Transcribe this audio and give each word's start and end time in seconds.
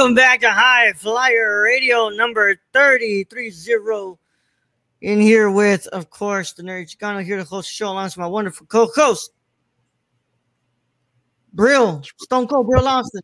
Welcome 0.00 0.14
back 0.14 0.40
to 0.40 0.50
High 0.50 0.94
Flyer 0.94 1.60
Radio 1.60 2.08
number 2.08 2.56
3030. 2.72 4.16
In 5.02 5.20
here 5.20 5.50
with, 5.50 5.86
of 5.88 6.08
course, 6.08 6.54
the 6.54 6.62
Nerd 6.62 6.86
Chicano 6.96 7.22
here 7.22 7.36
to 7.36 7.44
host 7.44 7.68
the 7.68 7.74
show 7.74 7.88
along 7.88 8.04
with 8.04 8.16
my 8.16 8.26
wonderful 8.26 8.64
co-host, 8.66 9.30
Brill, 11.52 12.02
Stone 12.16 12.48
Cold 12.48 12.66
Brill 12.66 12.88
Austin. 12.88 13.20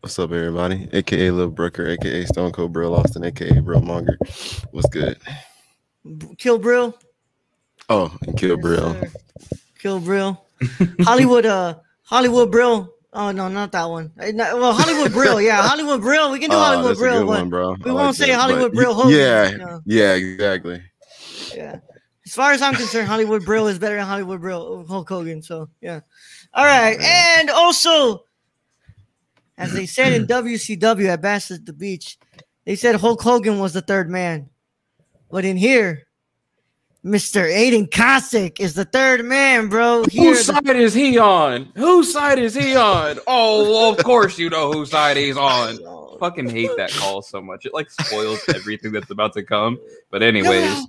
What's 0.00 0.18
up, 0.18 0.32
everybody? 0.32 0.88
AKA 0.92 1.30
Lil 1.30 1.48
Brooker, 1.48 1.86
AKA 1.86 2.24
Stone 2.24 2.50
Cold 2.50 2.72
Brill 2.72 2.96
Austin, 2.96 3.22
AKA 3.22 3.60
Brill 3.60 3.80
Monger. 3.80 4.18
What's 4.72 4.88
good? 4.88 5.16
Kill 6.38 6.58
Brill. 6.58 6.92
Oh, 7.88 8.12
and 8.26 8.36
Kill 8.36 8.56
Yes, 8.56 8.62
Brill. 8.62 8.94
sir. 8.94 9.10
Kill 9.78 10.00
Brill. 10.00 10.44
Hollywood, 11.02 11.46
uh, 11.46 11.76
Hollywood 12.02 12.50
Brill. 12.50 12.96
Oh 13.12 13.32
no, 13.32 13.48
not 13.48 13.72
that 13.72 13.84
one. 13.84 14.12
Uh, 14.18 14.30
Well, 14.36 14.72
Hollywood 14.72 15.12
Brill, 15.12 15.40
yeah, 15.40 15.62
Hollywood 15.68 16.00
Brill. 16.00 16.30
We 16.30 16.38
can 16.38 16.50
do 16.50 16.56
Oh, 16.56 16.60
Hollywood 16.60 16.96
Brill, 16.96 17.26
one, 17.26 17.48
bro. 17.50 17.72
we 17.84 17.90
I 17.90 17.94
won't 17.94 18.06
like 18.08 18.14
say 18.14 18.26
that, 18.28 18.40
Hollywood 18.40 18.72
Brill 18.72 18.94
Hogan, 18.94 19.10
Yeah, 19.10 19.78
yeah, 19.84 20.12
exactly. 20.14 20.82
Yeah. 21.54 21.80
As 22.24 22.34
far 22.34 22.52
as 22.52 22.62
I'm 22.62 22.74
concerned, 22.74 23.08
Hollywood 23.08 23.44
Brill 23.44 23.66
is 23.66 23.78
better 23.80 23.96
than 23.96 24.06
Hollywood 24.06 24.40
Brill 24.40 24.84
Hulk 24.86 25.08
Hogan. 25.08 25.42
So 25.42 25.68
yeah. 25.80 26.00
All 26.54 26.64
right. 26.64 26.96
And 27.00 27.50
also, 27.50 28.24
as 29.58 29.72
they 29.72 29.86
said 29.86 30.12
in 30.12 30.26
WCW 30.26 31.06
at 31.08 31.20
Bash 31.22 31.50
at 31.50 31.66
the 31.66 31.72
Beach, 31.72 32.18
they 32.64 32.76
said 32.76 32.94
Hulk 32.94 33.20
Hogan 33.20 33.58
was 33.58 33.72
the 33.72 33.80
third 33.80 34.08
man. 34.08 34.48
But 35.30 35.44
in 35.44 35.56
here, 35.56 36.06
Mr. 37.04 37.50
Aiden 37.50 37.90
Cossack 37.90 38.60
is 38.60 38.74
the 38.74 38.84
third 38.84 39.24
man, 39.24 39.68
bro. 39.68 40.04
Here, 40.10 40.24
Whose 40.34 40.46
the- 40.46 40.52
side 40.54 40.76
is 40.76 40.92
he 40.92 41.18
on? 41.18 41.72
Whose 41.74 42.12
side 42.12 42.38
is 42.38 42.54
he 42.54 42.76
on? 42.76 43.18
Oh, 43.26 43.62
well, 43.70 43.90
of 43.92 44.04
course 44.04 44.38
you 44.38 44.50
know 44.50 44.70
whose 44.70 44.90
side 44.90 45.16
he's 45.16 45.36
on. 45.36 45.78
Fucking 46.20 46.50
hate 46.50 46.70
that 46.76 46.90
call 46.92 47.22
so 47.22 47.40
much. 47.40 47.64
It 47.64 47.72
like 47.72 47.90
spoils 47.90 48.40
everything 48.54 48.92
that's 48.92 49.10
about 49.10 49.32
to 49.32 49.42
come. 49.42 49.78
But 50.10 50.22
anyways, 50.22 50.86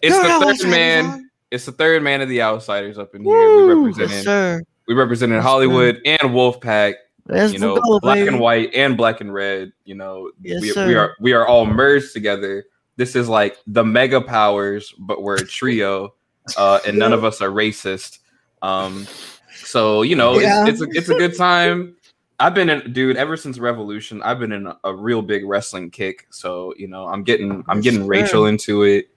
it's 0.00 0.14
You're 0.14 0.22
the 0.22 0.30
outsiders, 0.30 0.62
third 0.62 0.70
man. 0.70 1.30
It's 1.50 1.64
the 1.66 1.72
third 1.72 2.02
man 2.04 2.20
of 2.20 2.28
the 2.28 2.40
outsiders 2.42 2.96
up 2.96 3.16
in 3.16 3.24
here. 3.24 3.56
We 3.56 3.64
Woo, 3.74 3.86
represented. 3.86 4.10
yes, 4.12 4.24
sir. 4.24 4.62
we 4.86 4.94
represented 4.94 5.36
Yes, 5.36 5.44
Hollywood 5.44 6.00
and 6.04 6.20
Wolfpack. 6.30 6.94
Let's 7.26 7.52
You 7.52 7.58
know, 7.58 7.80
go, 7.80 7.98
black 7.98 8.16
baby. 8.18 8.28
and 8.28 8.38
white 8.38 8.70
and 8.74 8.96
black 8.96 9.20
and 9.20 9.34
red. 9.34 9.72
You 9.84 9.96
know, 9.96 10.30
Yes, 10.40 10.60
we, 10.62 10.72
we 10.86 10.94
are 10.94 11.16
we 11.20 11.32
are 11.32 11.44
all 11.46 11.66
merged 11.66 12.12
together. 12.12 12.64
This 12.96 13.16
is 13.16 13.28
like 13.28 13.56
the 13.66 13.84
mega 13.84 14.20
powers, 14.20 14.94
but 14.98 15.22
we're 15.22 15.36
a 15.36 15.46
trio, 15.46 16.14
uh, 16.56 16.78
and 16.86 16.98
none 16.98 17.12
of 17.12 17.24
us 17.24 17.40
are 17.40 17.50
racist. 17.50 18.20
Um, 18.62 19.06
so 19.54 20.02
you 20.02 20.16
know, 20.16 20.38
Yeah. 20.38 20.66
it's, 20.66 20.80
it's 20.80 20.94
a 20.94 20.98
it's 20.98 21.08
a 21.08 21.14
good 21.14 21.36
time. 21.36 21.96
I've 22.40 22.54
been 22.54 22.68
in, 22.68 22.92
dude, 22.92 23.16
ever 23.16 23.36
since 23.36 23.58
Revolution. 23.58 24.20
I've 24.22 24.38
been 24.40 24.50
in 24.52 24.66
a, 24.66 24.76
a 24.84 24.94
real 24.94 25.22
big 25.22 25.44
wrestling 25.46 25.90
kick. 25.90 26.26
So 26.30 26.74
you 26.76 26.88
know, 26.88 27.06
I'm 27.06 27.22
getting 27.24 27.64
I'm 27.68 27.80
getting 27.80 28.02
sir. 28.02 28.06
Rachel 28.06 28.46
into 28.46 28.82
it. 28.82 29.08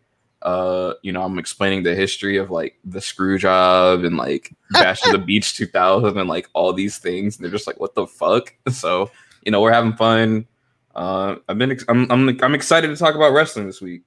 Uh, 0.44 0.94
you 1.02 1.12
know, 1.12 1.24
I'm 1.24 1.40
explaining 1.40 1.82
the 1.82 1.96
history 1.96 2.38
of 2.38 2.52
like 2.52 2.78
the 2.86 3.02
screw 3.02 3.40
job 3.40 4.04
and 4.04 4.18
like 4.18 4.54
Bash 4.72 5.04
of 5.06 5.12
the 5.12 5.18
Beach 5.26 5.56
2000 5.58 6.16
and 6.18 6.30
like 6.30 6.48
all 6.54 6.74
these 6.74 7.00
things. 7.00 7.36
And 7.36 7.44
they're 7.44 7.52
just 7.52 7.66
like, 7.66 7.80
what 7.80 7.96
the 7.96 8.06
fuck? 8.06 8.54
So 8.72 9.10
you 9.44 9.52
know, 9.52 9.62
we're 9.62 9.72
having 9.74 9.94
fun. 9.94 10.46
Uh, 10.98 11.36
I've 11.48 11.60
been 11.60 11.72
ex- 11.72 11.86
I'm, 11.88 12.12
I'm 12.12 12.28
I'm 12.42 12.56
excited 12.56 12.88
to 12.88 12.96
talk 12.98 13.14
about 13.14 13.32
wrestling 13.32 13.68
this 13.68 13.80
week. 13.80 14.02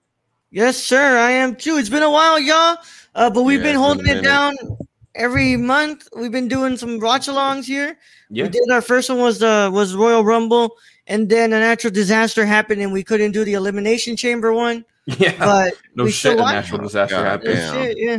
Yes, 0.50 0.76
sir. 0.76 1.16
I 1.18 1.30
am 1.30 1.54
too. 1.54 1.76
It's 1.76 1.88
been 1.88 2.02
a 2.02 2.10
while, 2.10 2.38
y'all. 2.40 2.76
Uh, 3.14 3.30
but 3.30 3.44
we've 3.44 3.58
Yeah, 3.60 3.72
been 3.72 3.76
it's 3.76 3.76
been 3.76 3.82
holding 3.82 4.06
it 4.08 4.22
down 4.22 4.54
every 5.14 5.56
month. 5.56 6.08
We've 6.16 6.32
been 6.32 6.48
doing 6.48 6.76
some 6.76 6.98
watch 6.98 7.28
alongs 7.28 7.64
here. 7.64 7.96
Yeah, 8.28 8.44
We 8.44 8.48
did 8.50 8.68
our 8.72 8.82
first 8.82 9.08
one 9.08 9.20
was 9.20 9.40
uh 9.40 9.70
was 9.72 9.94
Royal 9.94 10.24
Rumble, 10.24 10.76
and 11.06 11.28
then 11.28 11.52
a 11.52 11.60
natural 11.60 11.92
disaster 11.92 12.44
happened, 12.44 12.82
and 12.82 12.92
we 12.92 13.04
couldn't 13.04 13.30
do 13.32 13.44
the 13.44 13.54
elimination 13.54 14.16
chamber 14.16 14.52
one. 14.52 14.84
yeah. 15.06 15.36
But 15.38 15.74
no 15.94 16.08
shit, 16.08 16.38
a 16.40 16.42
natural 16.42 16.82
disaster 16.82 17.24
happened. 17.24 17.54
damn. 17.54 17.74
Shit, 17.74 17.98
yeah, 17.98 18.18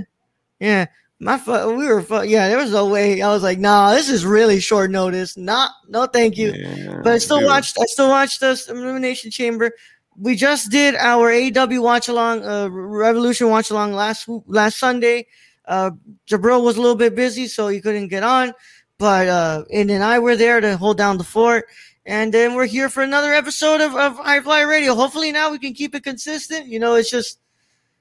yeah. 0.62 0.86
My 1.22 1.38
fu- 1.38 1.76
we 1.76 1.86
were 1.88 2.02
fu- 2.02 2.24
yeah. 2.24 2.50
There 2.50 2.58
was 2.58 2.72
no 2.72 2.88
way. 2.90 3.22
I 3.22 3.30
was 3.30 3.44
like, 3.44 3.60
nah, 3.60 3.94
this 3.94 4.10
is 4.10 4.26
really 4.26 4.60
short 4.60 4.90
notice. 4.90 5.38
Not 5.38 5.70
no, 5.88 6.08
thank 6.08 6.36
you. 6.36 6.52
Yeah, 6.52 7.00
But 7.04 7.14
I 7.14 7.18
still 7.20 7.38
dude. 7.40 7.46
watched. 7.46 7.78
I 7.80 7.86
still 7.86 8.10
watched 8.10 8.40
the 8.40 8.60
Elimination 8.70 9.30
Chamber. 9.30 9.72
We 10.18 10.36
just 10.36 10.72
did 10.72 10.96
our 10.96 11.32
AW 11.32 11.82
watch 11.82 12.08
along, 12.10 12.44
uh, 12.44 12.70
Revolution 12.72 13.50
watch 13.50 13.70
along 13.70 13.94
last 13.94 14.28
last 14.48 14.80
Sunday. 14.80 15.28
Uh, 15.66 15.92
Jibril 16.28 16.64
was 16.64 16.78
a 16.78 16.82
little 16.82 16.96
bit 16.98 17.14
busy, 17.16 17.48
so 17.48 17.68
he 17.68 17.80
couldn't 17.82 18.08
get 18.08 18.24
on. 18.24 18.54
But 18.98 19.28
uh, 19.28 19.64
and 19.72 19.90
then 19.92 20.02
I 20.02 20.18
were 20.18 20.36
there 20.36 20.60
to 20.60 20.76
hold 20.76 20.98
down 20.98 21.20
the 21.20 21.24
fort. 21.24 21.66
And 22.08 22.34
then 22.34 22.56
we're 22.56 22.66
here 22.66 22.90
for 22.90 23.04
another 23.04 23.32
episode 23.32 23.80
of, 23.80 23.96
of 23.96 24.18
High 24.18 24.42
Fly 24.42 24.62
Radio. 24.62 24.96
Hopefully 24.96 25.32
now 25.32 25.52
we 25.52 25.60
can 25.60 25.74
keep 25.76 25.94
it 25.94 26.04
consistent. 26.04 26.66
You 26.66 26.80
know, 26.80 26.96
it's 26.96 27.12
just 27.12 27.40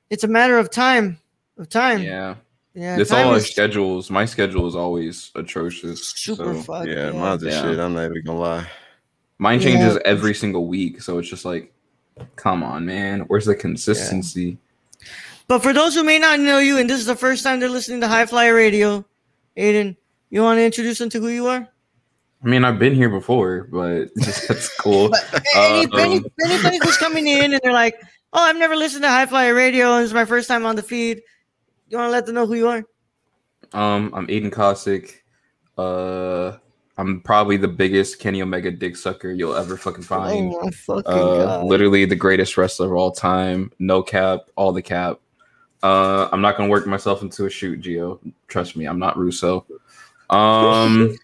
it's 0.09 0.25
a 0.25 0.29
matter 0.29 0.57
of 0.59 0.71
time. 0.71 1.19
Of 1.59 1.69
time. 1.69 2.03
Yeah, 2.03 2.37
Yeah. 2.75 2.99
it's 2.99 3.11
all 3.11 3.31
our 3.31 3.37
is 3.37 3.51
schedules. 3.51 4.11
My 4.11 4.25
schedule 4.25 4.67
is 4.69 4.77
always 4.77 5.31
atrocious. 5.35 6.13
super 6.17 6.55
so 6.55 6.63
fucked. 6.63 6.89
Yeah, 6.89 7.11
mine's 7.11 7.43
a 7.43 7.51
Yeah. 7.51 7.63
shit. 7.63 7.79
I'm 7.79 7.95
not 7.95 8.05
even 8.11 8.23
gonna 8.25 8.39
lie. 8.39 8.67
Mine 9.39 9.61
Yeah. 9.61 9.67
changes 9.71 9.99
every 10.05 10.35
single 10.35 10.67
week, 10.67 11.03
so 11.03 11.19
it's 11.19 11.29
just 11.29 11.45
like, 11.45 11.73
come 12.37 12.63
on, 12.63 12.87
man. 12.87 13.21
Where's 13.27 13.47
the 13.47 13.55
consistency? 13.55 14.59
But 15.49 15.63
for 15.63 15.73
those 15.73 15.95
who 15.95 16.05
may 16.05 16.19
not 16.19 16.39
know 16.39 16.59
you, 16.59 16.79
and 16.79 16.89
this 16.89 17.01
is 17.01 17.07
the 17.07 17.17
first 17.17 17.43
time 17.43 17.59
they're 17.59 17.69
listening 17.69 18.01
to 18.03 18.09
High 18.09 18.27
Flyer 18.27 18.55
Radio, 18.55 19.05
Aiden, 19.57 19.97
you 20.31 20.43
want 20.43 20.59
to 20.59 20.65
introduce 20.65 20.99
them 20.99 21.11
to 21.11 21.21
who 21.21 21.29
you 21.29 21.49
are? 21.49 21.67
I 22.43 22.47
mean, 22.47 22.65
I've 22.65 22.79
been 22.79 22.95
here 22.95 23.09
before, 23.11 23.67
but 23.73 24.11
that's 24.15 24.69
cool. 24.79 25.11
Any, 25.57 25.87
Uh, 25.93 25.97
any, 25.99 26.17
um, 26.19 26.25
anybody 26.45 26.79
who's 26.83 26.97
coming 26.97 27.27
in 27.27 27.53
and 27.53 27.61
they're 27.65 27.73
like, 27.73 28.01
"Oh, 28.33 28.41
I've 28.43 28.57
never 28.57 28.77
listened 28.77 29.03
to 29.03 29.09
High 29.09 29.27
Flyer 29.27 29.55
Radio, 29.55 29.95
and 29.97 30.05
it's 30.05 30.15
my 30.15 30.25
first 30.25 30.47
time 30.49 30.65
on 30.65 30.77
the 30.77 30.83
feed," 30.83 31.21
you 31.91 31.99
want 31.99 32.09
to 32.09 32.13
let 32.13 32.27
them 32.27 32.37
know 32.37 32.47
who 32.47 32.55
you 32.55 32.69
are? 32.69 32.85
Um, 33.73 34.13
I'm 34.15 34.27
Aiden 34.29 34.53
Cossack. 34.53 35.25
Uh, 35.77 36.57
I'm 36.97 37.21
probably 37.23 37.57
the 37.57 37.69
biggest 37.69 38.19
Kenny 38.19 38.43
Omega 38.43 38.71
dick 38.71 38.97
sucker 38.97 39.33
you'll 39.33 39.55
ever 39.57 39.77
fucking 39.77 40.05
find. 40.05 40.53
Oh 40.55 40.61
my 40.65 40.71
fucking 40.71 41.05
uh, 41.07 41.45
god! 41.45 41.65
literally 41.65 42.05
the 42.05 42.17
greatest 42.17 42.57
wrestler 42.57 42.87
of 42.87 42.93
all 42.93 43.11
time. 43.11 43.73
No 43.79 44.03
cap, 44.03 44.41
all 44.57 44.73
the 44.73 44.83
cap. 44.83 45.19
Uh, 45.83 46.29
I'm 46.31 46.41
not 46.41 46.57
gonna 46.57 46.69
work 46.69 46.87
myself 46.87 47.23
into 47.23 47.47
a 47.47 47.51
shoot, 47.51 47.81
Geo. 47.81 48.21
Trust 48.49 48.77
me, 48.77 48.87
I'm 48.87 48.99
not 48.99 49.17
Russo. 49.17 49.67
Um, 50.29 51.17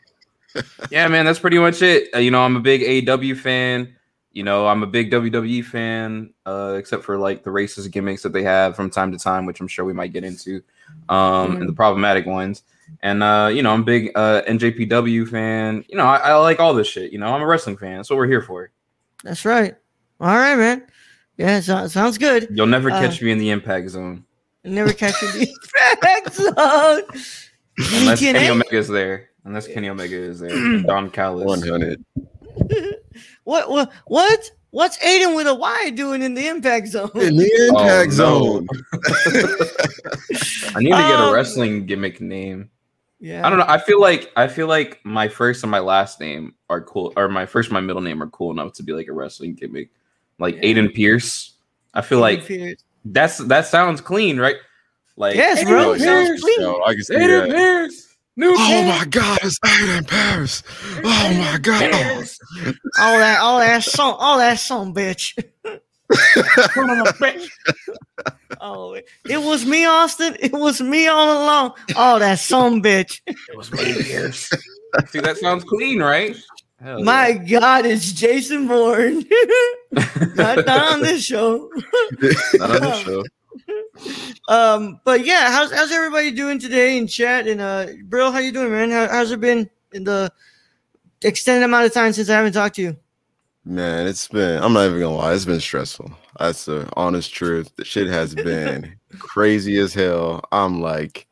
yeah, 0.91 1.07
man, 1.09 1.27
that's 1.27 1.39
pretty 1.39 1.59
much 1.59 1.83
it. 1.83 2.09
Uh, 2.15 2.19
you 2.19 2.31
know, 2.31 2.43
I'm 2.43 2.57
a 2.57 2.61
big 2.61 3.09
AW 3.09 3.35
fan. 3.35 3.95
You 4.37 4.43
know, 4.43 4.67
I'm 4.67 4.83
a 4.83 4.87
big 4.87 5.11
WWE 5.11 5.65
fan, 5.65 6.35
uh, 6.44 6.75
except 6.79 7.05
for 7.05 7.17
like 7.17 7.43
the 7.43 7.49
racist 7.49 7.91
gimmicks 7.91 8.23
that 8.23 8.35
they 8.35 8.43
have 8.43 8.77
from 8.77 8.91
time 8.91 9.11
to 9.12 9.19
time, 9.19 9.47
which 9.47 9.61
I'm 9.61 9.67
sure 9.67 9.87
we 9.87 9.94
might 9.94 10.12
get 10.12 10.25
into, 10.25 10.62
um, 11.09 11.56
and 11.56 11.67
the 11.67 11.73
problematic 11.73 12.27
ones. 12.27 12.62
And 13.03 13.23
uh, 13.23 13.49
you 13.50 13.62
know, 13.62 13.71
I'm 13.73 13.81
a 13.81 13.85
big 13.85 14.12
uh, 14.15 14.43
NJPW 14.47 15.27
fan. 15.27 15.87
You 15.88 15.97
know, 15.97 16.05
I, 16.05 16.17
I 16.19 16.35
like 16.35 16.61
all 16.61 16.75
this 16.75 16.87
shit. 16.87 17.12
You 17.12 17.19
know, 17.19 17.29
I'm 17.29 17.41
a 17.41 17.47
wrestling 17.47 17.79
fan. 17.79 17.97
That's 17.97 18.11
what 18.11 18.17
we're 18.19 18.27
here 18.27 18.43
for. 18.43 18.71
That's 19.25 19.47
right. 19.47 19.75
All 20.21 20.27
right, 20.37 20.56
man. 20.56 20.87
Yeah, 21.39 21.61
so, 21.61 21.87
sounds 21.89 22.19
good. 22.19 22.49
You'll 22.50 22.67
never 22.67 22.91
Uh, 22.91 23.00
catch 23.00 23.23
me 23.23 23.31
in 23.31 23.39
the 23.39 23.49
impact 23.50 23.89
zone 23.89 24.23
Never 24.65 24.93
catch 24.93 25.15
me 25.23 25.29
in 25.29 25.39
the 25.41 25.55
impact 25.93 26.35
zone. 26.35 27.03
unless 28.00 28.21
TNA? 28.21 28.32
Kenny 28.32 28.49
Omega 28.50 28.77
is 28.77 28.89
there. 28.89 29.31
Unless 29.44 29.69
Kenny 29.69 29.89
Omega 29.89 30.15
is 30.17 30.41
there. 30.41 30.50
and 30.50 30.85
Don 30.87 31.09
Callis. 31.11 31.47
100. 31.47 32.05
What 33.46 33.70
what 33.70 33.93
what 34.06 34.50
what's 34.70 34.98
Aiden 34.98 35.37
with 35.37 35.46
a 35.46 35.54
Y 35.54 35.90
doing 35.90 36.20
in 36.20 36.34
the 36.34 36.48
impact 36.48 36.88
zone? 36.88 37.10
In 37.14 37.37
the 37.37 37.69
impact 37.69 38.12
Oh, 38.20 38.64
no. 38.64 38.66
zone. 38.66 38.69
I 40.75 40.81
need 40.81 40.90
to 40.90 40.96
get 40.96 41.20
a 41.20 41.26
Um, 41.28 41.32
wrestling 41.34 41.87
gimmick 41.87 42.20
name. 42.20 42.70
Yeah. 43.20 43.46
I 43.46 43.48
don't 43.50 43.60
know. 43.60 43.64
I 43.69 43.78
feel 43.78 44.00
like 44.00 44.32
I 44.37 44.48
feel 44.48 44.66
like 44.66 45.00
my 45.04 45.28
first 45.28 45.62
and 45.62 45.70
my 45.70 45.78
last 45.78 46.20
name 46.20 46.54
are 46.69 46.81
cool, 46.82 47.12
or 47.16 47.28
my 47.28 47.46
first 47.46 47.69
and 47.69 47.75
my 47.75 47.81
middle 47.81 48.02
name 48.02 48.20
are 48.22 48.26
cool 48.28 48.50
enough 48.50 48.72
to 48.75 48.82
be 48.82 48.93
like 48.93 49.06
a 49.06 49.12
wrestling 49.12 49.54
gimmick, 49.54 49.90
like 50.40 50.56
Yeah. 50.56 50.62
Aiden 50.62 50.93
Pierce. 50.93 51.52
I 51.94 52.02
feel 52.02 52.19
like 52.19 52.44
Pierce. 52.44 52.82
that's 53.04 53.38
that 53.38 53.66
sounds 53.66 54.00
clean, 54.00 54.38
right? 54.38 54.56
Like 55.16 55.37
Yes, 55.37 55.62
Aiden 55.62 55.69
bro, 55.69 55.93
it 55.93 56.00
sounds 56.00 56.28
Pierce, 56.28 56.40
clean. 56.43 56.60
Yo, 56.62 56.82
I 56.84 56.94
can 56.94 57.02
see 57.04 57.14
Aiden 57.14 57.46
that. 57.46 57.56
Pierce, 57.56 58.06
new 58.37 58.53
Oh 58.53 58.67
Pierce, 58.69 58.99
my 58.99 59.05
God, 59.06 59.38
it's 59.43 59.59
Aiden 59.61 60.06
Paris. 60.06 60.62
Oh 61.05 61.35
my 61.35 61.59
God. 61.61 61.91
Pierce. 61.91 62.38
all 62.99 63.19
that 63.19 63.41
all 63.41 63.59
that 63.59 63.83
song 63.83 64.17
all 64.19 64.38
that 64.38 64.59
song 64.59 64.94
bitch. 64.94 65.35
Son 65.65 66.91
of 66.91 67.06
bitch. 67.19 67.49
Oh, 68.61 68.94
it 68.94 69.43
was 69.43 69.67
me, 69.67 69.85
Austin. 69.85 70.37
It 70.41 70.53
was 70.53 70.81
me 70.81 71.06
all 71.09 71.43
along. 71.43 71.75
Oh, 71.94 72.19
that 72.19 72.38
song 72.38 72.83
bitch. 72.83 73.21
It 73.27 73.37
was 73.55 73.71
Aiden 73.71 74.05
Pierce. 74.05 74.50
See, 75.09 75.21
that 75.21 75.37
sounds 75.37 75.65
clean, 75.65 76.00
right? 76.00 76.37
Hell 76.81 77.03
My 77.03 77.32
God, 77.32 77.87
it's 77.87 78.12
Jason 78.12 78.69
Bourne. 78.69 79.25
not, 80.35 80.65
not 80.67 80.69
on 80.69 81.00
this 81.00 81.25
show. 81.25 81.71
Not 82.55 82.71
on 82.71 82.81
this 82.82 83.03
show. 83.03 83.25
Um, 84.49 85.00
but 85.05 85.25
yeah, 85.25 85.50
how's 85.50 85.73
how's 85.73 85.91
everybody 85.91 86.31
doing 86.31 86.58
today 86.58 86.97
in 86.97 87.06
chat? 87.06 87.49
And 87.49 87.61
uh, 87.61 87.87
Brill, 88.05 88.31
how 88.31 88.38
you 88.38 88.53
doing, 88.53 88.70
man? 88.70 88.91
How, 88.91 89.08
how's 89.08 89.32
it 89.32 89.41
been 89.41 89.69
in 89.93 90.05
the 90.05 90.31
extended 91.23 91.64
amount 91.64 91.87
of 91.87 91.93
time 91.93 92.12
since 92.12 92.31
I 92.31 92.37
haven't 92.37 92.53
talked 92.53 92.76
to 92.76 92.82
you? 92.82 92.97
Man, 93.64 94.06
it's 94.06 94.29
been, 94.29 94.62
I'm 94.62 94.73
not 94.73 94.87
even 94.87 95.00
gonna 95.00 95.17
lie, 95.17 95.35
it's 95.35 95.44
been 95.44 95.58
stressful. 95.58 96.12
That's 96.38 96.67
the 96.67 96.88
honest 96.97 97.35
truth. 97.35 97.75
The 97.76 97.85
shit 97.85 98.06
has 98.06 98.35
been 98.37 98.97
crazy 99.19 99.79
as 99.79 99.93
hell. 99.93 100.44
I'm 100.53 100.81
like 100.81 101.26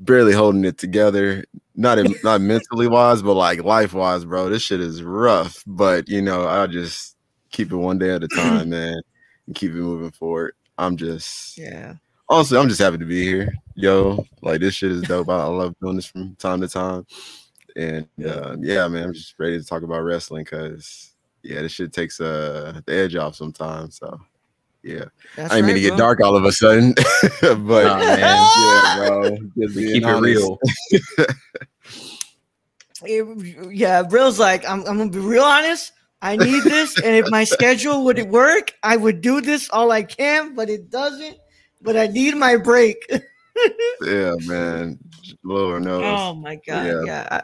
barely 0.00 0.32
holding 0.32 0.64
it 0.64 0.78
together. 0.78 1.44
Not 1.76 2.00
in, 2.00 2.12
not 2.24 2.40
mentally 2.40 2.88
wise, 2.88 3.22
but 3.22 3.34
like 3.34 3.62
life 3.62 3.94
wise, 3.94 4.24
bro. 4.24 4.48
This 4.48 4.62
shit 4.62 4.80
is 4.80 5.02
rough. 5.02 5.62
But 5.66 6.08
you 6.08 6.22
know, 6.22 6.44
I'll 6.44 6.66
just 6.66 7.16
keep 7.52 7.70
it 7.70 7.76
one 7.76 7.98
day 7.98 8.10
at 8.10 8.24
a 8.24 8.28
time, 8.28 8.70
man, 8.70 9.00
and 9.46 9.54
keep 9.54 9.70
it 9.70 9.76
moving 9.76 10.10
forward. 10.10 10.54
I'm 10.80 10.96
just 10.96 11.58
Yeah. 11.58 11.94
honestly, 12.28 12.58
I'm 12.58 12.68
just 12.68 12.80
happy 12.80 12.98
to 12.98 13.04
be 13.04 13.22
here. 13.22 13.52
Yo, 13.74 14.24
like 14.42 14.60
this 14.60 14.74
shit 14.74 14.90
is 14.92 15.02
dope. 15.02 15.28
I, 15.28 15.42
I 15.42 15.44
love 15.44 15.74
doing 15.80 15.96
this 15.96 16.06
from 16.06 16.34
time 16.36 16.60
to 16.62 16.68
time. 16.68 17.06
And 17.76 18.06
uh, 18.26 18.56
yeah, 18.58 18.88
man, 18.88 19.04
I'm 19.04 19.12
just 19.12 19.34
ready 19.38 19.58
to 19.60 19.64
talk 19.64 19.82
about 19.82 20.00
wrestling 20.00 20.44
because 20.44 21.12
yeah, 21.42 21.62
this 21.62 21.72
shit 21.72 21.92
takes 21.92 22.20
uh 22.20 22.80
the 22.86 22.92
edge 22.94 23.14
off 23.14 23.36
sometimes. 23.36 23.98
So 23.98 24.18
yeah. 24.82 25.04
That's 25.36 25.52
I 25.52 25.58
ain't 25.58 25.66
mean 25.66 25.74
to 25.76 25.80
get 25.82 25.90
bro. 25.90 25.98
dark 25.98 26.20
all 26.22 26.34
of 26.36 26.44
a 26.44 26.52
sudden. 26.52 26.94
but 27.42 27.84
Nah, 27.84 27.98
man. 27.98 28.50
yeah, 28.58 28.96
bro. 28.96 29.36
Just 29.58 29.76
We 29.76 29.82
being 29.82 29.92
keep 29.92 30.04
it 30.08 30.14
real. 30.14 30.58
It- 33.02 33.72
yeah, 33.72 34.02
Brill's 34.02 34.38
like, 34.38 34.68
I'm, 34.68 34.80
I'm 34.80 34.98
gonna 34.98 35.10
be 35.10 35.18
real 35.18 35.42
honest. 35.44 35.92
I 36.22 36.36
need 36.36 36.62
this, 36.64 37.00
and 37.00 37.16
if 37.16 37.30
my 37.30 37.44
schedule 37.44 38.04
would 38.04 38.20
work, 38.30 38.72
I 38.82 38.96
would 38.96 39.20
do 39.22 39.40
this 39.40 39.70
all 39.70 39.90
I 39.90 40.02
can, 40.02 40.54
but 40.54 40.68
it 40.68 40.90
doesn't. 40.90 41.36
But 41.80 41.96
I 41.96 42.06
need 42.08 42.36
my 42.36 42.56
break. 42.56 42.96
Yeah, 44.06 44.32
man. 44.46 44.98
Lord 45.42 45.82
knows. 45.84 46.02
oh 46.06 46.34
my 46.34 46.54
god, 46.66 46.86
Yeah. 46.86 47.02
yeah. 47.04 47.28
I, 47.30 47.42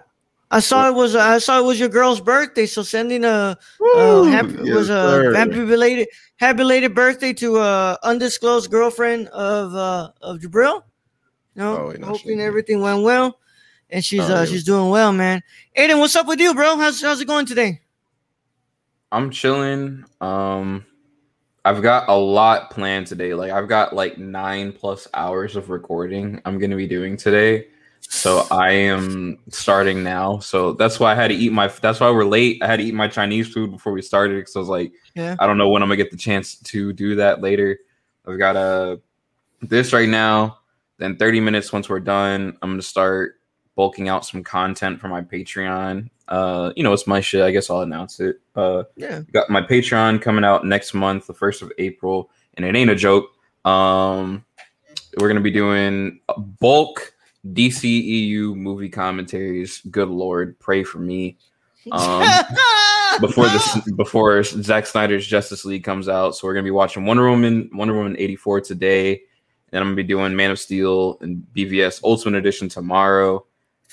I 0.56 0.60
saw 0.60 0.88
it 0.88 0.94
was 0.94 1.14
I 1.14 1.36
saw 1.38 1.58
it 1.60 1.64
was 1.64 1.78
your 1.78 1.90
girl's 1.90 2.20
birthday, 2.20 2.64
so 2.64 2.82
sending 2.82 3.24
a 3.24 3.28
uh, 3.28 3.54
Woo! 3.80 4.24
happy 4.24 4.52
Yes, 4.62 4.74
was 4.76 4.88
a 4.88 4.92
sir. 4.92 5.34
happy 5.34 5.64
belated 5.66 6.08
happy 6.36 6.58
belated 6.58 6.94
birthday 6.94 7.32
to 7.34 7.58
a 7.58 7.98
undisclosed 8.02 8.70
girlfriend 8.70 9.28
of 9.28 9.74
uh 9.74 10.10
of 10.22 10.38
Jibril. 10.38 10.82
No, 11.54 11.76
Oh, 11.78 11.88
wait, 11.88 12.00
no, 12.00 12.06
hoping 12.06 12.40
everything 12.40 12.80
went 12.80 13.02
well, 13.02 13.38
and 13.90 14.02
she's 14.02 14.30
Oh, 14.30 14.36
uh 14.36 14.38
yeah. 14.40 14.44
she's 14.46 14.64
doing 14.64 14.88
well, 14.88 15.12
man. 15.12 15.42
Aiden, 15.76 15.98
what's 15.98 16.16
up 16.16 16.26
with 16.28 16.40
you, 16.40 16.54
bro? 16.54 16.76
How's 16.78 17.02
how's 17.02 17.20
it 17.20 17.26
going 17.26 17.44
today? 17.44 17.80
I'm 19.12 19.30
chilling. 19.30 20.04
Um, 20.20 20.84
I've 21.64 21.82
got 21.82 22.08
a 22.08 22.14
lot 22.14 22.70
planned 22.70 23.06
today. 23.06 23.34
Like 23.34 23.50
I've 23.50 23.68
got 23.68 23.94
like 23.94 24.18
nine 24.18 24.72
plus 24.72 25.08
hours 25.14 25.56
of 25.56 25.68
recording 25.70 26.40
I'm 26.44 26.58
gonna 26.58 26.76
be 26.76 26.86
doing 26.86 27.16
today. 27.16 27.68
So 28.00 28.46
I 28.52 28.70
am 28.70 29.38
starting 29.48 30.04
now. 30.04 30.38
So 30.38 30.72
that's 30.74 31.00
why 31.00 31.10
I 31.10 31.14
had 31.16 31.28
to 31.28 31.34
eat 31.34 31.52
my. 31.52 31.66
That's 31.66 31.98
why 31.98 32.10
we're 32.10 32.24
late. 32.24 32.62
I 32.62 32.66
had 32.66 32.76
to 32.76 32.84
eat 32.84 32.94
my 32.94 33.08
Chinese 33.08 33.52
food 33.52 33.72
before 33.72 33.92
we 33.92 34.00
started 34.02 34.36
because 34.36 34.54
I 34.54 34.60
was 34.60 34.68
like, 34.68 34.92
Yeah. 35.14 35.34
I 35.40 35.46
don't 35.46 35.58
know 35.58 35.68
when 35.68 35.82
I'm 35.82 35.88
gonna 35.88 35.96
get 35.96 36.12
the 36.12 36.16
chance 36.16 36.56
to 36.60 36.92
do 36.92 37.16
that 37.16 37.40
later. 37.40 37.78
I've 38.26 38.38
got 38.38 38.56
uh, 38.56 38.98
this 39.60 39.92
right 39.92 40.08
now. 40.08 40.58
Then 40.98 41.16
30 41.16 41.40
minutes 41.40 41.72
once 41.72 41.88
we're 41.88 42.00
done, 42.00 42.56
I'm 42.62 42.70
gonna 42.70 42.82
start 42.82 43.40
bulking 43.74 44.08
out 44.08 44.24
some 44.24 44.42
content 44.42 45.00
for 45.00 45.08
my 45.08 45.20
Patreon. 45.20 46.08
Uh, 46.28 46.72
you 46.76 46.82
know, 46.82 46.92
it's 46.92 47.06
my 47.06 47.20
shit. 47.20 47.42
I 47.42 47.50
guess 47.50 47.70
I'll 47.70 47.80
announce 47.82 48.20
it. 48.20 48.40
Uh, 48.54 48.84
Yeah. 48.96 49.22
got 49.32 49.48
my 49.50 49.62
Patreon 49.62 50.20
coming 50.20 50.44
out 50.44 50.64
next 50.66 50.92
month, 50.94 51.26
the 51.26 51.34
first 51.34 51.62
of 51.62 51.70
April, 51.78 52.30
and 52.54 52.64
it 52.64 52.74
ain't 52.74 52.90
a 52.90 52.94
joke. 52.96 53.30
Um, 53.64 54.44
we're 55.18 55.28
gonna 55.28 55.40
be 55.40 55.50
doing 55.50 56.20
bulk 56.60 57.12
DCEU 57.52 58.54
movie 58.56 58.88
commentaries. 58.88 59.80
Good 59.90 60.08
lord, 60.08 60.58
pray 60.58 60.82
for 60.84 60.98
me. 60.98 61.38
Um, 61.92 62.26
before 63.20 63.48
this, 63.48 63.78
before 63.96 64.42
Zack 64.42 64.86
Snyder's 64.86 65.26
Justice 65.26 65.64
League 65.64 65.84
comes 65.84 66.08
out, 66.08 66.34
so 66.34 66.46
we're 66.46 66.54
gonna 66.54 66.64
be 66.64 66.70
watching 66.72 67.04
Wonder 67.04 67.28
Woman, 67.30 67.70
Wonder 67.72 67.94
Woman 67.94 68.16
eighty 68.18 68.36
four 68.36 68.60
today, 68.60 69.22
and 69.72 69.80
I'm 69.80 69.86
gonna 69.88 69.96
be 69.96 70.02
doing 70.02 70.34
Man 70.34 70.50
of 70.50 70.58
Steel 70.58 71.18
and 71.20 71.46
BVS 71.56 72.00
Ultimate 72.02 72.38
Edition 72.38 72.68
tomorrow, 72.68 73.46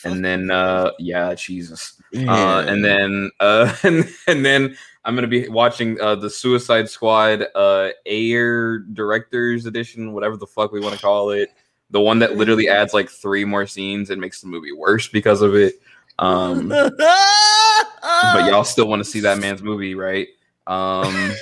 and 0.03 0.23
then 0.23 0.51
uh, 0.51 0.91
yeah, 0.99 1.33
Jesus. 1.33 2.01
Uh, 2.15 2.65
and 2.67 2.83
then 2.83 3.31
uh, 3.39 3.73
and, 3.83 4.07
and 4.27 4.45
then 4.45 4.75
I'm 5.05 5.15
gonna 5.15 5.27
be 5.27 5.49
watching 5.49 5.99
uh, 5.99 6.15
the 6.15 6.29
Suicide 6.29 6.89
Squad 6.89 7.45
uh, 7.55 7.89
Ayer 8.05 8.79
Directors 8.79 9.65
Edition, 9.65 10.13
whatever 10.13 10.37
the 10.37 10.47
fuck 10.47 10.71
we 10.71 10.79
want 10.79 10.95
to 10.95 11.01
call 11.01 11.31
it. 11.31 11.49
The 11.89 12.01
one 12.01 12.19
that 12.19 12.37
literally 12.37 12.69
adds 12.69 12.93
like 12.93 13.09
three 13.09 13.45
more 13.45 13.67
scenes 13.67 14.09
and 14.09 14.19
makes 14.19 14.41
the 14.41 14.47
movie 14.47 14.71
worse 14.71 15.07
because 15.07 15.41
of 15.41 15.55
it. 15.55 15.75
Um, 16.19 16.69
but 16.69 16.93
y'all 18.47 18.63
still 18.63 18.87
want 18.87 19.01
to 19.01 19.09
see 19.09 19.19
that 19.21 19.39
man's 19.39 19.61
movie, 19.61 19.93
right? 19.93 20.27
Um, 20.67 21.33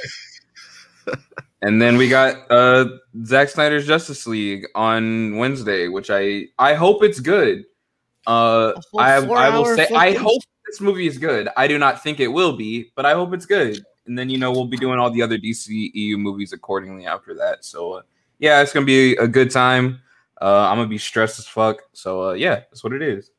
and 1.62 1.82
then 1.82 1.98
we 1.98 2.10
got 2.10 2.50
uh, 2.50 2.86
Zack 3.26 3.50
Snyder's 3.50 3.86
Justice 3.86 4.26
League 4.26 4.66
on 4.76 5.38
Wednesday, 5.38 5.88
which 5.88 6.10
I 6.10 6.48
I 6.58 6.74
hope 6.74 7.04
it's 7.04 7.20
good. 7.20 7.66
Uh, 8.28 8.74
I 8.98 9.16
I 9.16 9.58
will 9.58 9.76
say 9.76 9.88
I 9.96 10.14
hope 10.14 10.42
this 10.66 10.80
movie 10.80 11.08
is 11.08 11.18
good. 11.18 11.50
I 11.58 11.68
do 11.68 11.78
not 11.78 12.04
think 12.04 12.20
it 12.20 12.28
will 12.28 12.54
be, 12.54 12.92
but 12.96 13.06
I 13.06 13.14
hope 13.14 13.34
it's 13.34 13.46
good. 13.46 13.84
And 14.06 14.18
then 14.18 14.30
you 14.30 14.38
know 14.38 14.52
we'll 14.52 14.66
be 14.66 14.78
doing 14.78 15.00
all 15.00 15.12
the 15.12 15.22
other 15.22 15.38
DCEU 15.38 16.18
movies 16.18 16.54
accordingly 16.54 17.06
after 17.06 17.34
that. 17.36 17.66
So 17.66 17.94
uh, 17.94 18.02
yeah, 18.40 18.62
it's 18.62 18.74
gonna 18.74 18.86
be 18.86 19.16
a 19.16 19.28
good 19.28 19.52
time. 19.52 20.02
Uh, 20.42 20.68
I'm 20.70 20.78
gonna 20.78 20.88
be 20.90 20.98
stressed 20.98 21.40
as 21.40 21.48
fuck. 21.48 21.82
So 21.94 22.30
uh, 22.30 22.34
yeah, 22.34 22.56
that's 22.56 22.84
what 22.84 22.94
it 22.94 23.02
is. 23.02 23.32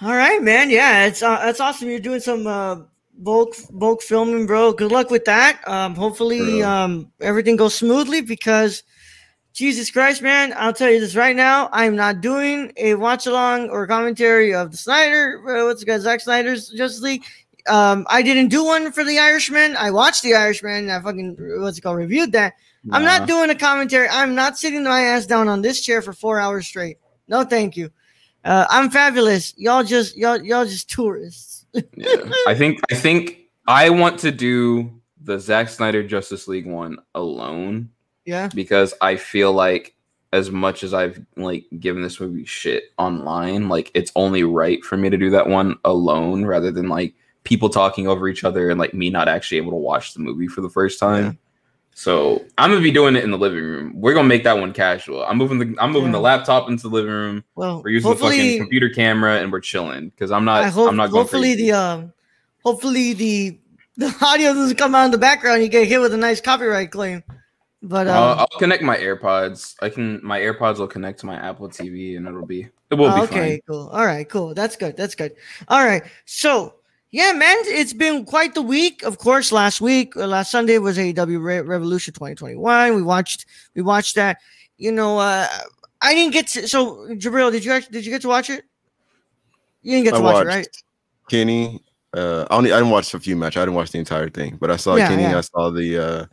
All 0.00 0.14
right, 0.14 0.42
man. 0.42 0.70
Yeah, 0.70 1.06
it's 1.06 1.22
uh, 1.22 1.38
that's 1.38 1.60
awesome. 1.60 1.88
You're 1.88 2.00
doing 2.00 2.20
some 2.20 2.46
uh, 2.46 2.76
bulk 3.18 3.54
bulk 3.70 4.02
filming, 4.02 4.46
bro. 4.46 4.72
Good 4.72 4.92
luck 4.92 5.10
with 5.10 5.24
that. 5.26 5.66
Um, 5.66 5.94
hopefully, 5.94 6.60
Bro. 6.60 6.68
um, 6.68 7.12
everything 7.20 7.56
goes 7.56 7.74
smoothly 7.74 8.20
because 8.20 8.82
Jesus 9.54 9.88
Christ, 9.88 10.20
man, 10.20 10.52
I'll 10.56 10.72
tell 10.72 10.90
you 10.90 10.98
this 10.98 11.14
right 11.14 11.36
now. 11.36 11.68
I'm 11.70 11.94
not 11.94 12.20
doing 12.20 12.72
a 12.76 12.96
watch 12.96 13.28
along 13.28 13.70
or 13.70 13.86
commentary 13.86 14.52
of 14.52 14.72
the 14.72 14.76
Snyder. 14.76 15.40
Uh, 15.46 15.66
what's 15.66 15.80
it 15.80 15.86
called? 15.86 16.00
Zack 16.00 16.20
Snyder's 16.20 16.70
Justice 16.70 17.00
League. 17.00 17.24
Um, 17.68 18.04
I 18.10 18.20
didn't 18.22 18.48
do 18.48 18.64
one 18.64 18.90
for 18.90 19.04
the 19.04 19.20
Irishman. 19.20 19.76
I 19.76 19.92
watched 19.92 20.24
the 20.24 20.34
Irishman. 20.34 20.90
I 20.90 21.00
fucking 21.00 21.36
what's 21.60 21.78
it 21.78 21.82
called? 21.82 21.98
Reviewed 21.98 22.32
that. 22.32 22.54
I'm 22.90 23.04
not 23.04 23.28
doing 23.28 23.48
a 23.48 23.54
commentary. 23.54 24.08
I'm 24.08 24.34
not 24.34 24.58
sitting 24.58 24.82
my 24.82 25.00
ass 25.02 25.24
down 25.24 25.48
on 25.48 25.62
this 25.62 25.80
chair 25.80 26.02
for 26.02 26.12
four 26.12 26.38
hours 26.40 26.66
straight. 26.66 26.98
No, 27.28 27.44
thank 27.44 27.76
you. 27.76 27.90
Uh, 28.44 28.66
I'm 28.68 28.90
fabulous. 28.90 29.54
Y'all 29.56 29.84
just 29.84 30.16
y'all 30.16 30.42
y'all 30.42 30.66
just 30.66 30.90
tourists. 30.90 31.64
yeah. 31.96 32.16
I 32.48 32.54
think 32.54 32.80
I 32.90 32.96
think 32.96 33.38
I 33.68 33.88
want 33.88 34.18
to 34.18 34.32
do 34.32 35.00
the 35.22 35.38
Zack 35.38 35.68
Snyder 35.68 36.02
Justice 36.02 36.48
League 36.48 36.66
one 36.66 36.98
alone 37.14 37.88
Yeah. 38.24 38.48
because 38.54 38.94
I 39.00 39.16
feel 39.16 39.52
like 39.52 39.94
as 40.32 40.50
much 40.50 40.82
as 40.82 40.92
I've 40.92 41.24
like 41.36 41.66
given 41.78 42.02
this 42.02 42.18
movie 42.20 42.44
shit 42.44 42.84
online, 42.98 43.68
like 43.68 43.90
it's 43.94 44.10
only 44.16 44.42
right 44.42 44.84
for 44.84 44.96
me 44.96 45.08
to 45.10 45.16
do 45.16 45.30
that 45.30 45.46
one 45.46 45.76
alone 45.84 46.44
rather 46.44 46.72
than 46.72 46.88
like 46.88 47.14
people 47.44 47.68
talking 47.68 48.08
over 48.08 48.28
each 48.28 48.42
other 48.42 48.70
and 48.70 48.80
like 48.80 48.94
me 48.94 49.10
not 49.10 49.28
actually 49.28 49.58
able 49.58 49.70
to 49.70 49.76
watch 49.76 50.14
the 50.14 50.20
movie 50.20 50.48
for 50.48 50.60
the 50.60 50.70
first 50.70 50.98
time. 50.98 51.24
Yeah. 51.24 51.32
So 51.96 52.44
I'm 52.58 52.70
gonna 52.70 52.82
be 52.82 52.90
doing 52.90 53.14
it 53.14 53.22
in 53.22 53.30
the 53.30 53.38
living 53.38 53.62
room. 53.62 53.92
We're 53.94 54.14
gonna 54.14 54.26
make 54.26 54.42
that 54.42 54.58
one 54.58 54.72
casual. 54.72 55.24
I'm 55.24 55.38
moving 55.38 55.58
the 55.60 55.76
I'm 55.80 55.92
moving 55.92 56.10
the 56.10 56.20
laptop 56.20 56.68
into 56.68 56.88
the 56.88 56.94
living 56.94 57.12
room. 57.12 57.44
Well, 57.54 57.82
We're 57.84 57.90
using 57.90 58.10
the 58.10 58.16
fucking 58.16 58.58
computer 58.58 58.88
camera 58.88 59.38
and 59.40 59.52
we're 59.52 59.60
chilling 59.60 60.08
because 60.08 60.32
I'm 60.32 60.44
not 60.44 60.64
I 60.64 60.68
hope, 60.68 60.88
I'm 60.88 60.96
not 60.96 61.12
going 61.12 61.22
hopefully 61.22 61.52
crazy. 61.54 61.70
the 61.70 61.72
um, 61.72 62.12
hopefully 62.64 63.12
the 63.12 63.58
the 63.96 64.12
audio 64.20 64.52
doesn't 64.52 64.76
come 64.76 64.96
out 64.96 65.04
in 65.04 65.10
the 65.12 65.18
background. 65.18 65.62
You 65.62 65.68
get 65.68 65.86
hit 65.86 66.00
with 66.00 66.12
a 66.12 66.16
nice 66.16 66.40
copyright 66.40 66.90
claim. 66.90 67.22
But 67.86 68.08
um, 68.08 68.16
Uh, 68.16 68.34
I'll 68.40 68.58
connect 68.58 68.82
my 68.82 68.96
AirPods. 68.96 69.74
I 69.82 69.90
can 69.90 70.18
my 70.24 70.40
AirPods 70.40 70.78
will 70.78 70.88
connect 70.88 71.20
to 71.20 71.26
my 71.26 71.34
Apple 71.36 71.68
TV 71.68 72.16
and 72.16 72.26
it'll 72.26 72.46
be 72.46 72.62
it 72.90 72.94
will 72.94 73.14
be 73.14 73.20
okay, 73.22 73.50
fine. 73.50 73.60
cool. 73.68 73.88
All 73.88 74.06
right, 74.06 74.26
cool. 74.26 74.54
That's 74.54 74.74
good. 74.74 74.96
That's 74.96 75.14
good. 75.14 75.32
All 75.68 75.84
right. 75.84 76.02
So, 76.24 76.76
yeah, 77.10 77.32
man, 77.32 77.56
it's 77.66 77.92
been 77.92 78.24
quite 78.24 78.54
the 78.54 78.62
week. 78.62 79.02
Of 79.02 79.18
course, 79.18 79.52
last 79.52 79.82
week, 79.82 80.16
uh, 80.16 80.26
last 80.26 80.50
Sunday 80.50 80.78
was 80.78 80.96
AEW 80.96 81.42
Re- 81.42 81.60
Revolution 81.60 82.14
2021. 82.14 82.94
We 82.94 83.02
watched, 83.02 83.44
we 83.74 83.82
watched 83.82 84.14
that. 84.14 84.38
You 84.78 84.90
know, 84.90 85.18
uh, 85.18 85.46
I 86.00 86.14
didn't 86.14 86.32
get 86.32 86.46
to. 86.48 86.66
So, 86.66 87.06
Jibril, 87.10 87.52
did 87.52 87.64
you 87.66 87.72
actually, 87.72 87.92
did 87.92 88.06
you 88.06 88.12
get 88.12 88.22
to 88.22 88.28
watch 88.28 88.48
it? 88.48 88.64
You 89.82 89.92
didn't 89.92 90.04
get 90.04 90.14
I 90.14 90.16
to 90.18 90.22
watch 90.22 90.44
it, 90.44 90.48
right? 90.48 90.68
Kenny. 91.28 91.82
Uh, 92.16 92.46
I 92.50 92.56
only 92.56 92.72
I 92.72 92.76
didn't 92.78 92.90
watch 92.92 93.12
a 93.12 93.20
few 93.20 93.36
matches. 93.36 93.58
I 93.58 93.64
didn't 93.66 93.74
watch 93.74 93.90
the 93.90 93.98
entire 93.98 94.30
thing, 94.30 94.56
but 94.60 94.70
I 94.70 94.76
saw 94.76 94.94
Yeah, 94.96 95.08
Kenny. 95.08 95.24
yeah. 95.24 95.38
I 95.38 95.40
saw 95.42 95.70
the 95.70 95.98
uh, 95.98 96.26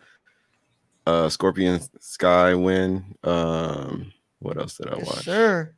uh, 1.05 1.29
Scorpio 1.29 1.79
Sky 1.99 2.53
win. 2.55 3.03
Um, 3.23 4.11
what 4.39 4.57
else 4.57 4.77
did 4.77 4.87
I 4.89 4.97
Yes, 4.97 5.07
watch? 5.07 5.23
sir. 5.25 5.75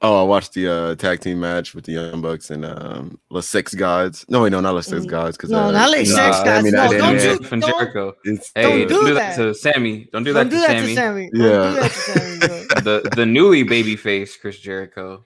Oh, 0.00 0.20
I 0.20 0.22
watched 0.22 0.52
the 0.54 0.68
uh, 0.72 0.94
tag 0.94 1.18
team 1.18 1.40
match 1.40 1.74
with 1.74 1.84
the 1.84 1.92
Young 1.92 2.20
Bucks 2.22 2.50
and 2.50 2.64
um, 2.64 3.18
Le 3.30 3.42
Sex 3.42 3.74
Gods. 3.74 4.24
No, 4.28 4.42
wait, 4.44 4.50
no, 4.52 4.60
not 4.60 4.76
Les 4.76 4.86
Six 4.86 5.04
Mm, 5.04 5.08
Gods. 5.08 5.36
Because 5.36 5.50
no, 5.50 5.58
uh, 5.58 5.70
not 5.72 5.90
Les 5.90 6.08
nah, 6.08 6.24
Six 6.26 6.36
I 6.36 6.44
Gods, 6.44 6.64
mean, 6.64 6.72
no, 6.74 6.82
I 6.82 6.88
don't 6.98 7.16
didn't- 7.16 7.44
from 7.44 7.58
don't- 7.60 7.70
Jericho. 7.76 8.14
It's, 8.22 8.52
Hey, 8.54 8.62
Don't 8.62 8.88
don't, 8.88 8.88
do 9.00 9.06
do 9.08 9.14
that. 9.14 9.36
that 9.36 9.42
to 9.42 9.54
Sammy. 9.54 10.08
Don't 10.12 10.22
do 10.22 10.32
Don't 10.32 10.48
that 10.48 10.54
do 10.56 10.60
to 10.60 10.60
that 10.60 10.68
Sammy. 10.68 10.88
to 10.88 10.94
Sammy. 10.94 11.30
Don't 11.32 11.40
Yeah. 11.42 11.68
do 11.74 11.80
that 11.80 11.82
to 11.82 11.98
Sammy, 11.98 12.38
bro. 12.38 12.80
the 13.02 13.10
the 13.16 13.26
newly 13.26 13.64
baby 13.64 13.96
face 13.96 14.36
Chris 14.36 14.60
Jericho. 14.60 15.24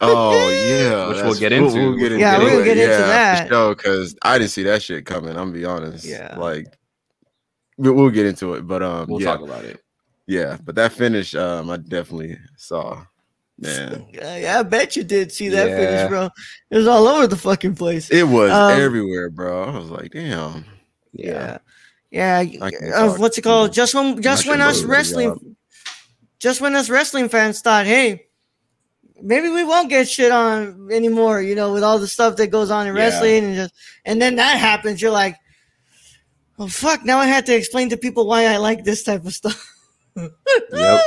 oh 0.00 0.48
yeah, 0.50 1.08
Which 1.08 1.16
we'll 1.24 1.34
get 1.34 1.52
into. 1.52 1.96
Yeah, 1.98 2.38
we're 2.38 2.50
gonna 2.50 2.60
it. 2.60 2.64
get 2.66 2.76
into 2.76 2.92
Yeah, 2.92 2.98
that. 2.98 3.48
for 3.48 3.54
sure, 3.54 3.74
because 3.74 4.14
I 4.22 4.38
didn't 4.38 4.50
see 4.52 4.62
that 4.64 4.80
shit 4.82 5.06
coming. 5.06 5.30
I'm 5.30 5.48
gonna 5.50 5.52
be 5.52 5.64
honest. 5.64 6.04
Yeah. 6.04 6.36
like 6.38 6.66
we- 6.66 6.70
we'll 7.78 8.10
get 8.10 8.26
into 8.26 8.54
it, 8.54 8.66
but 8.66 8.82
um, 8.82 9.08
We'll 9.08 9.20
yeah, 9.20 9.32
talk 9.36 9.40
about 9.42 9.64
it. 9.64 9.80
yeah, 10.26 10.58
but 10.64 10.74
that 10.74 10.92
finish, 10.92 11.34
um, 11.34 11.70
I 11.70 11.76
definitely 11.78 12.38
saw. 12.56 13.04
Man, 13.60 14.06
Yeah, 14.12 14.36
yeah, 14.38 14.58
I 14.60 14.62
bet 14.62 14.94
you 14.94 15.02
did 15.02 15.32
see 15.32 15.48
that 15.48 15.68
Yeah. 15.70 15.76
finish, 15.76 16.08
bro. 16.08 16.28
It 16.70 16.76
was 16.76 16.86
all 16.86 17.08
over 17.08 17.26
the 17.26 17.36
fucking 17.36 17.74
place. 17.74 18.10
it 18.10 18.22
was 18.26 18.52
Um, 18.52 18.70
everywhere, 18.70 19.30
bro. 19.30 19.64
I 19.64 19.78
was 19.78 19.90
like, 19.90 20.12
damn. 20.12 20.64
Yeah. 21.12 21.58
Yeah, 22.10 22.40
yeah. 22.40 22.64
I 22.64 22.70
can 22.70 22.92
Uh, 22.92 23.14
what's 23.16 23.36
it 23.36 23.42
called? 23.42 23.72
Just 23.72 23.94
when, 23.94 24.22
just 24.22 24.46
when 24.46 24.60
us 24.60 24.82
wrestling, 24.84 25.28
about. 25.30 25.42
just 26.38 26.60
when 26.60 26.74
us 26.76 26.88
wrestling 26.88 27.28
fans 27.28 27.60
thought, 27.60 27.84
hey, 27.86 28.26
maybe 29.20 29.48
we 29.50 29.64
won't 29.64 29.88
get 29.90 30.08
shit 30.08 30.30
on 30.32 30.88
anymore. 30.92 31.42
You 31.42 31.54
know, 31.54 31.72
with 31.72 31.82
all 31.82 31.98
the 31.98 32.06
stuff 32.08 32.36
that 32.36 32.46
goes 32.48 32.70
on 32.70 32.86
in 32.86 32.94
Yeah. 32.94 33.00
wrestling, 33.04 33.44
and 33.44 33.54
just 33.56 33.74
and 34.04 34.22
then 34.22 34.36
that 34.36 34.58
happens, 34.58 35.02
you're 35.02 35.10
like, 35.10 35.36
oh 36.58 36.68
fuck! 36.68 37.04
Now 37.04 37.18
I 37.18 37.26
had 37.26 37.46
to 37.46 37.54
explain 37.54 37.90
to 37.90 37.96
people 37.96 38.26
why 38.26 38.46
I 38.46 38.56
like 38.58 38.84
this 38.84 39.02
type 39.04 39.24
of 39.24 39.32
stuff. 39.32 39.74
Yep. 40.16 41.00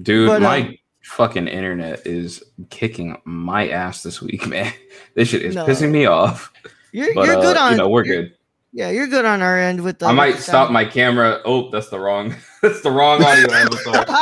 Dude, 0.00 0.28
But, 0.28 0.42
my 0.42 0.60
um, 0.60 0.74
fucking 1.02 1.48
internet 1.48 2.06
is 2.06 2.42
kicking 2.70 3.16
my 3.24 3.68
ass 3.68 4.02
this 4.02 4.22
week, 4.22 4.46
man. 4.48 4.72
This 5.14 5.28
shit 5.28 5.42
is 5.42 5.54
No. 5.56 5.66
pissing 5.66 5.90
me 5.90 6.06
off. 6.06 6.52
You're 6.92 7.12
But 7.14 7.26
you're 7.26 7.38
uh, 7.38 7.40
good 7.40 7.56
on. 7.56 7.72
you 7.72 7.78
know, 7.78 7.88
we're 7.88 8.04
good. 8.04 8.34
Yeah, 8.72 8.90
you're 8.90 9.06
good 9.08 9.24
on 9.24 9.42
our 9.42 9.58
end 9.58 9.82
with 9.82 9.98
the. 9.98 10.06
I 10.06 10.12
might 10.12 10.36
stop 10.36 10.70
my 10.70 10.84
camera. 10.84 11.40
Oh, 11.44 11.70
that's 11.70 11.88
the 11.88 11.98
wrong 11.98 12.34
that's 12.62 12.80
the 12.82 12.90
wrong 12.90 13.22
audio 13.22 13.46
episode. 13.52 14.04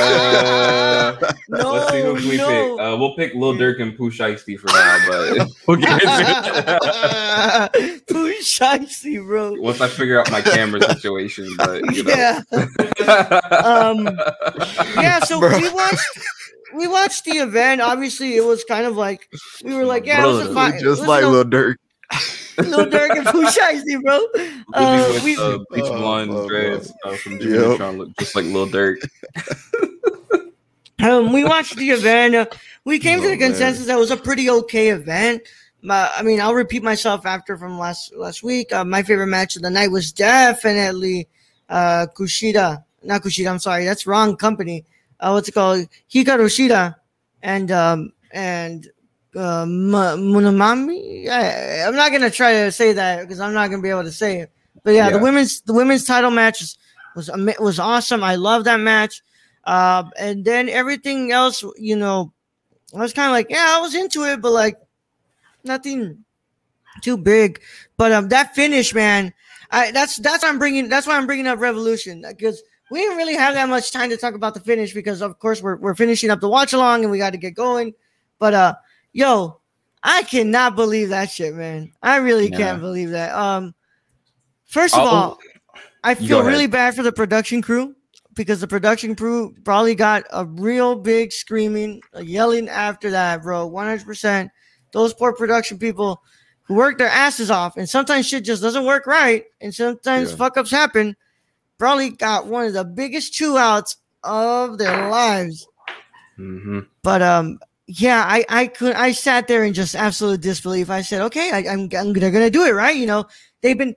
Uh, 0.00 1.16
no, 1.48 1.72
Let's 1.72 1.90
see 1.92 2.00
who 2.02 2.14
we 2.14 2.36
no. 2.36 2.46
pick. 2.76 2.80
Uh, 2.84 2.96
we'll 2.98 3.14
pick 3.16 3.34
Lil 3.34 3.54
Durk 3.54 3.80
and 3.80 3.96
Pooh 3.96 4.10
Shiesty 4.10 4.58
for 4.58 4.68
now, 4.68 4.98
but 5.08 5.48
we'll 5.66 5.76
get 5.76 6.00
into 6.02 6.80
it 7.74 8.06
Too 8.06 8.34
shicey, 8.42 9.24
bro. 9.24 9.54
once 9.60 9.80
I 9.80 9.88
figure 9.88 10.20
out 10.20 10.30
my 10.30 10.40
camera 10.40 10.82
situation. 10.82 11.48
But 11.56 11.82
you 11.94 12.04
know, 12.04 12.14
Yeah. 12.14 12.40
Um, 13.64 14.18
yeah, 14.96 15.20
so 15.20 15.40
Bro. 15.40 15.58
we 15.58 15.68
watched 15.70 16.18
we 16.74 16.86
watched 16.86 17.24
the 17.24 17.32
event. 17.38 17.80
Obviously, 17.80 18.36
it 18.36 18.44
was 18.44 18.62
kind 18.64 18.86
of 18.86 18.96
like 18.96 19.28
we 19.64 19.74
were 19.74 19.84
like, 19.84 20.06
yeah, 20.06 20.22
it 20.24 20.26
was 20.26 20.46
a 20.46 20.54
fine. 20.54 20.72
just 20.72 20.84
listen 20.84 21.06
like 21.06 21.22
to 21.22 21.28
Lil 21.28 21.44
Durk. 21.44 21.76
Lil 22.58 22.86
Durk 22.86 23.16
and 23.16 23.26
Pooh 23.26 23.46
Shiesty, 23.46 24.02
bro. 24.02 24.18
Living 24.34 24.64
Uh, 24.74 25.10
with 25.12 25.24
we, 25.24 25.36
uh, 25.36 25.58
bleach 25.70 25.84
Oh, 25.86 25.98
blonde 25.98 26.30
oh, 26.32 26.46
dreads 26.48 26.92
uh, 27.04 27.14
from 27.16 27.38
Jimmy 27.38 27.54
Yep. 27.54 27.68
Neutron 27.68 27.98
look 27.98 28.16
just 28.18 28.34
like 28.36 28.44
Lil 28.46 28.66
Durk. 28.66 28.96
um, 31.02 31.32
we 31.32 31.44
watched 31.44 31.76
the 31.76 31.90
event. 31.90 32.34
Uh, 32.34 32.46
we 32.84 32.98
came 32.98 33.20
to 33.20 33.26
Oh, 33.26 33.30
the 33.30 33.36
man. 33.38 33.50
consensus 33.50 33.86
that 33.86 33.96
it 33.96 33.98
was 34.00 34.10
a 34.10 34.16
pretty 34.16 34.50
okay 34.50 34.88
event. 34.90 35.42
My, 35.82 36.10
I 36.14 36.22
mean, 36.22 36.40
I'll 36.40 36.54
repeat 36.54 36.82
myself 36.82 37.24
after 37.24 37.56
from 37.56 37.78
last 37.78 38.14
last 38.14 38.42
week. 38.42 38.72
Uh, 38.72 38.84
my 38.84 39.02
favorite 39.02 39.28
match 39.28 39.56
of 39.56 39.62
the 39.62 39.70
night 39.70 39.88
was 39.90 40.12
definitely 40.12 41.26
uh, 41.70 42.06
Kushida. 42.14 42.84
Not 43.02 43.22
Kushida. 43.22 43.50
I'm 43.50 43.58
sorry, 43.58 43.84
that's 43.86 44.06
wrong 44.06 44.36
company. 44.36 44.84
Uh, 45.18 45.30
what's 45.32 45.48
it 45.48 45.52
called? 45.52 45.86
Hikaru 46.12 46.46
Shida 46.48 46.96
and 47.42 47.70
um, 47.70 48.12
and 48.30 48.88
uh, 49.36 49.64
Munamami. 49.64 51.28
I, 51.28 51.82
I'm 51.86 51.94
not 51.94 52.12
gonna 52.12 52.30
try 52.30 52.52
to 52.52 52.72
say 52.72 52.92
that 52.92 53.22
because 53.22 53.40
I'm 53.40 53.52
not 53.52 53.70
gonna 53.70 53.82
be 53.82 53.90
able 53.90 54.04
to 54.04 54.12
say 54.12 54.40
it. 54.40 54.52
But 54.82 54.94
yeah, 54.94 55.10
the 55.10 55.18
women's 55.18 55.60
the 55.62 55.74
women's 55.74 56.04
title 56.04 56.30
match 56.30 56.60
was 56.60 56.78
was, 57.14 57.30
was 57.58 57.78
awesome. 57.78 58.24
I 58.24 58.36
love 58.36 58.64
that 58.64 58.80
match. 58.80 59.22
Uh, 59.64 60.04
and 60.18 60.44
then 60.44 60.68
everything 60.68 61.32
else, 61.32 61.62
you 61.76 61.96
know, 61.96 62.32
I 62.94 62.98
was 62.98 63.12
kind 63.12 63.26
of 63.26 63.32
like, 63.32 63.50
yeah, 63.50 63.74
I 63.76 63.80
was 63.80 63.94
into 63.94 64.24
it, 64.24 64.40
but 64.40 64.52
like 64.52 64.76
nothing 65.64 66.24
too 67.02 67.16
big. 67.16 67.60
But 67.96 68.12
um, 68.12 68.28
that 68.28 68.54
finish, 68.54 68.94
man, 68.94 69.32
I 69.70 69.90
that's 69.92 70.16
that's 70.16 70.42
why 70.42 70.48
I'm 70.48 70.58
bringing 70.58 70.88
that's 70.88 71.06
why 71.06 71.16
I'm 71.16 71.26
bringing 71.26 71.46
up 71.46 71.60
Revolution 71.60 72.24
because 72.26 72.62
we 72.90 73.00
didn't 73.00 73.18
really 73.18 73.36
have 73.36 73.54
that 73.54 73.68
much 73.68 73.92
time 73.92 74.10
to 74.10 74.16
talk 74.16 74.34
about 74.34 74.54
the 74.54 74.60
finish 74.60 74.92
because 74.92 75.22
of 75.22 75.38
course 75.38 75.62
we're 75.62 75.76
we're 75.76 75.94
finishing 75.94 76.30
up 76.30 76.40
the 76.40 76.48
watch 76.48 76.72
along 76.72 77.02
and 77.02 77.10
we 77.10 77.18
got 77.18 77.30
to 77.30 77.38
get 77.38 77.54
going. 77.54 77.94
But 78.38 78.54
uh, 78.54 78.74
yo, 79.12 79.60
I 80.02 80.22
cannot 80.22 80.76
believe 80.76 81.10
that 81.10 81.30
shit, 81.30 81.54
man. 81.54 81.92
I 82.02 82.16
really 82.16 82.48
Yeah. 82.48 82.56
can't 82.56 82.80
believe 82.80 83.10
that. 83.10 83.34
Um, 83.34 83.74
first 84.66 84.94
of 84.94 85.00
I'll- 85.00 85.06
all, 85.08 85.38
I 86.02 86.14
feel 86.14 86.42
really 86.42 86.66
bad 86.66 86.94
for 86.96 87.02
the 87.02 87.12
production 87.12 87.60
crew 87.60 87.94
because 88.34 88.60
the 88.60 88.66
production 88.68 89.14
crew 89.14 89.54
probably 89.64 89.94
got 89.94 90.24
a 90.32 90.46
real 90.46 90.94
big 90.96 91.30
screaming, 91.32 92.00
yelling 92.22 92.68
after 92.68 93.10
that, 93.10 93.42
bro. 93.42 93.66
100%. 93.66 94.50
Those 94.92 95.12
poor 95.12 95.32
production 95.34 95.78
people 95.78 96.22
who 96.62 96.74
work 96.74 96.96
their 96.98 97.08
asses 97.08 97.50
off, 97.50 97.76
and 97.76 97.88
sometimes 97.88 98.26
shit 98.26 98.44
just 98.44 98.62
doesn't 98.62 98.84
work 98.86 99.06
right, 99.06 99.44
and 99.60 99.74
sometimes 99.74 100.30
Yeah. 100.30 100.36
fuck 100.36 100.56
ups 100.56 100.70
happen, 100.70 101.16
probably 101.78 102.10
got 102.10 102.46
one 102.46 102.64
of 102.66 102.72
the 102.72 102.84
biggest 102.84 103.32
chew 103.34 103.58
outs 103.58 103.96
of 104.24 104.78
their 104.78 105.10
lives. 105.10 105.66
hmm 106.36 106.80
But 107.02 107.20
um, 107.22 107.58
yeah, 107.98 108.24
I 108.24 108.44
I 108.48 108.66
could 108.68 108.94
I 108.94 109.10
sat 109.10 109.48
there 109.48 109.64
in 109.64 109.74
just 109.74 109.96
absolute 109.96 110.40
disbelief. 110.40 110.90
I 110.90 111.02
said, 111.02 111.22
okay, 111.22 111.50
I, 111.50 111.72
I'm 111.72 111.88
I'm 111.96 112.12
they're 112.12 112.30
gonna 112.30 112.50
do 112.50 112.64
it 112.64 112.70
right. 112.70 112.96
You 112.96 113.06
know, 113.06 113.26
they've 113.62 113.76
been. 113.76 113.96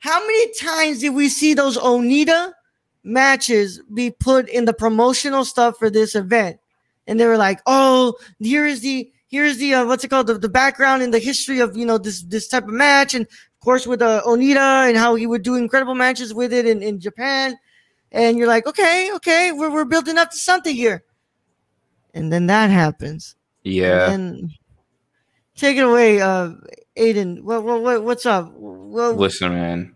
How 0.00 0.20
many 0.20 0.52
times 0.54 1.00
did 1.00 1.10
we 1.10 1.28
see 1.28 1.54
those 1.54 1.76
Onita 1.76 2.52
matches 3.02 3.80
be 3.92 4.10
put 4.10 4.48
in 4.48 4.64
the 4.64 4.72
promotional 4.72 5.44
stuff 5.44 5.76
for 5.76 5.90
this 5.90 6.14
event? 6.14 6.58
And 7.06 7.18
they 7.18 7.26
were 7.26 7.36
like, 7.36 7.60
oh, 7.66 8.14
here 8.38 8.66
is 8.66 8.80
the 8.80 9.10
here's 9.28 9.58
the 9.58 9.74
uh, 9.74 9.86
what's 9.86 10.04
it 10.04 10.08
called 10.08 10.26
the, 10.26 10.34
the 10.34 10.48
background 10.48 11.02
and 11.02 11.14
the 11.14 11.18
history 11.20 11.60
of 11.60 11.76
you 11.76 11.86
know 11.86 11.98
this 11.98 12.22
this 12.22 12.48
type 12.48 12.64
of 12.64 12.74
match, 12.74 13.14
and 13.14 13.24
of 13.24 13.60
course 13.60 13.86
with 13.86 14.02
uh, 14.02 14.22
Onita 14.26 14.88
and 14.88 14.96
how 14.96 15.14
he 15.14 15.28
would 15.28 15.42
do 15.42 15.54
incredible 15.54 15.94
matches 15.94 16.34
with 16.34 16.52
it 16.52 16.66
in 16.66 16.82
in 16.82 16.98
Japan. 16.98 17.56
And 18.10 18.36
you're 18.36 18.48
like, 18.48 18.66
okay, 18.66 19.10
okay, 19.14 19.52
we're 19.52 19.70
we're 19.70 19.84
building 19.84 20.18
up 20.18 20.32
to 20.32 20.36
something 20.36 20.74
here. 20.74 21.04
And 22.18 22.32
then 22.32 22.48
that 22.48 22.70
happens. 22.70 23.36
Yeah. 23.62 24.10
And 24.10 24.50
take 25.56 25.76
it 25.76 25.84
away, 25.84 26.20
uh, 26.20 26.50
Aiden. 26.96 27.42
What, 27.42 27.62
what, 27.62 27.80
what 27.80 28.02
what's 28.02 28.26
up? 28.26 28.52
Well, 28.56 29.14
Listen, 29.14 29.52
man. 29.52 29.94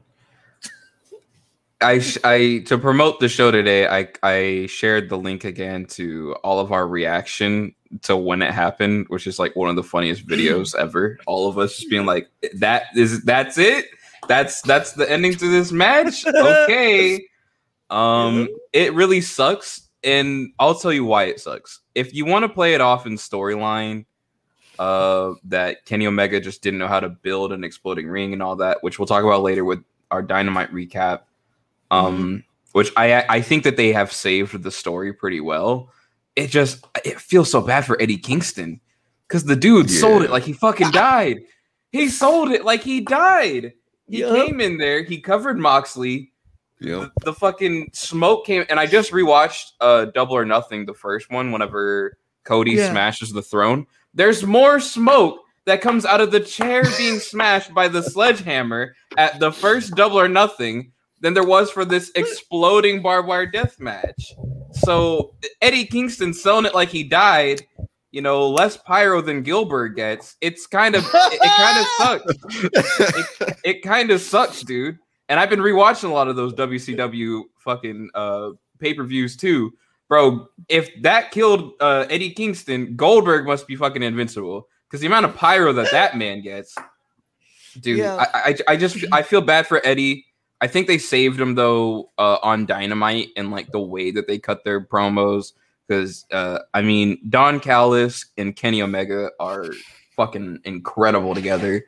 I 1.81 2.01
I 2.23 2.63
to 2.67 2.79
promote 2.79 3.19
the 3.19 3.29
show 3.29 3.51
today. 3.51 3.89
I 3.89 4.09
I 4.23 4.67
shared 4.67 5.09
the 5.09 5.19
link 5.19 5.43
again 5.45 5.87
to 5.87 6.37
all 6.45 6.61
of 6.61 6.71
our 6.71 6.87
reaction 6.87 7.75
to 8.03 8.17
when 8.17 8.41
it 8.41 8.53
happened, 8.53 9.07
which 9.09 9.27
is 9.27 9.41
like 9.41 9.57
one 9.57 9.69
of 9.69 9.75
the 9.75 9.83
funniest 9.83 10.25
videos 10.25 10.75
ever. 10.79 11.19
All 11.27 11.49
of 11.49 11.59
us 11.59 11.77
just 11.77 11.91
being 11.91 12.07
like, 12.07 12.29
"That 12.55 12.85
is 12.95 13.25
that's 13.25 13.59
it. 13.59 13.87
That's 14.29 14.63
that's 14.63 14.93
the 14.93 15.11
ending 15.11 15.35
to 15.35 15.51
this 15.51 15.73
match." 15.73 16.25
Okay. 16.35 17.27
Um, 17.91 18.49
it 18.73 18.95
really 18.95 19.21
sucks, 19.21 19.89
and 20.05 20.53
I'll 20.59 20.75
tell 20.75 20.93
you 20.93 21.05
why 21.05 21.25
it 21.25 21.41
sucks. 21.41 21.81
If 21.95 22.15
you 22.15 22.25
want 22.25 22.45
to 22.45 22.49
play 22.49 22.75
it 22.75 22.81
off 22.81 23.07
in 23.07 23.15
storyline, 23.15 24.07
uh, 24.79 25.35
that 25.45 25.85
Kenny 25.85 26.07
Omega 26.07 26.41
just 26.41 26.63
didn't 26.63 26.79
know 26.79 26.89
how 26.89 27.01
to 27.01 27.09
build 27.09 27.53
an 27.53 27.65
exploding 27.65 28.09
ring 28.09 28.33
and 28.33 28.43
all 28.43 28.57
that, 28.57 28.83
which 28.83 28.99
we'll 28.99 29.07
talk 29.07 29.25
about 29.25 29.43
later 29.43 29.65
with 29.65 29.83
our 30.11 30.23
Dynamite 30.23 30.73
recap. 30.73 31.21
Um, 31.91 32.45
which 32.73 32.91
I 32.97 33.25
I 33.29 33.41
think 33.43 33.65
that 33.65 33.77
they 33.77 33.93
have 33.93 34.13
saved 34.13 34.63
the 34.63 34.71
story 34.71 35.13
pretty 35.13 35.41
well. 35.41 35.91
It 36.37 36.49
just 36.49 36.85
it 37.05 37.21
feels 37.21 37.51
so 37.51 37.61
bad 37.61 37.85
for 37.85 38.01
Eddie 38.01 38.17
Kingston 38.17 38.81
because 39.29 39.45
the 39.45 39.57
dude 39.57 39.91
sold 39.91 40.23
it 40.23 40.31
like 40.31 40.45
he 40.45 40.55
fucking 40.55 40.91
died. 40.93 41.41
He 41.91 42.09
sold 42.09 42.51
it 42.51 42.65
like 42.65 42.83
he 42.83 43.03
died. 43.03 43.75
He 44.09 44.21
Yup. 44.21 44.35
came 44.35 44.61
in 44.61 44.79
there, 44.79 45.03
he 45.03 45.21
covered 45.21 45.59
Moxley, 45.59 46.32
Yep. 46.83 47.01
the, 47.19 47.25
the 47.27 47.33
fucking 47.35 47.91
smoke 47.93 48.45
came 48.47 48.65
and 48.69 48.79
I 48.81 48.87
just 48.87 49.13
rewatched 49.13 49.73
uh 49.81 50.07
Double 50.07 50.35
or 50.37 50.45
Nothing, 50.45 50.85
the 50.87 50.95
first 50.95 51.31
one, 51.31 51.53
whenever 51.53 52.17
Cody 52.45 52.73
Yeah. 52.73 52.91
smashes 52.91 53.33
the 53.33 53.43
throne. 53.43 53.87
There's 54.15 54.45
more 54.45 54.81
smoke 54.81 55.39
that 55.65 55.81
comes 55.81 56.05
out 56.05 56.21
of 56.21 56.33
the 56.33 56.41
chair 56.41 56.83
being 56.99 57.19
smashed 57.33 57.73
by 57.73 57.89
the 57.89 58.03
sledgehammer 58.03 58.95
at 59.17 59.39
the 59.39 59.53
first 59.53 59.95
Double 59.95 60.19
or 60.19 60.29
Nothing 60.29 60.93
than 61.21 61.35
there 61.35 61.45
was 61.47 61.71
for 61.71 61.85
this 61.85 62.11
exploding 62.17 63.01
barbed 63.01 63.29
wire 63.29 63.47
death 63.47 63.79
match. 63.79 64.33
So 64.73 65.35
Eddie 65.61 65.87
Kingston 65.87 66.35
selling 66.35 66.65
it 66.67 66.75
like 66.75 66.89
he 66.89 67.05
died, 67.05 67.63
you 68.11 68.21
know, 68.23 68.49
less 68.49 68.77
pyro 68.77 69.21
than 69.21 69.43
Gilbert 69.43 69.91
gets. 69.91 70.35
It's 70.41 70.67
kind 70.67 70.97
of 70.97 71.05
it, 71.05 71.41
it 71.41 71.53
kind 71.57 71.79
of 71.79 71.87
sucks 72.67 73.57
it 73.65 73.83
kind 73.83 74.11
of 74.11 74.21
sucks, 74.21 74.63
dude. 74.63 74.99
And 75.33 75.41
I've 75.41 75.49
been 75.49 75.61
rewatching 75.61 76.11
a 76.11 76.13
lot 76.13 76.29
of 76.29 76.37
those 76.37 76.53
WCW 76.53 77.45
fucking 77.57 78.11
uh 78.15 78.51
pay-per-views 78.79 79.35
too. 79.35 79.73
Bro, 80.07 80.49
if 80.69 80.91
that 81.01 81.31
killed 81.31 81.73
uh 81.81 82.05
Eddie 82.11 82.33
Kingston, 82.35 82.97
Goldberg 82.97 83.47
must 83.47 83.67
be 83.67 83.75
fucking 83.75 84.03
invincible 84.03 84.69
because 84.87 85.01
the 85.01 85.07
amount 85.07 85.25
of 85.25 85.35
pyro 85.35 85.73
that 85.73 85.91
that 85.91 86.19
man 86.19 86.43
gets. 86.43 86.77
Dude, 87.81 87.97
Yeah. 87.97 88.17
I, 88.17 88.51
I 88.51 88.73
I 88.75 88.77
just 88.77 89.03
I 89.11 89.23
feel 89.23 89.41
bad 89.41 89.67
for 89.67 89.81
Eddie. 89.87 90.27
I 90.61 90.67
think 90.67 90.87
they 90.87 90.99
saved 90.99 91.41
him 91.41 91.55
though 91.55 92.11
uh, 92.19 92.37
on 92.43 92.67
Dynamite 92.67 93.31
and 93.35 93.51
like 93.51 93.73
the 93.73 93.81
way 93.81 94.11
that 94.11 94.27
they 94.27 94.39
cut 94.39 94.65
their 94.65 94.85
promos 94.85 95.55
because 95.89 96.27
uh, 96.31 96.59
I 96.75 96.83
mean 96.83 97.19
Don 97.31 97.59
Callis 97.59 98.27
and 98.37 98.55
Kenny 98.55 98.83
Omega 98.83 99.31
are 99.41 99.65
fucking 100.15 100.59
incredible 100.65 101.35
together. 101.35 101.87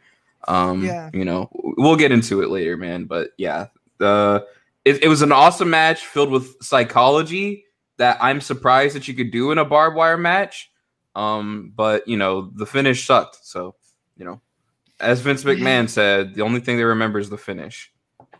Um, 0.48 0.84
Yeah. 0.84 1.10
you 1.12 1.24
know, 1.24 1.48
we'll 1.52 1.96
get 1.96 2.12
into 2.12 2.42
it 2.42 2.50
later, 2.50 2.76
man. 2.76 3.04
But 3.04 3.30
yeah, 3.38 3.66
the 3.98 4.46
it, 4.84 5.04
it 5.04 5.08
was 5.08 5.22
an 5.22 5.32
awesome 5.32 5.70
match 5.70 6.04
filled 6.06 6.30
with 6.30 6.56
psychology 6.62 7.64
that 7.96 8.18
I'm 8.20 8.40
surprised 8.40 8.94
that 8.96 9.08
you 9.08 9.14
could 9.14 9.30
do 9.30 9.50
in 9.52 9.58
a 9.58 9.64
barbed 9.64 9.96
wire 9.96 10.18
match. 10.18 10.70
Um, 11.14 11.72
but 11.74 12.06
you 12.08 12.16
know, 12.16 12.50
the 12.54 12.66
finish 12.66 13.06
sucked. 13.06 13.44
So, 13.46 13.76
you 14.16 14.24
know, 14.24 14.40
as 15.00 15.20
Vince 15.20 15.44
McMahon 15.44 15.88
said, 15.88 16.34
the 16.34 16.42
only 16.42 16.60
thing 16.60 16.76
they 16.76 16.84
remember 16.84 17.18
is 17.18 17.30
the 17.30 17.38
finish. 17.38 17.92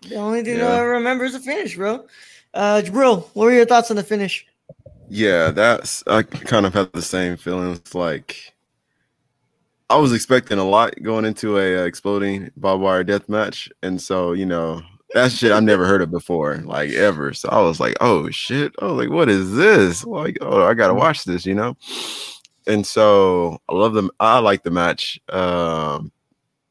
The 0.09 0.17
only 0.17 0.43
thing 0.43 0.59
Yeah. 0.59 0.73
I 0.75 0.81
remember 0.81 1.25
is 1.25 1.33
the 1.33 1.41
finish, 1.41 1.77
bro. 1.77 2.07
Uh, 2.53 2.83
Jibril, 2.85 3.25
what 3.35 3.45
were 3.47 3.53
your 3.53 3.65
thoughts 3.67 3.91
on 3.91 3.97
the 3.97 4.03
finish? 4.03 4.47
Yeah, 5.09 5.51
that's 5.51 6.03
I 6.07 6.23
kind 6.23 6.67
of 6.67 6.75
had 6.75 6.93
the 6.93 7.03
same 7.03 7.37
feelings. 7.37 7.95
Like 7.95 8.54
I 9.91 9.97
was 9.97 10.13
expecting 10.13 10.59
a 10.59 10.65
lot 10.65 10.95
going 11.03 11.25
into 11.25 11.59
a 11.59 11.83
uh, 11.83 11.85
exploding 11.85 12.51
barbed 12.57 12.83
wire 12.83 13.05
death 13.05 13.29
match, 13.29 13.71
and 13.83 14.01
so 14.01 14.33
you 14.33 14.47
know 14.47 14.83
that 15.13 15.31
shit 15.31 15.53
I've 15.53 15.63
never 15.63 15.87
heard 15.87 16.03
of 16.03 16.11
before, 16.11 16.57
like 16.65 16.91
ever. 16.91 17.33
So 17.35 17.49
I 17.51 17.61
was 17.61 17.81
like, 17.81 17.97
oh 18.01 18.31
shit, 18.31 18.75
oh 18.81 18.95
like 18.95 19.11
what 19.11 19.29
is 19.29 19.55
this? 19.55 20.05
Like 20.05 20.39
oh 20.41 20.65
I 20.65 20.75
gotta 20.75 20.95
watch 20.95 21.25
this, 21.25 21.47
you 21.47 21.55
know. 21.55 21.77
And 22.67 22.87
so 22.87 23.59
I 23.69 23.75
love 23.75 23.93
them. 23.95 24.11
I 24.21 24.39
like 24.39 24.63
the 24.63 24.71
match 24.71 25.21
um, 25.29 26.11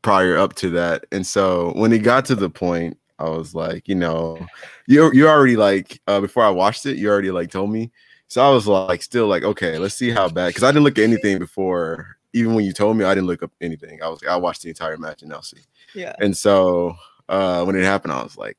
prior 0.02 0.38
up 0.38 0.56
to 0.56 0.70
that, 0.72 1.06
and 1.12 1.26
so 1.26 1.72
when 1.76 1.94
it 1.94 2.00
got 2.00 2.26
to 2.26 2.36
the 2.36 2.50
point, 2.50 2.98
I 3.20 3.30
was 3.30 3.54
like, 3.54 3.88
you 3.88 3.96
know, 3.96 4.46
you 4.88 5.12
you 5.14 5.28
already 5.28 5.56
like 5.56 6.02
uh, 6.08 6.20
before 6.20 6.44
I 6.44 6.50
watched 6.50 6.86
it, 6.86 6.98
you 6.98 7.10
already 7.10 7.32
like 7.32 7.52
told 7.52 7.72
me. 7.72 7.92
So 8.28 8.44
I 8.44 8.50
was 8.50 8.68
like, 8.68 9.04
still 9.04 9.28
like, 9.28 9.44
okay, 9.44 9.78
let's 9.78 9.94
see 9.96 10.10
how 10.10 10.28
bad. 10.28 10.48
Because 10.48 10.64
I 10.64 10.72
didn't 10.72 10.84
look 10.84 10.98
at 10.98 11.04
anything 11.04 11.38
before. 11.38 12.18
Even 12.34 12.56
when 12.56 12.66
you 12.66 12.74
told 12.74 12.98
me, 12.98 13.06
I 13.06 13.14
didn't 13.14 13.28
look 13.28 13.44
up 13.44 13.52
anything. 13.62 14.02
I 14.02 14.10
was 14.10 14.22
like, 14.22 14.32
I 14.32 14.36
watched 14.36 14.64
the 14.64 14.70
entire 14.70 14.98
match 14.98 15.22
and 15.22 15.32
I'll 15.32 15.42
see. 15.42 15.62
Yeah. 15.94 16.16
And 16.20 16.36
so 16.36 16.96
uh, 17.30 17.64
when 17.64 17.76
it 17.76 17.84
happened, 17.84 18.14
I 18.14 18.24
was 18.24 18.38
like, 18.38 18.58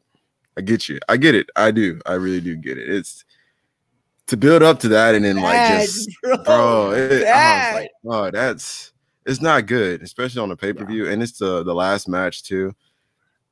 I 0.57 0.61
get 0.61 0.89
you. 0.89 1.01
I 1.09 1.17
get 1.17 1.35
it. 1.35 1.49
I 1.57 1.71
do. 1.71 2.01
I 2.07 2.15
really 2.15 2.41
do 2.41 2.57
get 2.57 2.79
it. 2.79 2.89
It's 2.89 3.25
to 4.27 4.37
build 4.37 4.63
up 4.63 4.79
to 4.81 4.89
that 4.89 5.15
and 5.15 5.25
then 5.25 5.37
like 5.37 5.83
just 5.83 6.11
bro. 6.23 6.37
bro, 6.45 6.93
it, 6.93 7.27
I 7.27 7.67
was 7.67 7.81
like, 7.81 7.91
oh, 8.07 8.31
that's 8.31 8.93
it's 9.27 9.41
not 9.41 9.67
good, 9.67 10.03
especially 10.03 10.43
on 10.43 10.49
the 10.49 10.57
pay 10.57 10.73
per 10.73 10.85
view, 10.85 11.09
and 11.09 11.23
it's 11.23 11.39
the 11.39 11.63
the 11.63 11.75
last 11.75 12.09
match 12.09 12.43
too. 12.43 12.75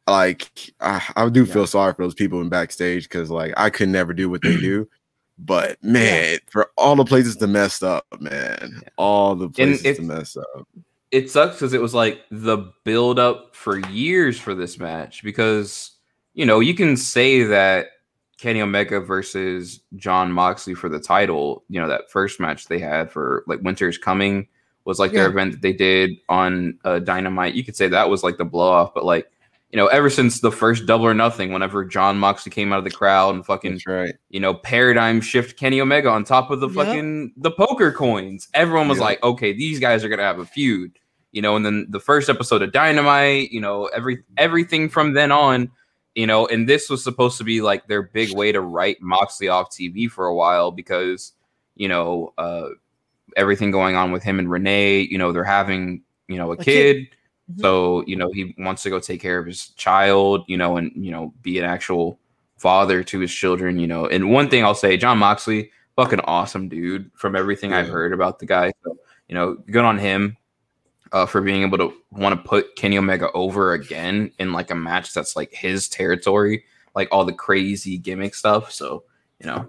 Like 0.07 0.73
I, 0.81 1.03
I 1.17 1.29
do 1.29 1.47
feel 1.47 1.67
sorry 1.67 1.93
for 1.95 2.03
those 2.03 2.15
people 2.15 2.41
in 2.41 2.49
backstage 2.49 3.05
because 3.05 3.31
like 3.31 3.55
I 3.57 3.71
could 3.71 3.89
never 3.89 4.13
do 4.13 4.29
what 4.29 4.43
they 4.43 4.57
do, 4.57 4.89
but 5.39 5.83
man, 5.83 6.39
for 6.51 6.71
all 6.77 6.97
the 6.97 7.05
places 7.05 7.37
to 7.37 7.47
mess 7.47 7.83
up, 7.83 8.07
man, 8.21 8.83
all 8.97 9.35
the 9.35 9.49
places 9.49 9.97
to 9.97 10.03
mess 10.03 10.37
up. 10.37 10.69
it 11.11 11.31
sucks 11.31 11.57
because 11.57 11.73
it 11.73 11.83
was 11.83 11.95
like 11.95 12.23
the 12.31 12.73
build 12.85 13.19
up 13.19 13.55
for 13.55 13.79
years 13.91 14.39
for 14.39 14.55
this 14.55 14.79
match 14.79 15.23
because 15.23 15.93
you 16.35 16.47
know 16.47 16.61
you 16.61 16.75
can 16.75 16.97
say 16.97 17.43
that 17.43 17.89
Kenny 18.39 18.61
Omega 18.61 19.01
versus 19.01 19.81
Jon 19.97 20.33
Moxley 20.33 20.75
for 20.75 20.89
the 20.89 21.01
title, 21.01 21.65
you 21.69 21.81
know 21.81 21.89
that 21.89 22.11
first 22.11 22.39
match 22.39 22.67
they 22.67 22.79
had 22.79 23.11
for 23.11 23.45
like 23.47 23.61
Winter's 23.63 23.99
Coming 23.99 24.49
was 24.85 24.99
like 24.99 25.13
their 25.13 25.29
event 25.29 25.53
that 25.53 25.63
they 25.63 25.73
did 25.73 26.11
on 26.29 26.79
uh, 26.85 26.99
Dynamite. 26.99 27.55
You 27.55 27.65
could 27.65 27.77
say 27.77 27.89
that 27.89 28.11
was 28.11 28.25
like 28.25 28.37
the 28.37 28.45
blow 28.45 28.69
off, 28.71 28.95
but 28.95 29.05
like 29.05 29.31
you 29.73 29.79
know 29.79 29.87
ever 29.89 30.11
since 30.11 30.41
the 30.41 30.53
first 30.53 30.87
Double 30.87 31.07
or 31.07 31.15
Nothing, 31.15 31.53
whenever 31.53 31.85
Jon 31.85 32.19
Moxley 32.19 32.51
came 32.51 32.73
out 32.73 32.79
of 32.79 32.85
the 32.85 32.91
crowd 32.91 33.35
and 33.35 33.45
fucking 33.45 33.73
That's 33.73 33.87
right. 33.87 34.15
you 34.31 34.39
know, 34.39 34.55
paradigm 34.55 35.21
shift 35.21 35.59
Kenny 35.59 35.81
Omega 35.81 36.09
on 36.11 36.25
top 36.25 36.51
of 36.51 36.61
the 36.61 36.69
Yep. 36.69 36.77
fucking 36.87 37.33
the 37.37 37.51
poker 37.51 37.91
coins. 37.91 38.49
Everyone 38.55 38.89
was 38.89 38.99
Yep. 38.99 39.05
like, 39.05 39.23
okay, 39.23 39.53
these 39.53 39.81
guys 39.81 40.05
are 40.05 40.09
gonna 40.09 40.23
have 40.23 40.39
a 40.39 40.45
feud, 40.47 40.99
you 41.33 41.41
know. 41.43 41.57
And 41.57 41.65
then 41.67 41.87
the 41.89 42.01
first 42.01 42.29
episode 42.29 42.63
of 42.63 42.71
Dynamite, 42.73 43.51
you 43.51 43.61
know, 43.61 43.87
every 43.87 44.23
everything 44.37 44.89
from 44.91 45.15
then 45.15 45.33
on, 45.33 45.71
you 46.15 46.27
know, 46.27 46.47
and 46.47 46.69
this 46.69 46.91
was 46.91 47.03
supposed 47.03 47.39
to 47.39 47.45
be 47.45 47.63
like 47.63 47.87
their 47.87 48.03
big 48.03 48.35
way 48.37 48.53
to 48.53 48.61
write 48.61 49.01
Moxley 49.01 49.49
off 49.49 49.71
TV 49.71 50.11
for 50.11 50.27
a 50.27 50.35
while 50.35 50.71
because 50.71 51.33
you 51.77 51.89
know 51.89 52.35
uh, 52.37 52.69
everything 53.35 53.71
going 53.71 53.97
on 53.97 54.13
with 54.13 54.23
him 54.23 54.39
and 54.39 54.51
Renee. 54.51 55.01
You 55.01 55.17
know, 55.17 55.33
they're 55.33 55.43
having 55.45 56.03
you 56.29 56.37
know 56.37 56.51
a, 56.51 56.55
A 56.55 56.57
kid. 56.59 56.97
kid. 56.97 57.09
Mhm. 57.51 57.61
So, 57.61 58.05
you 58.07 58.17
know, 58.17 58.31
he 58.33 58.55
wants 58.59 58.83
to 58.85 58.91
go 58.91 59.01
take 59.01 59.21
care 59.21 59.39
of 59.39 59.47
his 59.47 59.69
child, 59.71 60.45
you 60.47 60.57
know, 60.57 60.77
and, 60.77 60.93
you 60.95 61.11
know, 61.11 61.33
be 61.43 61.59
an 61.59 61.65
actual 61.65 62.19
father 62.57 63.03
to 63.05 63.19
his 63.19 63.33
children, 63.33 63.79
you 63.79 63.87
know. 63.87 64.07
And 64.07 64.31
one 64.31 64.49
thing 64.49 64.65
I'll 64.65 64.75
say, 64.75 64.97
Jon 64.97 65.19
Moxley, 65.19 65.71
fucking 65.97 66.21
awesome 66.21 66.69
dude 66.69 67.11
from 67.15 67.35
everything 67.37 67.73
I've 67.73 67.89
heard 67.89 68.13
about 68.13 68.39
the 68.39 68.47
guy. 68.47 68.73
So, 68.85 68.97
you 69.29 69.35
know, 69.35 69.55
good 69.71 69.85
on 69.85 69.99
him 69.99 70.37
uh, 71.13 71.27
for 71.27 71.41
being 71.41 71.63
able 71.63 71.79
to 71.79 71.93
want 72.11 72.41
to 72.41 72.49
put 72.49 72.75
Kenny 72.77 72.97
Omega 72.99 73.31
over 73.33 73.73
again 73.73 74.31
in 74.39 74.53
like 74.53 74.71
a 74.71 74.75
match 74.75 75.13
that's 75.13 75.37
like 75.37 75.53
his 75.53 75.89
territory, 75.89 76.65
like 76.95 77.09
all 77.11 77.25
the 77.25 77.33
crazy 77.33 77.99
gimmick 77.99 78.35
stuff. 78.35 78.73
So, 78.73 79.05
you 79.41 79.47
know, 79.47 79.69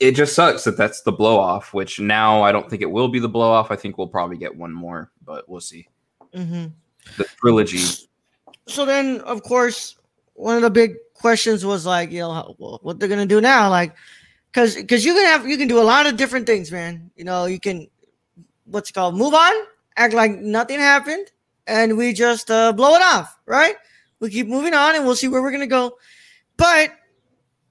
it 0.00 0.12
just 0.12 0.34
sucks 0.34 0.64
that 0.64 0.76
that's 0.76 1.02
the 1.02 1.12
blow 1.12 1.38
off, 1.38 1.74
which 1.74 2.00
now 2.00 2.42
I 2.42 2.52
don't 2.52 2.68
think 2.70 2.82
it 2.82 2.90
will 2.90 3.08
be 3.08 3.18
the 3.18 3.28
blow 3.28 3.50
off. 3.50 3.70
I 3.70 3.76
think 3.76 3.98
we'll 3.98 4.06
probably 4.08 4.36
get 4.36 4.54
one 4.56 4.72
more, 4.72 5.10
but 5.24 5.48
we'll 5.48 5.60
see. 5.60 5.88
hmm 6.34 6.66
The 7.16 7.24
trilogy. 7.40 7.82
So 8.66 8.84
then, 8.84 9.20
of 9.22 9.42
course, 9.42 9.96
one 10.34 10.56
of 10.56 10.62
the 10.62 10.70
big 10.70 10.94
questions 11.14 11.64
was 11.64 11.84
like, 11.84 12.10
you 12.10 12.20
know, 12.20 12.54
what 12.58 12.98
they're 12.98 13.08
gonna 13.08 13.26
do 13.26 13.40
now, 13.40 13.68
like, 13.68 13.94
because 14.52 14.74
because 14.74 15.04
you 15.04 15.14
can 15.14 15.24
have 15.26 15.46
you 15.46 15.56
can 15.56 15.68
do 15.68 15.80
a 15.80 15.84
lot 15.84 16.06
of 16.06 16.16
different 16.16 16.46
things, 16.46 16.72
man. 16.72 17.10
You 17.16 17.24
know, 17.24 17.46
you 17.46 17.60
can 17.60 17.88
what's 18.64 18.90
it 18.90 18.92
called, 18.92 19.16
move 19.16 19.34
on, 19.34 19.52
act 19.96 20.14
like 20.14 20.38
nothing 20.38 20.78
happened, 20.78 21.30
and 21.66 21.96
we 21.96 22.12
just 22.12 22.50
uh, 22.50 22.72
blow 22.72 22.94
it 22.94 23.02
off, 23.02 23.36
right? 23.46 23.74
We 24.20 24.30
keep 24.30 24.48
moving 24.48 24.74
on, 24.74 24.94
and 24.94 25.04
we'll 25.04 25.16
see 25.16 25.28
where 25.28 25.42
we're 25.42 25.52
gonna 25.52 25.66
go. 25.66 25.96
But 26.56 26.90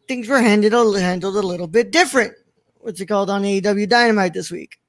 things 0.08 0.28
were 0.28 0.39
handled 0.39 0.99
handled 0.99 1.36
a 1.36 1.47
little 1.47 1.67
bit 1.67 1.91
different. 1.91 2.34
What's 2.80 3.02
it 3.02 3.08
called 3.08 3.30
on 3.30 3.43
AEW 3.43 3.88
Dynamite 3.88 4.34
this 4.34 4.52
week? 4.52 4.80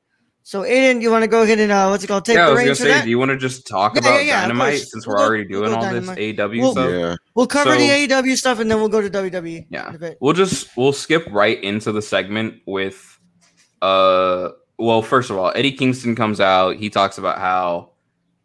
So, 0.42 0.62
Aiden, 0.62 1.00
you 1.02 1.10
want 1.10 1.22
to 1.22 1.28
go 1.28 1.42
ahead 1.42 1.58
and 1.60 1.70
uh, 1.70 1.88
what's 1.88 2.02
it 2.02 2.06
called? 2.08 2.24
Take 2.24 2.36
yeah, 2.36 2.48
I 2.48 2.50
was 2.50 2.60
gonna 2.60 2.74
say, 2.74 2.88
that. 2.88 3.04
do 3.04 3.10
you 3.10 3.18
want 3.18 3.30
to 3.30 3.36
just 3.36 3.66
talk 3.66 3.94
Yeah, 3.94 4.00
about 4.00 4.14
yeah, 4.14 4.20
yeah, 4.22 4.40
Dynamite 4.42 4.80
since 4.80 5.06
We'll 5.06 5.14
we're 5.16 5.18
go- 5.18 5.24
already 5.28 5.46
we'll 5.48 5.60
doing 5.62 5.74
all 5.74 5.82
Dynamite. 5.82 6.16
this 6.16 6.40
AW 6.40 6.60
Well- 6.62 6.72
stuff? 6.72 6.90
Yeah. 6.90 7.16
We'll 7.34 7.46
cover 7.46 7.72
So- 7.72 7.78
the 7.78 7.88
AEW 8.08 8.36
stuff 8.36 8.58
and 8.58 8.70
then 8.70 8.78
we'll 8.78 8.88
go 8.88 9.00
to 9.00 9.10
WWE. 9.10 9.66
Yeah. 9.70 9.90
in 9.90 9.94
a 9.94 9.98
bit. 9.98 10.18
We'll 10.20 10.32
just 10.32 10.76
we'll 10.76 10.92
skip 10.92 11.26
right 11.30 11.62
into 11.62 11.92
the 11.92 12.02
segment 12.02 12.54
with 12.66 13.18
uh 13.82 14.48
well, 14.78 15.02
first 15.02 15.28
of 15.30 15.36
all, 15.36 15.52
Eddie 15.54 15.72
Kingston 15.72 16.16
comes 16.16 16.40
out, 16.40 16.76
he 16.76 16.88
talks 16.88 17.18
about 17.18 17.36
how, 17.38 17.90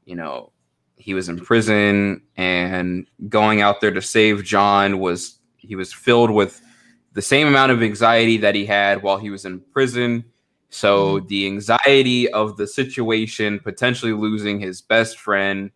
you 0.03 0.17
know, 0.17 0.51
he 0.97 1.13
was 1.13 1.29
in 1.29 1.39
prison 1.39 2.21
and 2.35 3.07
going 3.29 3.61
out 3.61 3.79
there 3.79 3.91
to 3.91 4.01
save 4.01 4.43
Jon 4.43 4.99
was 4.99 5.39
he 5.57 5.75
was 5.77 5.93
filled 5.93 6.29
with 6.31 6.61
the 7.13 7.21
same 7.21 7.47
amount 7.47 7.71
of 7.71 7.81
anxiety 7.81 8.35
that 8.37 8.53
he 8.53 8.65
had 8.65 9.01
while 9.01 9.17
he 9.17 9.29
was 9.29 9.45
in 9.45 9.61
prison. 9.71 10.25
So 10.69 11.21
the 11.21 11.45
anxiety 11.45 12.29
of 12.31 12.57
the 12.57 12.67
situation, 12.67 13.59
potentially 13.59 14.13
losing 14.13 14.59
his 14.59 14.81
best 14.81 15.17
friend, 15.19 15.71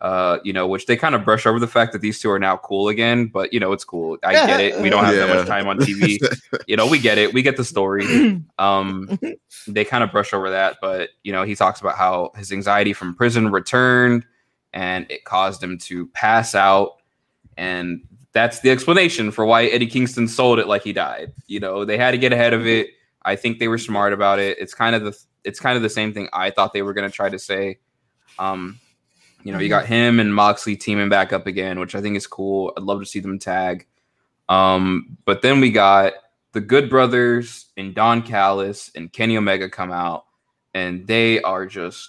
uh, 0.00 0.38
you 0.44 0.52
know, 0.52 0.66
which 0.66 0.86
they 0.86 0.96
kind 0.96 1.14
of 1.14 1.24
brush 1.24 1.46
over 1.46 1.58
the 1.58 1.66
fact 1.66 1.92
that 1.92 2.00
these 2.00 2.20
two 2.20 2.30
are 2.30 2.38
now 2.38 2.56
cool 2.58 2.88
again. 2.88 3.26
But 3.26 3.52
you 3.52 3.58
know, 3.58 3.72
it's 3.72 3.84
cool. 3.84 4.18
I 4.22 4.34
get 4.34 4.60
it. 4.60 4.80
We 4.80 4.90
don't 4.90 5.04
have 5.04 5.16
that 5.16 5.34
much 5.34 5.46
time 5.46 5.66
on 5.68 5.78
TV. 5.78 6.18
you 6.66 6.76
know, 6.76 6.86
we 6.86 6.98
get 6.98 7.18
it. 7.18 7.32
We 7.32 7.42
get 7.42 7.56
the 7.56 7.64
story. 7.64 8.42
Um, 8.58 9.18
they 9.66 9.84
kind 9.84 10.02
of 10.02 10.10
brush 10.10 10.32
over 10.32 10.48
that, 10.48 10.78
but 10.80 11.10
you 11.22 11.30
know, 11.30 11.42
he 11.42 11.54
talks 11.54 11.78
about 11.78 11.96
how 11.96 12.32
his 12.36 12.50
anxiety 12.50 12.94
from 12.94 13.14
prison 13.14 13.52
returned 13.52 14.24
and 14.72 15.10
it 15.10 15.24
caused 15.24 15.62
him 15.62 15.76
to 15.78 16.06
pass 16.08 16.54
out. 16.54 16.96
And 17.56 18.02
that's 18.32 18.60
the 18.60 18.70
explanation 18.70 19.30
for 19.30 19.44
why 19.44 19.66
Eddie 19.66 19.86
Kingston 19.86 20.28
sold 20.28 20.58
it 20.58 20.68
like 20.68 20.82
he 20.82 20.92
died. 20.92 21.32
You 21.46 21.60
know, 21.60 21.84
they 21.84 21.96
had 21.96 22.12
to 22.12 22.18
get 22.18 22.32
ahead 22.32 22.52
of 22.52 22.66
it. 22.66 22.90
I 23.26 23.36
think 23.36 23.58
they 23.58 23.68
were 23.68 23.76
smart 23.76 24.12
about 24.12 24.38
it. 24.38 24.56
It's 24.58 24.72
kind 24.72 24.94
of 24.94 25.04
the 25.04 25.18
it's 25.44 25.60
kind 25.60 25.76
of 25.76 25.82
the 25.82 25.90
same 25.90 26.14
thing 26.14 26.28
I 26.32 26.50
thought 26.50 26.72
they 26.72 26.82
were 26.82 26.94
going 26.94 27.08
to 27.08 27.14
try 27.14 27.28
to 27.28 27.38
say. 27.38 27.78
Um, 28.38 28.80
you 29.42 29.52
know, 29.52 29.58
you 29.58 29.68
got 29.68 29.86
him 29.86 30.18
and 30.18 30.34
Moxley 30.34 30.76
teaming 30.76 31.08
back 31.08 31.32
up 31.32 31.46
again, 31.46 31.78
which 31.78 31.94
I 31.94 32.00
think 32.00 32.16
is 32.16 32.26
cool. 32.26 32.72
I'd 32.76 32.82
love 32.82 33.00
to 33.00 33.06
see 33.06 33.20
them 33.20 33.38
tag. 33.38 33.86
Um, 34.48 35.18
but 35.24 35.42
then 35.42 35.60
we 35.60 35.70
got 35.70 36.14
the 36.52 36.60
Good 36.60 36.90
Brothers 36.90 37.66
and 37.76 37.94
Don 37.94 38.22
Callis 38.22 38.90
and 38.94 39.12
Kenny 39.12 39.36
Omega 39.36 39.68
come 39.68 39.92
out, 39.92 40.24
and 40.74 41.06
they 41.06 41.40
are 41.42 41.66
just 41.66 42.08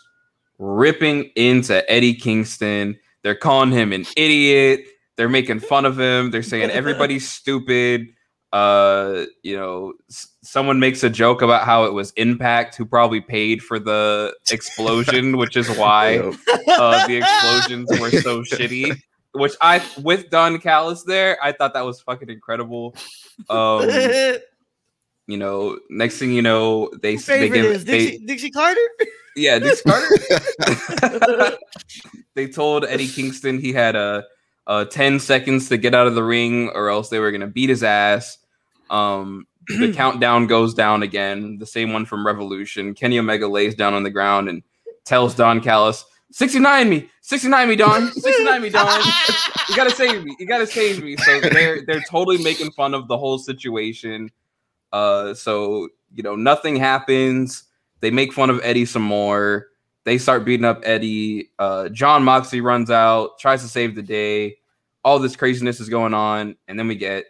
ripping 0.57 1.25
into 1.35 1.89
Eddie 1.91 2.15
Kingston. 2.15 2.97
They're 3.21 3.35
calling 3.35 3.71
him 3.71 3.93
an 3.93 4.05
idiot. 4.15 4.85
They're 5.15 5.29
making 5.29 5.59
fun 5.59 5.85
of 5.85 5.99
him. 5.99 6.31
They're 6.31 6.43
saying 6.43 6.71
everybody's 6.71 7.29
stupid. 7.31 8.07
Uh, 8.53 9.25
you 9.43 9.57
know, 9.57 9.93
s- 10.09 10.29
someone 10.41 10.79
makes 10.79 11.03
a 11.03 11.09
joke 11.09 11.41
about 11.41 11.63
how 11.65 11.83
it 11.83 11.93
was 11.93 12.11
Impact 12.11 12.75
who 12.75 12.85
probably 12.85 13.19
paid 13.21 13.61
for 13.61 13.77
the 13.77 14.33
explosion, 14.51 15.37
which 15.37 15.57
is 15.57 15.69
why 15.77 16.17
uh, 16.19 17.07
the 17.07 17.17
explosions 17.17 17.89
were 17.99 18.11
so 18.21 18.41
shitty. 18.43 18.97
Which 19.33 19.53
I, 19.61 19.83
with 20.01 20.29
Don 20.29 20.59
Callis 20.59 21.03
there, 21.03 21.37
I 21.43 21.51
thought 21.51 21.73
that 21.73 21.85
was 21.85 22.01
fucking 22.01 22.29
incredible. 22.29 22.95
Um, 23.49 23.87
you 25.27 25.37
know, 25.37 25.77
next 25.89 26.17
thing 26.17 26.31
you 26.31 26.41
know, 26.41 26.89
they 27.01 27.17
they 27.17 27.49
give 27.49 27.65
is 27.65 27.85
they, 27.85 28.11
Dixie, 28.11 28.25
Dixie 28.25 28.51
Carter? 28.51 28.79
yeah, 29.35 29.59
Dixie 29.59 29.83
Carter. 29.87 31.57
they 32.33 32.47
told 32.47 32.85
Eddie 32.85 33.09
Kingston 33.09 33.59
he 33.59 33.73
had 33.73 33.95
a, 33.95 34.23
uh 34.67 34.85
10 34.85 35.19
seconds 35.19 35.69
to 35.69 35.77
get 35.77 35.95
out 35.95 36.07
of 36.07 36.15
the 36.15 36.23
ring 36.23 36.69
or 36.69 36.89
else 36.89 37.09
they 37.09 37.19
were 37.19 37.31
going 37.31 37.41
to 37.41 37.47
beat 37.47 37.69
his 37.69 37.83
ass. 37.83 38.37
Um, 38.89 39.47
the 39.67 39.91
countdown 39.95 40.47
goes 40.47 40.73
down 40.73 41.03
again, 41.03 41.57
the 41.57 41.65
same 41.65 41.93
one 41.93 42.05
from 42.05 42.25
Revolution. 42.25 42.93
Kenny 42.93 43.17
Omega 43.17 43.47
lays 43.47 43.75
down 43.75 43.93
on 43.93 44.03
the 44.03 44.09
ground 44.11 44.49
and 44.49 44.63
tells 45.05 45.35
Don 45.35 45.61
Callis, 45.61 46.05
69 46.31 46.89
me, 46.89 47.09
69 47.21 47.69
me, 47.69 47.75
Don, 47.75 48.11
69 48.11 48.61
me, 48.61 48.69
Don. 48.69 49.01
You 49.69 49.75
gotta 49.75 49.91
save 49.91 50.23
me. 50.23 50.35
You 50.39 50.45
gotta 50.45 50.67
save 50.67 51.03
me. 51.03 51.17
So 51.17 51.39
they're 51.39 51.85
they're 51.85 52.03
totally 52.09 52.41
making 52.43 52.71
fun 52.71 52.93
of 52.93 53.07
the 53.07 53.17
whole 53.17 53.37
situation. 53.37 54.29
Uh, 54.91 55.33
so 55.33 55.89
you 56.13 56.23
know 56.23 56.35
nothing 56.35 56.75
happens. 56.75 57.63
They 57.99 58.11
make 58.11 58.33
fun 58.33 58.49
of 58.49 58.59
Eddie 58.63 58.85
some 58.85 59.01
more. 59.01 59.67
They 60.07 60.17
start 60.17 60.45
beating 60.45 60.63
up 60.63 60.79
Eddie. 60.85 61.49
Uh, 61.59 61.89
Jon 61.89 62.23
Moxley 62.23 62.61
runs 62.61 62.89
out, 62.89 63.37
tries 63.39 63.61
to 63.63 63.67
save 63.67 63.93
the 63.93 64.01
day. 64.01 64.55
All 65.03 65.19
this 65.19 65.35
craziness 65.35 65.81
is 65.81 65.89
going 65.89 66.13
on, 66.13 66.55
and 66.69 66.79
then 66.79 66.87
we 66.87 66.95
get 66.95 67.25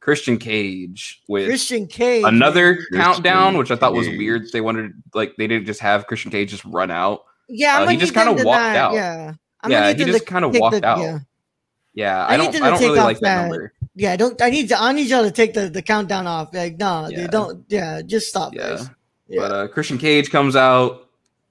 Christian 0.00 0.36
Cage 0.36 1.22
with 1.26 1.46
Christian 1.46 1.86
Cage. 1.86 2.24
another 2.26 2.74
Christian 2.74 2.98
countdown, 3.00 3.56
which 3.56 3.70
I 3.70 3.76
thought 3.76 3.94
was 3.94 4.08
weird. 4.08 4.42
They 4.52 4.60
wanted 4.60 4.92
like 5.14 5.36
they 5.36 5.46
didn't 5.46 5.64
just 5.64 5.80
have 5.80 6.06
Christian 6.06 6.30
Cage 6.30 6.50
just 6.50 6.66
run 6.66 6.90
out. 6.90 7.24
Yeah, 7.48 7.78
I'm 7.78 7.88
uh, 7.88 7.90
he 7.92 7.96
just 7.96 8.12
kinda 8.12 8.32
walked 8.32 8.44
not- 8.44 8.76
out. 8.76 8.92
Yeah, 8.92 9.32
I'm 9.62 9.70
Yeah, 9.70 9.92
gonna 9.94 10.04
he 10.04 10.12
just 10.12 10.26
kinda 10.26 10.48
walked 10.50 10.82
the- 10.82 10.86
out. 10.86 10.98
Yeah, 10.98 11.18
Yeah, 11.94 12.26
I 12.26 12.34
I, 12.34 12.36
need 12.36 12.52
don't 12.52 12.62
I 12.62 12.70
don't 12.70 12.80
really 12.80 12.98
like 13.00 13.20
that 13.20 13.22
that- 13.22 13.48
number. 13.48 13.72
yeah. 13.94 14.16
Don't 14.16 14.40
I 14.42 14.50
need 14.50 14.68
To, 14.68 14.78
I 14.78 14.92
need 14.92 15.08
y'all 15.08 15.24
to 15.24 15.30
take 15.30 15.54
the, 15.54 15.70
the 15.70 15.80
countdown 15.80 16.26
off? 16.26 16.52
Like, 16.52 16.76
no, 16.78 17.08
Yeah. 17.08 17.22
dude, 17.22 17.30
don't. 17.30 17.64
Yeah, 17.68 18.02
just 18.02 18.28
stop. 18.28 18.52
Yeah. 18.54 18.68
guys. 18.68 18.90
Yeah. 19.28 19.40
But 19.40 19.52
uh, 19.52 19.68
Christian 19.68 19.96
Cage 19.96 20.30
comes 20.30 20.56
out, 20.56 21.07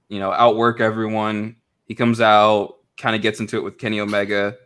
you 0.08 0.18
know, 0.18 0.32
outwork 0.32 0.80
everyone. 0.80 1.56
He 1.86 1.94
comes 1.94 2.20
out, 2.20 2.76
kind 2.96 3.16
of 3.16 3.22
gets 3.22 3.40
into 3.40 3.56
it 3.56 3.64
with 3.64 3.78
Kenny 3.78 4.00
Omega. 4.00 4.56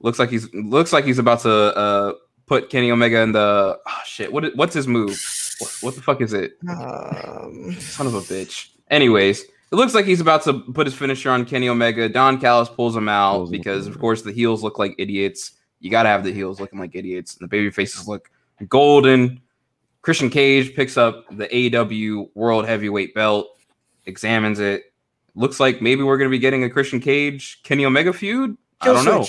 Looks 0.00 0.18
like 0.18 0.30
he's 0.30 0.52
looks 0.54 0.92
like 0.92 1.04
he's 1.04 1.18
about 1.18 1.40
to 1.40 1.50
uh, 1.50 2.12
put 2.46 2.68
Kenny 2.70 2.90
Omega 2.90 3.20
in 3.20 3.32
the 3.32 3.78
oh 3.86 4.00
shit. 4.04 4.32
What 4.32 4.44
is- 4.44 4.54
what's 4.54 4.74
his 4.74 4.86
move? 4.86 5.18
What, 5.60 5.76
what 5.80 5.94
the 5.94 6.02
fuck 6.02 6.20
is 6.20 6.32
it? 6.32 6.58
Um, 6.68 7.72
Son 7.78 8.06
of 8.06 8.14
a 8.14 8.20
bitch. 8.20 8.68
Anyways, 8.90 9.40
it 9.42 9.76
looks 9.76 9.94
like 9.94 10.04
he's 10.04 10.20
about 10.20 10.42
to 10.44 10.60
put 10.74 10.86
his 10.86 10.94
finisher 10.94 11.30
on 11.30 11.44
Kenny 11.44 11.68
Omega. 11.68 12.08
Don 12.08 12.40
Callis 12.40 12.68
pulls 12.68 12.94
him 12.96 13.08
out 13.08 13.36
Pulls 13.36 13.50
because, 13.50 13.86
out. 13.86 13.94
of 13.94 14.00
course, 14.00 14.22
the 14.22 14.32
heels 14.32 14.62
look 14.62 14.78
like 14.78 14.94
idiots. 14.98 15.52
You 15.80 15.90
got 15.90 16.02
to 16.04 16.08
have 16.08 16.24
the 16.24 16.32
heels 16.32 16.60
looking 16.60 16.78
like 16.78 16.94
idiots, 16.94 17.36
and 17.36 17.44
the 17.44 17.48
baby 17.48 17.70
faces 17.70 18.06
look 18.08 18.30
golden. 18.68 19.40
Christian 20.02 20.28
Cage 20.28 20.74
picks 20.74 20.96
up 20.98 21.24
the 21.30 21.46
AEW 21.48 22.28
World 22.34 22.66
Heavyweight 22.66 23.14
Belt, 23.14 23.46
examines 24.06 24.58
it. 24.60 24.92
Looks 25.34 25.58
like 25.58 25.82
maybe 25.82 26.02
we're 26.02 26.16
going 26.16 26.30
to 26.30 26.34
be 26.34 26.38
getting 26.38 26.64
a 26.64 26.70
Christian 26.70 27.00
Cage 27.00 27.60
Kenny 27.64 27.84
Omega 27.84 28.12
feud. 28.12 28.56
I 28.80 28.86
don't 28.86 29.04
know. 29.04 29.26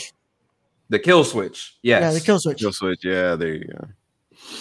The 0.90 1.00
kill 1.00 1.24
switch. 1.24 1.78
Yes. 1.82 2.02
Yeah, 2.02 2.12
the 2.12 2.20
kill 2.20 2.40
switch. 2.40 2.60
Kill 2.60 2.74
switch. 2.74 3.04
Yeah, 3.04 3.36
there 3.36 3.56
you 3.56 3.66
go. 3.66 3.88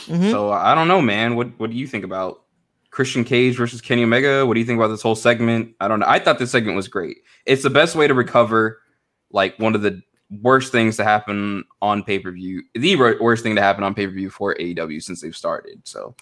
Mhm. 0.07 0.31
So 0.31 0.50
I 0.50 0.74
don't 0.74 0.88
know, 0.88 1.03
man. 1.03 1.37
What 1.37 1.59
what 1.59 1.70
do 1.70 1.77
you 1.77 1.87
think 1.87 2.05
about 2.05 2.44
Christian 2.90 3.24
Cage 3.24 3.57
versus 3.57 3.81
Kenny 3.83 4.05
Omega? 4.05 4.46
What 4.46 4.55
do 4.55 4.61
you 4.61 4.66
think 4.66 4.79
about 4.79 4.88
this 4.88 5.03
whole 5.03 5.16
segment? 5.16 5.74
I 5.81 5.88
don't 5.88 6.00
know. 6.00 6.07
I 6.09 6.18
thought 6.18 6.38
this 6.38 6.50
segment 6.50 6.77
was 6.77 6.88
great. 6.88 7.18
It's 7.44 7.62
the 7.62 7.70
best 7.70 7.94
way 7.94 8.07
to 8.07 8.14
recover 8.14 8.81
like 9.33 9.59
one 9.59 9.74
of 9.74 9.83
the 9.83 10.00
worst 10.40 10.72
things 10.72 10.96
to 10.96 11.05
happen 11.05 11.64
on 11.83 12.03
pay 12.03 12.18
per 12.18 12.31
view. 12.31 12.62
The 12.74 12.96
worst 13.20 13.42
thing 13.42 13.57
to 13.57 13.62
happen 13.62 13.85
on 13.85 13.94
pay 13.94 14.07
per 14.07 14.12
view 14.12 14.31
for 14.31 14.55
AEW 14.55 15.03
since 15.03 15.20
they've 15.20 15.37
started. 15.37 15.81
So 15.85 16.14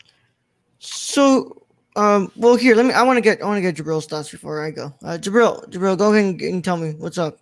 So, 0.80 1.62
um, 1.96 2.32
well, 2.36 2.56
here, 2.56 2.74
let 2.74 2.86
me. 2.86 2.92
I 2.92 3.02
want 3.02 3.16
to 3.18 3.20
get. 3.20 3.42
I 3.42 3.46
want 3.46 3.58
to 3.58 3.62
get 3.62 3.76
Jibril's 3.76 4.06
thoughts 4.06 4.30
before 4.30 4.64
I 4.64 4.70
go. 4.70 4.94
Uh, 5.02 5.18
Jibril, 5.20 5.68
Jibril, 5.68 5.98
go 5.98 6.12
ahead 6.12 6.24
and, 6.24 6.40
and 6.40 6.64
tell 6.64 6.76
me 6.76 6.92
what's 6.92 7.18
up. 7.18 7.38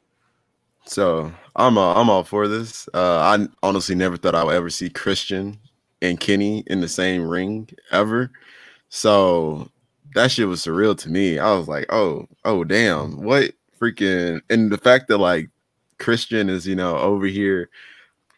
So 0.86 1.32
I'm 1.56 1.78
uh, 1.78 1.94
I'm 1.94 2.10
all 2.10 2.24
for 2.24 2.48
this. 2.48 2.88
Uh, 2.92 3.18
I 3.18 3.46
honestly 3.62 3.94
never 3.94 4.16
thought 4.16 4.34
I 4.34 4.42
would 4.42 4.54
ever 4.54 4.70
see 4.70 4.90
Christian 4.90 5.58
and 6.02 6.18
Kenny 6.18 6.64
in 6.66 6.80
the 6.80 6.88
same 6.88 7.28
ring 7.28 7.68
ever. 7.92 8.32
So 8.88 9.70
that 10.14 10.30
shit 10.30 10.48
was 10.48 10.64
surreal 10.64 10.98
to 10.98 11.10
me. 11.10 11.38
I 11.38 11.52
was 11.54 11.68
like, 11.68 11.86
oh, 11.92 12.26
oh, 12.44 12.64
damn, 12.64 13.22
what 13.22 13.52
freaking 13.80 14.40
and 14.50 14.70
the 14.70 14.78
fact 14.78 15.08
that 15.08 15.18
like 15.18 15.48
Christian 15.98 16.48
is 16.50 16.66
you 16.66 16.74
know 16.74 16.96
over 16.96 17.26
here 17.26 17.70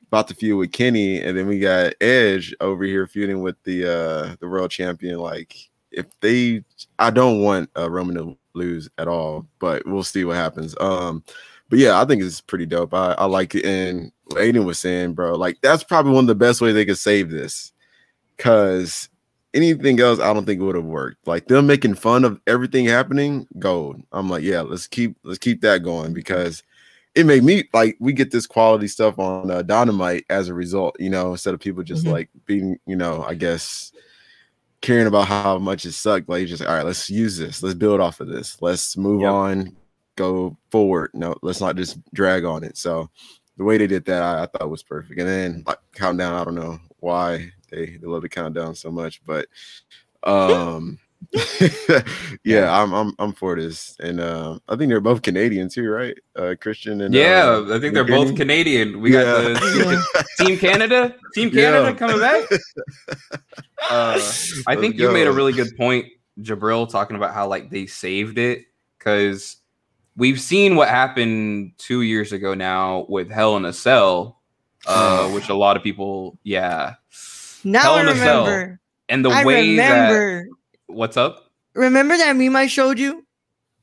about 0.08 0.28
to 0.28 0.34
feud 0.34 0.58
with 0.58 0.72
Kenny, 0.72 1.22
and 1.22 1.38
then 1.38 1.46
we 1.46 1.58
got 1.58 1.94
Edge 2.02 2.54
over 2.60 2.84
here 2.84 3.06
feuding 3.06 3.40
with 3.40 3.56
the 3.64 3.86
uh 3.86 4.36
the 4.40 4.48
world 4.48 4.70
champion. 4.70 5.18
Like 5.18 5.56
if 5.92 6.06
they, 6.20 6.64
I 6.98 7.10
don't 7.10 7.40
want 7.42 7.70
uh, 7.76 7.90
Roman 7.90 8.16
to 8.16 8.38
lose 8.54 8.88
at 8.98 9.08
all, 9.08 9.46
but 9.58 9.86
we'll 9.86 10.02
see 10.02 10.24
what 10.24 10.36
happens. 10.36 10.74
Um, 10.80 11.22
but 11.68 11.78
yeah, 11.78 12.00
I 12.00 12.04
think 12.04 12.22
it's 12.22 12.40
pretty 12.40 12.66
dope. 12.66 12.92
I, 12.92 13.12
I 13.12 13.24
like 13.24 13.54
it. 13.54 13.64
And 13.64 14.12
Aiden 14.30 14.64
was 14.64 14.78
saying, 14.78 15.14
bro, 15.14 15.34
like 15.36 15.58
that's 15.62 15.84
probably 15.84 16.12
one 16.12 16.24
of 16.24 16.28
the 16.28 16.34
best 16.34 16.60
ways 16.60 16.74
they 16.74 16.84
could 16.84 16.98
save 16.98 17.30
this. 17.30 17.72
Cause 18.38 19.08
anything 19.54 20.00
else, 20.00 20.18
I 20.20 20.32
don't 20.32 20.44
think 20.44 20.60
it 20.60 20.64
would 20.64 20.74
have 20.76 20.84
worked. 20.84 21.26
Like 21.26 21.46
them 21.46 21.66
making 21.66 21.94
fun 21.94 22.24
of 22.24 22.40
everything 22.46 22.86
happening, 22.86 23.46
gold. 23.58 24.02
I'm 24.12 24.28
like, 24.28 24.42
yeah, 24.42 24.62
let's 24.62 24.86
keep 24.86 25.16
let's 25.22 25.38
keep 25.38 25.60
that 25.62 25.82
going 25.82 26.12
because 26.12 26.62
it 27.14 27.26
made 27.26 27.44
me 27.44 27.64
like 27.72 27.96
we 28.00 28.12
get 28.12 28.30
this 28.30 28.46
quality 28.46 28.88
stuff 28.88 29.18
on 29.18 29.50
uh, 29.50 29.62
Dynamite 29.62 30.24
as 30.30 30.48
a 30.48 30.54
result, 30.54 30.96
you 30.98 31.10
know, 31.10 31.32
instead 31.32 31.54
of 31.54 31.60
people 31.60 31.82
just 31.82 32.04
Mhm. 32.04 32.10
like 32.12 32.28
being, 32.46 32.78
you 32.86 32.96
know, 32.96 33.22
I 33.22 33.34
guess 33.34 33.92
caring 34.82 35.06
about 35.08 35.28
how 35.28 35.58
much 35.58 35.86
it 35.86 35.92
sucked. 35.92 36.28
Like 36.28 36.48
just 36.48 36.62
all 36.64 36.74
right, 36.74 36.86
let's 36.86 37.10
use 37.10 37.38
this, 37.38 37.62
let's 37.62 37.74
build 37.76 38.00
off 38.00 38.20
of 38.20 38.28
this, 38.28 38.60
let's 38.62 38.96
move 38.96 39.22
Yep. 39.22 39.30
on, 39.30 39.76
go 40.16 40.56
forward. 40.70 41.10
No, 41.14 41.36
let's 41.42 41.60
not 41.60 41.76
just 41.76 41.98
drag 42.12 42.44
on 42.44 42.64
it. 42.64 42.76
So 42.76 43.10
the 43.56 43.64
way 43.64 43.78
they 43.78 43.86
did 43.88 44.04
that, 44.06 44.22
I, 44.22 44.44
I 44.44 44.46
thought 44.46 44.70
was 44.70 44.82
perfect. 44.84 45.20
And 45.20 45.28
then 45.28 45.64
like 45.66 45.78
countdown, 45.94 46.34
I 46.34 46.44
don't 46.44 46.56
know 46.56 46.80
why 47.00 47.52
they, 47.70 47.96
they 47.98 48.06
love 48.06 48.22
to 48.22 48.28
countdown 48.28 48.74
so 48.74 48.90
much, 48.90 49.22
but 49.24 49.46
um 50.24 50.98
yeah, 52.44 52.70
I'm 52.82 52.92
I'm 52.92 53.14
I'm 53.18 53.32
for 53.32 53.56
this. 53.56 53.96
And 54.00 54.20
um 54.20 54.60
I 54.68 54.76
think 54.76 54.88
they're 54.90 55.00
both 55.00 55.22
Canadian 55.22 55.68
too, 55.68 55.88
right? 55.88 56.16
Uh 56.36 56.54
Christian 56.60 57.00
and 57.02 57.14
yeah, 57.14 57.44
uh, 57.46 57.76
I 57.76 57.80
think 57.80 57.94
they're 57.94 58.04
Kenny? 58.04 58.24
both 58.24 58.36
Canadian. 58.36 59.00
We 59.00 59.10
got 59.10 59.24
the 59.24 60.04
Team 60.38 60.58
Canada, 60.58 61.14
Team 61.34 61.50
Canada 61.50 61.88
Yeah. 61.90 61.92
coming 61.94 62.20
back. 62.20 62.48
Uh, 63.90 64.12
I 64.14 64.20
Let's 64.20 64.80
think 64.80 64.96
you 64.96 65.10
made 65.10 65.26
a 65.26 65.32
really 65.32 65.52
good 65.52 65.76
point, 65.76 66.06
Jibril, 66.40 66.88
talking 66.88 67.16
about 67.16 67.34
how 67.34 67.48
like 67.48 67.68
they 67.68 67.86
saved 67.86 68.38
it 68.38 68.64
because 68.98 69.56
we've 70.16 70.40
seen 70.40 70.76
what 70.76 70.88
happened 70.88 71.72
two 71.78 72.02
years 72.02 72.32
ago 72.32 72.54
now 72.54 73.06
with 73.08 73.28
Hell 73.30 73.56
in 73.56 73.64
a 73.64 73.72
Cell, 73.72 74.40
uh, 74.86 75.28
which 75.34 75.48
a 75.48 75.54
lot 75.54 75.76
of 75.76 75.82
people, 75.82 76.38
yeah, 76.44 76.94
Now 77.64 77.82
Hell 77.82 77.94
I 77.96 78.00
in 78.02 78.08
a 78.08 78.14
Cell. 78.16 78.44
remember. 78.44 78.80
and 79.08 79.24
the 79.24 79.30
I 79.30 79.44
way 79.44 79.76
that 79.76 79.90
remember. 80.08 80.46
What's 80.92 81.16
up? 81.16 81.50
remember 81.74 82.16
that 82.16 82.36
meme 82.36 82.54
I 82.56 82.66
showed 82.66 82.98
you 82.98 83.24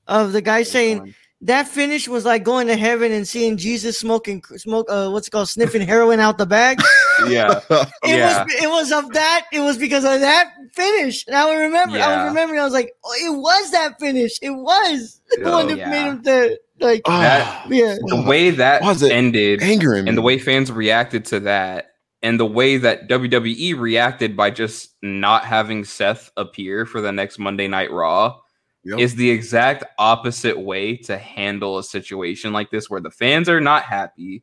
of 0.07 0.31
the 0.31 0.41
guy 0.41 0.61
saying 0.63 0.99
Fine. 0.99 1.15
that 1.41 1.67
finish 1.67 2.07
was 2.07 2.23
like 2.25 2.43
going 2.43 2.67
to 2.67 2.75
heaven 2.75 3.11
and 3.11 3.27
seeing 3.27 3.57
Jesus 3.57 3.97
smoking 3.97 4.43
smoke 4.57 4.85
uh 4.89 5.09
what's 5.09 5.27
it 5.27 5.31
called 5.31 5.49
sniffing 5.49 5.81
heroin 5.81 6.19
out 6.19 6.37
the 6.37 6.45
bag. 6.45 6.79
yeah, 7.27 7.59
It 7.69 7.87
Yeah. 8.17 8.43
was 8.43 8.53
it 8.63 8.67
was 8.69 8.91
of 8.91 9.11
that. 9.13 9.45
It 9.51 9.59
was 9.61 9.77
because 9.77 10.03
of 10.03 10.19
that 10.21 10.51
finish. 10.73 11.25
And 11.27 11.35
I 11.35 11.45
would 11.49 11.57
remember. 11.59 11.95
I 11.95 11.99
Yeah. 11.99 12.23
was 12.23 12.29
remembering. 12.33 12.59
I 12.59 12.63
was 12.63 12.73
like, 12.73 12.91
oh, 13.03 13.13
it 13.13 13.37
was 13.37 13.71
that 13.71 13.99
finish. 13.99 14.37
It 14.41 14.51
was 14.51 15.19
the 15.31 15.43
Oh, 15.45 15.51
one 15.51 15.67
that 15.69 15.77
yeah. 15.77 15.89
made 15.89 16.05
him 16.05 16.21
the 16.23 16.59
like. 16.79 17.01
Ah, 17.07 17.65
yeah. 17.69 17.95
the 18.05 18.21
way 18.27 18.51
that 18.51 18.81
was 18.83 19.01
it 19.01 19.11
ended 19.11 19.61
angering 19.63 20.05
me. 20.05 20.09
and 20.09 20.17
the 20.17 20.21
way 20.21 20.37
fans 20.37 20.71
reacted 20.71 21.25
to 21.25 21.39
that 21.41 21.88
and 22.21 22.39
the 22.39 22.45
way 22.45 22.77
that 22.77 23.07
WWE 23.07 23.77
reacted 23.79 24.35
by 24.35 24.51
just 24.51 24.95
not 25.01 25.45
having 25.45 25.83
Seth 25.83 26.31
appear 26.37 26.85
for 26.85 27.01
the 27.01 27.11
next 27.11 27.39
Monday 27.39 27.67
Night 27.67 27.91
Raw 27.91 28.39
Yep. 28.85 28.99
is 28.99 29.15
the 29.15 29.29
exact 29.29 29.83
opposite 29.97 30.57
way 30.57 30.95
to 30.97 31.17
handle 31.17 31.77
a 31.77 31.83
situation 31.83 32.53
like 32.53 32.71
this 32.71 32.89
where 32.89 33.01
the 33.01 33.11
fans 33.11 33.49
are 33.49 33.59
not 33.59 33.83
happy. 33.83 34.41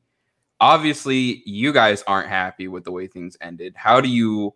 Obviously, 0.61 1.43
you 1.47 1.73
guys 1.73 2.03
aren't 2.07 2.29
happy 2.29 2.69
with 2.69 2.85
the 2.85 2.93
way 2.93 3.07
things 3.07 3.37
ended. 3.41 3.75
How 3.77 4.01
do 4.01 4.09
you 4.09 4.55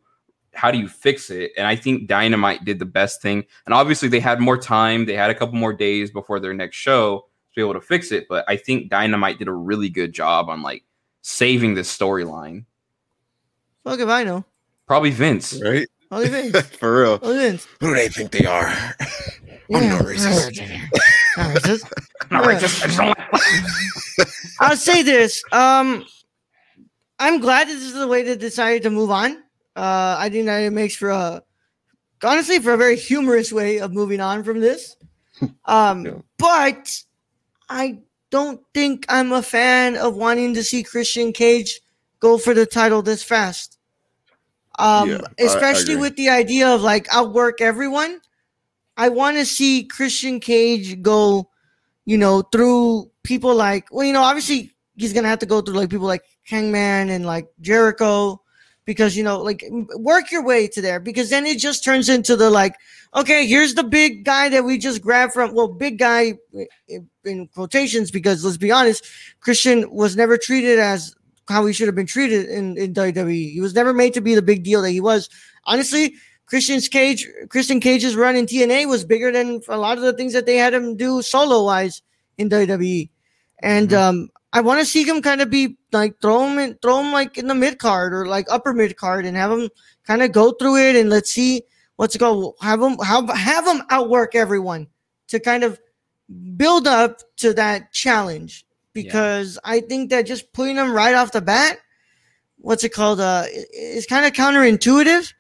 how 0.53 0.71
do 0.71 0.79
you 0.79 0.89
fix 0.89 1.31
it? 1.31 1.53
And 1.57 1.67
I 1.67 1.77
think 1.77 2.09
Dynamite 2.09 2.65
did 2.65 2.79
the 2.79 2.85
best 2.85 3.23
thing. 3.23 3.45
And 3.67 3.73
obviously 3.73 4.09
they 4.09 4.21
had 4.21 4.41
more 4.41 4.59
time. 4.59 5.07
They 5.07 5.15
had 5.15 5.31
a 5.31 5.35
couple 5.35 5.55
more 5.55 5.73
days 5.73 6.11
before 6.11 6.41
their 6.41 6.55
next 6.55 6.77
show 6.77 7.21
to 7.21 7.55
be 7.55 7.63
able 7.63 7.75
to 7.75 7.81
fix 7.81 8.13
it, 8.13 8.27
but 8.29 8.45
I 8.49 8.57
think 8.57 8.91
Dynamite 8.91 9.39
did 9.39 9.49
a 9.49 9.53
really 9.53 9.89
good 9.89 10.13
job 10.13 10.49
on 10.49 10.63
like 10.63 10.85
saving 11.23 11.75
this 11.75 11.97
storyline. 11.97 12.65
Fuck 13.85 14.01
if 14.01 14.09
I 14.09 14.25
know. 14.25 14.45
Probably 14.87 15.11
Vince. 15.11 15.61
right? 15.63 15.87
Only 16.11 16.29
Vince. 16.51 16.61
For 16.77 17.01
real. 17.03 17.19
Only 17.23 17.39
Vince. 17.39 17.67
Who 17.81 17.89
do 17.89 17.95
they 17.95 18.09
think 18.09 18.31
they 18.33 18.47
are? 18.47 18.67
I'm 18.69 18.97
Yeah. 19.69 19.99
no 19.99 20.05
racist. 20.05 20.61
Not 21.37 21.55
racist. 21.57 22.31
Not 22.31 22.45
racist, 22.45 22.83
I 22.83 22.87
just 22.87 22.97
don't 22.99 23.09
like- 23.09 24.29
I'll 24.61 24.77
say 24.77 25.03
this. 25.03 25.43
Um, 25.53 26.05
I'm 27.19 27.41
glad 27.41 27.69
this 27.69 27.83
is 27.83 27.95
the 27.95 28.07
way 28.09 28.23
they 28.23 28.37
decided 28.37 28.83
to 28.83 28.91
move 28.91 29.11
on. 29.11 29.37
Uh, 29.77 30.17
I 30.19 30.29
think 30.31 30.47
that 30.47 30.59
it 30.63 30.71
makes 30.73 30.97
for 30.97 31.11
a, 31.11 31.43
honestly, 32.23 32.59
for 32.59 32.73
a 32.75 32.77
very 32.77 32.97
humorous 32.97 33.53
way 33.53 33.79
of 33.79 33.93
moving 33.93 34.21
on 34.21 34.43
from 34.43 34.61
this. 34.61 34.97
Um, 35.65 36.05
Yeah. 36.05 36.13
but 36.39 37.03
I 37.69 38.01
don't 38.31 38.61
think 38.75 39.07
I'm 39.09 39.33
a 39.33 39.43
fan 39.43 39.97
of 39.97 40.17
wanting 40.17 40.55
to 40.55 40.65
see 40.65 40.83
Christian 40.83 41.33
Cage 41.33 41.81
go 42.21 42.39
for 42.39 42.55
the 42.55 42.67
title 42.67 43.03
this 43.03 43.23
fast. 43.23 43.79
Um, 44.79 45.09
Yeah, 45.09 45.17
I- 45.17 45.43
I 45.43 45.45
especially 45.47 45.95
with 46.01 46.17
the 46.17 46.29
idea 46.29 46.69
of 46.69 46.83
like 46.83 47.07
outwork 47.13 47.61
everyone. 47.61 48.21
I 48.97 49.09
want 49.09 49.37
to 49.39 49.47
see 49.47 49.85
Christian 49.85 50.41
Cage 50.41 51.01
go, 51.03 51.49
you 52.05 52.19
know, 52.19 52.43
through 52.43 53.11
people 53.23 53.55
like, 53.55 53.89
well, 53.91 54.07
you 54.07 54.13
know, 54.13 54.23
obviously 54.23 54.73
he's 54.97 55.13
gonna 55.13 55.29
have 55.29 55.39
to 55.41 55.47
go 55.47 55.61
through 55.61 55.75
like 55.77 55.91
people 55.91 56.07
like 56.07 56.23
Hangman 56.45 57.09
and 57.11 57.25
like 57.25 57.49
Jericho, 57.61 58.41
because 58.85 59.17
you 59.17 59.23
know, 59.25 59.41
like 59.41 59.65
work 59.97 60.31
your 60.31 60.43
way 60.45 60.67
to 60.69 60.81
there, 60.83 61.01
because 61.01 61.31
then 61.31 61.47
it 61.47 61.59
just 61.59 61.83
turns 61.85 62.09
into 62.09 62.37
the 62.37 62.51
like, 62.51 62.75
okay, 63.15 63.47
here's 63.47 63.75
the 63.75 63.85
big 63.85 64.25
guy 64.25 64.49
that 64.49 64.65
we 64.65 64.77
just 64.79 65.01
grabbed 65.03 65.33
from. 65.33 65.55
Well, 65.55 65.69
big 65.69 65.99
guy 65.99 66.35
in, 66.89 67.09
in 67.25 67.49
quotations, 67.49 68.11
because 68.11 68.45
let's 68.45 68.57
be 68.57 68.71
honest, 68.73 69.07
Christian 69.41 69.91
was 69.91 70.17
never 70.17 70.37
treated 70.37 70.79
as 70.79 71.15
how 71.51 71.67
he 71.67 71.73
should 71.73 71.89
have 71.89 71.95
been 71.95 72.07
treated 72.07 72.49
in, 72.49 72.79
in 72.79 72.95
WWE. 72.95 73.53
He 73.53 73.61
was 73.61 73.75
never 73.75 73.93
made 73.93 74.15
to 74.15 74.21
be 74.21 74.35
the 74.35 74.43
big 74.43 74.63
deal 74.63 74.83
that 74.83 74.91
he 74.91 75.01
was. 75.01 75.29
Honestly, 75.65 76.15
Christian's 76.47 76.89
Cage, 76.89 77.29
Christian 77.49 77.81
Cage's 77.81 78.17
run 78.17 78.37
in 78.37 78.47
TNA 78.47 78.89
was 78.89 79.05
bigger 79.05 79.31
than 79.31 79.61
a 79.69 79.77
lot 79.77 79.99
of 79.99 80.05
the 80.05 80.13
things 80.13 80.33
that 80.33 80.47
they 80.47 80.57
had 80.57 80.73
him 80.75 80.97
do 80.97 81.21
solo 81.23 81.65
wise 81.65 82.03
in 82.39 82.49
WWE. 82.49 83.11
And 83.63 83.91
Mhm. 83.91 83.97
um, 83.99 84.29
I 84.53 84.61
want 84.63 84.81
to 84.81 84.87
see 84.87 85.05
him 85.05 85.23
kind 85.23 85.41
of 85.41 85.51
be 85.51 85.77
like 85.93 86.21
throw 86.21 86.45
him 86.49 86.59
in, 86.59 86.79
throw 86.83 87.01
him 87.01 87.13
like 87.13 87.39
in 87.39 87.47
the 87.47 87.55
mid 87.55 87.79
card 87.79 88.13
or 88.15 88.27
like 88.27 88.47
upper 88.51 88.73
mid 88.73 88.97
card 88.97 89.27
and 89.27 89.37
have 89.37 89.53
him 89.53 89.69
kind 90.07 90.23
of 90.23 90.33
go 90.33 90.53
through 90.53 90.77
it 90.77 90.97
and 90.97 91.09
let's 91.11 91.31
see 91.31 91.63
what's 91.97 92.17
called. 92.17 92.55
Have 92.63 92.81
him 92.83 92.97
have 92.99 93.29
have 93.29 93.67
him 93.67 93.83
outwork 93.91 94.35
everyone 94.35 94.89
to 95.29 95.39
kind 95.39 95.63
of 95.63 95.79
build 96.57 96.89
up 96.89 97.21
to 97.37 97.53
that 97.55 97.93
challenge 97.93 98.65
because 98.93 99.59
I 99.65 99.81
think 99.81 100.11
that 100.11 100.27
just 100.27 100.53
putting 100.53 100.77
them 100.77 100.93
right 100.93 101.15
off 101.15 101.33
the 101.33 101.41
bat, 101.41 101.79
what's 102.59 102.85
it 102.85 102.93
called? 102.93 103.21
Uh, 103.21 103.45
i- 103.47 103.65
is 103.73 104.07
kind 104.07 104.27
of 104.27 104.33
counterintuitive. 104.33 105.33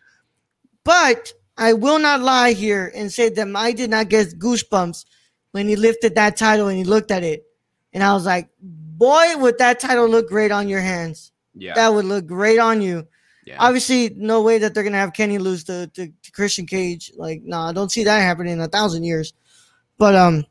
But 0.84 1.32
I 1.56 1.72
will 1.74 1.98
not 1.98 2.20
lie 2.22 2.52
here 2.52 2.90
and 2.94 3.12
say 3.12 3.28
that 3.28 3.48
I 3.54 3.72
did 3.72 3.90
not 3.90 4.08
get 4.08 4.38
goosebumps 4.38 5.04
when 5.52 5.68
he 5.68 5.76
lifted 5.76 6.14
that 6.14 6.36
title 6.36 6.68
and 6.68 6.78
he 6.78 6.84
looked 6.84 7.10
at 7.10 7.22
it, 7.22 7.44
and 7.92 8.02
I 8.02 8.14
was 8.14 8.24
like, 8.24 8.48
"Boy, 8.62 9.36
would 9.36 9.58
that 9.58 9.80
title 9.80 10.08
look 10.08 10.28
great 10.28 10.52
on 10.52 10.68
your 10.68 10.80
hands? 10.80 11.32
Yeah. 11.54 11.74
That 11.74 11.92
would 11.92 12.04
look 12.06 12.26
great 12.26 12.58
on 12.58 12.80
you." 12.80 13.06
yeah. 13.46 13.56
Obviously, 13.58 14.10
no 14.16 14.42
way 14.42 14.58
that 14.58 14.74
they're 14.74 14.84
gonna 14.84 14.96
have 14.98 15.12
Kenny 15.12 15.38
lose 15.38 15.64
to, 15.64 15.88
to, 15.94 16.06
to 16.06 16.32
Christian 16.32 16.66
Cage. 16.66 17.12
Like, 17.16 17.42
no, 17.42 17.58
I 17.58 17.72
don't 17.72 17.90
see 17.90 18.04
that 18.04 18.20
happening 18.20 18.52
in 18.54 18.60
a 18.60 18.68
thousand 18.68 19.02
years. 19.04 19.32
But 19.98 20.14
um, 20.14 20.44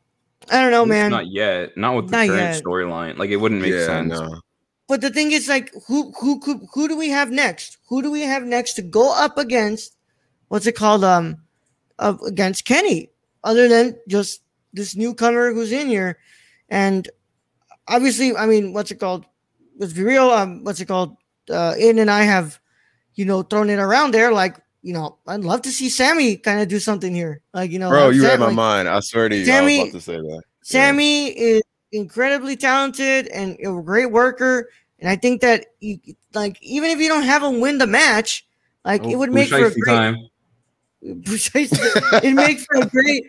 I 0.48 0.60
don't 0.60 0.70
know, 0.70 0.86
man. 0.86 1.10
Not 1.10 1.26
yet. 1.26 1.76
Not 1.76 1.96
with 1.96 2.06
the 2.06 2.12
Not 2.12 2.28
current 2.28 2.64
storyline. 2.64 3.18
Like 3.18 3.30
it 3.30 3.36
wouldn't 3.36 3.60
make 3.60 3.72
yeah, 3.72 3.86
sense. 3.86 4.12
no. 4.12 4.40
But 4.88 5.02
the 5.02 5.10
thing 5.10 5.30
is, 5.30 5.48
like, 5.48 5.72
who 5.86 6.12
who 6.20 6.40
could 6.40 6.66
who 6.74 6.88
do 6.88 6.96
we 6.96 7.10
have 7.10 7.30
next? 7.30 7.78
Who 7.88 8.02
do 8.02 8.10
we 8.10 8.22
have 8.22 8.42
next 8.42 8.74
to 8.74 8.82
go 8.82 9.14
up 9.14 9.38
against? 9.38 9.96
What's 10.48 10.66
it 10.66 10.74
called? 10.74 11.04
Um, 11.04 11.42
up 12.00 12.20
against 12.22 12.64
Kenny, 12.64 13.10
other 13.44 13.68
than 13.68 13.96
just 14.08 14.42
this 14.72 14.96
newcomer 14.96 15.52
who's 15.52 15.70
in 15.70 15.86
here, 15.86 16.18
and 16.68 17.08
obviously, 17.86 18.34
I 18.34 18.46
mean, 18.46 18.72
what's 18.72 18.90
it 18.90 18.98
called? 18.98 19.26
Let's 19.78 19.92
be 19.92 20.02
real. 20.02 20.30
Um, 20.30 20.64
what's 20.64 20.80
it 20.80 20.86
called? 20.86 21.16
Uh, 21.48 21.74
Aiden 21.74 22.00
and 22.00 22.10
I 22.10 22.22
have, 22.22 22.58
you 23.14 23.24
know, 23.24 23.42
thrown 23.42 23.70
it 23.70 23.78
around 23.78 24.12
there. 24.12 24.32
Like, 24.32 24.58
you 24.82 24.92
know, 24.94 25.18
I'd 25.26 25.40
love 25.40 25.62
to 25.62 25.70
see 25.70 25.88
Sammy 25.88 26.36
kind 26.36 26.60
of 26.60 26.68
do 26.68 26.78
something 26.78 27.14
here. 27.14 27.42
Like, 27.52 27.70
you 27.70 27.78
know, 27.78 27.90
Bro, 27.90 28.10
you 28.10 28.22
read 28.22 28.40
my 28.40 28.46
like, 28.46 28.54
mind. 28.56 28.88
I 28.88 29.00
swear 29.00 29.28
to 29.28 29.34
you, 29.36 29.42
I 29.42 29.46
Sammy- 29.46 29.78
was 29.80 29.88
about 29.88 29.98
to 29.98 30.04
say 30.04 30.16
that. 30.16 30.42
Sammy 30.62 31.26
is 31.28 31.62
incredibly 31.92 32.56
talented 32.56 33.26
and 33.28 33.56
a 33.64 33.82
great 33.82 34.10
worker. 34.10 34.68
And 34.98 35.08
I 35.08 35.16
think 35.16 35.40
that 35.40 35.66
you, 35.80 35.98
like 36.34 36.62
even 36.62 36.90
if 36.90 36.98
you 37.00 37.08
don't 37.08 37.22
have 37.24 37.42
him 37.42 37.60
win 37.60 37.78
the 37.78 37.86
match, 37.86 38.46
like 38.84 39.02
it 39.04 39.14
Oh, 39.14 39.18
would 39.18 39.32
make 39.32 39.48
for 39.48 39.64
a 39.66 39.70
great 39.74 39.94
time. 39.94 40.16
precisely 41.24 41.78
it 42.22 42.34
make 42.34 42.58
for 42.60 42.76
a 42.76 42.86
great 42.86 43.24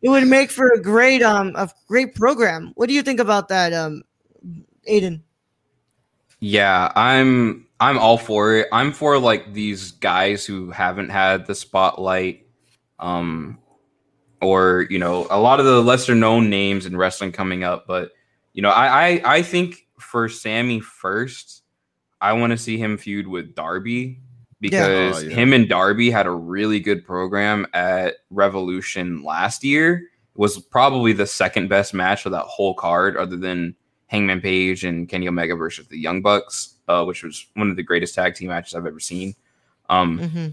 it 0.00 0.08
would 0.08 0.28
make 0.28 0.48
for 0.48 0.68
a 0.68 0.80
great 0.80 1.22
um 1.22 1.52
a 1.56 1.68
great 1.88 2.14
program. 2.14 2.70
What 2.76 2.86
do 2.88 2.94
you 2.94 3.02
think 3.02 3.18
about 3.18 3.48
that, 3.48 3.72
um 3.72 4.02
Aiden? 4.88 5.22
Yeah, 6.40 6.92
I'm 6.94 7.66
I'm 7.80 7.98
all 7.98 8.18
for 8.18 8.56
it. 8.56 8.68
I'm 8.72 8.92
for 8.92 9.18
like 9.18 9.52
these 9.52 9.92
guys 9.92 10.44
who 10.44 10.70
haven't 10.70 11.10
had 11.10 11.46
the 11.46 11.54
spotlight 11.54 12.46
um 12.98 13.58
or 14.42 14.86
you 14.90 14.98
know, 14.98 15.26
a 15.30 15.40
lot 15.40 15.60
of 15.60 15.66
the 15.66 15.82
lesser 15.82 16.14
known 16.14 16.50
names 16.50 16.86
in 16.86 16.96
wrestling 16.96 17.32
coming 17.32 17.64
up, 17.64 17.86
but 17.86 18.10
you 18.52 18.62
know, 18.62 18.70
I 18.70 18.86
I, 19.08 19.22
I 19.36 19.42
think 19.42 19.86
for 19.98 20.28
Sammy 20.28 20.80
first, 20.80 21.62
I 22.20 22.32
want 22.34 22.50
to 22.52 22.58
see 22.58 22.78
him 22.78 22.96
feud 22.98 23.26
with 23.26 23.54
Darby 23.54 24.20
because 24.60 25.18
Oh, 25.18 25.26
yeah. 25.26 25.34
him 25.34 25.52
and 25.52 25.68
Darby 25.68 26.10
had 26.10 26.26
a 26.26 26.30
really 26.30 26.80
good 26.80 27.04
program 27.04 27.66
at 27.74 28.16
Revolution 28.30 29.22
last 29.22 29.64
year. 29.64 29.94
It 30.34 30.38
was 30.38 30.58
probably 30.58 31.12
the 31.12 31.26
second 31.26 31.68
best 31.68 31.94
match 31.94 32.26
of 32.26 32.32
that 32.32 32.44
whole 32.44 32.74
card, 32.74 33.16
other 33.16 33.36
than 33.36 33.74
Hangman 34.06 34.40
Page 34.40 34.84
and 34.84 35.08
Kenny 35.08 35.28
Omega 35.28 35.54
versus 35.56 35.86
the 35.88 35.98
Young 35.98 36.22
Bucks, 36.22 36.76
uh, 36.88 37.04
which 37.04 37.22
was 37.22 37.46
one 37.54 37.70
of 37.70 37.76
the 37.76 37.82
greatest 37.82 38.14
tag 38.14 38.34
team 38.34 38.48
matches 38.48 38.74
I've 38.74 38.86
ever 38.86 39.00
seen. 39.00 39.34
Um, 39.88 40.18
Mm-hmm. 40.18 40.46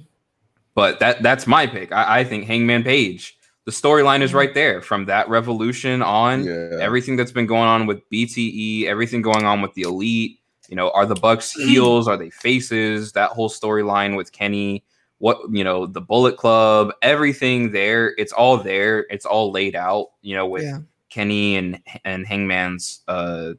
but 0.75 0.99
that 0.99 1.21
that's 1.23 1.47
my 1.47 1.67
pick. 1.67 1.91
I, 1.91 2.19
I 2.19 2.23
think 2.23 2.45
Hangman 2.45 2.83
Page. 2.83 3.37
The 3.65 3.71
storyline 3.71 4.21
is 4.21 4.33
right 4.33 4.53
there 4.53 4.81
from 4.81 5.05
that 5.05 5.29
Revolution 5.29 6.01
on. 6.01 6.43
Yeah. 6.43 6.77
Everything 6.81 7.15
that's 7.15 7.31
been 7.31 7.45
going 7.45 7.63
on 7.69 7.85
with 7.85 8.01
BTE, 8.09 8.85
everything 8.85 9.21
going 9.21 9.45
on 9.45 9.61
with 9.61 9.73
the 9.73 9.83
Elite. 9.83 10.39
You 10.67 10.75
know, 10.75 10.89
are 10.91 11.05
the 11.05 11.15
Bucks 11.15 11.51
heels? 11.53 12.07
Are 12.07 12.17
they 12.17 12.29
faces? 12.29 13.11
That 13.13 13.29
whole 13.31 13.49
storyline 13.49 14.17
with 14.17 14.31
Kenny. 14.33 14.83
What 15.19 15.37
you 15.51 15.63
know, 15.63 15.85
the 15.85 16.01
Bullet 16.01 16.35
Club, 16.35 16.91
everything 17.01 17.71
there. 17.71 18.13
It's 18.17 18.33
all 18.33 18.57
there. 18.57 19.05
It's 19.09 19.25
all 19.25 19.51
laid 19.51 19.75
out. 19.75 20.07
You 20.21 20.35
know, 20.35 20.47
with 20.47 20.63
Yeah. 20.63 20.79
Kenny 21.13 21.55
and 21.57 21.79
and 22.03 22.25
Hangman's 22.25 23.01
uh, 23.07 23.53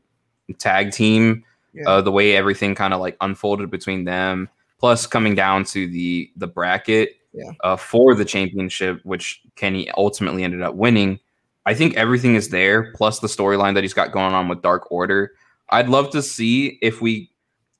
tag 0.58 0.90
team, 0.90 1.44
Yeah. 1.72 1.88
uh, 1.88 2.00
the 2.00 2.10
way 2.10 2.34
everything 2.36 2.74
kind 2.74 2.92
of 2.92 3.00
like 3.00 3.16
unfolded 3.20 3.70
between 3.70 4.04
them, 4.04 4.48
plus 4.80 5.06
coming 5.06 5.36
down 5.36 5.64
to 5.66 5.86
the 5.86 6.30
the 6.36 6.48
bracket 6.48 7.16
Yeah. 7.32 7.52
uh, 7.62 7.76
for 7.76 8.16
the 8.16 8.24
championship, 8.24 9.00
which 9.04 9.40
Kenny 9.54 9.88
ultimately 9.96 10.42
ended 10.42 10.62
up 10.62 10.74
winning. 10.74 11.20
I 11.64 11.74
think 11.74 11.94
everything 11.96 12.34
is 12.34 12.48
there, 12.48 12.92
plus 12.94 13.20
the 13.20 13.28
storyline 13.28 13.74
that 13.74 13.84
he's 13.84 13.94
got 13.94 14.12
going 14.12 14.34
on 14.34 14.48
with 14.48 14.60
Dark 14.60 14.90
Order. 14.90 15.32
I'd 15.70 15.88
love 15.88 16.10
to 16.10 16.20
see 16.22 16.78
if 16.82 17.00
we, 17.00 17.30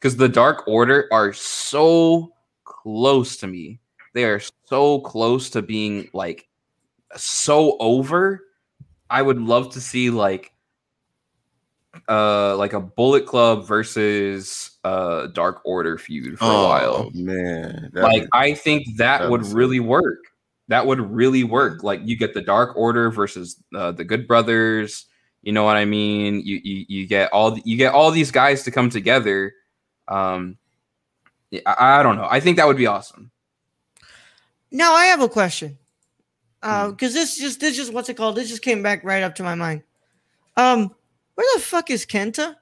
because 0.01 0.17
the 0.17 0.29
Dark 0.29 0.67
Order 0.69 1.07
are 1.13 1.33
so 1.35 2.33
close 2.65 3.37
to 3.39 3.47
me. 3.47 3.81
They 4.15 4.25
are 4.25 4.41
so 4.71 5.01
close 5.01 5.51
to 5.51 5.61
being 5.61 6.09
like 6.15 6.47
so 7.17 7.77
over. 7.81 8.41
I 9.11 9.23
would 9.23 9.41
love 9.41 9.73
to 9.75 9.81
see 9.81 10.11
like 10.11 10.53
uh 12.09 12.57
like 12.57 12.73
a 12.73 12.81
Bullet 12.81 13.27
Club 13.27 13.67
versus 13.67 14.73
uh 14.83 15.29
Dark 15.29 15.61
Order 15.65 15.97
feud 15.99 16.39
for 16.39 16.45
a 16.45 16.49
while. 16.49 16.95
Oh 17.07 17.11
man, 17.15 17.91
that'd 17.93 18.03
Like 18.03 18.23
be- 18.23 18.29
I 18.33 18.55
think 18.55 18.87
that 18.97 19.19
that'd 19.19 19.31
would 19.31 19.47
really 19.47 19.81
work. 19.81 20.19
That 20.69 20.87
would 20.87 21.01
really 21.01 21.45
work. 21.45 21.83
Like 21.83 22.01
you 22.05 22.17
get 22.17 22.35
the 22.35 22.41
Dark 22.43 22.75
Order 22.77 23.11
versus 23.11 23.63
uh, 23.75 23.93
the 23.93 24.03
Good 24.05 24.27
Brothers. 24.27 25.07
You 25.43 25.53
know 25.53 25.63
what 25.65 25.77
I 25.77 25.85
mean? 25.85 26.41
You 26.45 26.59
you, 26.65 26.87
you 26.89 27.07
get 27.07 27.31
all 27.33 27.51
the, 27.53 27.63
you 27.67 27.77
get 27.77 27.93
all 27.93 28.11
these 28.11 28.31
guys 28.31 28.63
to 28.65 28.71
come 28.71 28.89
together. 28.89 29.53
Um, 30.09 30.57
yeah, 31.51 31.61
I, 31.67 32.01
I 32.01 32.03
don't 32.03 32.17
know. 32.17 32.27
I 32.29 32.41
think 32.41 32.57
that 32.57 32.67
would 32.67 32.79
be 32.79 32.87
awesome. 32.87 33.31
Now 34.71 34.95
I 34.95 35.05
have 35.07 35.21
a 35.21 35.29
question. 35.29 35.77
Uh, 36.65 36.87
Hmm. 36.87 36.91
because 36.93 37.13
this 37.15 37.37
just 37.39 37.61
this 37.61 37.77
just 37.77 37.93
what's 37.93 38.09
it 38.09 38.15
called? 38.17 38.37
This 38.37 38.49
just 38.49 38.63
came 38.63 38.83
back 38.83 39.05
right 39.05 39.23
up 39.23 39.35
to 39.37 39.43
my 39.43 39.55
mind. 39.55 39.83
Um, 40.57 40.95
where 41.35 41.47
the 41.55 41.61
fuck 41.61 41.91
is 41.91 42.07
Kenta? 42.07 42.57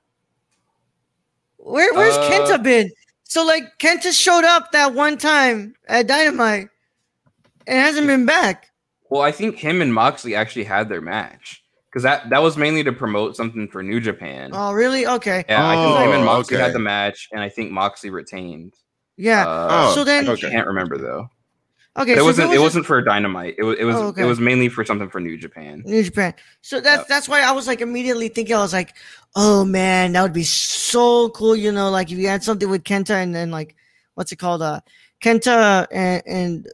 Where 1.56 1.94
where's 1.94 2.16
Uh, 2.16 2.28
Kenta 2.30 2.62
been? 2.62 2.90
So 3.24 3.44
like 3.44 3.78
Kenta 3.78 4.12
showed 4.12 4.44
up 4.44 4.72
that 4.72 4.92
one 4.94 5.16
time 5.18 5.74
at 5.86 6.06
Dynamite 6.06 6.68
and 7.66 7.78
hasn't 7.78 8.06
been 8.06 8.26
back. 8.26 8.70
Well, 9.08 9.22
I 9.22 9.30
think 9.32 9.56
him 9.56 9.80
and 9.80 9.92
Moxley 9.94 10.34
actually 10.34 10.64
had 10.64 10.88
their 10.88 11.00
match 11.00 11.62
because 11.90 12.02
that 12.02 12.28
that 12.30 12.42
was 12.42 12.56
mainly 12.56 12.82
to 12.84 12.92
promote 12.92 13.36
something 13.36 13.68
for 13.68 13.82
New 13.82 14.00
Japan. 14.00 14.50
Oh 14.52 14.72
really? 14.72 15.06
Okay. 15.06 15.44
yeah, 15.48 15.68
I 15.68 15.76
think 15.76 15.98
him 15.98 16.12
and 16.12 16.22
Oh, 16.22 16.26
Moxley 16.26 16.56
had 16.56 16.72
the 16.72 16.78
match, 16.80 17.28
and 17.32 17.40
I 17.40 17.48
think 17.48 17.70
Moxley 17.70 18.10
retained. 18.10 18.74
Yeah. 19.16 19.46
Uh, 19.46 19.68
Oh, 19.70 19.94
so 19.94 20.02
then 20.04 20.28
I 20.28 20.34
can't 20.36 20.66
remember 20.66 20.98
though. 20.98 21.28
Okay, 21.96 22.12
But 22.12 22.16
it 22.16 22.16
so 22.18 22.24
wasn't. 22.24 22.48
there 22.48 22.56
It 22.56 22.58
was 22.60 22.66
wasn't 22.68 22.86
for 22.86 23.00
Dynamite. 23.02 23.54
It 23.58 23.62
was. 23.64 23.78
It 23.78 23.84
was. 23.84 23.96
Oh, 23.96 24.06
okay. 24.08 24.22
It 24.22 24.26
was 24.26 24.40
mainly 24.40 24.68
for 24.68 24.84
something 24.84 25.08
for 25.10 25.20
New 25.20 25.36
Japan. 25.36 25.82
New 25.84 26.02
Japan. 26.02 26.34
So 26.62 26.80
that's 26.80 27.00
Yeah. 27.00 27.04
that's 27.08 27.28
why 27.28 27.42
I 27.42 27.52
was 27.52 27.66
like 27.66 27.80
immediately 27.80 28.28
thinking 28.28 28.54
I 28.56 28.60
was 28.60 28.72
like, 28.72 28.94
oh 29.36 29.64
man, 29.64 30.12
that 30.12 30.22
would 30.22 30.32
be 30.32 30.44
so 30.44 31.28
cool, 31.30 31.54
you 31.56 31.72
know, 31.72 31.90
like 31.90 32.10
if 32.12 32.18
you 32.18 32.28
had 32.28 32.42
something 32.44 32.68
with 32.68 32.84
Kenta 32.84 33.22
and 33.22 33.34
then 33.34 33.50
like 33.50 33.74
what's 34.14 34.32
it 34.32 34.36
called? 34.36 34.62
Uh 34.62 34.80
Kenta 35.22 35.86
and, 35.92 36.22
and 36.26 36.68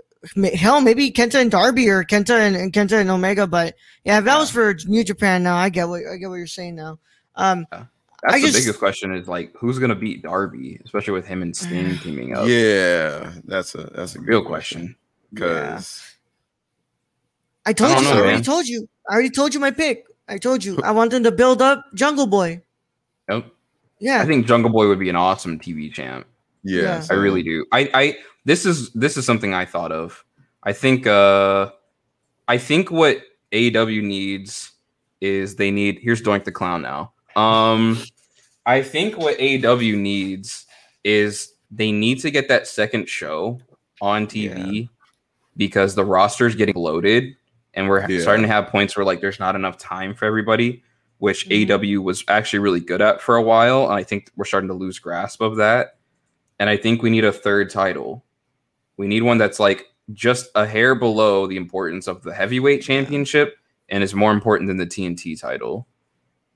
hell 0.55 0.81
maybe 0.81 1.11
Kenta 1.13 1.41
and 1.41 1.51
Darby 1.51 1.89
or 1.89 2.03
Kenta 2.05 2.39
and, 2.39 2.57
and 2.57 2.73
Kenta 2.73 3.01
and 3.01 3.11
Omega, 3.11 3.47
but 3.47 3.75
yeah, 4.05 4.19
if 4.19 4.25
that 4.25 4.39
was 4.39 4.51
for 4.51 4.75
New 4.87 5.05
Japan 5.05 5.43
now, 5.43 5.57
I 5.57 5.69
get 5.69 5.89
what 5.89 6.03
I 6.11 6.17
get 6.17 6.29
what 6.29 6.37
you're 6.37 6.47
saying 6.47 6.75
now. 6.77 6.99
Um 7.37 7.67
That's 7.71 7.85
I 8.35 8.41
the 8.41 8.47
just- 8.49 8.59
biggest 8.59 8.79
question. 8.81 9.15
Is 9.15 9.29
like 9.29 9.53
who's 9.57 9.79
gonna 9.79 9.95
beat 9.95 10.23
Darby, 10.23 10.81
especially 10.85 11.13
with 11.13 11.27
him 11.27 11.43
and 11.43 11.55
Sting 11.57 11.97
teaming 12.03 12.35
up. 12.37 12.49
yeah, 12.49 13.33
that's 13.45 13.75
a 13.77 13.91
that's 13.95 14.15
a 14.17 14.19
good 14.19 14.27
Real 14.29 14.45
question. 14.45 14.97
Because 15.33 16.03
I 17.67 17.73
told 17.73 17.93
I 17.93 17.99
you, 17.99 18.05
know, 18.05 18.11
I 18.11 18.17
already 18.19 18.33
man. 18.35 18.43
told 18.43 18.67
you. 18.67 18.89
I 19.09 19.13
already 19.15 19.31
told 19.31 19.55
you 19.55 19.61
my 19.61 19.71
pick. 19.71 20.05
I 20.29 20.39
told 20.39 20.65
you. 20.65 20.79
I 20.83 20.91
want 20.91 21.11
them 21.11 21.23
to 21.25 21.31
build 21.33 21.63
up 21.63 21.85
Jungle 21.95 22.27
Boy. 22.27 22.63
Yep. 23.29 23.47
Yeah. 24.01 24.21
I 24.23 24.27
think 24.27 24.47
Jungle 24.47 24.71
Boy 24.71 24.89
would 24.89 24.99
be 24.99 25.09
an 25.11 25.17
awesome 25.17 25.59
TV 25.59 25.93
champ. 25.93 26.27
yeah, 26.63 26.83
Yeah. 26.83 27.05
I 27.11 27.15
really 27.15 27.43
do. 27.43 27.65
I, 27.73 27.91
I 27.95 28.17
this 28.45 28.65
is 28.65 28.91
this 28.93 29.17
is 29.17 29.25
something 29.27 29.55
I 29.55 29.65
thought 29.65 29.93
of. 29.93 30.25
I 30.63 30.73
think 30.73 31.07
uh 31.07 31.71
I 32.47 32.59
think 32.59 32.91
what 32.91 33.19
AEW 33.53 34.03
needs 34.03 34.73
is 35.21 35.57
they 35.57 35.71
need 35.71 35.99
here's 36.03 36.23
Doink 36.23 36.45
the 36.45 36.53
Clown 36.53 36.83
now. 36.83 37.13
Um 37.37 37.99
I 38.67 38.83
think 38.83 39.17
what 39.19 39.39
AEW 39.39 39.97
needs 39.97 40.67
is 41.05 41.53
they 41.71 41.91
need 41.93 42.21
to 42.21 42.31
get 42.31 42.49
that 42.49 42.67
second 42.67 43.09
show 43.09 43.61
on 44.01 44.27
TV 44.27 44.89
because 45.59 45.95
the 45.95 46.05
roster 46.05 46.47
is 46.47 46.55
getting 46.55 46.73
bloated 46.73 47.37
and 47.75 47.89
we're 47.89 48.09
Yeah. 48.09 48.21
starting 48.21 48.43
to 48.45 48.49
have 48.49 48.69
points 48.69 48.97
where 48.97 49.05
like 49.05 49.21
there's 49.21 49.39
not 49.39 49.55
enough 49.55 49.77
time 49.77 50.15
for 50.15 50.25
everybody, 50.25 50.83
which 51.19 51.47
Mhm. 51.47 51.67
AEW 51.69 52.01
was 52.03 52.25
actually 52.29 52.61
really 52.61 52.81
good 52.81 53.03
at 53.03 53.21
for 53.21 53.37
a 53.37 53.43
while. 53.43 53.85
And 53.85 53.93
I 53.93 54.03
think 54.05 54.31
we're 54.37 54.47
starting 54.47 54.69
to 54.69 54.75
lose 54.75 54.99
grasp 54.99 55.43
of 55.43 55.57
that. 55.57 55.99
And 56.59 56.71
I 56.71 56.77
think 56.79 57.03
we 57.03 57.11
need 57.11 57.25
a 57.25 57.33
third 57.33 57.69
title. 57.71 58.25
We 58.97 59.07
need 59.07 59.23
one 59.25 59.37
that's 59.39 59.61
like 59.61 59.85
just 60.15 60.49
a 60.55 60.67
hair 60.67 60.95
below 60.95 61.47
the 61.47 61.57
importance 61.57 62.07
of 62.07 62.23
the 62.23 62.33
heavyweight 62.33 62.81
championship 62.83 63.57
and 63.91 64.03
is 64.03 64.15
more 64.15 64.33
important 64.33 64.69
than 64.69 64.77
the 64.79 64.87
TNT 64.87 65.37
title. 65.37 65.87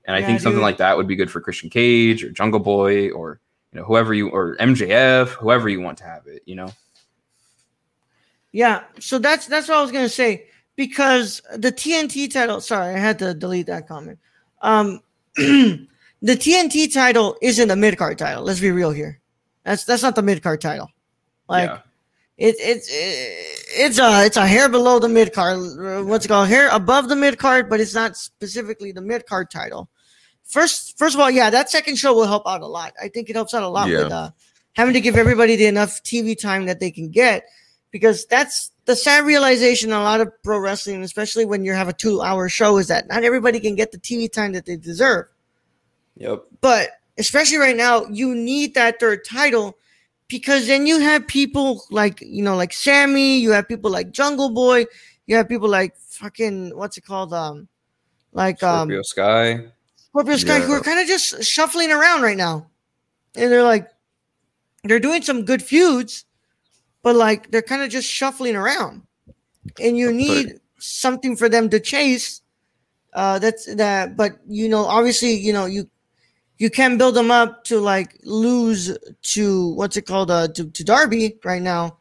And 0.05 0.15
I 0.15 0.19
Yeah, 0.19 0.25
think 0.27 0.39
something 0.41 0.57
dude. 0.57 0.63
like 0.63 0.77
that 0.77 0.97
would 0.97 1.07
be 1.07 1.15
good 1.15 1.29
for 1.31 1.39
Christian 1.39 1.69
Cage 1.69 2.23
or 2.23 2.31
Jungle 2.31 2.59
Boy 2.59 3.11
or 3.11 3.39
you 3.71 3.79
know 3.79 3.85
whoever 3.85 4.13
you 4.13 4.29
or 4.29 4.55
MJF, 4.59 5.29
whoever 5.29 5.67
you 5.69 5.81
want 5.81 5.97
to 5.99 6.03
have 6.03 6.27
it, 6.27 6.41
you 6.45 6.55
know. 6.55 6.71
Yeah, 8.53 8.83
so 8.99 9.19
that's 9.19 9.47
that's 9.47 9.67
what 9.67 9.77
I 9.77 9.81
was 9.81 9.91
gonna 9.91 10.07
say 10.07 10.45
because 10.75 11.41
the 11.57 11.71
TNT 11.71 12.31
title. 12.31 12.61
Sorry, 12.61 12.93
I 12.93 12.97
had 12.97 13.19
to 13.19 13.33
delete 13.33 13.65
that 13.65 13.87
comment. 13.87 14.19
Um, 14.61 15.01
the 15.35 15.87
TNT 16.21 16.93
title 16.93 17.35
isn't 17.41 17.69
a 17.69 17.75
mid 17.75 17.97
card 17.97 18.17
title. 18.17 18.43
Let's 18.43 18.59
be 18.61 18.71
real 18.71 18.91
here. 18.91 19.19
That's 19.65 19.83
that's 19.83 20.03
not 20.03 20.15
the 20.15 20.21
mid 20.21 20.41
card 20.41 20.61
title. 20.61 20.89
Like 21.49 21.69
yeah. 21.69 21.79
it, 22.37 22.55
it's 22.59 22.87
it's 22.91 23.99
a 23.99 24.25
it's 24.25 24.37
a 24.37 24.45
hair 24.45 24.69
below 24.69 24.99
the 24.99 25.09
mid 25.09 25.33
card. 25.33 26.05
What's 26.05 26.25
it 26.25 26.27
called? 26.27 26.47
Hair 26.47 26.69
above 26.69 27.09
the 27.09 27.15
mid 27.15 27.39
card, 27.39 27.69
but 27.69 27.79
it's 27.79 27.95
not 27.95 28.15
specifically 28.15 28.91
the 28.91 29.01
mid 29.01 29.25
card 29.25 29.49
title. 29.49 29.89
First, 30.43 30.99
first 30.99 31.15
of 31.15 31.21
all, 31.21 31.31
yeah, 31.31 31.49
that 31.49 31.71
second 31.71 31.95
show 31.95 32.13
will 32.13 32.27
help 32.27 32.43
out 32.45 32.61
a 32.61 32.67
lot. 32.67 32.93
I 33.01 33.07
think 33.07 33.29
it 33.29 33.35
helps 33.35 33.53
out 33.53 33.63
a 33.63 33.67
lot 33.67 33.89
Yeah. 33.89 34.03
with 34.03 34.11
uh, 34.11 34.29
having 34.73 34.93
to 34.93 35.01
give 35.01 35.15
everybody 35.15 35.55
the 35.55 35.65
enough 35.65 36.03
TV 36.03 36.39
time 36.39 36.65
that 36.65 36.79
they 36.79 36.91
can 36.91 37.09
get, 37.09 37.45
because 37.93 38.25
that's 38.25 38.71
the 38.85 38.95
sad 38.95 39.23
realization 39.23 39.93
a 39.93 40.01
lot 40.01 40.19
of 40.19 40.29
pro 40.43 40.57
wrestling, 40.57 41.03
especially 41.03 41.45
when 41.45 41.63
you 41.63 41.71
have 41.71 41.87
a 41.87 41.93
two-hour 41.93 42.49
show, 42.49 42.77
is 42.77 42.87
that 42.87 43.07
not 43.07 43.23
everybody 43.23 43.61
can 43.61 43.75
get 43.75 43.93
the 43.93 43.97
TV 43.99 44.29
time 44.29 44.51
that 44.51 44.65
they 44.65 44.75
deserve 44.75 45.27
Yep. 46.17 46.43
but 46.59 46.89
especially 47.17 47.57
right 47.57 47.77
now, 47.77 48.05
you 48.05 48.35
need 48.35 48.73
that 48.73 48.99
third 48.99 49.23
title 49.23 49.77
because 50.27 50.67
then 50.67 50.87
you 50.87 50.99
have 50.99 51.27
people 51.27 51.83
like 51.91 52.19
you 52.21 52.43
know, 52.43 52.55
like 52.55 52.73
Sammy, 52.73 53.37
you 53.37 53.51
have 53.51 53.67
people 53.67 53.91
like 53.91 54.11
Jungle 54.11 54.49
Boy, 54.49 54.85
you 55.27 55.35
have 55.35 55.47
people 55.47 55.69
like 55.69 55.95
fucking 55.97 56.75
what's 56.75 56.97
it 56.97 57.05
called, 57.05 57.33
um, 57.33 57.67
like 58.31 58.57
Scorpio 58.57 58.97
um 58.97 59.03
Sky. 59.03 59.65
Scorpio 59.95 60.37
Sky, 60.37 60.59
who 60.59 60.73
are 60.73 60.81
kind 60.81 60.99
of 60.99 61.07
just 61.07 61.43
shuffling 61.43 61.91
around 61.91 62.21
right 62.23 62.37
now, 62.37 62.67
and 63.35 63.51
they're 63.51 63.63
like, 63.63 63.87
they're 64.83 64.99
doing 64.99 65.21
some 65.21 65.45
good 65.45 65.61
feuds, 65.61 66.25
but 67.03 67.15
like 67.15 67.51
they're 67.51 67.61
kind 67.61 67.83
of 67.83 67.89
just 67.89 68.09
shuffling 68.09 68.55
around, 68.55 69.03
and 69.79 69.97
you 69.97 70.11
need 70.11 70.59
something 70.79 71.35
for 71.35 71.49
them 71.49 71.69
to 71.69 71.79
chase. 71.79 72.41
Uh, 73.13 73.37
that's 73.37 73.73
that, 73.75 74.17
but 74.17 74.39
you 74.47 74.67
know, 74.67 74.85
obviously, 74.85 75.33
you 75.33 75.53
know, 75.53 75.65
you 75.65 75.87
you 76.57 76.69
can 76.69 76.97
build 76.97 77.15
them 77.15 77.29
up 77.29 77.63
to 77.65 77.79
like 77.79 78.19
lose 78.23 78.97
to 79.21 79.73
what's 79.75 79.97
it 79.97 80.07
called, 80.07 80.31
uh, 80.31 80.47
to 80.47 80.69
to 80.71 80.83
Darby 80.83 81.37
right 81.43 81.61
now, 81.61 81.97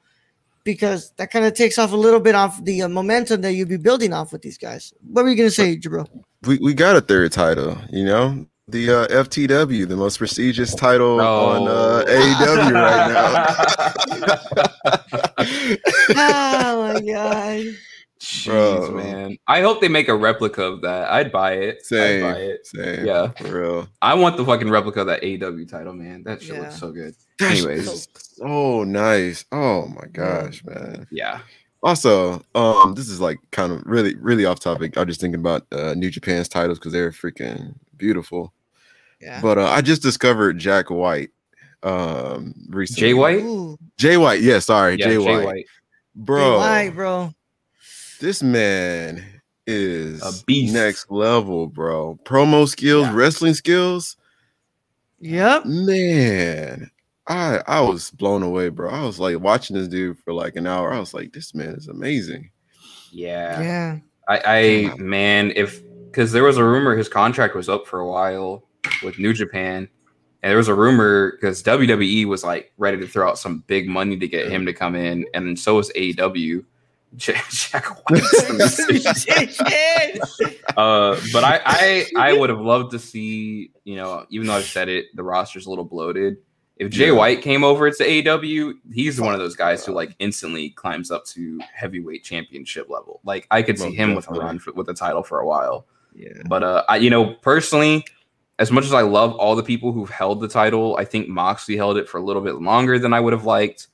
because 0.65 1.11
that 1.17 1.31
kind 1.31 1.45
of 1.45 1.53
takes 1.53 1.79
off 1.79 1.93
a 1.93 1.97
little 1.97 2.21
bit 2.21 2.35
off 2.35 2.65
the 2.65 2.83
uh, 2.83 2.89
momentum 2.89 3.43
that 3.43 3.53
you'd 3.53 3.69
be 3.69 3.77
building 3.77 4.15
off 4.15 4.33
with 4.33 4.41
these 4.41 4.57
guys. 4.57 4.95
What 5.07 5.25
were 5.25 5.31
you 5.31 5.37
gonna 5.37 5.51
say, 5.51 5.77
Jibril? 5.77 6.09
we, 6.47 6.59
we 6.59 6.75
got 6.75 6.97
a 6.97 7.01
third 7.01 7.33
title, 7.33 7.79
you 7.91 8.05
know, 8.05 8.47
the 8.73 8.91
uh, 8.91 9.07
FTW, 9.25 9.87
the 9.87 9.97
most 9.97 10.19
prestigious 10.19 10.75
title 10.75 11.21
on 11.21 11.69
uh, 11.69 12.05
AEW 12.09 12.73
right 12.73 13.09
now. 13.13 14.83
oh 16.11 16.93
my 16.95 17.01
god. 17.01 17.75
Jeez, 18.21 18.47
Bro. 18.47 18.91
man. 18.93 19.37
I 19.49 19.63
hope 19.63 19.81
they 19.81 19.89
make 19.89 20.07
a 20.09 20.15
replica 20.15 20.63
of 20.63 20.83
that. 20.83 21.11
I'd 21.11 21.33
buy 21.33 21.55
it. 21.55 21.85
Same, 21.85 22.25
I'd 22.25 22.33
buy 22.33 22.39
it. 22.41 22.67
same, 22.67 23.05
Yeah. 23.07 23.33
for 23.33 23.61
real. 23.61 23.89
I 24.01 24.15
want 24.15 24.37
the 24.37 24.45
fucking 24.45 24.71
replica 24.71 25.01
of 25.01 25.07
that 25.09 25.23
AEW 25.23 25.69
title, 25.69 25.93
man. 25.93 26.23
That 26.23 26.41
shit 26.41 26.55
Yeah. 26.55 26.61
looks 26.63 26.79
so 26.79 26.93
good. 26.93 27.15
That's 27.41 27.59
Anyways, 27.65 28.09
so 28.15 28.85
nice. 28.85 29.45
Oh 29.51 29.87
my 29.89 30.07
gosh, 30.13 30.63
man. 30.65 31.09
yeah. 31.11 31.41
Also, 31.83 32.45
um, 32.55 32.95
this 32.95 33.09
is 33.09 33.21
like 33.21 33.39
kind 33.51 33.73
of 33.73 33.83
really, 33.87 34.15
really 34.15 34.45
off 34.45 34.61
topic. 34.61 34.97
I'm 34.97 35.09
just 35.09 35.21
thinking 35.21 35.41
about 35.41 35.67
uh, 35.73 35.95
New 35.95 36.11
Japan's 36.11 36.49
titles 36.49 36.79
because 36.79 36.93
they're 36.93 37.11
freaking 37.11 37.75
beautiful. 37.97 38.53
Yeah. 39.23 39.41
But 39.41 39.59
uh, 39.59 39.67
I 39.69 39.81
just 39.83 40.03
discovered 40.03 40.59
Jack 40.59 40.91
White 40.91 41.31
um 41.85 42.55
recently. 42.69 43.01
Jay 43.09 43.15
White? 43.15 43.41
Ooh, 43.43 43.79
Jay 43.99 44.17
White, 44.17 44.41
yeah, 44.43 44.59
sorry, 44.59 44.97
Yeah, 44.97 45.07
Jay, 45.07 45.17
Jay 45.17 45.19
White. 45.37 45.45
White. 45.45 45.67
Bro, 46.15 46.59
why, 46.59 46.91
bro? 46.91 47.33
this 48.21 48.43
man 48.43 49.25
is 49.67 50.21
A 50.23 50.45
beast. 50.45 50.75
next 50.75 51.11
level, 51.11 51.67
bro. 51.69 52.19
Promo 52.25 52.69
skills, 52.69 53.07
Yeah. 53.07 53.15
wrestling 53.15 53.55
skills. 53.55 54.17
Yep. 55.21 55.67
Man, 55.67 56.91
I 57.29 57.61
I 57.67 57.81
was 57.81 58.11
blown 58.11 58.43
away, 58.43 58.69
bro. 58.71 58.91
I 58.91 59.05
was 59.05 59.19
like 59.21 59.39
watching 59.41 59.77
this 59.77 59.89
dude 59.89 60.19
for 60.19 60.33
like 60.33 60.57
an 60.57 60.67
hour. 60.67 60.93
I 60.93 60.99
was 60.99 61.15
like, 61.15 61.33
this 61.33 61.55
man 61.55 61.71
is 61.75 61.87
amazing. 61.89 62.51
Yeah. 63.13 63.61
Yeah. 63.61 63.99
I, 64.29 64.41
I 64.93 64.97
man, 64.99 65.53
if 65.57 65.81
because 66.07 66.33
there 66.33 66.45
was 66.45 66.57
a 66.59 66.65
rumor 66.65 66.97
his 66.97 67.09
contract 67.09 67.55
was 67.55 67.69
up 67.69 67.87
for 67.87 68.01
a 68.01 68.07
while 68.09 68.65
with 69.03 69.19
New 69.19 69.33
Japan, 69.33 69.89
and 70.43 70.51
there 70.51 70.57
was 70.57 70.69
a 70.69 70.75
rumor 70.75 71.33
because 71.33 71.63
WWE 71.63 72.27
was 72.27 72.45
like 72.45 72.73
ready 72.79 72.99
to 72.99 73.07
throw 73.07 73.29
out 73.29 73.39
some 73.39 73.65
big 73.67 73.89
money 73.89 74.17
to 74.19 74.29
get 74.29 74.51
him 74.51 74.67
to 74.67 74.73
come 74.73 74.95
in, 74.95 75.27
and 75.35 75.59
so 75.59 75.77
was 75.77 75.91
AEW. 75.93 76.65
Jack, 77.17 77.45
Jack 77.51 77.87
uh, 80.77 81.21
but 81.33 81.45
I, 81.45 81.61
I 81.65 82.07
I 82.17 82.33
would 82.33 82.49
have 82.49 82.61
loved 82.61 82.93
to 82.93 82.99
see, 82.99 83.71
you 83.85 83.97
know, 83.97 84.25
even 84.31 84.47
though 84.47 84.55
I've 84.55 84.65
said 84.65 84.89
it, 84.89 85.15
the 85.15 85.23
roster's 85.23 85.67
a 85.67 85.71
little 85.71 85.85
bloated. 85.85 86.39
If 86.77 86.91
Jay 86.91 87.09
Yeah. 87.09 87.13
White 87.13 87.43
came 87.43 87.65
over 87.65 87.91
to 87.91 88.03
AEW, 88.03 88.73
he's 88.95 89.21
one 89.21 89.35
of 89.35 89.41
those 89.41 89.55
guys 89.55 89.85
who 89.85 89.93
like 89.93 90.17
instantly 90.21 90.71
climbs 90.71 91.11
up 91.11 91.27
to 91.27 91.61
heavyweight 91.75 92.25
championship 92.25 92.89
level. 92.89 93.21
Like 93.25 93.47
I 93.51 93.61
could 93.63 93.79
see 93.79 93.95
him 93.95 94.15
with 94.15 94.29
a 94.31 94.33
run 94.33 94.59
for, 94.59 94.73
with 94.73 94.89
a 94.89 94.95
title 94.95 95.23
for 95.23 95.39
a 95.39 95.47
while. 95.47 95.87
yeah. 96.15 96.31
But 96.49 96.63
uh, 96.63 96.85
I, 96.89 96.97
you 96.97 97.11
know, 97.11 97.35
personally, 97.35 98.07
as 98.59 98.71
much 98.71 98.85
as 98.85 98.93
I 98.93 99.03
love 99.03 99.35
all 99.37 99.57
the 99.57 99.63
people 99.63 99.93
who've 99.93 100.11
held 100.11 100.41
the 100.41 100.49
title, 100.49 100.97
I 100.97 101.05
think 101.05 101.29
Moxley 101.29 101.77
held 101.77 101.97
it 101.97 102.09
for 102.09 102.19
a 102.19 102.23
little 102.23 102.43
bit 102.43 102.57
longer 102.57 102.99
than 102.99 103.13
I 103.13 103.21
would 103.21 103.33
have 103.33 103.45
liked. 103.45 103.89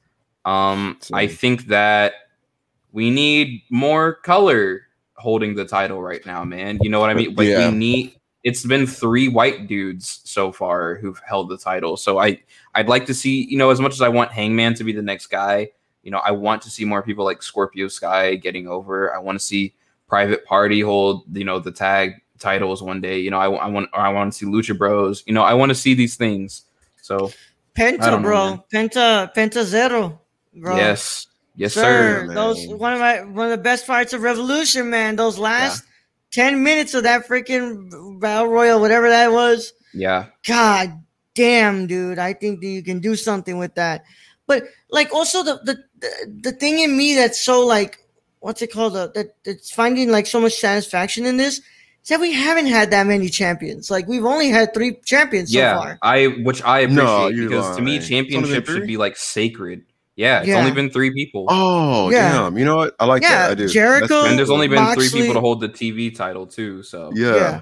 Um, 0.45 0.99
I 1.13 1.27
think 1.27 1.67
that 1.67 2.15
we 2.93 3.11
need 3.11 3.63
more 3.71 4.15
color 4.15 4.83
holding 5.15 5.55
the 5.55 5.65
title 5.65 6.03
right 6.03 6.25
now, 6.27 6.45
man. 6.45 6.79
You 6.81 6.91
know 6.91 7.01
what 7.01 7.11
I 7.11 7.15
mean? 7.15 7.35
Like 7.35 7.49
Yeah. 7.49 7.71
we 7.71 7.77
need. 7.77 8.15
It's 8.45 8.65
been 8.65 8.87
three 8.87 9.29
white 9.29 9.67
dudes 9.67 10.21
so 10.25 10.53
far 10.53 10.95
who've 10.95 11.21
held 11.27 11.49
the 11.49 11.59
title, 11.59 11.97
so 11.97 12.19
I 12.19 12.41
I'd 12.75 12.89
like 12.89 13.05
to 13.07 13.15
see. 13.15 13.45
You 13.45 13.59
know, 13.59 13.71
as 13.71 13.81
much 13.81 13.93
as 13.93 14.01
I 14.01 14.09
want 14.09 14.31
Hangman 14.31 14.75
to 14.75 14.85
be 14.85 14.93
the 14.93 15.03
next 15.03 15.27
guy, 15.27 15.71
you 16.03 16.11
know, 16.11 16.19
I 16.19 16.31
want 16.31 16.63
to 16.63 16.71
see 16.71 16.85
more 16.85 17.03
people 17.03 17.25
like 17.25 17.43
Scorpio 17.43 17.89
Sky 17.89 18.37
getting 18.37 18.69
over. 18.69 19.15
I 19.15 19.19
want 19.19 19.39
to 19.39 19.45
see 19.45 19.75
Private 20.09 20.45
Party 20.47 20.81
hold, 20.81 21.25
you 21.37 21.45
know, 21.45 21.59
the 21.59 21.73
tag 21.73 22.23
titles 22.39 22.83
one 22.83 23.01
day. 23.01 23.19
You 23.19 23.31
know, 23.31 23.39
I, 23.39 23.51
I 23.51 23.67
want 23.69 23.91
or 23.93 24.01
I 24.01 24.11
want 24.11 24.33
to 24.33 24.39
see 24.39 24.47
Lucha 24.47 24.77
Bros. 24.77 25.23
You 25.27 25.35
know, 25.35 25.43
I 25.43 25.55
want 25.55 25.71
to 25.71 25.75
see 25.75 25.95
these 25.95 26.17
things. 26.17 26.63
So 27.03 27.33
Penta, 27.75 27.99
don't 27.99 28.23
know, 28.23 28.29
bro. 28.29 28.65
Penta, 28.73 29.33
Penta 29.35 29.65
Zero, 29.65 30.21
bro. 30.55 30.77
yes, 30.77 31.27
yes, 31.57 31.75
sir. 31.75 32.27
sir. 32.27 32.35
Those 32.35 32.67
one 32.67 32.93
of 32.93 33.01
my 33.01 33.23
one 33.23 33.47
of 33.47 33.51
the 33.51 33.63
best 33.63 33.87
fights 33.87 34.13
of 34.13 34.23
Revolution, 34.23 34.91
man. 34.91 35.17
Those 35.17 35.39
last 35.39 35.85
ten 36.31 36.63
minutes 36.63 36.95
of 36.95 37.05
that 37.05 37.27
freaking 37.27 38.21
battle 38.21 38.49
royal, 38.49 38.81
whatever 38.81 39.09
that 39.09 39.33
was. 39.33 39.73
Yeah, 39.95 40.27
God 40.47 41.03
damn, 41.35 41.87
dude. 41.87 42.19
I 42.19 42.33
think 42.33 42.61
that 42.61 42.67
you 42.69 42.83
can 42.83 43.01
do 43.01 43.17
something 43.17 43.59
with 43.59 43.75
that. 43.77 44.05
But 44.47 44.65
like 44.91 45.13
also 45.13 45.43
the 45.43 45.61
the 45.65 45.85
the, 45.99 46.41
the 46.43 46.53
thing 46.53 46.81
in 46.81 46.97
me 46.97 47.15
that's 47.15 47.43
so 47.43 47.65
like 47.65 48.05
what's 48.41 48.63
it 48.63 48.73
called? 48.73 48.97
Uh, 48.97 49.09
that 49.15 49.37
it's 49.45 49.71
finding 49.71 50.11
like 50.11 50.27
so 50.27 50.41
much 50.41 50.55
satisfaction 50.55 51.27
in 51.27 51.37
this 51.37 51.61
is 52.09 52.17
that 52.17 52.21
we 52.21 52.33
haven't 52.33 52.67
had 52.67 52.91
that 52.91 53.07
many 53.07 53.29
champions. 53.29 53.91
Like 53.91 54.09
we've 54.09 54.25
only 54.25 54.49
had 54.49 54.73
three 54.73 54.97
champions 55.05 55.53
so 55.53 55.59
yeah. 55.59 55.77
far. 55.77 55.99
I 56.03 56.27
which 56.43 56.63
I 56.63 56.81
appreciate 56.81 57.05
No, 57.05 57.29
you're 57.29 57.49
because 57.49 57.77
to 57.77 57.83
me, 57.83 57.99
lying. 57.99 58.03
It's 58.03 58.11
only 58.13 58.23
been 58.23 58.31
championship 58.31 58.67
should 58.67 58.87
be 58.87 58.97
like 58.97 59.17
sacred. 59.17 59.85
Yeah, 60.17 60.39
it's 60.41 60.49
Yeah. 60.49 60.59
only 60.59 60.73
been 60.73 60.91
three 60.91 61.13
people. 61.13 61.47
Oh 61.49 62.11
Yeah. 62.11 62.33
damn! 62.33 62.59
You 62.59 62.65
know 62.65 62.77
what? 62.77 62.97
I 62.99 63.05
like 63.05 63.23
Yeah, 63.23 63.49
that. 63.49 63.51
I 63.51 63.55
do. 63.55 63.69
Jericho- 63.69 64.25
and 64.25 64.39
there's 64.39 64.51
only 64.51 64.67
been 64.69 64.85
three 64.95 65.11
people 65.11 65.35
to 65.35 65.41
hold 65.41 65.61
the 65.61 65.69
TV 65.69 66.11
title 66.15 66.47
too. 66.47 66.83
So 66.83 67.13
yeah. 67.15 67.35
Yeah. 67.35 67.61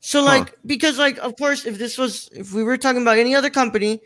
So 0.00 0.20
Huh. 0.20 0.26
like 0.26 0.54
because 0.66 0.98
like 0.98 1.18
of 1.18 1.36
course 1.36 1.66
if 1.66 1.78
this 1.78 1.98
was 1.98 2.28
if 2.32 2.52
we 2.52 2.62
were 2.62 2.76
talking 2.76 3.02
about 3.02 3.18
any 3.18 3.34
other 3.34 3.50
company, 3.50 4.00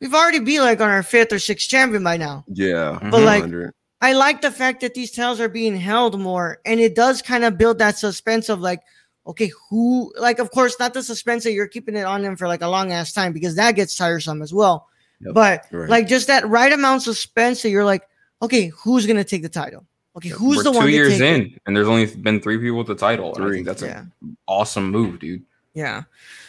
we've 0.00 0.14
already 0.14 0.40
be 0.40 0.60
like 0.60 0.80
on 0.80 0.88
our 0.90 1.02
fifth 1.02 1.32
or 1.32 1.38
sixth 1.38 1.68
champion 1.68 2.02
by 2.02 2.16
now. 2.16 2.44
Yeah. 2.48 2.98
Mhm. 3.02 3.10
But 3.10 3.22
like 3.22 3.42
100. 3.42 3.74
I 4.00 4.12
like 4.12 4.40
the 4.42 4.50
fact 4.50 4.80
that 4.82 4.94
these 4.94 5.10
titles 5.10 5.40
are 5.40 5.48
being 5.48 5.76
held 5.76 6.18
more, 6.20 6.60
and 6.64 6.78
it 6.80 6.94
does 6.94 7.20
kind 7.22 7.44
of 7.44 7.58
build 7.58 7.78
that 7.78 7.98
suspense 7.98 8.48
of 8.48 8.60
like, 8.60 8.80
okay, 9.26 9.50
who 9.68 10.12
like 10.18 10.38
of 10.38 10.50
course 10.50 10.76
not 10.78 10.94
the 10.94 11.02
suspense 11.02 11.44
that 11.44 11.52
you're 11.52 11.66
keeping 11.68 11.96
it 11.96 12.04
on 12.06 12.22
them 12.22 12.36
for 12.36 12.46
like 12.48 12.62
a 12.62 12.68
long 12.68 12.92
ass 12.92 13.12
time 13.12 13.32
because 13.32 13.56
that 13.56 13.72
gets 13.72 13.96
tiresome 13.96 14.40
as 14.40 14.54
well. 14.54 14.88
Yep. 15.20 15.34
But 15.34 15.66
Right. 15.72 15.88
like 15.90 16.06
just 16.08 16.28
that 16.28 16.48
right 16.48 16.72
amount 16.72 16.98
of 16.98 17.02
suspense 17.14 17.62
that 17.62 17.70
you're 17.70 17.84
like, 17.84 18.02
okay, 18.40 18.68
who's 18.68 19.04
gonna 19.06 19.24
take 19.24 19.42
the 19.42 19.48
title? 19.48 19.84
Okay, 20.16 20.28
who's 20.30 20.58
we're 20.58 20.62
the 20.64 20.70
two 20.72 20.76
one 20.78 20.86
to 20.86 20.92
years 20.92 21.18
take 21.18 21.20
it? 21.20 21.34
in, 21.52 21.60
and 21.66 21.76
there's 21.76 21.88
only 21.88 22.06
been 22.06 22.40
three 22.40 22.58
people 22.58 22.78
with 22.78 22.86
the 22.86 22.94
title. 22.94 23.34
Three. 23.34 23.56
think 23.56 23.66
that's 23.66 23.82
Yeah. 23.82 24.04
an 24.22 24.36
awesome 24.46 24.90
move, 24.90 25.18
dude. 25.18 25.42
Yeah. 25.74 26.04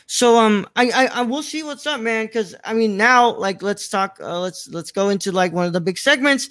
So 0.06 0.38
um 0.38 0.68
I 0.76 0.90
I, 0.92 1.06
I 1.08 1.22
will 1.24 1.44
see 1.44 1.64
what's 1.64 1.86
up, 1.88 2.00
man. 2.00 2.28
Cause 2.30 2.56
I 2.64 2.74
mean 2.74 2.96
now 2.96 3.36
like 3.36 3.62
let's 3.62 3.90
talk 3.90 4.20
uh, 4.22 4.40
let's 4.40 4.68
let's 4.70 4.92
go 4.92 5.10
into 5.10 5.32
like 5.32 5.52
one 5.52 5.66
of 5.66 5.74
the 5.74 5.82
big 5.82 5.98
segments 5.98 6.50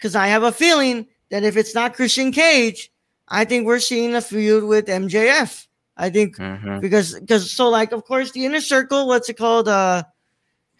because 0.00 0.16
I 0.16 0.28
have 0.28 0.42
a 0.42 0.50
feeling 0.52 1.06
that 1.30 1.44
if 1.44 1.56
it's 1.58 1.74
not 1.74 1.92
Christian 1.94 2.32
Cage, 2.32 2.90
I 3.28 3.44
think 3.44 3.66
we're 3.66 3.78
seeing 3.80 4.14
a 4.14 4.20
feud 4.22 4.64
with 4.64 4.86
MJF. 4.88 5.66
I 5.96 6.08
think 6.08 6.36
Mhm. 6.38 6.80
because 6.80 7.14
because 7.20 7.50
so 7.52 7.68
like 7.68 7.92
of 7.92 8.04
course 8.04 8.32
the 8.32 8.46
inner 8.46 8.62
circle, 8.62 9.06
what's 9.06 9.28
it 9.28 9.36
called? 9.36 9.68
Uh 9.68 10.04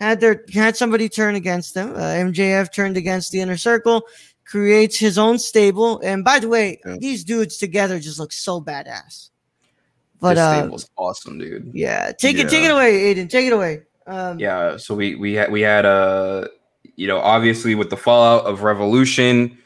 had 0.01 0.21
their 0.21 0.43
had 0.55 0.77
somebody 0.77 1.09
turn 1.11 1.35
against 1.35 1.75
them. 1.75 1.93
Uh, 1.95 2.15
MJF 2.17 2.73
turned 2.73 2.97
against 2.97 3.31
the 3.31 3.41
inner 3.43 3.59
circle, 3.59 4.03
creates 4.47 4.99
his 4.99 5.19
own 5.19 5.39
stable. 5.39 6.01
And 6.03 6.25
by 6.25 6.39
the 6.39 6.49
way, 6.49 6.81
Yeah. 6.87 6.97
these 6.99 7.23
dudes 7.23 7.59
together 7.59 7.99
just 8.01 8.19
look 8.19 8.33
so 8.33 8.63
badass. 8.63 9.29
But 10.21 10.35
this 10.35 10.39
uh 10.45 10.55
stable's 10.61 10.91
awesome, 10.97 11.39
dude. 11.39 11.71
yeah, 11.75 12.13
take 12.13 12.39
it, 12.39 12.49
take 12.49 12.65
it 12.65 12.71
away, 12.71 13.15
Aiden. 13.15 13.29
Take 13.29 13.47
it 13.47 13.53
away. 13.53 13.83
Um, 14.07 14.39
Yeah, 14.41 14.79
so 14.79 14.95
we 14.95 15.15
we 15.17 15.35
had 15.35 15.53
we 15.53 15.61
had 15.61 15.85
uh 15.85 16.49
you 17.01 17.07
know 17.07 17.19
obviously 17.19 17.75
with 17.75 17.89
the 17.89 17.97
fallout 17.97 18.45
of 18.45 18.63
Revolution, 18.63 19.57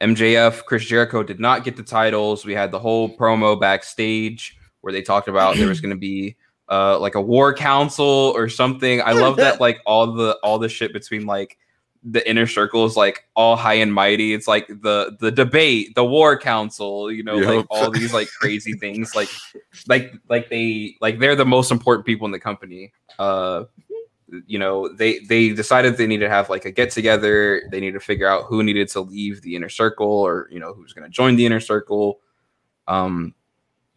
MJF 0.00 0.64
Chris 0.64 0.84
Jericho 0.84 1.24
did 1.24 1.40
not 1.40 1.64
get 1.64 1.76
the 1.76 1.82
titles. 1.82 2.44
We 2.44 2.54
had 2.54 2.70
the 2.70 2.78
whole 2.78 3.16
promo 3.16 3.60
backstage 3.60 4.56
where 4.80 4.92
they 4.92 5.02
talked 5.02 5.26
about 5.26 5.56
there 5.56 5.66
was 5.66 5.80
going 5.80 5.90
to 5.94 5.98
be 5.98 6.36
uh 6.68 6.96
like 7.00 7.16
a 7.16 7.20
war 7.20 7.52
council 7.52 8.32
or 8.36 8.48
something. 8.48 9.02
I 9.02 9.10
love 9.10 9.36
that 9.38 9.60
like 9.60 9.80
all 9.84 10.12
the 10.12 10.38
all 10.44 10.60
the 10.60 10.68
shit 10.68 10.92
between 10.92 11.26
like 11.26 11.58
the 12.04 12.28
inner 12.30 12.46
circle 12.46 12.84
is 12.84 12.96
like 12.96 13.24
all 13.34 13.56
high 13.56 13.74
and 13.74 13.92
mighty. 13.92 14.32
It's 14.32 14.46
like 14.46 14.68
the 14.68 15.16
the 15.18 15.32
debate, 15.32 15.96
the 15.96 16.04
war 16.04 16.38
council, 16.38 17.10
you 17.10 17.24
know, 17.24 17.36
like 17.36 17.66
all 17.70 17.90
these 17.90 18.14
like 18.14 18.28
crazy 18.38 18.74
things 18.74 19.16
like 19.16 19.30
like 19.88 20.12
like 20.28 20.48
they 20.48 20.96
like 21.00 21.18
they're 21.18 21.34
the 21.34 21.44
most 21.44 21.72
important 21.72 22.06
people 22.06 22.26
in 22.26 22.30
the 22.30 22.38
company. 22.38 22.92
Uh 23.18 23.64
you 24.46 24.58
know 24.58 24.88
they 24.88 25.20
they 25.20 25.50
decided 25.50 25.96
they 25.96 26.06
needed 26.06 26.24
to 26.24 26.30
have 26.30 26.50
like 26.50 26.64
a 26.64 26.70
get 26.70 26.90
together. 26.90 27.62
They 27.70 27.80
needed 27.80 27.94
to 27.94 28.04
figure 28.04 28.28
out 28.28 28.44
who 28.44 28.62
needed 28.62 28.88
to 28.88 29.00
leave 29.00 29.42
the 29.42 29.56
inner 29.56 29.68
circle 29.68 30.08
or 30.08 30.48
you 30.50 30.60
know 30.60 30.72
who's 30.74 30.92
going 30.92 31.04
to 31.04 31.10
join 31.10 31.36
the 31.36 31.46
inner 31.46 31.60
circle. 31.60 32.20
Um 32.86 33.34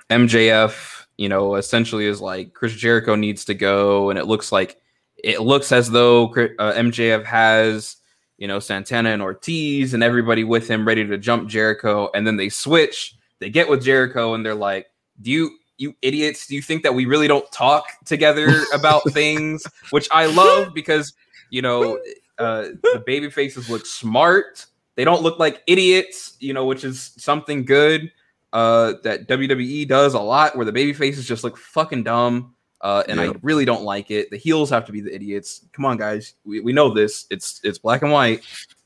mjf 0.09 1.05
you 1.17 1.27
know 1.27 1.55
essentially 1.55 2.05
is 2.05 2.21
like 2.21 2.53
chris 2.53 2.73
jericho 2.73 3.15
needs 3.15 3.43
to 3.45 3.53
go 3.53 4.09
and 4.09 4.17
it 4.17 4.25
looks 4.25 4.51
like 4.51 4.77
it 5.17 5.41
looks 5.41 5.71
as 5.71 5.89
though 5.89 6.27
uh, 6.27 6.73
mjf 6.73 7.23
has 7.25 7.97
you 8.37 8.47
know 8.47 8.59
santana 8.59 9.09
and 9.09 9.21
ortiz 9.21 9.93
and 9.93 10.03
everybody 10.03 10.43
with 10.43 10.67
him 10.67 10.87
ready 10.87 11.05
to 11.05 11.17
jump 11.17 11.49
jericho 11.49 12.09
and 12.13 12.25
then 12.25 12.37
they 12.37 12.49
switch 12.49 13.15
they 13.39 13.49
get 13.49 13.67
with 13.67 13.83
jericho 13.83 14.33
and 14.33 14.45
they're 14.45 14.55
like 14.55 14.87
do 15.21 15.31
you 15.31 15.57
you 15.77 15.95
idiots 16.01 16.47
do 16.47 16.55
you 16.55 16.61
think 16.61 16.83
that 16.83 16.93
we 16.93 17.05
really 17.05 17.27
don't 17.27 17.49
talk 17.51 17.85
together 18.05 18.63
about 18.73 19.03
things? 19.11 19.65
Which 19.91 20.07
i 20.11 20.25
love 20.25 20.73
because 20.73 21.13
you 21.49 21.61
know 21.61 21.99
uh 22.39 22.69
the 22.83 23.03
baby 23.05 23.29
faces 23.29 23.69
look 23.69 23.85
smart. 23.85 24.65
They 24.95 25.03
don't 25.03 25.21
look 25.21 25.39
like 25.39 25.63
idiots 25.67 26.35
you 26.39 26.53
know 26.53 26.65
which 26.65 26.83
is 26.83 27.11
something 27.17 27.65
good 27.65 28.11
uh 28.53 28.93
that 29.03 29.27
wwe 29.27 29.87
does 29.87 30.13
a 30.13 30.19
lot 30.19 30.55
where 30.55 30.65
the 30.65 30.71
baby 30.71 30.93
faces 30.93 31.27
just 31.27 31.43
look 31.43 31.57
fucking 31.57 32.03
dumb 32.03 32.55
uh 32.81 33.03
and 33.09 33.19
i 33.19 33.33
really 33.41 33.65
don't 33.65 33.83
like 33.83 34.09
it. 34.09 34.31
The 34.31 34.37
heels 34.37 34.69
have 34.69 34.85
to 34.85 34.91
be 34.91 35.01
the 35.01 35.13
idiots. 35.13 35.65
Come 35.73 35.85
on 35.85 35.97
guys. 35.97 36.35
We, 36.45 36.61
we 36.61 36.73
know 36.73 36.93
this. 36.93 37.25
It's 37.29 37.59
it's 37.63 37.77
black 37.77 38.01
and 38.01 38.11
white. 38.11 38.43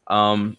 Um 0.08 0.58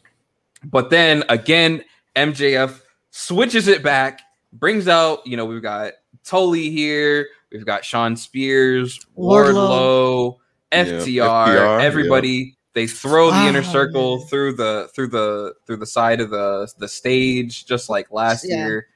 but 0.65 0.91
then 0.91 1.25
again 1.29 1.85
mjf 2.15 2.81
switches 3.11 3.69
it 3.69 3.83
back 3.83 4.21
brings 4.53 4.87
out 4.87 5.27
you 5.27 5.37
know 5.37 5.45
we've 5.45 5.63
got 5.63 5.93
Tully 6.25 6.71
here. 6.71 7.29
We've 7.51 7.67
got 7.67 7.85
Shawn 7.85 8.17
Spears, 8.17 8.99
Wardlow, 9.19 9.55
Wardlow. 9.55 10.39
Yeah, 10.73 10.85
FTR, 10.85 11.47
FTR, 11.47 11.81
everybody. 11.83 12.57
They 12.75 12.87
throw 12.87 13.31
the 13.31 13.47
inner 13.47 13.63
circle 13.63 14.19
man. 14.19 14.27
through 14.29 14.53
the 14.55 14.89
through 14.95 15.09
the 15.09 15.55
through 15.67 15.77
the 15.77 15.87
side 15.87 16.21
of 16.21 16.31
the 16.31 16.73
the 16.79 16.89
stage, 16.89 17.67
just 17.67 17.91
like 17.91 18.11
last 18.11 18.47
Yeah. 18.49 18.65
year. 18.67 18.87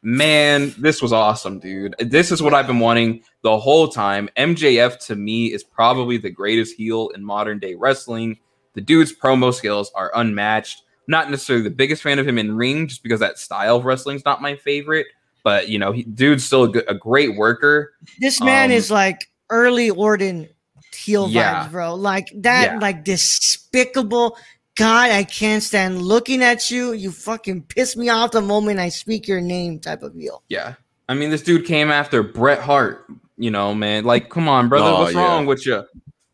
Man, 0.00 0.72
this 0.78 1.02
was 1.02 1.12
awesome, 1.12 1.58
dude. 1.58 1.94
This 1.98 2.30
is 2.30 2.40
what 2.40 2.54
I've 2.54 2.68
been 2.68 2.78
wanting 2.78 3.22
the 3.42 3.58
whole 3.58 3.88
time. 3.88 4.28
MJF 4.36 5.04
to 5.06 5.16
me 5.16 5.52
is 5.52 5.64
probably 5.64 6.16
the 6.18 6.30
greatest 6.30 6.76
heel 6.76 7.10
in 7.14 7.24
modern 7.24 7.58
day 7.58 7.74
wrestling. 7.74 8.38
The 8.74 8.80
dude's 8.80 9.12
promo 9.12 9.52
skills 9.52 9.90
are 9.96 10.12
unmatched. 10.14 10.82
Not 11.08 11.30
necessarily 11.30 11.64
the 11.64 11.70
biggest 11.74 12.02
fan 12.02 12.18
of 12.18 12.28
him 12.28 12.38
in 12.38 12.56
ring, 12.56 12.86
just 12.86 13.02
because 13.02 13.18
that 13.20 13.38
style 13.38 13.76
of 13.76 13.84
wrestling 13.84 14.16
is 14.16 14.24
not 14.24 14.40
my 14.40 14.54
favorite. 14.56 15.06
But 15.48 15.70
you 15.70 15.78
know, 15.78 15.92
he, 15.92 16.02
dude's 16.02 16.44
still 16.44 16.64
a, 16.64 16.68
good, 16.68 16.84
a 16.88 16.94
great 16.94 17.34
worker. 17.36 17.94
This 18.20 18.38
man 18.38 18.66
Um, 18.70 18.76
is 18.76 18.90
like 18.90 19.30
early 19.48 19.88
Orton 19.88 20.46
heel 20.94 21.26
Yeah. 21.30 21.64
vibes, 21.64 21.70
bro. 21.70 21.94
Like 21.94 22.30
that, 22.42 22.72
Yeah. 22.72 22.78
like 22.80 23.02
despicable. 23.02 24.36
God, 24.76 25.10
I 25.10 25.24
can't 25.24 25.62
stand 25.62 26.02
looking 26.02 26.42
at 26.42 26.70
you. 26.70 26.92
You 26.92 27.10
fucking 27.12 27.62
piss 27.62 27.96
me 27.96 28.10
off 28.10 28.32
the 28.32 28.42
moment 28.42 28.78
I 28.78 28.90
speak 28.90 29.26
your 29.26 29.40
name, 29.40 29.80
type 29.80 30.02
of 30.02 30.12
heel. 30.14 30.42
Yeah, 30.50 30.74
I 31.08 31.14
mean, 31.14 31.30
this 31.30 31.40
dude 31.42 31.64
came 31.64 31.90
after 31.90 32.22
Bret 32.22 32.58
Hart. 32.60 33.06
You 33.38 33.50
know, 33.50 33.74
man, 33.74 34.04
like, 34.04 34.28
come 34.28 34.48
on, 34.50 34.68
brother, 34.68 34.90
Oh, 34.90 35.00
what's 35.00 35.14
yeah. 35.14 35.24
wrong 35.24 35.46
with 35.46 35.64
you? 35.64 35.82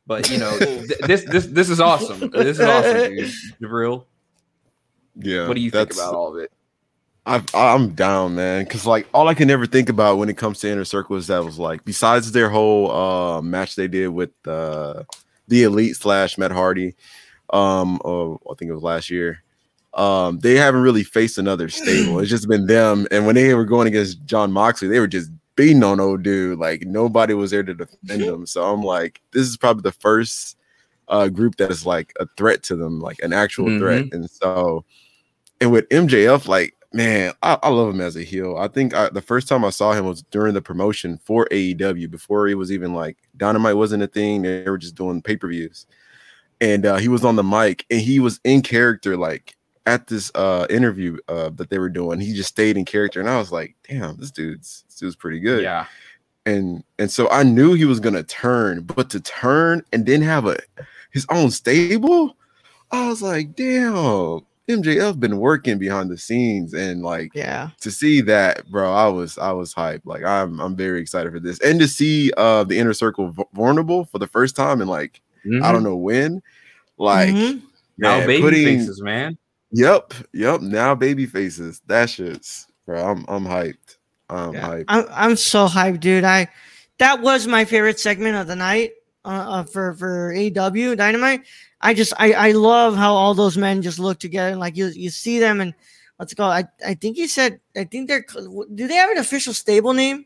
But 0.09 0.29
you 0.29 0.39
know, 0.39 0.59
th- 0.59 0.99
this 1.07 1.23
this 1.25 1.47
this 1.47 1.71
is 1.71 1.79
awesome. 1.79 2.31
This 2.31 2.59
is 2.59 2.67
awesome, 2.67 3.15
dude. 3.15 3.31
Jibril. 3.63 4.07
Yeah. 5.15 5.47
what 5.47 5.55
do 5.55 5.61
you 5.61 5.71
think 5.71 5.93
about 5.95 6.15
all 6.17 6.35
of 6.35 6.43
it? 6.43 6.51
I, 7.27 7.43
I'm 7.55 7.91
down, 7.91 8.35
man. 8.35 8.67
Cause 8.67 8.87
like 8.87 9.09
all 9.15 9.29
I 9.29 9.35
can 9.35 9.51
ever 9.51 9.67
think 9.67 9.89
about 9.89 10.19
when 10.19 10.29
it 10.29 10.37
comes 10.37 10.61
to 10.61 10.71
Inner 10.71 10.85
Circle 10.85 11.17
is 11.17 11.29
that 11.29 11.45
was 11.45 11.59
like, 11.59 11.85
besides 11.85 12.33
their 12.33 12.51
whole 12.51 12.91
uh 12.91 13.43
match 13.43 13.77
they 13.77 13.89
did 13.89 14.09
with 14.09 14.31
uh 14.47 15.05
the 15.49 15.63
Elite 15.63 15.97
slash 15.97 16.37
Matt 16.39 16.53
Hardy, 16.53 16.95
um, 17.51 18.01
or 18.05 18.41
I 18.51 18.55
think 18.55 18.71
it 18.71 18.75
was 18.75 18.83
last 18.83 19.11
year. 19.11 19.43
Um, 19.95 20.39
they 20.41 20.57
haven't 20.57 20.83
really 20.83 21.05
faced 21.05 21.39
another 21.39 21.69
stable. 21.69 22.19
It's 22.19 22.31
just 22.31 22.49
been 22.49 22.67
them. 22.67 23.07
And 23.11 23.27
when 23.27 23.37
they 23.37 23.55
were 23.55 23.65
going 23.65 23.87
against 23.87 24.25
Jon 24.25 24.51
Moxley, 24.51 24.89
they 24.89 24.99
were 24.99 25.07
just 25.07 25.31
beating 25.55 25.85
on 25.85 26.01
old 26.01 26.25
dude. 26.25 26.59
Like 26.59 26.83
nobody 26.83 27.33
was 27.33 27.53
there 27.53 27.63
to 27.63 27.75
defend 27.75 28.23
them. 28.29 28.47
So 28.47 28.73
I'm 28.73 28.83
like, 28.83 29.21
this 29.33 29.47
is 29.47 29.57
probably 29.57 29.83
the 29.83 29.93
first 29.93 30.57
uh 31.09 31.29
group 31.29 31.57
that 31.57 31.71
is 31.71 31.87
like 31.87 32.13
a 32.21 32.27
threat 32.37 32.63
to 32.65 32.77
them, 32.77 33.01
like 33.01 33.19
an 33.21 33.33
actual 33.33 33.79
threat. 33.79 34.07
And 34.13 34.29
so, 34.29 34.85
and 35.61 35.71
with 35.71 35.89
MJF, 35.91 36.49
like 36.49 36.74
man, 36.95 37.35
I, 37.43 37.59
I 37.63 37.69
love 37.71 37.93
him 37.93 38.01
as 38.01 38.17
a 38.17 38.23
heel. 38.23 38.57
I 38.57 38.69
think 38.69 38.95
I, 38.95 39.09
the 39.11 39.21
first 39.21 39.49
time 39.49 39.65
I 39.65 39.71
saw 39.71 39.93
him 39.93 40.07
was 40.07 40.23
during 40.23 40.55
the 40.55 40.63
promotion 40.63 41.19
for 41.25 41.47
AEW 41.51 42.11
before 42.11 42.47
he 42.47 42.55
was 42.55 42.71
even 42.71 42.95
like 42.95 43.19
Dynamite 43.37 43.77
wasn't 43.77 44.05
a 44.05 44.07
thing. 44.07 44.43
They 44.43 44.63
were 44.65 44.79
just 44.79 44.95
doing 44.95 45.21
pay 45.21 45.37
per 45.37 45.49
views, 45.49 45.87
and 46.61 46.87
uh, 46.87 46.97
he 46.97 47.09
was 47.09 47.25
on 47.25 47.37
the 47.37 47.43
mic 47.43 47.85
and 47.91 48.01
he 48.01 48.21
was 48.21 48.41
in 48.45 48.63
character 48.63 49.17
like 49.17 49.57
at 49.87 50.07
this 50.07 50.31
uh 50.35 50.67
interview 50.71 51.19
uh 51.29 51.51
that 51.51 51.69
they 51.69 51.79
were 51.79 51.91
doing. 51.91 52.21
He 52.21 52.33
just 52.33 52.49
stayed 52.51 52.77
in 52.77 52.85
character, 52.85 53.21
and 53.21 53.29
I 53.29 53.39
was 53.39 53.53
like, 53.53 53.75
damn, 53.89 54.17
this 54.17 54.31
dude's 54.31 54.85
this 54.87 54.97
dude's 54.97 55.17
pretty 55.17 55.41
good. 55.41 55.65
Yeah, 55.65 55.87
and 56.47 56.85
and 56.99 57.11
so 57.11 57.29
I 57.29 57.43
knew 57.43 57.75
he 57.75 57.85
was 57.85 58.01
gonna 58.01 58.23
turn, 58.23 58.83
but 58.83 59.11
to 59.11 59.21
turn 59.21 59.83
and 59.93 60.07
then 60.07 60.23
have 60.23 60.47
a 60.47 60.59
his 61.11 61.27
own 61.29 61.51
stable, 61.51 62.37
I 62.93 63.09
was 63.09 63.21
like, 63.21 63.57
damn, 63.57 64.43
MJF 64.69 65.21
been 65.21 65.39
working 65.39 65.79
behind 65.79 66.11
the 66.11 66.17
scenes, 66.19 66.73
and 66.75 67.03
like 67.03 67.31
Yeah. 67.35 67.71
to 67.81 67.91
see 67.91 68.21
that, 68.23 68.71
bro, 68.71 68.93
I 68.93 69.09
was 69.09 69.37
I 69.39 69.53
was 69.53 69.75
hyped. 69.75 70.03
Like 70.05 70.25
I'm 70.25 70.59
I'm 70.61 70.75
very 70.75 71.01
excited 71.01 71.33
for 71.33 71.41
this, 71.41 71.61
and 71.61 71.79
to 71.81 71.89
see 71.89 72.33
uh 72.37 72.65
the 72.65 72.79
inner 72.79 72.95
circle 72.95 73.35
vulnerable 73.53 74.05
for 74.07 74.19
the 74.19 74.27
first 74.27 74.57
time 74.57 74.81
in 74.81 74.89
like 74.89 75.21
I 75.45 75.49
Mhm. 75.49 75.73
don't 75.73 75.83
know 75.83 75.97
when, 75.97 76.41
like 76.97 77.35
Mhm. 77.35 77.61
now 77.99 78.19
man, 78.19 78.27
baby 78.27 78.43
putting- 78.43 78.65
faces, 78.79 79.03
man. 79.03 79.37
Yep, 79.73 80.15
yep. 80.33 80.61
Now 80.63 80.95
baby 80.95 81.27
faces. 81.27 81.83
That 81.87 82.09
shit's 82.09 82.67
bro. 82.87 83.05
I'm 83.05 83.25
I'm 83.29 83.45
hyped. 83.45 83.97
I'm 84.31 84.55
Yeah. 84.55 84.69
hyped. 84.69 84.85
I'm 84.89 85.05
I'm 85.11 85.37
so 85.37 85.67
hyped, 85.67 86.01
dude. 86.01 86.25
I 86.25 86.49
that 86.99 87.21
was 87.21 87.47
my 87.47 87.67
favorite 87.67 88.01
segment 88.01 88.37
of 88.37 88.47
the 88.47 88.57
night 88.57 88.93
uh, 89.27 89.29
uh, 89.29 89.65
for 89.65 89.93
for 89.95 90.33
AW 90.35 90.95
Dynamite. 90.95 91.43
I 91.85 91.93
just 91.95 92.15
I 92.19 92.33
I 92.33 92.53
love 92.53 92.97
how 92.97 93.15
all 93.15 93.35
those 93.35 93.59
men 93.59 93.83
just 93.83 93.99
look 93.99 94.19
together. 94.19 94.57
Like 94.57 94.77
you 94.77 94.87
you 94.87 95.11
see 95.11 95.39
them 95.39 95.61
and 95.61 95.75
what's 96.17 96.33
it 96.33 96.37
called? 96.37 96.55
I 96.55 96.65
I 96.85 96.95
think 96.95 97.17
he 97.17 97.29
said 97.29 97.61
I 97.77 97.85
think 97.85 98.09
they're 98.09 98.25
do 98.75 98.89
they 98.89 98.95
have 98.95 99.11
an 99.11 99.19
official 99.19 99.53
stable 99.53 99.93
name? 99.93 100.25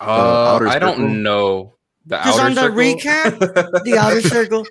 Uh, 0.00 0.58
I 0.66 0.78
don't 0.78 1.22
know. 1.22 1.74
The 2.06 2.16
Just 2.24 2.38
outer 2.38 2.46
on 2.48 2.54
the 2.54 2.60
circle? 2.62 2.78
recap, 2.78 3.82
The 3.84 3.98
outer 3.98 4.22
circle. 4.22 4.66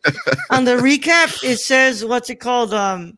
On 0.49 0.63
the 0.63 0.77
recap, 0.77 1.43
it 1.43 1.57
says 1.57 2.03
what's 2.03 2.29
it 2.31 2.39
called? 2.39 2.73
Um, 2.73 3.17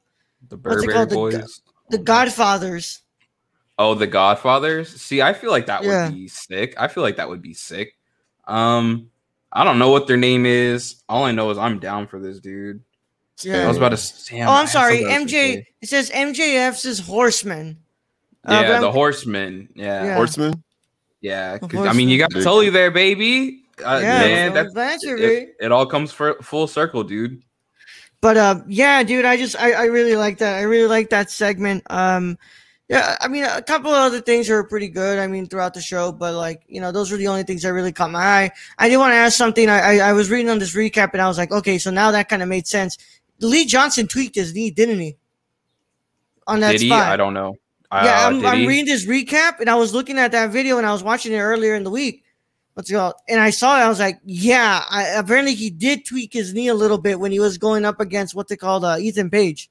the 0.49 0.57
what's 0.57 0.83
it 0.83 0.87
Burberry 0.87 0.93
called? 0.93 1.09
The 1.09 1.15
boys. 1.15 1.61
the 1.91 1.97
Godfathers. 1.99 3.01
Oh, 3.77 3.93
the 3.95 4.07
Godfathers. 4.07 4.89
See, 5.01 5.21
I 5.21 5.31
feel 5.31 5.51
like 5.51 5.67
that 5.67 5.83
Yeah. 5.83 6.09
would 6.09 6.15
be 6.15 6.27
sick. 6.27 6.73
I 6.77 6.89
feel 6.89 7.01
like 7.01 7.15
that 7.15 7.29
would 7.29 7.41
be 7.41 7.53
sick. 7.53 7.93
Um, 8.45 9.09
I 9.53 9.63
don't 9.63 9.79
know 9.79 9.89
what 9.91 10.05
their 10.07 10.17
name 10.17 10.45
is. 10.45 11.01
All 11.07 11.23
I 11.23 11.31
know 11.31 11.49
is 11.49 11.57
I'm 11.57 11.79
down 11.79 12.07
for 12.07 12.19
this 12.19 12.39
dude. 12.41 12.83
Yeah. 13.43 13.65
I 13.65 13.67
was 13.67 13.77
about 13.77 13.95
to. 13.97 14.29
Damn, 14.29 14.47
Oh, 14.49 14.51
I 14.51 14.61
I'm 14.61 14.67
sorry, 14.67 14.97
something 14.99 15.15
else 15.21 15.31
to 15.31 15.37
MJ. 15.37 15.65
It 15.81 15.89
says 15.89 16.09
MJF's 16.11 16.85
is 16.85 16.99
Horseman. 16.99 17.77
Uh, 18.45 18.53
Yeah, 18.53 18.61
but 18.63 18.71
I'm- 18.73 18.81
the 18.81 18.91
Horsemen. 18.91 19.69
Yeah, 19.75 20.03
Yeah. 20.05 20.15
Horseman. 20.15 20.63
yeah. 21.21 21.57
The 21.57 21.67
'cause, 21.67 21.87
I 21.87 21.93
mean, 21.93 22.09
you 22.09 22.17
got 22.17 22.31
Horsemen. 22.33 22.43
Tully 22.51 22.69
there, 22.69 22.91
baby. 22.91 23.63
Uh, 23.83 23.99
Yeah, 24.01 24.19
man, 24.19 24.49
so 24.49 24.53
that's 24.55 24.73
that's 24.73 25.03
your 25.03 25.17
it, 25.17 25.55
it 25.61 25.71
all 25.71 25.85
comes 25.85 26.11
for 26.11 26.35
full 26.41 26.67
circle, 26.67 27.03
dude. 27.03 27.41
But 28.21 28.35
uh, 28.35 28.61
yeah, 28.67 29.01
dude, 29.03 29.23
I 29.23 29.37
just 29.37 29.55
I, 29.57 29.71
I 29.71 29.85
really 29.85 30.17
like 30.17 30.39
that. 30.39 30.55
I 30.57 30.63
really 30.63 30.87
like 30.89 31.11
that 31.11 31.31
segment. 31.31 31.83
Um, 31.89 32.37
yeah, 32.89 33.15
I 33.21 33.29
mean 33.29 33.45
a 33.45 33.61
couple 33.61 33.91
of 33.91 33.97
other 33.97 34.19
things 34.19 34.49
were 34.49 34.63
pretty 34.65 34.89
good. 34.89 35.17
I 35.19 35.27
mean 35.27 35.45
throughout 35.47 35.73
the 35.73 35.79
show, 35.81 36.11
but 36.11 36.33
like 36.33 36.63
you 36.67 36.81
know 36.81 36.91
those 36.91 37.09
were 37.11 37.17
the 37.17 37.27
only 37.29 37.43
things 37.43 37.61
that 37.61 37.71
really 37.71 37.93
caught 37.93 38.11
my 38.11 38.19
eye. 38.25 38.51
I 38.77 38.89
did 38.89 38.97
want 38.97 39.11
to 39.11 39.15
ask 39.15 39.37
something. 39.37 39.69
I, 39.69 39.79
I 39.79 40.09
I 40.09 40.13
was 40.13 40.29
reading 40.29 40.49
on 40.49 40.59
this 40.59 40.75
recap 40.75 41.11
and 41.13 41.21
I 41.21 41.27
was 41.29 41.37
like, 41.37 41.51
okay, 41.53 41.77
so 41.77 41.91
now 41.91 42.11
that 42.11 42.27
kind 42.27 42.41
of 42.41 42.49
made 42.49 42.67
sense. 42.67 42.97
Lee 43.39 43.65
Johnson 43.65 44.07
tweaked 44.07 44.35
his 44.35 44.53
knee, 44.53 44.71
didn't 44.71 44.99
he? 44.99 45.17
On 46.47 46.59
that 46.61 46.73
Did 46.73 46.81
he? 46.81 46.87
spot. 46.89 47.07
I 47.09 47.17
don't 47.17 47.33
know. 47.33 47.55
Yeah, 47.91 48.25
Uh, 48.25 48.29
I'm, 48.29 48.45
I'm 48.45 48.65
reading 48.67 48.85
this 48.85 49.05
recap 49.05 49.59
and 49.59 49.69
I 49.69 49.75
was 49.75 49.93
looking 49.93 50.17
at 50.19 50.31
that 50.33 50.51
video 50.51 50.77
and 50.77 50.85
I 50.85 50.91
was 50.91 51.03
watching 51.03 51.33
it 51.33 51.39
earlier 51.39 51.75
in 51.75 51.83
the 51.83 51.89
week. 51.89 52.23
What's 52.75 52.89
it 52.89 52.93
called? 52.93 53.15
And 53.27 53.39
I 53.41 53.49
saw 53.49 53.77
it. 53.79 53.83
I 53.83 53.89
was 53.89 53.99
like, 53.99 54.19
yeah. 54.23 54.83
I, 54.89 55.07
apparently, 55.17 55.53
he 55.55 55.69
did 55.69 56.05
tweak 56.05 56.31
his 56.33 56.53
knee 56.53 56.67
a 56.69 56.73
little 56.73 56.97
bit 56.99 57.19
when 57.19 57.31
he 57.31 57.39
was 57.39 57.57
going 57.57 57.83
up 57.85 57.99
against 57.99 58.35
what 58.35 58.47
they 58.47 58.55
called 58.55 58.85
uh, 58.85 58.97
Ethan 58.99 59.29
Page. 59.29 59.69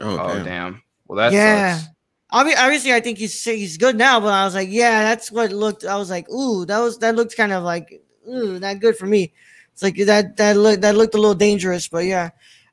Oh, 0.00 0.18
Oh 0.18 0.34
damn. 0.34 0.44
damn. 0.44 0.82
Well, 1.06 1.16
that 1.18 1.32
Yeah. 1.32 1.76
sucks. 1.78 1.90
Obvi- 2.32 2.56
Obviously, 2.58 2.92
I 2.92 3.00
think 3.00 3.18
he's 3.18 3.44
he's 3.44 3.76
good 3.76 3.96
now, 3.96 4.18
but 4.18 4.32
I 4.32 4.44
was 4.44 4.54
like, 4.54 4.68
yeah, 4.70 5.04
that's 5.04 5.30
what 5.30 5.52
looked. 5.52 5.84
I 5.84 5.96
was 5.96 6.10
like, 6.10 6.28
ooh, 6.28 6.64
that 6.66 6.78
was 6.80 6.98
that 6.98 7.14
looked 7.14 7.36
kind 7.36 7.52
of 7.52 7.62
like, 7.62 8.02
ooh, 8.28 8.58
not 8.58 8.80
good 8.80 8.96
for 8.96 9.06
me. 9.06 9.32
It's 9.72 9.82
like 9.82 9.96
that 10.06 10.36
that 10.38 10.56
looked 10.56 10.82
that 10.82 10.96
looked 10.96 11.14
a 11.14 11.18
little 11.18 11.36
dangerous, 11.36 11.86
but 11.86 12.04
yeah. 12.04 12.30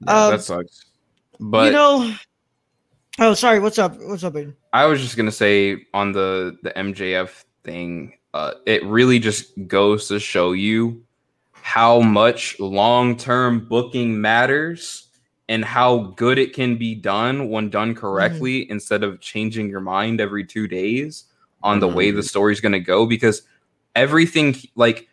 Yeah, 0.08 0.26
Um, 0.26 0.32
that 0.32 0.41
sucks. 0.41 0.86
But 1.39 1.68
you 1.68 1.72
know, 1.72 2.16
oh, 3.20 3.34
sorry. 3.34 3.60
What's 3.60 3.80
up? 3.80 3.97
What's 4.01 4.24
up, 4.24 4.34
Aiden? 4.34 4.56
I 4.72 4.86
was 4.86 5.01
just 5.01 5.18
gonna 5.18 5.32
say 5.32 5.86
on 5.93 6.12
the 6.12 6.58
the 6.64 6.72
MJF 6.72 7.43
thing, 7.64 8.14
uh, 8.34 8.54
it 8.66 8.84
really 8.86 9.20
just 9.20 9.51
goes 9.68 10.08
to 10.08 10.20
show 10.20 10.51
you 10.54 11.04
how 11.51 12.01
much 12.01 12.60
long 12.60 13.16
term 13.16 13.68
booking 13.68 14.20
matters 14.20 15.08
and 15.49 15.64
how 15.66 16.14
good 16.16 16.38
it 16.38 16.54
can 16.54 16.78
be 16.78 16.95
done 16.95 17.49
when 17.49 17.70
done 17.70 17.93
correctly 17.95 18.70
instead 18.70 19.04
of 19.04 19.20
changing 19.20 19.70
your 19.70 19.82
mind 19.82 20.22
every 20.22 20.45
two 20.45 20.68
days 20.68 21.26
on 21.62 21.80
the 21.80 21.88
way 21.88 22.12
the 22.12 22.24
story's 22.24 22.60
gonna 22.60 22.80
go 22.80 23.06
because 23.06 23.43
everything 23.95 24.56
like 24.76 25.08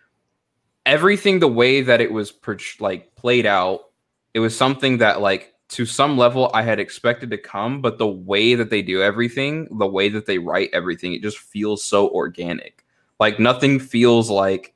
everything 0.87 1.39
the 1.39 1.49
way 1.49 1.83
that 1.83 2.01
it 2.01 2.13
was 2.13 2.33
per- 2.33 2.59
like 2.81 3.15
played 3.15 3.47
out 3.47 3.90
it 4.35 4.41
was 4.41 4.57
something 4.57 4.99
that 4.99 5.21
like 5.21 5.55
to 5.71 5.87
some 5.87 6.19
level 6.19 6.51
I 6.53 6.63
had 6.63 6.81
expected 6.81 7.31
to 7.31 7.39
come, 7.39 7.81
but 7.81 7.99
the 7.99 8.07
way 8.07 8.55
that 8.57 8.71
they 8.71 8.83
do 8.83 9.03
everything, 9.03 9.69
the 9.79 9.87
way 9.87 10.09
that 10.09 10.27
they 10.27 10.39
write 10.39 10.71
everything, 10.73 11.13
it 11.15 11.23
just 11.23 11.39
feels 11.39 11.83
so 11.85 12.09
organic. 12.09 12.85
Like 13.21 13.39
nothing 13.39 13.79
feels 13.79 14.31
like, 14.31 14.75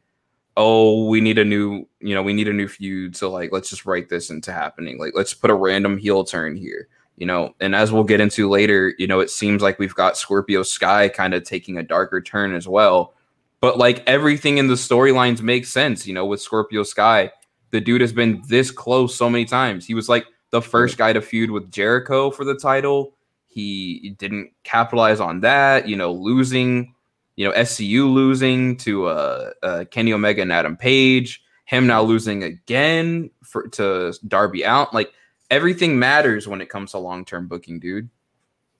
oh, 0.56 1.06
we 1.06 1.20
need 1.20 1.38
a 1.38 1.44
new, 1.44 1.86
you 2.00 2.14
know, 2.14 2.22
we 2.22 2.32
need 2.32 2.46
a 2.46 2.52
new 2.52 2.68
feud. 2.68 3.16
So 3.16 3.30
like, 3.30 3.50
let's 3.52 3.70
just 3.70 3.86
write 3.86 4.08
this 4.08 4.30
into 4.30 4.52
happening. 4.52 4.98
Like, 4.98 5.12
let's 5.16 5.34
put 5.34 5.50
a 5.50 5.54
random 5.54 5.98
heel 5.98 6.22
turn 6.22 6.56
here, 6.56 6.86
you 7.16 7.26
know. 7.26 7.54
And 7.60 7.74
as 7.74 7.90
we'll 7.90 8.04
get 8.04 8.20
into 8.20 8.48
later, 8.48 8.94
you 8.96 9.08
know, 9.08 9.18
it 9.18 9.30
seems 9.30 9.62
like 9.62 9.80
we've 9.80 9.94
got 9.94 10.16
Scorpio 10.16 10.62
Sky 10.62 11.08
kind 11.08 11.34
of 11.34 11.42
taking 11.42 11.78
a 11.78 11.82
darker 11.82 12.20
turn 12.20 12.54
as 12.54 12.68
well. 12.68 13.14
But 13.60 13.78
like 13.78 14.04
everything 14.06 14.58
in 14.58 14.68
the 14.68 14.74
storylines 14.74 15.40
makes 15.40 15.70
sense, 15.70 16.06
you 16.06 16.14
know, 16.14 16.26
with 16.26 16.40
Scorpio 16.40 16.84
Sky. 16.84 17.32
The 17.74 17.80
dude 17.80 18.02
has 18.02 18.12
been 18.12 18.40
this 18.46 18.70
close 18.70 19.16
so 19.16 19.28
many 19.28 19.44
times. 19.44 19.84
He 19.84 19.94
was 19.94 20.08
like 20.08 20.26
the 20.50 20.62
first 20.62 20.96
guy 20.96 21.12
to 21.12 21.20
feud 21.20 21.50
with 21.50 21.72
Jericho 21.72 22.30
for 22.30 22.44
the 22.44 22.54
title. 22.54 23.14
He 23.48 24.14
didn't 24.16 24.52
capitalize 24.62 25.18
on 25.18 25.40
that, 25.40 25.88
you 25.88 25.96
know, 25.96 26.12
losing, 26.12 26.94
you 27.34 27.44
know, 27.44 27.52
SCU 27.52 28.08
losing 28.08 28.76
to 28.76 29.06
uh, 29.06 29.50
uh 29.64 29.84
Kenny 29.90 30.12
Omega 30.12 30.42
and 30.42 30.52
Adam 30.52 30.76
Page, 30.76 31.42
him 31.64 31.88
now 31.88 32.00
losing 32.00 32.44
again 32.44 33.28
for 33.42 33.66
to 33.70 34.16
Darby 34.28 34.64
out. 34.64 34.94
Like 34.94 35.12
everything 35.50 35.98
matters 35.98 36.46
when 36.46 36.60
it 36.60 36.68
comes 36.68 36.92
to 36.92 36.98
long-term 36.98 37.48
booking, 37.48 37.80
dude. 37.80 38.08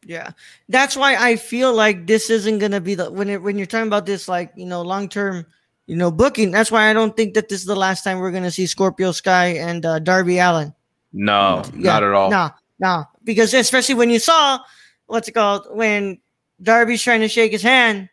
Yeah, 0.07 0.31
that's 0.69 0.97
why 0.97 1.17
I 1.17 1.35
feel 1.35 1.75
like 1.75 2.07
this 2.07 2.31
isn't 2.31 2.61
gonna 2.61 2.81
be 2.81 2.95
the 2.95 3.11
when 3.11 3.29
it, 3.29 3.43
when 3.43 3.59
you're 3.59 3.67
talking 3.67 3.89
about 3.89 4.07
this 4.07 4.29
like 4.29 4.53
you 4.55 4.67
know 4.67 4.83
long 4.83 5.09
term, 5.09 5.47
you 5.87 5.97
know 5.97 6.11
booking. 6.11 6.51
That's 6.51 6.71
why 6.71 6.89
I 6.89 6.93
don't 6.93 7.17
think 7.17 7.35
that 7.35 7.49
this 7.49 7.61
is 7.61 7.67
the 7.67 7.77
last 7.77 8.03
time 8.05 8.19
we're 8.19 8.31
gonna 8.33 8.51
see 8.51 8.67
Scorpio 8.67 9.13
Sky 9.13 9.47
and 9.59 9.85
uh, 9.85 9.99
Darby 9.99 10.39
Allin. 10.39 10.75
No, 11.13 11.63
Yeah, 11.77 11.93
not 11.93 12.03
at 12.03 12.13
all. 12.13 12.31
No, 12.31 12.51
no, 12.81 13.05
because 13.23 13.55
especially 13.55 13.95
when 13.95 14.11
you 14.11 14.19
saw 14.19 14.59
what's 15.07 15.29
it 15.29 15.33
called 15.33 15.67
when 15.71 16.19
Darby's 16.63 17.03
trying 17.03 17.21
to 17.21 17.29
shake 17.29 17.53
his 17.53 17.63
hand 17.63 18.09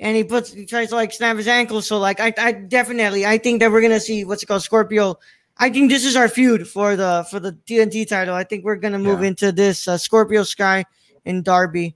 and 0.00 0.16
he 0.16 0.24
puts 0.24 0.52
he 0.52 0.66
tries 0.66 0.90
to 0.90 0.94
like 0.96 1.12
snap 1.12 1.36
his 1.36 1.48
ankle. 1.48 1.80
So 1.82 1.98
like 1.98 2.20
I, 2.20 2.32
I 2.38 2.52
definitely 2.52 3.24
I 3.24 3.38
think 3.38 3.60
that 3.60 3.70
we're 3.70 3.80
gonna 3.82 4.00
see 4.00 4.24
what's 4.24 4.42
it 4.42 4.46
called 4.46 4.62
Scorpio. 4.62 5.18
I 5.58 5.70
think 5.70 5.90
this 5.90 6.04
is 6.04 6.16
our 6.16 6.28
feud 6.28 6.68
for 6.68 6.96
the 6.96 7.26
for 7.30 7.40
the 7.40 7.52
TNT 7.52 8.06
title. 8.06 8.34
I 8.34 8.44
think 8.44 8.64
we're 8.64 8.76
gonna 8.76 8.98
move 8.98 9.22
Yeah. 9.22 9.28
into 9.28 9.52
this 9.52 9.88
uh, 9.88 9.96
Scorpio 9.96 10.42
Sky 10.42 10.84
and 11.24 11.42
Darby. 11.44 11.94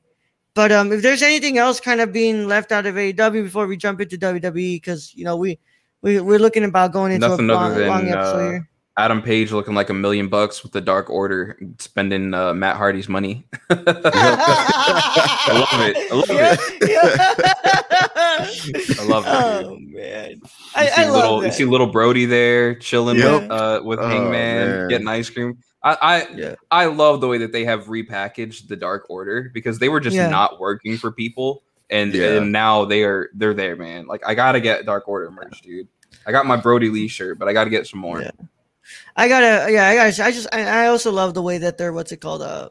But 0.55 0.73
um, 0.73 0.91
if 0.93 1.03
there's 1.03 1.23
anything 1.23 1.59
else 1.59 1.79
kind 1.81 2.01
of 2.01 2.13
being 2.13 2.49
left 2.49 2.73
out 2.73 2.87
of 2.87 2.95
AEW 2.97 3.45
before 3.45 3.67
we 3.67 3.77
jump 3.77 4.01
into 4.01 4.17
WWE, 4.19 4.77
because 4.77 5.15
you 5.15 5.25
know 5.25 5.37
we 5.37 5.59
we 6.03 6.21
we're 6.21 6.39
looking 6.41 6.65
about 6.65 6.93
going 6.93 7.13
into 7.13 7.29
Nothing 7.29 7.51
a 7.51 7.55
other 7.55 7.69
long, 7.71 7.79
than, 7.79 7.89
long 7.89 8.09
episode 8.09 8.47
uh, 8.47 8.51
here. 8.51 8.67
Adam 8.97 9.23
Page 9.23 9.53
looking 9.53 9.75
like 9.75 9.89
a 9.89 9.95
million 9.95 10.29
bucks 10.29 10.63
with 10.63 10.73
the 10.73 10.81
Dark 10.81 11.09
Order, 11.09 11.57
spending 11.79 12.35
uh, 12.35 12.53
Matt 12.53 12.77
Hardy's 12.77 13.09
money. 13.09 13.47
I 13.71 13.75
love 15.55 15.81
it. 15.81 15.97
I 16.11 16.15
love 16.15 16.31
it. 16.31 16.61
I 19.01 19.05
love 19.05 19.25
it. 19.27 19.31
Oh 19.33 19.77
dude. 19.79 19.95
man, 19.95 20.31
You 20.33 20.41
I, 20.75 20.87
see 20.87 21.03
I 21.03 21.05
love 21.09 21.15
little, 21.15 21.41
that. 21.41 21.47
you 21.47 21.53
see 21.53 21.65
little 21.65 21.87
Brodie 21.87 22.27
there 22.27 22.75
chilling 22.75 23.17
Yep. 23.19 23.43
with, 23.43 23.51
uh, 23.51 23.81
with 23.85 23.99
Oh, 24.01 24.09
Hangman, 24.09 24.31
man. 24.33 24.89
getting 24.89 25.09
ice 25.09 25.31
cream. 25.31 25.57
I, 25.83 25.95
I 26.01 26.29
Yeah. 26.35 26.55
I 26.71 26.85
love 26.87 27.21
the 27.21 27.29
way 27.29 27.39
that 27.39 27.53
they 27.53 27.65
have 27.65 27.87
repackaged 27.87 28.69
the 28.69 28.77
Dark 28.77 29.07
Order 29.09 29.51
because 29.55 29.79
they 29.79 29.89
were 29.89 30.01
just 30.01 30.17
Yeah. 30.17 30.29
not 30.29 30.61
working 30.61 30.97
for 30.99 31.11
people, 31.11 31.63
and 31.89 32.13
Yeah. 32.15 32.35
and 32.39 32.53
now 32.53 32.85
they 32.85 33.03
are 33.05 33.31
they're 33.35 33.55
there, 33.55 33.77
man. 33.77 34.07
Like 34.07 34.23
I 34.27 34.35
gotta 34.35 34.61
get 34.61 34.85
Dark 34.87 35.09
Order 35.09 35.31
merch, 35.31 35.63
dude. 35.63 35.89
I 36.27 36.33
got 36.33 36.45
my 36.47 36.57
Brodie 36.57 36.91
Lee 36.91 37.09
shirt, 37.09 37.39
but 37.39 37.49
I 37.49 37.53
gotta 37.53 37.71
get 37.71 37.87
some 37.87 38.01
more. 38.01 38.21
Yeah. 38.21 38.31
I 39.17 39.29
gotta, 39.29 39.71
yeah, 39.73 39.87
I 39.89 39.95
gotta. 39.95 40.25
I 40.25 40.31
just, 40.33 40.49
I, 40.53 40.63
I 40.85 40.87
also 40.89 41.13
love 41.13 41.33
the 41.35 41.43
way 41.43 41.59
that 41.59 41.79
they're 41.79 41.93
what's 41.93 42.11
it 42.13 42.21
called, 42.21 42.43
uh, 42.43 42.71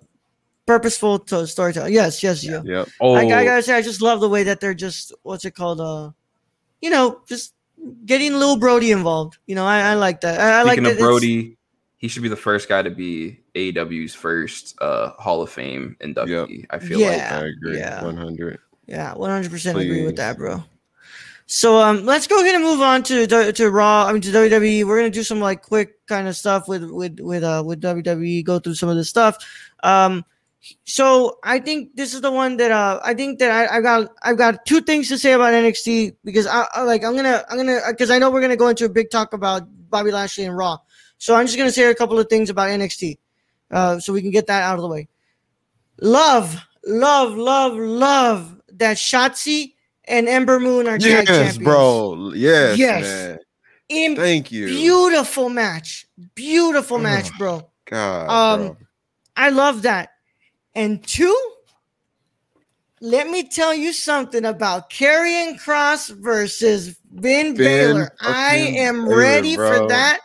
purposeful 0.65 1.17
to 1.19 1.47
storytelling. 1.47 1.93
Yes, 1.93 2.21
yes, 2.21 2.43
yeah. 2.43 2.61
Yep. 2.63 2.89
Oh, 2.99 3.13
I, 3.13 3.21
I 3.21 3.45
gotta 3.45 3.63
say, 3.63 3.73
I 3.73 3.81
just 3.81 4.01
love 4.01 4.19
the 4.19 4.27
way 4.29 4.43
that 4.43 4.59
they're 4.59 4.73
just 4.73 5.13
what's 5.23 5.45
it 5.45 5.55
called, 5.55 5.79
uh, 5.79 6.11
you 6.81 6.89
know, 6.89 7.21
just 7.27 7.53
getting 8.05 8.33
little 8.33 8.57
Brodie 8.57 8.91
involved. 8.91 9.37
You 9.47 9.55
know, 9.55 9.65
I, 9.65 9.79
I 9.79 9.93
like 9.95 10.21
that. 10.21 10.39
I, 10.39 10.59
I 10.59 10.63
like 10.63 10.73
speaking 10.73 10.83
that 10.83 10.89
of 10.91 10.97
it's- 10.97 11.07
Brodie, 11.07 11.57
he 11.99 12.07
should 12.07 12.23
be 12.23 12.29
the 12.29 12.35
first 12.35 12.67
guy 12.67 12.81
to 12.81 12.89
be 12.89 13.39
AEW's 13.53 14.15
first 14.15 14.75
uh, 14.81 15.11
Hall 15.11 15.41
of 15.41 15.51
Fame 15.51 15.95
inductee. 16.01 16.65
I 16.71 16.79
feel 16.79 16.99
like. 16.99 17.17
Yeah. 17.17 17.39
I 17.41 17.45
agree. 17.45 17.77
yeah. 17.77 18.03
100. 18.03 18.59
Yeah, 18.89 19.13
one 19.13 19.29
hundred 19.29 19.51
percent 19.51 19.77
agree 19.77 20.03
with 20.03 20.15
that, 20.15 20.35
bro. 20.35 20.63
So 21.45 21.79
um, 21.79 22.05
let's 22.05 22.25
go 22.25 22.41
ahead 22.41 22.55
and 22.55 22.63
move 22.63 22.81
on 22.81 23.03
to 23.03 23.27
to 23.27 23.53
to 23.53 23.69
Raw. 23.69 24.07
I 24.07 24.13
mean 24.13 24.21
to 24.23 24.29
WWE. 24.29 24.83
We're 24.85 24.97
gonna 24.97 25.11
do 25.11 25.21
some 25.21 25.39
like 25.39 25.61
quick 25.61 26.05
kind 26.07 26.27
of 26.27 26.35
stuff 26.35 26.67
with 26.67 26.83
with 26.89 27.19
with 27.19 27.43
uh 27.43 27.61
with 27.63 27.81
WWE. 27.81 28.43
Go 28.43 28.57
through 28.57 28.73
some 28.73 28.89
of 28.89 28.95
this 28.95 29.07
stuff. 29.07 29.37
Um, 29.83 30.25
so 30.85 31.37
I 31.43 31.59
think 31.59 31.95
this 31.95 32.15
is 32.15 32.21
the 32.21 32.31
one 32.31 32.57
that 32.57 32.71
uh 32.71 32.99
I 33.03 33.13
think 33.13 33.37
that 33.39 33.51
I 33.51 33.77
I 33.77 33.81
got 33.81 34.09
I've 34.23 34.37
got 34.37 34.65
two 34.65 34.81
things 34.81 35.07
to 35.09 35.19
say 35.19 35.33
about 35.33 35.53
NXT 35.53 36.15
because 36.23 36.47
I, 36.47 36.67
I 36.73 36.81
like 36.81 37.03
I'm 37.03 37.15
gonna 37.15 37.45
I'm 37.47 37.57
gonna 37.57 37.81
because 37.89 38.09
I 38.09 38.17
know 38.17 38.31
we're 38.31 38.41
gonna 38.41 38.57
go 38.57 38.69
into 38.69 38.85
a 38.85 38.89
big 38.89 39.11
talk 39.11 39.33
about 39.33 39.67
Bobby 39.91 40.11
Lashley 40.11 40.45
and 40.45 40.57
Raw. 40.57 40.79
So 41.19 41.35
I'm 41.35 41.45
just 41.45 41.57
gonna 41.57 41.71
say 41.71 41.83
a 41.83 41.93
couple 41.95 42.17
of 42.17 42.27
things 42.29 42.49
about 42.49 42.69
NXT, 42.69 43.17
uh, 43.71 43.99
so 43.99 44.11
we 44.13 44.21
can 44.21 44.31
get 44.31 44.47
that 44.47 44.63
out 44.63 44.75
of 44.77 44.81
the 44.81 44.87
way. 44.87 45.07
Love, 45.99 46.57
love, 46.85 47.35
love, 47.35 47.73
love 47.75 48.59
that 48.73 48.97
Shotzi 48.97 49.73
and 50.05 50.27
Ember 50.29 50.59
Moon 50.59 50.87
are 50.87 50.97
tag 50.97 51.27
Yes, 51.27 51.37
champions. 51.37 51.57
bro. 51.57 52.31
Yes, 52.33 52.79
Yes. 52.79 53.01
man. 53.03 53.39
In 53.89 54.15
Thank 54.15 54.51
you. 54.51 54.65
beautiful 54.67 55.49
match, 55.49 56.07
beautiful 56.35 56.97
Ugh. 56.97 57.03
match, 57.03 57.37
bro. 57.37 57.69
God. 57.85 58.29
Um, 58.29 58.59
bro. 58.67 58.77
I 59.35 59.49
love 59.49 59.81
that. 59.81 60.11
And 60.73 61.05
two, 61.05 61.35
let 63.01 63.27
me 63.29 63.43
tell 63.43 63.73
you 63.73 63.91
something 63.91 64.45
about 64.45 64.89
Karrion 64.89 65.59
Kross 65.59 66.09
versus 66.15 66.95
Finn 67.21 67.55
Balor. 67.55 68.15
I 68.21 68.55
am 68.55 69.09
ready 69.09 69.55
for 69.55 69.87
that. 69.87 70.19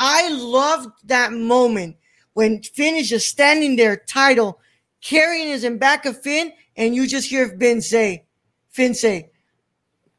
I 0.00 0.30
loved 0.30 0.90
that 1.08 1.32
moment 1.32 1.96
when 2.32 2.62
Finn 2.62 2.96
is 2.96 3.08
just 3.08 3.28
standing 3.28 3.76
there, 3.76 3.96
title. 3.96 4.58
Karrion 5.04 5.46
is 5.52 5.62
in 5.62 5.78
back 5.78 6.06
of 6.06 6.20
Finn, 6.20 6.52
and 6.76 6.94
you 6.94 7.06
just 7.06 7.28
hear 7.28 7.48
Finn 7.58 7.80
say, 7.82 8.24
Finn 8.70 8.94
say, 8.94 9.30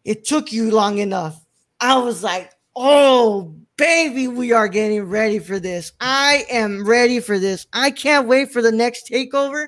it 0.06 0.24
took 0.24 0.52
you 0.52 0.72
long 0.72 1.00
enough. 1.00 1.44
I 1.80 1.98
was 1.98 2.24
like, 2.24 2.52
oh, 2.76 3.56
baby, 3.78 4.28
we 4.28 4.52
are 4.52 4.68
getting 4.68 5.04
ready 5.04 5.40
for 5.40 5.60
this. 5.60 5.92
I 6.00 6.46
am 6.50 6.86
ready 6.88 7.20
for 7.20 7.40
this. 7.40 7.66
I 7.74 7.90
can't 7.92 8.28
wait 8.28 8.52
for 8.52 8.62
the 8.62 8.72
next 8.72 9.10
takeover. 9.10 9.68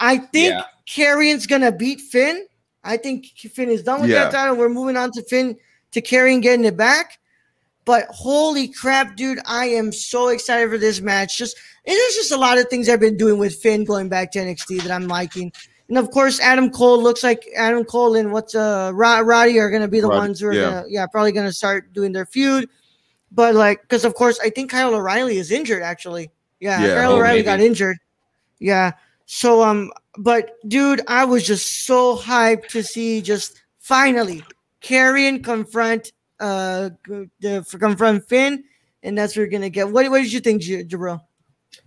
I 0.00 0.18
think 0.18 0.54
Yeah. 0.54 1.46
Gonna 1.48 1.72
beat 1.72 2.00
Finn. 2.00 2.46
I 2.82 2.96
think 2.96 3.26
Finn 3.36 3.70
is 3.70 3.82
done 3.82 4.02
with 4.02 4.10
Yeah. 4.10 4.24
that 4.24 4.32
title. 4.32 4.56
We're 4.56 4.68
moving 4.68 4.96
on 4.96 5.10
to 5.12 5.22
Finn 5.22 5.56
to 5.92 6.02
Karrion 6.02 6.42
getting 6.42 6.64
it 6.64 6.76
back. 6.76 7.18
But 7.84 8.06
holy 8.08 8.68
crap, 8.68 9.16
dude, 9.16 9.40
I 9.44 9.66
am 9.66 9.92
so 9.92 10.28
excited 10.28 10.70
for 10.70 10.78
this 10.78 11.00
match. 11.00 11.36
Just 11.36 11.56
and 11.86 11.94
there's 11.94 12.14
just 12.14 12.32
a 12.32 12.36
lot 12.36 12.58
of 12.58 12.68
things 12.68 12.88
I've 12.88 13.00
been 13.00 13.16
doing 13.16 13.38
with 13.38 13.56
Finn 13.56 13.84
going 13.84 14.08
back 14.08 14.32
to 14.32 14.38
NXT 14.38 14.82
that 14.82 14.90
I'm 14.90 15.06
liking. 15.06 15.52
And 15.88 15.98
of 15.98 16.10
course, 16.10 16.40
Adam 16.40 16.70
Cole 16.70 17.02
looks 17.02 17.22
like 17.22 17.46
Adam 17.54 17.84
Cole 17.84 18.16
and 18.16 18.32
what's 18.32 18.54
uh 18.54 18.90
Rod- 18.94 19.26
Roddy 19.26 19.58
are 19.58 19.70
gonna 19.70 19.88
be 19.88 20.00
the 20.00 20.08
Roddy, 20.08 20.18
ones 20.18 20.40
who 20.40 20.46
are 20.46 20.52
yeah. 20.54 20.62
gonna 20.62 20.84
yeah 20.88 21.06
probably 21.06 21.32
gonna 21.32 21.52
start 21.52 21.92
doing 21.92 22.12
their 22.12 22.26
feud. 22.26 22.68
But 23.30 23.54
like, 23.54 23.82
because 23.82 24.04
of 24.04 24.14
course, 24.14 24.38
I 24.40 24.48
think 24.48 24.70
Kyle 24.70 24.94
O'Reilly 24.94 25.36
is 25.36 25.50
injured 25.50 25.82
actually. 25.82 26.30
Yeah, 26.60 26.80
Yeah, 26.82 26.94
Kyle 26.94 27.12
oh, 27.12 27.16
O'Reilly 27.16 27.38
maybe. 27.38 27.44
got 27.44 27.60
injured. 27.60 27.98
Yeah. 28.60 28.92
So 29.26 29.62
um, 29.62 29.92
but 30.16 30.52
dude, 30.68 31.02
I 31.06 31.26
was 31.26 31.46
just 31.46 31.84
so 31.84 32.16
hyped 32.16 32.68
to 32.68 32.82
see 32.82 33.20
just 33.20 33.62
finally 33.78 34.42
Karrion 34.80 35.44
confront 35.44 36.12
uh 36.40 36.90
the 37.40 37.64
from 37.68 38.20
Finn, 38.20 38.64
and 39.02 39.16
that's 39.16 39.36
what 39.36 39.42
we're 39.42 39.48
gonna 39.50 39.70
get. 39.70 39.90
What 39.90 40.10
what 40.10 40.18
did 40.22 40.32
you 40.32 40.40
think, 40.40 40.62
J- 40.62 40.84
Jibril? 40.84 41.20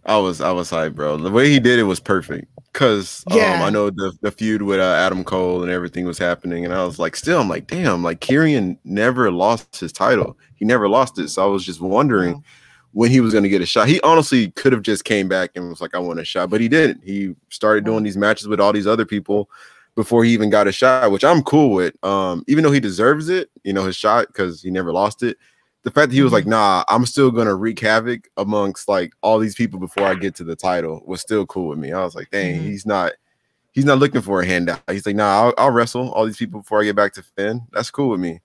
I 0.06 0.18
was 0.18 0.41
I 0.41 0.52
was 0.52 0.70
hyped, 0.70 0.95
bro. 0.95 1.18
The 1.18 1.32
way 1.32 1.50
he 1.50 1.60
did 1.60 1.80
it 1.80 1.84
was 1.84 2.00
perfect. 2.00 2.48
Cause 2.74 3.24
um, 3.32 3.38
I 3.39 3.70
know 3.72 3.89
the, 3.89 4.14
the 4.22 4.30
feud 4.32 4.62
with 4.62 4.80
uh, 4.80 4.84
Adam 4.84 5.24
Cole 5.24 5.64
and 5.64 5.72
everything 5.72 6.06
was 6.06 6.20
happening, 6.20 6.64
and 6.64 6.74
I 6.74 6.86
was 6.86 7.00
like, 7.00 7.16
still, 7.16 7.41
I'm 7.41 7.50
like, 7.50 7.66
damn, 7.66 8.04
like 8.04 8.20
Karrion 8.22 8.78
never 8.84 9.32
lost 9.32 9.80
his 9.80 9.91
title. 9.91 10.38
He 10.56 10.66
never 10.66 10.88
lost 10.88 11.18
it. 11.18 11.30
So 11.30 11.43
I 11.43 11.48
was 11.48 11.66
just 11.66 11.82
wondering 11.82 12.34
Wow. 12.36 12.43
when 12.91 13.10
he 13.10 13.20
was 13.20 13.34
gonna 13.34 13.50
get 13.50 13.62
a 13.62 13.66
shot. 13.66 13.88
He 13.88 14.00
honestly 14.02 14.52
could 14.52 14.74
have 14.74 14.84
just 14.84 15.06
came 15.06 15.28
back 15.28 15.52
and 15.56 15.70
was 15.70 15.82
like, 15.82 15.95
I 15.95 16.00
want 16.00 16.20
a 16.20 16.26
shot, 16.26 16.52
but 16.52 16.62
he 16.62 16.68
didn't. 16.68 17.04
He 17.04 17.34
started 17.50 17.84
doing 17.84 18.04
these 18.04 18.18
matches 18.18 18.48
with 18.48 18.60
all 18.60 18.74
these 18.74 18.88
other 18.88 19.06
people 19.06 19.50
before 19.98 20.24
he 20.24 20.32
even 20.32 20.52
got 20.52 20.68
a 20.68 20.72
shot, 20.72 21.12
which 21.12 21.26
I'm 21.26 21.41
cool 21.41 21.72
with. 21.72 21.95
Um, 22.06 22.43
even 22.48 22.64
though 22.64 22.72
he 22.72 22.80
deserves 22.80 23.30
it, 23.30 23.50
you 23.64 23.74
know, 23.74 23.84
his 23.84 23.95
shot 23.95 24.28
because 24.28 24.62
he 24.62 24.70
never 24.70 24.93
lost 24.93 25.24
it. 25.24 25.38
The 25.84 25.89
fact 25.91 26.10
that 26.10 26.16
he 26.16 26.22
was 26.22 26.32
like, 26.34 26.45
nah, 26.45 26.84
I'm 26.88 27.06
still 27.06 27.32
gonna 27.32 27.56
wreak 27.56 27.80
havoc 27.80 28.30
amongst 28.38 28.88
like 28.88 29.14
all 29.22 29.39
these 29.39 29.56
people 29.56 29.80
before 29.80 30.04
I 30.06 30.14
get 30.14 30.36
to 30.36 30.43
the 30.43 30.56
title 30.56 31.02
was 31.06 31.20
still 31.22 31.45
cool 31.48 31.68
with 31.70 31.80
me. 31.80 31.91
I 31.93 32.04
was 32.04 32.14
like, 32.16 32.30
dang, 32.30 32.62
Mhm. 32.62 32.66
he's 32.66 32.86
not 32.86 33.14
he's 33.72 33.86
not 33.86 33.98
looking 33.98 34.22
for 34.22 34.41
a 34.41 34.45
handout. 34.45 34.82
He's 34.89 35.06
like, 35.06 35.16
nah, 35.16 35.45
I'll, 35.45 35.54
I'll 35.58 35.72
wrestle 35.72 36.12
all 36.12 36.26
these 36.26 36.38
people 36.38 36.62
before 36.62 36.80
I 36.82 36.86
get 36.86 36.95
back 36.95 37.14
to 37.14 37.24
Finn. 37.24 37.62
That's 37.72 37.89
cool 37.91 38.10
with 38.10 38.20
me. 38.20 38.39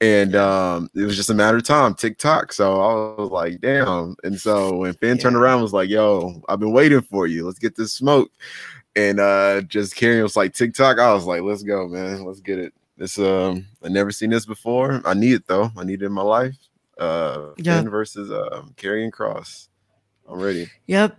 And 0.00 0.36
um, 0.36 0.88
it 0.94 1.02
was 1.02 1.16
just 1.16 1.30
a 1.30 1.34
matter 1.34 1.56
of 1.56 1.64
time, 1.64 1.94
TikTok. 1.94 2.52
So 2.52 2.80
I 2.80 3.20
was 3.20 3.30
like, 3.30 3.60
damn. 3.60 4.14
And 4.22 4.38
so 4.38 4.76
when 4.76 4.94
Finn 4.94 5.18
turned 5.18 5.34
around, 5.36 5.60
was 5.62 5.72
like, 5.72 5.88
yo, 5.90 6.40
I've 6.48 6.60
been 6.60 6.72
waiting 6.72 7.00
for 7.00 7.26
you. 7.26 7.44
Let's 7.44 7.58
get 7.58 7.74
this 7.74 7.94
smoke. 7.94 8.30
And 8.98 9.20
uh 9.20 9.60
just 9.62 9.94
Karrion 9.94 10.24
was 10.24 10.34
like 10.34 10.52
TikTok. 10.54 10.98
I 10.98 11.14
was 11.14 11.24
like, 11.24 11.42
let's 11.42 11.62
go, 11.62 11.86
man. 11.86 12.24
Let's 12.24 12.40
get 12.40 12.58
it. 12.58 12.74
This 12.96 13.16
um 13.16 13.64
I 13.80 13.88
never 13.88 14.10
seen 14.10 14.30
this 14.30 14.44
before. 14.44 15.00
I 15.04 15.14
need 15.14 15.34
it 15.34 15.46
though. 15.46 15.70
I 15.76 15.84
need 15.84 16.02
it 16.02 16.06
in 16.06 16.12
my 16.12 16.22
life. 16.22 16.56
Uh 16.98 17.50
Yeah. 17.58 17.78
Finn 17.78 17.90
versus 17.90 18.28
um 18.32 18.74
Karrion 18.76 19.12
Kross. 19.12 19.68
I'm 20.28 20.40
ready. 20.40 20.68
Yep. 20.86 21.16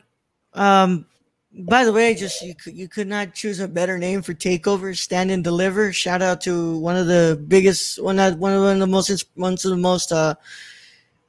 Um. 0.53 1.05
By 1.51 1.83
the 1.83 1.93
way, 1.93 2.13
just 2.13 2.41
you 2.43 2.53
could 2.53 2.75
you 2.75 2.89
could 2.89 3.07
not 3.07 3.33
choose 3.33 3.61
a 3.61 3.67
better 3.67 3.97
name 3.97 4.21
for 4.21 4.33
Takeover. 4.33 4.95
Stand 4.95 5.31
and 5.31 5.43
deliver. 5.43 5.93
Shout 5.93 6.21
out 6.21 6.41
to 6.41 6.77
one 6.77 6.97
of 6.97 7.07
the 7.07 7.43
biggest, 7.47 8.03
one 8.03 8.19
of 8.19 8.37
one 8.37 8.53
of, 8.53 8.77
the 8.77 8.85
most 8.85 9.25
one 9.35 9.53
of 9.53 9.61
the 9.61 9.75
most 9.75 10.11
uh, 10.11 10.35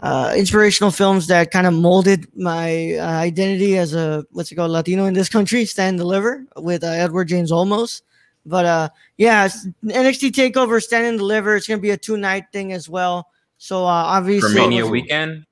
uh, 0.00 0.32
inspirational 0.36 0.90
films 0.90 1.26
that 1.28 1.50
kind 1.50 1.66
of 1.66 1.74
molded 1.74 2.26
my 2.36 2.94
uh, 2.96 3.04
identity 3.06 3.76
as 3.78 3.94
a 3.94 4.24
what's 4.32 4.50
it 4.50 4.54
called 4.56 4.70
Latino 4.70 5.04
in 5.06 5.14
this 5.14 5.28
country. 5.28 5.64
Stand 5.64 5.90
and 5.90 5.98
deliver 5.98 6.44
with 6.56 6.82
uh, 6.84 6.88
Edward 6.88 7.26
James 7.28 7.52
Olmos. 7.52 8.02
But 8.46 8.64
uh, 8.64 8.88
yeah, 9.18 9.46
NXT 9.84 10.30
Takeover, 10.32 10.82
Stand 10.82 11.06
and 11.06 11.18
Deliver. 11.18 11.54
It's 11.56 11.68
gonna 11.68 11.80
be 11.80 11.90
a 11.90 11.96
two 11.98 12.16
night 12.16 12.44
thing 12.52 12.72
as 12.72 12.88
well. 12.88 13.28
So 13.58 13.84
uh, 13.84 13.88
obviously, 13.88 14.48
Romania 14.60 14.86
weekend. 14.86 15.44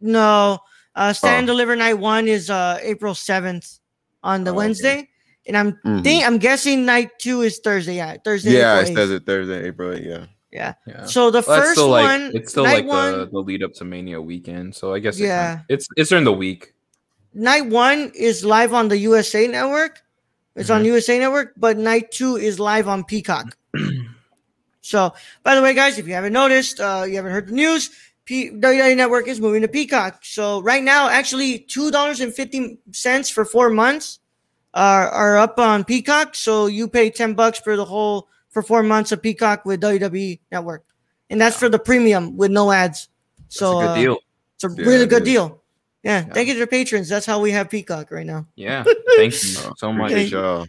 no, 0.00 0.58
uh, 0.94 1.12
Stand 1.12 1.40
and 1.40 1.48
Oh. 1.50 1.52
Deliver 1.52 1.76
Night 1.76 1.94
One 1.94 2.26
is 2.28 2.48
uh 2.48 2.78
April 2.80 3.14
seventh 3.14 3.78
on 4.22 4.44
the 4.44 4.50
Oh, 4.50 4.54
okay. 4.54 4.56
Wednesday, 4.56 5.08
and 5.46 5.56
I'm 5.58 5.72
Mhm. 5.84 6.02
think 6.04 6.24
I'm 6.26 6.38
guessing 6.38 6.86
Night 6.86 7.10
Two 7.18 7.42
is 7.42 7.58
Thursday. 7.62 7.96
Yeah, 7.96 8.16
Thursday. 8.24 8.52
Yeah, 8.52 8.78
April 8.80 8.92
it 8.92 8.94
says 8.96 9.10
it 9.10 9.26
Thursday, 9.26 9.66
April 9.66 9.92
8th, 9.92 10.06
yeah. 10.06 10.26
Yeah. 10.52 10.74
Yeah. 10.86 11.04
So 11.06 11.30
the 11.30 11.44
Well, 11.46 11.60
first 11.60 11.72
still 11.72 11.88
like 11.88 12.04
one, 12.04 12.32
it's 12.34 12.50
still 12.50 12.64
like 12.64 12.84
one, 12.86 13.12
the, 13.18 13.26
the 13.26 13.38
lead 13.38 13.62
up 13.62 13.72
to 13.74 13.84
Mania 13.84 14.20
weekend. 14.20 14.74
So 14.74 14.92
I 14.94 14.98
guess 14.98 15.18
it 15.20 15.24
Yeah. 15.24 15.48
kinda- 15.56 15.64
it's 15.68 15.86
it's 15.96 16.08
during 16.10 16.24
the 16.24 16.32
week. 16.32 16.74
night 17.34 17.66
one 17.66 18.10
is 18.14 18.44
live 18.44 18.74
on 18.74 18.88
the 18.88 18.98
USA 18.98 19.46
Network. 19.46 20.02
It's 20.56 20.68
on 20.70 20.82
Mhm. 20.82 20.86
USA 20.86 21.18
Network, 21.20 21.52
but 21.56 21.78
night 21.78 22.10
two 22.10 22.34
is 22.36 22.58
live 22.58 22.88
on 22.88 23.04
Peacock. 23.04 23.56
so, 24.80 25.12
by 25.44 25.54
the 25.54 25.62
way, 25.62 25.74
guys, 25.74 25.98
if 25.98 26.06
you 26.08 26.14
haven't 26.14 26.32
noticed, 26.32 26.80
uh, 26.80 27.04
you 27.06 27.14
haven't 27.16 27.32
heard 27.32 27.46
the 27.48 27.52
news, 27.52 27.90
P- 28.24 28.50
WWE 28.50 28.96
Network 28.96 29.28
is 29.28 29.40
moving 29.40 29.62
to 29.62 29.68
Peacock. 29.68 30.20
So 30.24 30.60
right 30.62 30.82
now, 30.82 31.08
actually, 31.08 31.60
two 31.60 31.90
dollars 31.90 32.20
and 32.20 32.34
fifty 32.34 32.78
cents 32.92 33.28
for 33.30 33.44
four 33.44 33.70
months 33.70 34.18
are 34.74 35.08
are 35.08 35.36
up 35.38 35.58
on 35.58 35.84
Peacock. 35.84 36.34
So 36.34 36.66
you 36.66 36.88
pay 36.88 37.10
ten 37.10 37.34
bucks 37.34 37.58
for 37.58 37.76
the 37.76 37.84
whole 37.84 38.28
for 38.50 38.62
four 38.62 38.82
months 38.82 39.12
of 39.12 39.22
Peacock 39.22 39.64
with 39.64 39.80
WWE 39.80 40.40
Network, 40.52 40.84
and 41.30 41.40
that's 41.40 41.56
for 41.56 41.68
the 41.68 41.78
premium 41.78 42.36
with 42.36 42.50
no 42.50 42.70
ads. 42.72 43.08
So 43.48 43.78
a 43.78 43.82
good 43.82 43.88
uh, 43.90 43.94
deal. 43.94 44.18
It's 44.56 44.64
a 44.64 44.68
Yeah, 44.76 44.88
really 44.88 45.06
good 45.06 45.22
is. 45.22 45.28
deal. 45.28 45.62
Yeah, 46.02 46.24
Yeah. 46.26 46.32
thank 46.32 46.48
you 46.48 46.54
to 46.54 46.60
the 46.60 46.66
patrons. 46.66 47.08
That's 47.08 47.26
how 47.26 47.40
we 47.40 47.50
have 47.52 47.68
Peacock 47.70 48.10
right 48.10 48.26
now. 48.26 48.46
Yeah, 48.56 48.84
thank 49.16 49.32
you 49.32 49.38
so 49.76 49.92
much. 49.92 50.12
Appreciate 50.12 50.30
y'all. 50.32 50.66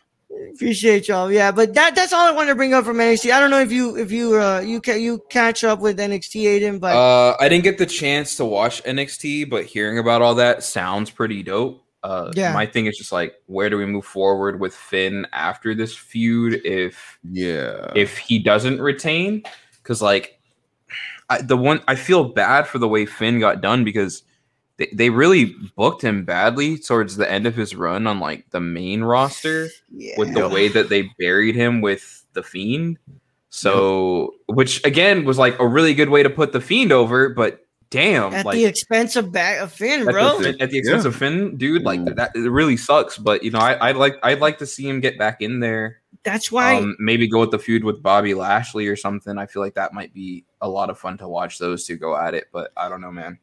Appreciate 0.53 1.07
y'all. 1.07 1.31
Yeah, 1.31 1.51
but 1.51 1.73
that 1.75 1.95
that's 1.95 2.11
all 2.13 2.25
I 2.25 2.31
wanted 2.31 2.49
to 2.49 2.55
bring 2.55 2.73
up 2.73 2.83
from 2.85 2.97
NXT. 2.97 3.31
I 3.31 3.39
don't 3.39 3.49
know 3.51 3.59
if 3.61 3.71
you 3.71 3.95
if 3.97 4.11
you 4.11 4.39
uh 4.39 4.59
you 4.59 4.81
ca- 4.81 4.97
you 4.99 5.23
catch 5.29 5.63
up 5.63 5.79
with 5.79 5.97
NXT 5.99 6.43
Aiden, 6.43 6.79
but 6.79 6.95
Uh, 6.95 7.35
I 7.39 7.47
didn't 7.47 7.63
get 7.63 7.77
the 7.77 7.85
chance 7.85 8.35
to 8.37 8.45
watch 8.45 8.83
NXT, 8.83 9.49
but 9.49 9.65
hearing 9.65 9.97
about 9.99 10.21
all 10.21 10.35
that 10.35 10.63
sounds 10.63 11.09
pretty 11.09 11.43
dope. 11.43 11.83
Uh, 12.03 12.31
Yeah. 12.35 12.53
My 12.53 12.65
thing 12.65 12.87
is 12.87 12.97
just 12.97 13.11
like, 13.11 13.35
where 13.45 13.69
do 13.69 13.77
we 13.77 13.85
move 13.85 14.05
forward 14.05 14.59
with 14.59 14.75
Finn 14.75 15.27
after 15.33 15.75
this 15.75 15.95
feud? 15.95 16.61
If 16.65 17.19
Yeah. 17.23 17.91
if 17.95 18.17
he 18.17 18.39
doesn't 18.39 18.81
retain, 18.81 19.43
because 19.81 20.01
like, 20.01 20.39
I, 21.29 21.41
the 21.41 21.57
one 21.57 21.81
I 21.87 21.95
feel 21.95 22.25
bad 22.25 22.67
for 22.67 22.77
the 22.79 22.87
way 22.87 23.05
Finn 23.05 23.39
got 23.39 23.61
done 23.61 23.83
because 23.83 24.23
they, 24.77 24.89
they 24.93 25.09
really 25.09 25.55
booked 25.77 26.01
him 26.01 26.25
badly 26.25 26.77
towards 26.77 27.15
the 27.15 27.31
end 27.31 27.45
of 27.45 27.55
his 27.55 27.75
run 27.75 28.07
on 28.07 28.19
like 28.19 28.49
the 28.49 28.59
main 28.59 29.03
roster 29.03 29.67
yeah. 29.91 30.15
with 30.17 30.33
the 30.33 30.49
way 30.49 30.67
that 30.69 30.89
they 30.89 31.09
buried 31.19 31.55
him 31.55 31.81
with 31.81 32.25
the 32.33 32.43
fiend. 32.43 32.97
So, 33.49 34.35
which 34.47 34.83
again 34.85 35.23
was 35.25 35.37
like 35.37 35.59
a 35.59 35.67
really 35.67 35.93
good 35.93 36.09
way 36.09 36.23
to 36.23 36.29
put 36.29 36.51
the 36.51 36.61
fiend 36.61 36.91
over, 36.91 37.29
but 37.29 37.65
damn, 37.91 38.33
at 38.33 38.45
like 38.45 38.55
the 38.55 38.65
expense 38.65 39.15
of 39.15 39.31
back 39.31 39.59
of 39.61 39.71
Finn, 39.71 40.01
at, 40.07 40.11
bro. 40.11 40.39
the, 40.39 40.57
at 40.59 40.71
the 40.71 40.79
expense 40.79 41.03
Yeah. 41.03 41.09
of 41.09 41.15
Finn, 41.15 41.55
dude, 41.57 41.83
like 41.83 42.03
that, 42.15 42.31
it 42.35 42.49
really 42.49 42.77
sucks. 42.77 43.17
But 43.19 43.43
you 43.43 43.51
know, 43.51 43.59
I, 43.59 43.89
I'd 43.89 43.95
like 43.97 44.15
I'd 44.23 44.39
like 44.39 44.57
to 44.57 44.65
see 44.65 44.87
him 44.89 44.99
get 44.99 45.19
back 45.19 45.41
in 45.41 45.59
there. 45.59 45.97
That's 46.23 46.51
why 46.51 46.77
Um, 46.77 46.95
maybe 46.99 47.27
go 47.27 47.39
with 47.39 47.51
the 47.51 47.59
feud 47.59 47.83
with 47.83 48.01
Bobby 48.03 48.33
Lashley 48.33 48.87
or 48.87 48.95
something. 48.95 49.37
I 49.37 49.45
feel 49.45 49.61
like 49.61 49.73
that 49.75 49.93
might 49.93 50.13
be 50.13 50.45
a 50.61 50.67
lot 50.69 50.89
of 50.89 50.97
fun 50.99 51.17
to 51.19 51.27
watch 51.27 51.57
those 51.59 51.85
two 51.85 51.95
go 51.97 52.15
at 52.17 52.33
it. 52.33 52.45
But 52.51 52.71
I 52.77 52.89
don't 52.89 53.01
know, 53.01 53.11
man. 53.11 53.37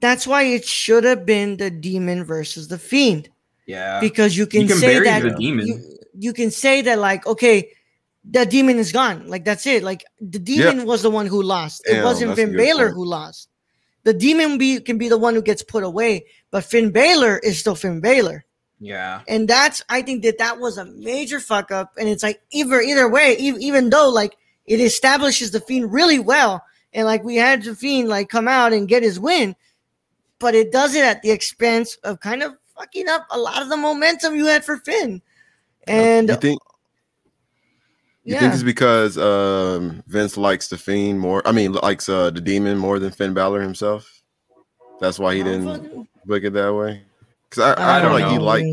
that's 0.00 0.26
why 0.26 0.42
it 0.44 0.64
should 0.64 1.04
have 1.04 1.24
been 1.26 1.56
the 1.58 1.70
demon 1.70 2.24
versus 2.24 2.68
the 2.68 2.78
fiend. 2.78 3.28
Yeah, 3.66 4.00
Because 4.00 4.36
you 4.36 4.46
can, 4.46 4.66
can 4.66 4.76
say 4.78 4.94
bury 4.94 5.04
that 5.06 5.22
the 5.22 5.30
demon. 5.30 5.66
You, 5.68 5.98
you 6.18 6.32
can 6.32 6.50
say 6.50 6.82
that 6.82 6.98
like, 6.98 7.24
okay, 7.26 7.70
the 8.28 8.44
demon 8.46 8.78
is 8.78 8.90
gone. 8.92 9.28
Like 9.28 9.44
that's 9.44 9.66
it. 9.66 9.82
Like 9.84 10.04
the 10.20 10.38
demon 10.40 10.84
was 10.86 11.02
the 11.02 11.10
one 11.10 11.26
who 11.26 11.42
lost. 11.42 11.82
It 11.86 11.94
Damn, 11.94 12.04
wasn't 12.04 12.34
Finn 12.34 12.50
good 12.52 12.56
Balor 12.58 12.86
point. 12.86 12.94
who 12.96 13.04
lost. 13.04 13.48
The 14.04 14.14
demon 14.14 14.58
be 14.58 14.80
can 14.80 14.98
be 14.98 15.08
the 15.08 15.18
one 15.18 15.34
who 15.34 15.42
gets 15.42 15.62
put 15.62 15.84
away, 15.84 16.26
but 16.50 16.64
Finn 16.64 16.90
Balor 16.90 17.38
is 17.38 17.58
still 17.58 17.74
Finn 17.76 18.00
Balor. 18.00 18.44
yeah, 18.80 19.20
And 19.28 19.46
that's 19.46 19.82
I 19.88 20.02
think 20.02 20.22
that 20.24 20.38
that 20.38 20.58
was 20.58 20.76
a 20.78 20.84
major 20.84 21.38
fuck 21.38 21.70
up. 21.70 21.92
And 21.98 22.08
it's 22.08 22.22
like 22.22 22.40
either 22.50 22.80
either 22.80 23.08
way, 23.08 23.36
e- 23.38 23.56
even 23.60 23.90
though 23.90 24.08
like 24.08 24.36
it 24.66 24.80
establishes 24.80 25.50
the 25.52 25.60
fiend 25.60 25.92
really 25.92 26.18
well, 26.18 26.62
and 26.92 27.06
like 27.06 27.22
we 27.22 27.36
had 27.36 27.62
the 27.62 27.74
fiend 27.76 28.08
like 28.08 28.28
come 28.28 28.48
out 28.48 28.72
and 28.72 28.88
get 28.88 29.02
his 29.02 29.20
win, 29.20 29.54
but 30.38 30.54
it 30.54 30.72
does 30.72 30.94
it 30.94 31.04
at 31.04 31.22
the 31.22 31.30
expense 31.30 31.96
of 32.02 32.18
kind 32.20 32.42
of 32.42 32.54
fucking 32.76 33.08
up 33.08 33.26
a 33.30 33.38
lot 33.38 33.62
of 33.62 33.68
the 33.68 33.76
momentum 33.76 34.34
you 34.34 34.46
had 34.46 34.64
for 34.64 34.78
Finn. 34.78 35.22
And 35.86 36.28
you 36.28 36.36
think 36.36 36.60
you 38.24 38.34
yeah, 38.34 38.40
think 38.40 38.54
it's 38.54 38.62
because 38.62 39.18
um, 39.18 40.02
Vince 40.06 40.36
likes 40.36 40.68
the 40.68 40.78
Fiend 40.78 41.18
more? 41.18 41.46
I 41.46 41.52
mean, 41.52 41.72
likes 41.72 42.08
uh, 42.08 42.30
the 42.30 42.40
Demon 42.40 42.78
more 42.78 42.98
than 42.98 43.10
Finn 43.10 43.34
Balor 43.34 43.60
himself. 43.60 44.22
That's 45.00 45.18
why 45.18 45.34
he 45.34 45.42
didn't 45.42 45.66
fucking- 45.66 46.08
book 46.26 46.44
it 46.44 46.52
that 46.52 46.72
way. 46.74 47.02
Because 47.50 47.76
I, 47.76 47.82
I, 47.82 47.98
I 47.98 48.00
feel 48.00 48.10
don't 48.10 48.20
like 48.20 48.30
he 48.30 48.38
know. 48.38 48.44
liked 48.44 48.66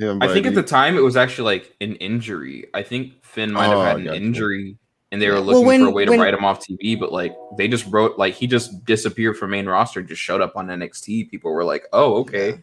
him. 0.00 0.22
I 0.22 0.26
but 0.26 0.32
think 0.34 0.46
at 0.46 0.54
the 0.54 0.62
time 0.62 0.96
it 0.96 1.00
was 1.02 1.16
actually 1.16 1.44
like 1.56 1.74
an 1.80 1.94
injury. 1.96 2.66
I 2.74 2.82
think 2.82 3.24
Finn 3.24 3.52
might 3.52 3.66
have 3.68 3.78
Oh, 3.78 3.82
had 3.82 3.96
an 3.98 4.04
gotcha. 4.04 4.16
injury 4.16 4.76
and 5.10 5.22
they 5.22 5.28
were 5.28 5.34
Well, 5.34 5.44
looking 5.44 5.66
when- 5.66 5.80
for 5.82 5.86
a 5.86 5.90
way 5.92 6.04
to 6.04 6.10
when- 6.10 6.20
write 6.20 6.34
him 6.34 6.44
off 6.44 6.60
TV, 6.66 6.98
but 6.98 7.12
like 7.12 7.34
they 7.56 7.68
just 7.68 7.86
wrote 7.86 8.18
like 8.18 8.34
he 8.34 8.46
just 8.46 8.84
disappeared 8.84 9.36
from 9.38 9.50
main 9.52 9.66
roster, 9.66 10.02
just 10.02 10.20
showed 10.20 10.40
up 10.40 10.56
on 10.56 10.66
NXT. 10.66 11.30
People 11.30 11.52
were 11.52 11.64
like, 11.64 11.84
"Oh, 11.92 12.16
okay." 12.18 12.62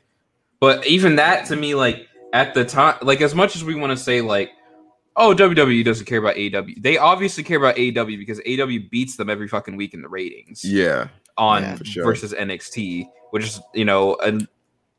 But 0.59 0.85
even 0.85 1.15
that 1.15 1.45
to 1.47 1.55
me, 1.55 1.73
like 1.75 2.07
at 2.33 2.53
the 2.53 2.65
time, 2.65 2.97
like 3.01 3.21
as 3.21 3.33
much 3.33 3.55
as 3.55 3.63
we 3.63 3.73
want 3.75 3.91
to 3.91 3.97
say 3.97 4.21
like, 4.21 4.51
"Oh, 5.15 5.33
WWE 5.33 5.83
doesn't 5.83 6.05
care 6.05 6.19
about 6.19 6.35
AEW," 6.35 6.81
they 6.81 6.97
obviously 6.97 7.43
care 7.43 7.57
about 7.57 7.75
AEW 7.75 8.17
because 8.17 8.39
AEW 8.41 8.89
beats 8.89 9.17
them 9.17 9.29
every 9.29 9.47
fucking 9.47 9.75
week 9.75 9.93
in 9.93 10.01
the 10.01 10.09
ratings 10.09 10.63
yeah, 10.63 11.07
on 11.37 11.63
Yeah, 11.63 11.77
sure. 11.83 12.03
versus 12.03 12.33
NXT, 12.33 13.07
which 13.31 13.45
is 13.45 13.61
you 13.73 13.85
know, 13.85 14.15
and 14.15 14.47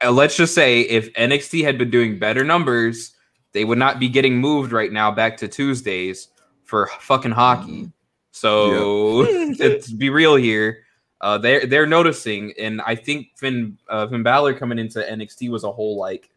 uh, 0.05 0.11
let's 0.11 0.37
just 0.37 0.55
say 0.55 0.83
if 0.83 1.13
NXT 1.15 1.65
had 1.65 1.79
been 1.79 1.91
doing 1.91 2.19
better 2.19 2.45
numbers, 2.45 3.15
they 3.53 3.65
would 3.65 3.79
not 3.79 3.99
be 3.99 4.09
getting 4.09 4.39
moved 4.39 4.73
right 4.73 4.93
now 4.93 5.11
back 5.11 5.37
to 5.39 5.49
Tuesdays 5.49 6.29
for 6.65 6.89
fucking 7.01 7.33
hockey. 7.33 7.91
So 8.33 9.21
let's 9.59 9.91
be 9.91 10.11
real 10.11 10.37
here. 10.37 10.83
Uh, 11.23 11.39
they're 11.39 11.67
they're 11.67 11.87
noticing, 11.87 12.53
and 12.59 12.83
I 12.83 12.95
think 12.95 13.29
Finn 13.37 13.79
uh, 13.89 14.07
Finn 14.09 14.23
Balor 14.23 14.55
coming 14.55 14.79
into 14.79 14.99
NXT 14.99 15.49
was 15.49 15.65
a 15.65 15.73
whole 15.73 15.97
like, 15.97 16.29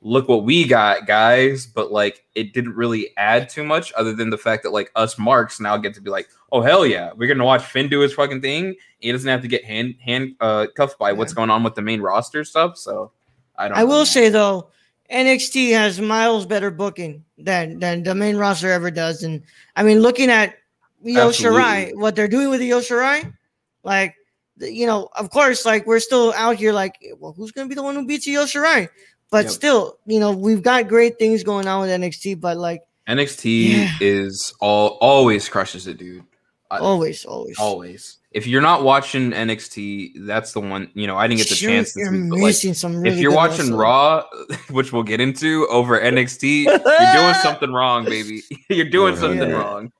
look 0.00 0.28
what 0.28 0.44
we 0.44 0.66
got, 0.66 1.06
guys. 1.06 1.66
But 1.66 1.92
like, 1.92 2.24
it 2.34 2.52
didn't 2.52 2.74
really 2.74 3.10
add 3.16 3.48
too 3.48 3.64
much, 3.64 3.92
other 3.94 4.12
than 4.12 4.30
the 4.30 4.38
fact 4.38 4.62
that 4.62 4.70
like 4.70 4.90
us 4.94 5.18
marks 5.18 5.60
now 5.60 5.76
get 5.76 5.94
to 5.94 6.00
be 6.00 6.10
like, 6.10 6.28
oh 6.52 6.60
hell 6.60 6.86
yeah, 6.86 7.12
we're 7.16 7.28
gonna 7.28 7.44
watch 7.44 7.64
Finn 7.64 7.88
do 7.88 8.00
his 8.00 8.12
fucking 8.12 8.40
thing. 8.40 8.74
He 8.98 9.12
doesn't 9.12 9.28
have 9.28 9.42
to 9.42 9.48
get 9.48 9.64
hand 9.64 9.94
hand 10.00 10.34
uh, 10.40 10.66
cuffed 10.76 10.98
by 10.98 11.12
what's 11.12 11.32
going 11.32 11.50
on 11.50 11.62
with 11.62 11.74
the 11.74 11.82
main 11.82 12.00
roster 12.00 12.44
stuff. 12.44 12.76
So 12.76 13.12
I 13.56 13.68
don't. 13.68 13.78
I 13.78 13.84
will 13.84 14.06
say 14.06 14.28
though, 14.28 14.70
NXT 15.10 15.72
has 15.72 16.00
miles 16.00 16.46
better 16.46 16.70
booking 16.70 17.24
than 17.36 17.78
than 17.78 18.02
the 18.02 18.14
main 18.14 18.36
roster 18.36 18.70
ever 18.70 18.90
does. 18.90 19.22
And 19.22 19.42
I 19.76 19.82
mean, 19.82 20.00
looking 20.00 20.30
at 20.30 20.56
Absolutely. 21.06 21.60
Shirai, 21.60 21.96
what 21.96 22.16
they're 22.16 22.28
doing 22.28 22.50
with 22.50 22.60
Io 22.60 22.80
Shirai, 22.80 23.32
like 23.84 24.14
you 24.60 24.86
know, 24.86 25.08
of 25.16 25.30
course, 25.30 25.64
like 25.64 25.86
we're 25.86 26.00
still 26.00 26.32
out 26.34 26.56
here, 26.56 26.72
like, 26.72 26.98
well, 27.18 27.32
who's 27.32 27.52
gonna 27.52 27.68
be 27.68 27.74
the 27.74 27.82
one 27.82 27.94
who 27.94 28.06
beats 28.06 28.26
Io 28.26 28.44
Shirai? 28.44 28.88
But 29.30 29.44
Yep. 29.44 29.52
still, 29.52 29.98
you 30.06 30.20
know, 30.20 30.32
we've 30.32 30.62
got 30.62 30.88
great 30.88 31.18
things 31.18 31.42
going 31.42 31.66
on 31.68 31.80
with 31.82 31.90
NXT, 31.90 32.40
but 32.40 32.56
like 32.56 32.82
NXT 33.08 33.68
Yeah. 33.72 33.90
is 34.00 34.54
all 34.60 34.98
always 35.00 35.48
crushes 35.48 35.86
it, 35.86 35.98
dude. 35.98 36.22
I- 36.70 36.78
always, 36.78 37.24
always, 37.24 37.58
always. 37.58 38.16
If 38.30 38.46
you're 38.46 38.60
not 38.60 38.82
watching 38.84 39.32
NXT, 39.32 40.12
that's 40.26 40.52
the 40.52 40.60
one. 40.60 40.90
You 40.94 41.06
know, 41.06 41.16
I 41.16 41.26
didn't 41.26 41.38
get 41.38 41.48
the 41.48 41.56
You're- 41.56 41.74
chance 41.76 41.94
to 41.94 42.00
You're 42.00 42.12
see, 42.12 42.28
but, 42.28 42.36
like, 42.36 42.42
missing 42.44 42.74
some 42.74 42.96
really 43.00 43.16
if 43.16 43.18
you're 43.22 43.30
good 43.30 43.36
watching 43.36 43.56
wrestling. 43.58 43.78
Raw, 43.78 44.24
which 44.70 44.92
we'll 44.92 45.02
get 45.02 45.20
into 45.22 45.66
over 45.68 45.98
NXT, 45.98 46.64
you're 46.64 46.78
doing 46.78 47.34
something 47.42 47.72
wrong, 47.72 48.04
baby. 48.04 48.42
you're 48.68 48.90
doing 48.90 49.14
Yeah. 49.14 49.20
something 49.20 49.50
wrong. 49.52 49.92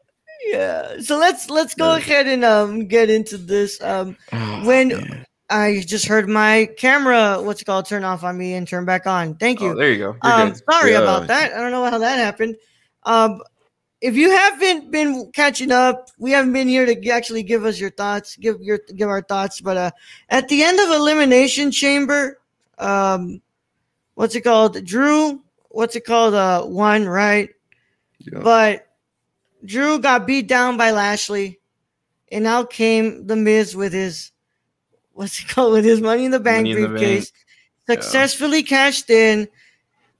Yeah. 0.47 1.01
So 1.01 1.17
let's 1.19 1.49
let's 1.51 1.75
go 1.75 1.93
Yeah. 1.93 1.97
ahead 1.99 2.27
and 2.27 2.45
um 2.45 2.87
get 2.87 3.09
into 3.11 3.39
this. 3.39 3.81
Um 3.83 4.17
when 4.67 5.25
I 5.51 5.83
just 5.87 6.07
heard 6.07 6.29
my 6.29 6.69
camera, 6.77 7.41
what's 7.41 7.63
it 7.63 7.65
called, 7.65 7.87
turn 7.87 8.05
off 8.05 8.23
on 8.23 8.37
me 8.37 8.55
and 8.55 8.69
turn 8.69 8.85
back 8.85 9.07
on. 9.07 9.35
Thank 9.37 9.61
you. 9.61 9.71
Oh, 9.71 9.75
there 9.75 9.91
you 9.91 9.99
go. 9.99 10.17
You're 10.23 10.33
um, 10.33 10.51
good. 10.53 10.63
sorry 10.71 10.93
Yeah. 10.93 10.99
about 11.03 11.27
that. 11.29 11.55
I 11.55 11.61
don't 11.61 11.71
know 11.71 11.85
how 11.89 11.99
that 11.99 12.19
happened. 12.19 12.57
Um, 13.05 13.41
if 14.01 14.15
you 14.15 14.31
haven't 14.31 14.91
been 14.91 15.31
catching 15.33 15.73
up, 15.73 16.11
we 16.19 16.31
haven't 16.31 16.53
been 16.53 16.69
here 16.69 16.87
to 16.87 17.09
actually 17.09 17.43
give 17.43 17.65
us 17.65 17.81
your 17.81 17.91
thoughts, 17.91 18.37
give 18.37 18.61
your 18.61 18.79
give 18.95 19.09
our 19.09 19.23
thoughts. 19.23 19.61
But 19.61 19.77
uh, 19.77 19.91
at 20.29 20.49
the 20.49 20.63
end 20.63 20.79
of 20.79 20.91
Elimination 20.91 21.71
Chamber, 21.71 22.39
um, 22.79 23.41
what's 24.15 24.35
it 24.37 24.43
called? 24.43 24.85
Drew, 24.85 25.43
what's 25.71 25.97
it 25.97 26.05
called? 26.05 26.35
Uh, 26.35 26.63
one 26.65 27.07
right, 27.07 27.49
Yeah. 28.21 28.41
but 28.41 28.87
Drew 29.65 29.99
got 29.99 30.27
beat 30.27 30.47
down 30.47 30.77
by 30.77 30.93
Lashley, 30.93 31.59
and 32.31 32.47
out 32.47 32.71
came 32.71 33.27
the 33.27 33.35
Miz 33.35 33.75
with 33.75 33.93
his 33.93 34.31
what's 35.19 35.41
it 35.41 35.49
called 35.49 35.73
with 35.73 35.85
his 35.85 36.01
Money 36.01 36.25
in 36.27 36.31
the 36.31 36.39
Bank 36.39 36.69
Money 36.69 36.71
in 36.73 36.81
the 36.81 36.89
briefcase, 36.89 37.33
Bank. 37.89 38.03
successfully 38.03 38.63
cashed 38.63 39.11
in. 39.11 39.49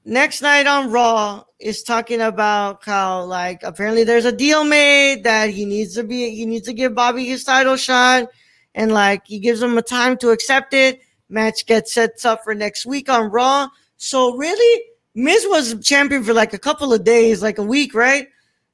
Next 0.05 0.43
night 0.43 0.67
on 0.67 0.91
Raw 0.91 1.45
is 1.61 1.83
talking 1.83 2.21
about 2.21 2.85
how 2.85 3.23
like 3.25 3.63
apparently 3.63 4.03
there's 4.05 4.25
a 4.25 4.33
deal 4.33 4.65
made 4.65 5.23
that 5.25 5.51
he 5.51 5.65
needs 5.65 5.95
to 5.95 6.03
be 6.03 6.31
he 6.35 6.47
needs 6.47 6.67
to 6.67 6.73
give 6.73 6.95
Bobby 6.95 7.27
his 7.27 7.45
title 7.45 7.77
shot, 7.77 8.29
and 8.75 8.91
like 8.93 9.23
he 9.27 9.39
gives 9.39 9.63
him 9.63 9.79
a 9.79 9.83
time 9.83 10.17
to 10.19 10.31
accept 10.31 10.75
it. 10.75 11.01
Match 11.29 11.67
gets 11.67 11.93
set 11.93 12.25
up 12.25 12.43
for 12.43 12.55
next 12.55 12.87
week 12.87 13.09
on 13.09 13.31
Raw. 13.31 13.69
So 13.99 14.35
really, 14.37 14.83
Miz 15.15 15.47
was 15.49 15.79
champion 15.87 16.25
for 16.25 16.33
like 16.33 16.55
a 16.55 16.59
couple 16.59 16.93
of 16.93 17.05
days, 17.05 17.41
like 17.43 17.59
a 17.59 17.63
week, 17.63 17.95
right? 17.95 18.27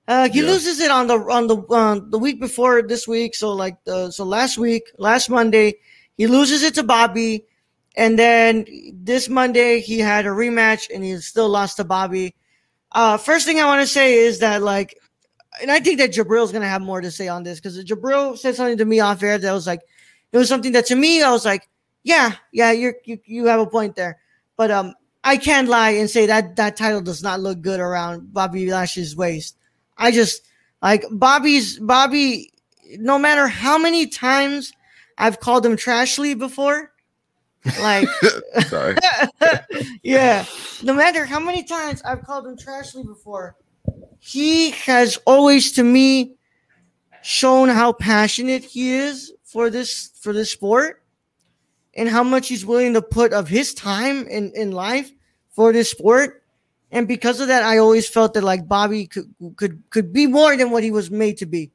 Uh, 0.07 0.29
he 0.29 0.41
Yeah. 0.41 0.47
loses 0.47 0.81
it 0.81 0.91
on 0.91 1.07
the 1.09 1.19
on 1.19 1.49
the 1.49 1.57
um, 1.75 2.11
the 2.11 2.19
week 2.19 2.41
before 2.41 2.81
this 2.83 3.07
week. 3.09 3.35
So 3.35 3.53
like 3.53 3.83
the 3.85 4.11
so 4.11 4.25
last 4.25 4.57
week, 4.57 4.85
last 4.99 5.29
Monday, 5.29 5.79
he 6.17 6.27
loses 6.27 6.63
it 6.63 6.75
to 6.75 6.83
Bobby, 6.83 7.45
and 7.97 8.19
then 8.19 8.67
this 8.93 9.29
Monday 9.29 9.81
he 9.81 9.99
had 9.99 10.27
a 10.27 10.31
rematch 10.31 10.89
and 10.93 11.05
he 11.05 11.17
still 11.19 11.49
lost 11.49 11.77
to 11.77 11.85
Bobby. 11.85 12.35
Uh, 12.93 13.17
first 13.17 13.47
thing 13.47 13.61
I 13.61 13.67
want 13.67 13.83
to 13.83 13.87
say 13.87 14.15
is 14.15 14.39
that 14.41 14.63
like, 14.63 14.99
and 15.61 15.71
I 15.71 15.81
think 15.81 15.99
that 15.99 16.13
Jibril's 16.13 16.53
gonna 16.53 16.69
have 16.69 16.83
more 16.83 17.01
to 17.01 17.11
say 17.11 17.29
on 17.29 17.43
this 17.43 17.61
because 17.61 17.83
Jibril 17.85 18.37
said 18.37 18.57
something 18.57 18.79
to 18.79 18.85
me 18.85 19.01
off 19.01 19.23
air 19.23 19.39
that 19.39 19.53
was 19.53 19.67
like, 19.67 19.83
it 20.33 20.39
was 20.39 20.49
something 20.49 20.73
that 20.73 20.87
to 20.87 20.97
me 20.97 21.23
I 21.23 21.31
was 21.31 21.45
like, 21.45 21.69
yeah, 22.03 22.33
yeah, 22.53 22.73
you're 22.73 22.97
you 23.05 23.19
you 23.25 23.47
have 23.47 23.61
a 23.61 23.67
point 23.67 23.97
there, 23.97 24.19
but 24.57 24.71
um, 24.71 24.95
I 25.23 25.37
can't 25.37 25.69
lie 25.69 25.91
and 25.91 26.11
say 26.11 26.27
that 26.27 26.57
that 26.57 26.77
title 26.77 27.01
does 27.01 27.23
not 27.23 27.41
look 27.41 27.61
good 27.61 27.81
around 27.81 28.33
Bobby 28.33 28.71
Lashley's 28.71 29.17
waist. 29.17 29.57
I 29.97 30.11
just 30.11 30.43
like 30.83 31.05
Bobby's 31.11 31.79
Bobby. 31.79 32.53
No 32.99 33.19
matter 33.19 33.49
how 33.49 33.79
many 33.79 34.07
times 34.07 34.73
I've 35.19 35.41
called 35.41 35.65
him 35.65 35.77
Trashly 35.77 36.37
before, 36.39 36.93
Like, 37.81 38.09
Sorry. 38.69 38.97
yeah. 40.03 40.45
No 40.83 40.93
matter 40.93 41.25
how 41.25 41.41
many 41.41 41.63
times 41.63 42.03
I've 42.03 42.23
called 42.23 42.47
him 42.47 42.57
Trashly 42.57 43.07
before, 43.07 43.57
he 44.19 44.71
has 44.73 45.19
always, 45.27 45.73
to 45.73 45.83
me, 45.83 46.35
shown 47.23 47.69
how 47.69 47.93
passionate 47.93 48.65
he 48.65 48.93
is 48.93 49.33
for 49.45 49.71
this 49.71 50.11
for 50.21 50.33
this 50.33 50.51
sport, 50.51 51.03
and 51.95 52.09
how 52.09 52.23
much 52.23 52.49
he's 52.49 52.67
willing 52.67 52.95
to 52.95 53.03
put 53.03 53.33
of 53.33 53.49
his 53.49 53.73
time 53.73 54.27
in 54.29 54.53
in 54.55 54.73
life 54.73 55.11
for 55.51 55.73
this 55.73 55.91
sport. 55.91 56.43
And 56.91 57.09
because 57.09 57.41
of 57.41 57.49
that, 57.49 57.63
I 57.63 57.79
always 57.79 58.09
felt 58.09 58.35
that 58.35 58.45
like 58.45 58.69
Bobby 58.69 59.07
could 59.07 59.35
could 59.57 59.83
could 59.91 60.13
be 60.13 60.27
more 60.27 60.57
than 60.57 60.71
what 60.71 60.83
he 60.83 60.91
was 60.91 61.11
made 61.11 61.39
to 61.39 61.47
be. 61.47 61.71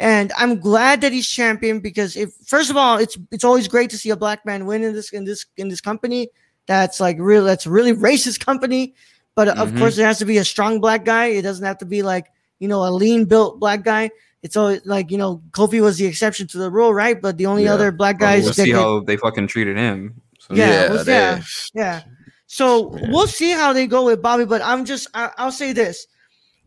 And 0.00 0.32
I'm 0.36 0.58
glad 0.58 1.00
that 1.02 1.12
he's 1.12 1.28
champion 1.28 1.80
because 1.80 2.16
if 2.16 2.32
first 2.46 2.70
of 2.70 2.76
all, 2.76 2.98
it's 2.98 3.16
it's 3.30 3.44
always 3.44 3.68
great 3.68 3.90
to 3.90 3.98
see 3.98 4.10
a 4.10 4.16
black 4.16 4.44
man 4.44 4.66
win 4.66 4.82
in 4.82 4.92
this 4.94 5.12
in 5.12 5.24
this 5.24 5.46
in 5.56 5.68
this 5.68 5.80
company. 5.80 6.28
That's 6.66 6.98
like 7.00 7.16
real. 7.20 7.44
That's 7.44 7.66
a 7.66 7.70
really 7.70 7.92
racist 8.08 8.44
company. 8.44 8.94
But 9.34 9.48
of 9.48 9.70
Mhm. 9.70 9.78
course, 9.78 9.98
it 9.98 10.02
has 10.04 10.18
to 10.18 10.24
be 10.24 10.38
a 10.38 10.44
strong 10.44 10.80
black 10.80 11.04
guy. 11.04 11.26
It 11.26 11.42
doesn't 11.42 11.64
have 11.64 11.78
to 11.78 11.86
be 11.86 12.02
like 12.02 12.26
you 12.58 12.68
know 12.68 12.84
a 12.86 12.90
lean 12.90 13.24
built 13.26 13.60
black 13.60 13.82
guy. 13.84 14.10
It's 14.42 14.56
always 14.56 14.80
like 14.84 15.10
you 15.10 15.18
know 15.18 15.40
Kofi 15.52 15.80
was 15.80 15.98
the 15.98 16.06
exception 16.06 16.46
to 16.48 16.58
the 16.58 16.70
rule, 16.70 16.92
right? 16.92 17.20
But 17.20 17.36
the 17.38 17.46
only 17.46 17.64
Yeah. 17.64 17.74
other 17.74 17.92
black 17.92 18.18
Well, 18.20 18.30
guys 18.30 18.44
we'll 18.44 18.54
see 18.54 18.66
could- 18.72 18.74
how 18.74 19.00
they 19.00 19.16
fucking 19.16 19.46
treated 19.46 19.76
him. 19.76 20.14
So, 20.40 20.54
Yeah, 20.54 20.90
well, 20.90 21.04
they- 21.04 21.12
yeah. 21.12 21.42
yeah. 21.74 22.00
So 22.48 22.96
Yeah. 22.98 23.10
we'll 23.12 23.28
see 23.28 23.50
how 23.52 23.72
they 23.72 23.86
go 23.86 24.04
with 24.04 24.20
Bobby, 24.20 24.44
but 24.46 24.60
I'm 24.62 24.84
just 24.84 25.06
I, 25.14 25.30
I'll 25.38 25.52
say 25.52 25.72
this. 25.72 26.06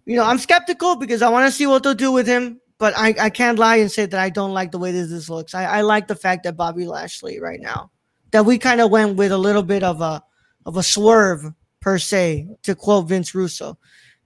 You 0.05 0.15
know, 0.15 0.23
I'm 0.23 0.37
skeptical 0.37 0.95
because 0.95 1.21
I 1.21 1.29
want 1.29 1.47
to 1.47 1.51
see 1.51 1.67
what 1.67 1.83
they'll 1.83 1.93
do 1.95 2.11
with 2.11 2.27
him, 2.27 2.61
but 2.77 2.93
I, 2.97 3.15
I 3.19 3.29
can't 3.29 3.59
lie 3.59 3.77
and 3.77 3.91
say 3.91 4.05
that 4.05 4.19
I 4.19 4.29
don't 4.29 4.53
like 4.53 4.71
the 4.71 4.79
way 4.79 4.91
this, 4.91 5.09
this 5.09 5.29
looks. 5.29 5.53
I, 5.53 5.65
I 5.65 5.81
like 5.81 6.07
the 6.07 6.15
fact 6.15 6.43
that 6.43 6.57
Bobby 6.57 6.85
Lashley 6.85 7.39
right 7.39 7.59
now. 7.59 7.91
That 8.31 8.45
we 8.45 8.57
kind 8.57 8.81
of 8.81 8.91
went 8.91 9.15
with 9.15 9.31
a 9.31 9.37
little 9.37 9.63
bit 9.63 9.83
of 9.83 10.01
a 10.01 10.21
of 10.65 10.77
a 10.77 10.83
swerve 10.83 11.53
per 11.79 11.97
se, 11.97 12.49
to 12.63 12.75
quote 12.75 13.07
Vince 13.07 13.33
Russo. 13.33 13.77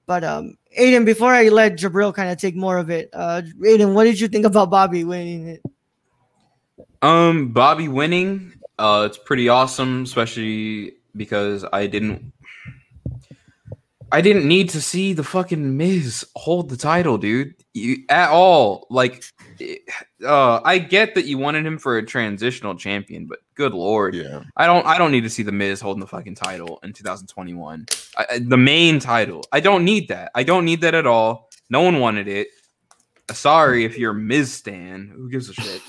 But 0.06 0.24
um 0.24 0.58
Aiden, 0.80 1.06
before 1.06 1.34
I 1.34 1.50
let 1.50 1.78
Jibril 1.78 2.14
kind 2.14 2.32
of 2.32 2.38
take 2.38 2.56
more 2.56 2.78
of 2.78 2.90
it, 2.90 3.10
uh 3.14 3.44
Aiden, 3.62 3.94
what 3.94 4.06
did 4.06 4.20
you 4.20 4.28
think 4.28 4.46
about 4.46 4.72
Bobby 4.72 5.04
winning 5.04 5.48
it? 5.48 5.62
Um, 7.02 7.50
Bobby 7.50 7.88
winning, 7.88 8.54
uh, 8.78 9.08
it's 9.10 9.18
pretty 9.18 9.48
awesome, 9.48 10.04
especially 10.04 10.96
because 11.16 11.66
I 11.72 11.88
didn't, 11.88 12.34
I 14.12 14.22
didn't 14.22 14.48
need 14.48 14.70
to 14.70 14.82
see 14.82 15.14
the 15.14 15.24
fucking 15.24 15.78
Miz 15.78 16.26
hold 16.36 16.70
the 16.70 16.78
title, 16.78 17.18
dude, 17.18 17.54
you, 17.74 17.98
at 18.10 18.30
all. 18.30 18.88
Like, 18.90 19.24
uh, 20.26 20.62
I 20.64 20.80
get 20.80 21.14
that 21.16 21.26
you 21.26 21.38
wanted 21.38 21.66
him 21.66 21.78
for 21.78 21.98
a 21.98 22.06
transitional 22.06 22.76
champion, 22.76 23.26
but 23.28 23.40
good 23.56 23.74
lord, 23.74 24.16
Yeah. 24.16 24.44
I 24.58 24.66
don't, 24.66 24.86
I 24.86 24.98
don't 24.98 25.12
need 25.12 25.22
to 25.26 25.30
see 25.30 25.44
the 25.44 25.52
Miz 25.52 25.80
holding 25.80 26.00
the 26.02 26.08
fucking 26.08 26.36
title 26.36 26.80
in 26.84 26.94
2021. 26.94 27.86
I, 28.18 28.26
I- 28.32 28.40
the 28.40 28.58
main 28.58 29.00
title, 29.00 29.44
I 29.52 29.60
don't 29.60 29.86
need 29.86 30.08
that. 30.08 30.32
I 30.34 30.44
don't 30.44 30.66
need 30.66 30.82
that 30.82 30.96
at 30.96 31.06
all. 31.06 31.50
No 31.70 31.82
one 31.82 32.00
wanted 32.00 32.28
it. 32.28 32.48
Sorry 33.32 33.86
if 33.86 33.96
you're 33.98 34.12
a 34.12 34.16
Miz 34.16 34.52
stan. 34.52 35.12
Who 35.16 35.30
gives 35.30 35.50
a 35.50 35.54
shit? 35.54 35.82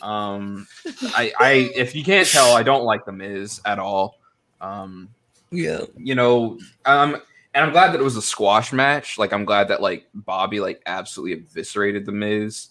Um, 0.00 0.68
I, 1.16 1.32
I, 1.40 1.52
if 1.74 1.94
you 1.96 2.04
can't 2.04 2.28
tell, 2.28 2.54
I 2.54 2.62
don't 2.62 2.84
like 2.84 3.04
the 3.04 3.10
Miz 3.12 3.60
at 3.64 3.80
all. 3.80 4.18
Um, 4.60 5.08
Yeah. 5.50 5.80
you 5.96 6.14
know, 6.14 6.58
um, 6.84 7.16
and 7.54 7.64
I'm 7.64 7.72
glad 7.72 7.92
that 7.92 8.00
it 8.00 8.04
was 8.04 8.16
a 8.16 8.22
squash 8.22 8.72
match. 8.72 9.18
Like, 9.18 9.32
I'm 9.32 9.44
glad 9.44 9.68
that 9.68 9.80
like 9.80 10.06
Bobby 10.14 10.60
like 10.60 10.82
absolutely 10.86 11.34
eviscerated 11.44 12.04
the 12.06 12.12
Miz. 12.12 12.68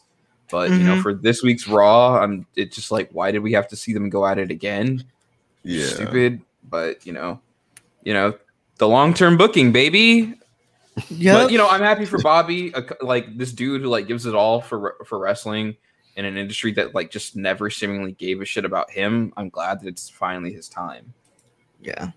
But 0.51 0.69
you 0.71 0.79
know, 0.79 0.95
Mhm. 0.95 1.01
for 1.01 1.13
this 1.13 1.41
week's 1.41 1.67
Raw, 1.67 2.17
I'm 2.21 2.45
it's 2.55 2.75
just 2.75 2.91
like, 2.91 3.09
why 3.11 3.31
did 3.31 3.39
we 3.39 3.53
have 3.53 3.67
to 3.69 3.75
see 3.75 3.93
them 3.93 4.09
go 4.09 4.25
at 4.25 4.37
it 4.37 4.51
again? 4.51 5.03
Yeah. 5.63 5.87
Stupid. 5.87 6.41
But 6.69 7.05
you 7.05 7.13
know, 7.13 7.39
you 8.03 8.13
know, 8.13 8.37
the 8.77 8.87
long 8.87 9.13
term 9.13 9.37
booking, 9.37 9.71
baby. 9.71 10.33
Yeah. 11.09 11.33
But 11.33 11.51
you 11.51 11.57
know, 11.57 11.67
I'm 11.69 11.81
happy 11.81 12.05
for 12.05 12.19
Bobby, 12.19 12.71
like 13.01 13.35
this 13.37 13.51
dude 13.51 13.81
who 13.81 13.87
like 13.87 14.07
gives 14.07 14.25
it 14.27 14.35
all 14.35 14.61
for 14.61 14.95
for 15.05 15.17
wrestling 15.17 15.75
in 16.17 16.25
an 16.25 16.37
industry 16.37 16.71
that 16.73 16.93
like 16.93 17.09
just 17.09 17.35
never 17.35 17.71
seemingly 17.71 18.11
gave 18.11 18.39
a 18.41 18.45
shit 18.45 18.65
about 18.65 18.91
him. 18.91 19.33
I'm 19.35 19.49
glad 19.49 19.81
that 19.81 19.87
it's 19.87 20.09
finally 20.09 20.53
his 20.53 20.69
time. 20.69 21.13
Yeah. 21.81 22.11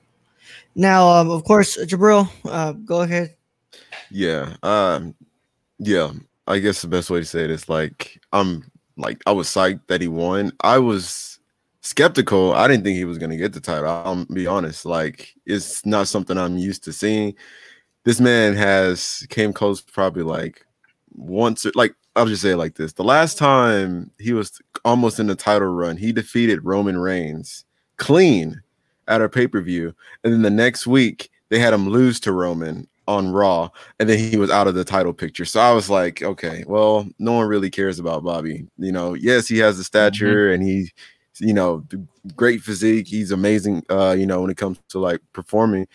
Now, 0.76 1.08
um, 1.08 1.30
of 1.30 1.42
course, 1.44 1.78
Jibril, 1.78 2.28
uh, 2.44 2.72
go 2.72 3.00
ahead. 3.00 3.34
Yeah. 4.10 4.54
Um 4.62 5.14
yeah. 5.78 6.12
I 6.46 6.58
guess 6.58 6.82
the 6.82 6.88
best 6.88 7.10
way 7.10 7.20
to 7.20 7.24
say 7.24 7.44
it 7.44 7.50
is 7.50 7.68
like 7.68 8.20
I'm 8.32 8.70
like 8.96 9.20
I 9.26 9.32
was 9.32 9.48
psyched 9.48 9.80
that 9.88 10.00
he 10.00 10.08
won. 10.08 10.52
I 10.60 10.78
was 10.78 11.40
skeptical. 11.80 12.52
I 12.52 12.68
didn't 12.68 12.84
think 12.84 12.96
he 12.96 13.04
was 13.04 13.18
gonna 13.18 13.36
get 13.36 13.52
the 13.52 13.60
title. 13.60 13.88
I'll 13.88 14.24
be 14.26 14.46
honest. 14.46 14.84
Like 14.84 15.34
it's 15.46 15.84
not 15.86 16.08
something 16.08 16.36
I'm 16.36 16.58
used 16.58 16.84
to 16.84 16.92
seeing. 16.92 17.34
This 18.04 18.20
man 18.20 18.54
has 18.54 19.26
came 19.30 19.52
close 19.52 19.80
probably 19.80 20.22
like 20.22 20.64
once 21.14 21.64
or 21.64 21.72
like 21.74 21.94
I'll 22.14 22.26
just 22.26 22.42
say 22.42 22.50
it 22.50 22.56
like 22.56 22.76
this. 22.76 22.92
The 22.92 23.02
last 23.04 23.38
time 23.38 24.10
he 24.18 24.34
was 24.34 24.60
almost 24.84 25.18
in 25.18 25.26
the 25.26 25.34
title 25.34 25.68
run, 25.68 25.96
he 25.96 26.12
defeated 26.12 26.64
Roman 26.64 26.98
Reigns 26.98 27.64
clean 27.96 28.62
at 29.08 29.22
a 29.22 29.28
pay-per-view. 29.28 29.94
And 30.24 30.32
then 30.32 30.42
the 30.42 30.50
next 30.50 30.86
week 30.86 31.30
they 31.48 31.58
had 31.58 31.72
him 31.72 31.88
lose 31.88 32.20
to 32.20 32.32
Roman 32.32 32.88
on 33.08 33.30
Raw, 33.30 33.70
and 34.00 34.08
then 34.08 34.18
he 34.18 34.36
was 34.36 34.50
out 34.50 34.66
of 34.66 34.74
the 34.74 34.84
title 34.84 35.12
picture. 35.12 35.44
So 35.44 35.60
I 35.60 35.72
was 35.72 35.88
like, 35.88 36.22
okay, 36.22 36.64
well, 36.66 37.06
no 37.20 37.34
one 37.34 37.46
really 37.46 37.70
cares 37.70 38.00
about 38.00 38.24
Bobby. 38.24 38.66
You 38.78 38.90
know, 38.90 39.14
yes, 39.14 39.46
he 39.46 39.58
has 39.58 39.78
the 39.78 39.84
stature 39.84 40.52
and 40.52 40.62
he, 40.62 40.90
you 41.38 41.54
know, 41.54 41.84
great 42.34 42.62
physique. 42.62 43.06
He's 43.06 43.30
amazing. 43.30 43.84
Uh, 43.88 44.16
you 44.18 44.26
know, 44.26 44.40
when 44.40 44.50
it 44.50 44.56
comes 44.56 44.80
to 44.88 44.98
like 44.98 45.20
performing. 45.32 45.86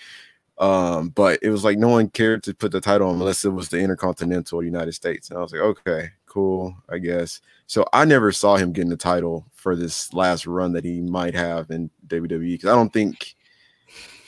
Um, 0.57 1.09
but 1.09 1.39
it 1.41 1.49
was 1.49 1.64
like 1.64 1.80
no 1.80 1.89
one 1.89 2.09
cared 2.09 2.43
to 2.43 2.53
put 2.53 2.72
the 2.72 2.80
title 2.80 3.09
on 3.09 3.16
unless 3.16 3.43
it 3.43 3.49
was 3.49 3.70
the 3.70 3.80
Intercontinental 3.80 4.64
United 4.64 4.93
States. 4.93 5.30
And 5.30 5.39
I 5.39 5.41
was 5.41 5.51
like, 5.51 5.62
okay, 5.62 6.12
cool, 6.28 6.76
I 6.88 6.99
guess. 6.99 7.41
So 7.66 7.86
I 7.91 8.05
never 8.05 8.32
saw 8.32 8.57
him 8.57 8.72
getting 8.72 8.91
the 8.91 8.95
title 8.95 9.47
for 9.62 9.76
this 9.76 10.12
last 10.12 10.47
run 10.47 10.74
that 10.74 10.84
he 10.84 10.99
might 11.01 11.36
have 11.36 11.70
in 11.70 11.91
WWE 12.07 12.53
because 12.53 12.70
I 12.70 12.74
don't 12.74 12.91
think 12.91 13.36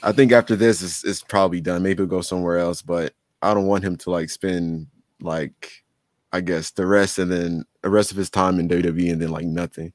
I 0.04 0.12
think 0.12 0.30
after 0.30 0.54
this 0.54 0.80
it's, 0.80 1.04
it's 1.04 1.22
probably 1.22 1.60
done. 1.60 1.82
Maybe 1.82 2.02
he'll 2.02 2.06
go 2.06 2.20
somewhere 2.20 2.58
else, 2.58 2.82
but 2.82 3.14
I 3.42 3.52
don't 3.52 3.66
want 3.66 3.82
him 3.82 3.96
to 3.96 4.10
like 4.10 4.30
spend 4.30 4.86
like 5.20 5.82
I 6.32 6.40
guess 6.40 6.70
the 6.70 6.86
rest 6.86 7.18
and 7.18 7.32
then 7.32 7.64
the 7.82 7.90
rest 7.90 8.12
of 8.12 8.16
his 8.16 8.30
time 8.30 8.60
in 8.60 8.68
WWE 8.68 9.10
and 9.10 9.20
then 9.20 9.30
like 9.30 9.46
nothing. 9.46 9.92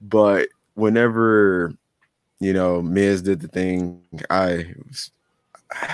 But 0.00 0.48
whenever 0.74 1.74
you 2.38 2.52
know 2.52 2.80
Miz 2.80 3.22
did 3.22 3.40
the 3.40 3.48
thing, 3.48 4.00
I 4.30 4.74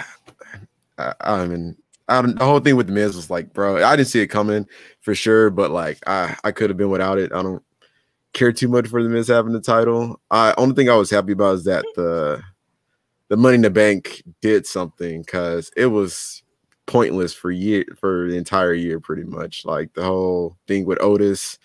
I, 0.99 1.15
I 1.21 1.47
mean 1.47 1.75
I 2.07 2.21
don't, 2.21 2.39
the 2.39 2.45
whole 2.45 2.61
thing 2.61 2.77
with 2.77 2.89
the 2.89 2.93
Miz 2.93 3.17
was 3.17 3.31
like, 3.31 3.55
bro, 3.55 3.83
I 3.83 3.97
didn't 3.97 4.09
see 4.09 4.21
it 4.21 4.27
coming 4.27 4.69
for 5.01 5.15
sure, 5.15 5.49
but 5.49 5.71
like 5.71 6.07
I 6.07 6.37
I 6.45 6.53
could 6.53 6.69
have 6.69 6.77
been 6.77 6.91
without 6.91 7.19
it. 7.19 7.33
I 7.33 7.43
don't 7.43 7.63
care 8.35 8.53
too 8.53 8.69
much 8.69 8.89
for 8.89 9.03
the 9.03 9.09
Miz 9.09 9.29
having 9.29 9.53
the 9.53 9.61
title. 9.61 10.21
I 10.31 10.53
only 10.59 10.75
thing 10.75 10.91
I 10.91 10.97
was 10.97 11.11
happy 11.11 11.33
about 11.33 11.55
is 11.55 11.65
that 11.65 11.85
the 11.97 12.43
the 13.29 13.37
Money 13.37 13.55
in 13.55 13.63
the 13.63 13.71
Bank 13.71 14.23
did 14.43 14.67
something 14.67 15.23
because 15.23 15.71
it 15.77 15.87
was 15.87 16.43
pointless 16.87 17.33
for 17.33 17.51
year 17.51 17.85
for 17.99 18.29
the 18.29 18.37
entire 18.37 18.75
year, 18.75 19.01
pretty 19.01 19.25
much. 19.25 19.65
Like 19.65 19.95
the 19.95 20.05
whole 20.05 20.59
thing 20.69 20.85
with 20.85 21.01
Otis, 21.01 21.59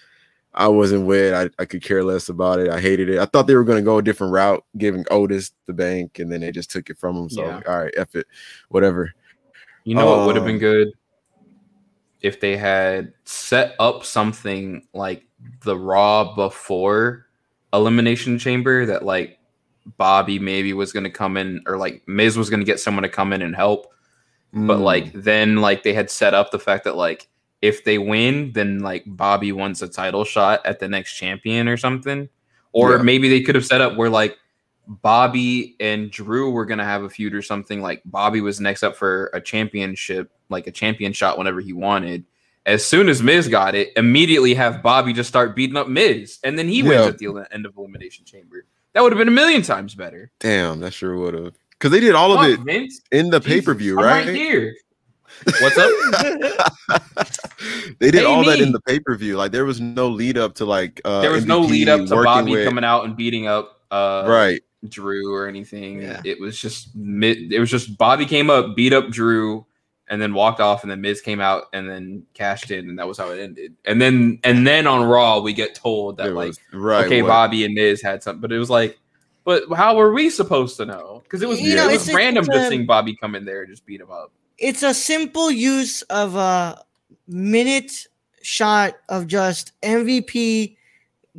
I 0.54 0.68
wasn't 0.70 1.06
with. 1.06 1.34
I, 1.34 1.62
I 1.62 1.66
could 1.66 1.84
care 1.84 2.04
less 2.04 2.30
about 2.30 2.60
it. 2.60 2.70
I 2.70 2.80
hated 2.80 3.10
it. 3.10 3.20
I 3.20 3.26
thought 3.26 3.48
they 3.48 3.56
were 3.56 3.66
going 3.66 3.80
to 3.80 3.86
go 3.86 3.98
a 3.98 4.02
different 4.02 4.34
route, 4.34 4.64
giving 4.78 5.06
Otis 5.12 5.52
the 5.66 5.74
bank, 5.74 6.20
and 6.20 6.32
then 6.32 6.42
they 6.42 6.52
just 6.52 6.72
took 6.72 6.90
it 6.90 6.98
from 6.98 7.18
him. 7.18 7.30
So 7.30 7.44
Yeah. 7.46 7.62
all 7.68 7.84
right, 7.84 7.94
F 7.98 8.16
it, 8.16 8.28
whatever. 8.70 9.14
You 9.84 9.96
know 9.96 10.06
what 10.06 10.28
would 10.28 10.36
have 10.36 10.46
been 10.46 10.56
Um, 10.56 10.60
good 10.60 10.88
if 12.22 12.40
they 12.40 12.58
had 12.58 13.14
set 13.26 13.76
up 13.80 14.04
something 14.06 14.88
like 14.94 15.26
the 15.62 15.78
Raw 15.78 16.36
before 16.36 17.28
Elimination 17.74 18.38
Chamber 18.40 18.86
that 18.86 19.06
like 19.06 19.40
Bobby 19.98 20.40
maybe 20.40 20.74
was 20.74 20.92
going 20.92 21.04
to 21.04 21.10
come 21.10 21.38
in 21.38 21.62
or 21.66 21.78
like 21.78 22.02
Miz 22.08 22.38
was 22.38 22.50
going 22.50 22.60
to 22.60 22.66
get 22.66 22.80
someone 22.80 23.04
to 23.04 23.10
come 23.10 23.34
in 23.34 23.42
and 23.42 23.56
help, 23.56 23.88
but 24.54 24.80
Mm, 24.80 24.84
like 24.84 25.14
then 25.14 25.58
like 25.58 25.84
they 25.84 25.94
had 25.94 26.10
set 26.10 26.34
up 26.34 26.52
the 26.52 26.60
fact 26.60 26.84
that 26.86 26.96
like 26.96 27.28
if 27.62 27.84
they 27.84 27.98
win, 27.98 28.52
then 28.54 28.80
like 28.80 29.04
Bobby 29.06 29.52
wants 29.52 29.82
a 29.82 29.88
title 29.88 30.24
shot 30.24 30.66
at 30.66 30.80
the 30.80 30.88
next 30.88 31.16
champion 31.16 31.68
or 31.68 31.78
something. 31.78 32.28
Or 32.72 32.96
Yeah. 32.98 33.02
maybe 33.04 33.30
they 33.30 33.42
could 33.42 33.56
have 33.56 33.66
set 33.66 33.82
up 33.82 33.96
where 33.96 34.10
like 34.10 34.38
Bobby 34.88 35.76
and 35.80 36.10
Drew 36.10 36.50
were 36.50 36.66
gonna 36.66 36.84
have 36.86 37.04
a 37.04 37.10
feud 37.10 37.36
or 37.36 37.42
something. 37.44 37.82
Like 37.82 38.02
Bobby 38.06 38.42
was 38.42 38.60
next 38.60 38.82
up 38.82 38.96
for 38.96 39.30
a 39.34 39.42
championship, 39.42 40.32
like 40.50 40.66
a 40.68 40.72
champion 40.72 41.14
shot 41.14 41.38
whenever 41.38 41.62
he 41.62 41.74
wanted. 41.74 42.26
As 42.70 42.86
soon 42.86 43.10
as 43.10 43.22
Miz 43.24 43.48
got 43.48 43.74
it, 43.76 43.92
immediately 43.96 44.54
have 44.54 44.84
Bobby 44.84 45.12
just 45.12 45.28
start 45.28 45.56
beating 45.56 45.76
up 45.76 45.88
Miz, 45.88 46.38
and 46.44 46.58
then 46.58 46.68
he 46.68 46.84
wins 46.84 46.94
Yeah. 47.02 47.08
at 47.08 47.18
the 47.18 47.48
end 47.52 47.66
of 47.66 47.76
Elimination 47.76 48.26
Chamber. 48.26 48.66
That 48.94 49.02
would 49.02 49.12
have 49.12 49.18
been 49.18 49.28
a 49.28 49.32
million 49.32 49.62
times 49.64 49.96
better. 49.96 50.32
damn, 50.40 50.80
that 50.82 50.94
sure 50.94 51.18
would 51.18 51.34
have. 51.34 51.54
Because 51.72 51.92
they 51.92 52.00
did 52.00 52.14
all 52.16 52.38
of 52.38 52.48
it 52.50 52.60
Vince. 52.60 53.02
in 53.12 53.30
the 53.30 53.40
pay 53.42 53.62
per 53.62 53.74
view, 53.74 53.98
I'm 54.00 54.06
right? 54.06 54.28
here. 54.36 54.76
What's 55.62 55.78
up? 55.78 55.90
they 58.00 58.12
did 58.12 58.22
Pay 58.22 58.26
all 58.26 58.44
that 58.46 58.60
in 58.60 58.72
the 58.72 58.82
pay 58.82 59.00
per 59.00 59.16
view. 59.16 59.38
Like 59.38 59.52
there 59.52 59.66
was 59.66 59.80
no 59.80 60.08
lead 60.10 60.38
up 60.38 60.56
to 60.56 60.66
like 60.66 61.00
uh 61.06 61.22
there 61.22 61.32
was 61.32 61.46
no 61.46 61.60
lead 61.62 61.88
up 61.88 62.06
to 62.08 62.16
Bobby 62.24 62.52
with- 62.52 62.66
coming 62.68 62.84
out 62.84 63.06
and 63.06 63.16
beating 63.16 63.48
up 63.48 63.82
uh, 63.92 64.26
right. 64.28 64.62
Drew 64.88 65.34
or 65.34 65.48
anything. 65.48 66.02
Yeah. 66.02 66.22
It 66.24 66.40
was 66.40 66.58
just. 66.60 66.90
It 66.96 67.60
was 67.60 67.70
just 67.70 67.98
Bobby 67.98 68.26
came 68.26 68.50
up, 68.50 68.76
beat 68.76 68.94
up 68.94 69.10
Drew, 69.10 69.66
and 70.10 70.22
then 70.22 70.34
walked 70.34 70.60
off, 70.60 70.84
and 70.84 70.92
then 70.92 71.02
Miz 71.02 71.22
came 71.22 71.40
out 71.40 71.66
and 71.74 71.88
then 71.90 72.24
cashed 72.34 72.72
in, 72.72 72.90
and 72.90 72.98
that 73.00 73.08
was 73.08 73.18
how 73.18 73.30
it 73.32 73.40
ended. 73.40 73.76
And 73.86 74.02
then 74.02 74.40
and 74.44 74.66
then 74.66 74.88
on 74.88 75.08
Raw 75.08 75.40
we 75.40 75.54
get 75.54 75.76
told 75.76 76.18
that 76.18 76.28
It 76.30 76.34
like 76.34 76.48
was- 76.48 76.60
right. 76.74 77.06
okay, 77.06 77.22
what- 77.22 77.28
Bobby 77.30 77.64
and 77.66 77.74
Miz 77.74 78.02
had 78.02 78.24
something, 78.24 78.42
but 78.42 78.52
it 78.52 78.58
was 78.60 78.70
like, 78.70 78.98
but 79.46 79.64
how 79.76 79.96
were 79.96 80.12
we 80.14 80.30
supposed 80.30 80.78
to 80.78 80.86
know? 80.86 81.22
Because 81.24 81.42
it 81.42 81.48
was 81.50 81.62
You 81.62 81.74
it 81.74 81.92
it's 81.94 82.06
was 82.06 82.10
a- 82.10 82.16
random 82.16 82.42
it's 82.46 82.54
to 82.54 82.66
a- 82.66 82.70
seeing 82.70 82.86
Bobby 82.86 83.16
come 83.16 83.36
in 83.36 83.46
there 83.46 83.62
and 83.62 83.70
just 83.70 83.86
beat 83.86 84.02
him 84.02 84.12
up. 84.12 84.32
it's 84.58 84.84
a 84.84 84.94
simple 84.94 85.50
use 85.50 86.02
of 86.04 86.36
a 86.36 86.84
minute 87.28 88.08
shot 88.42 88.96
of 89.10 89.28
just 89.28 89.72
MVP 89.84 90.76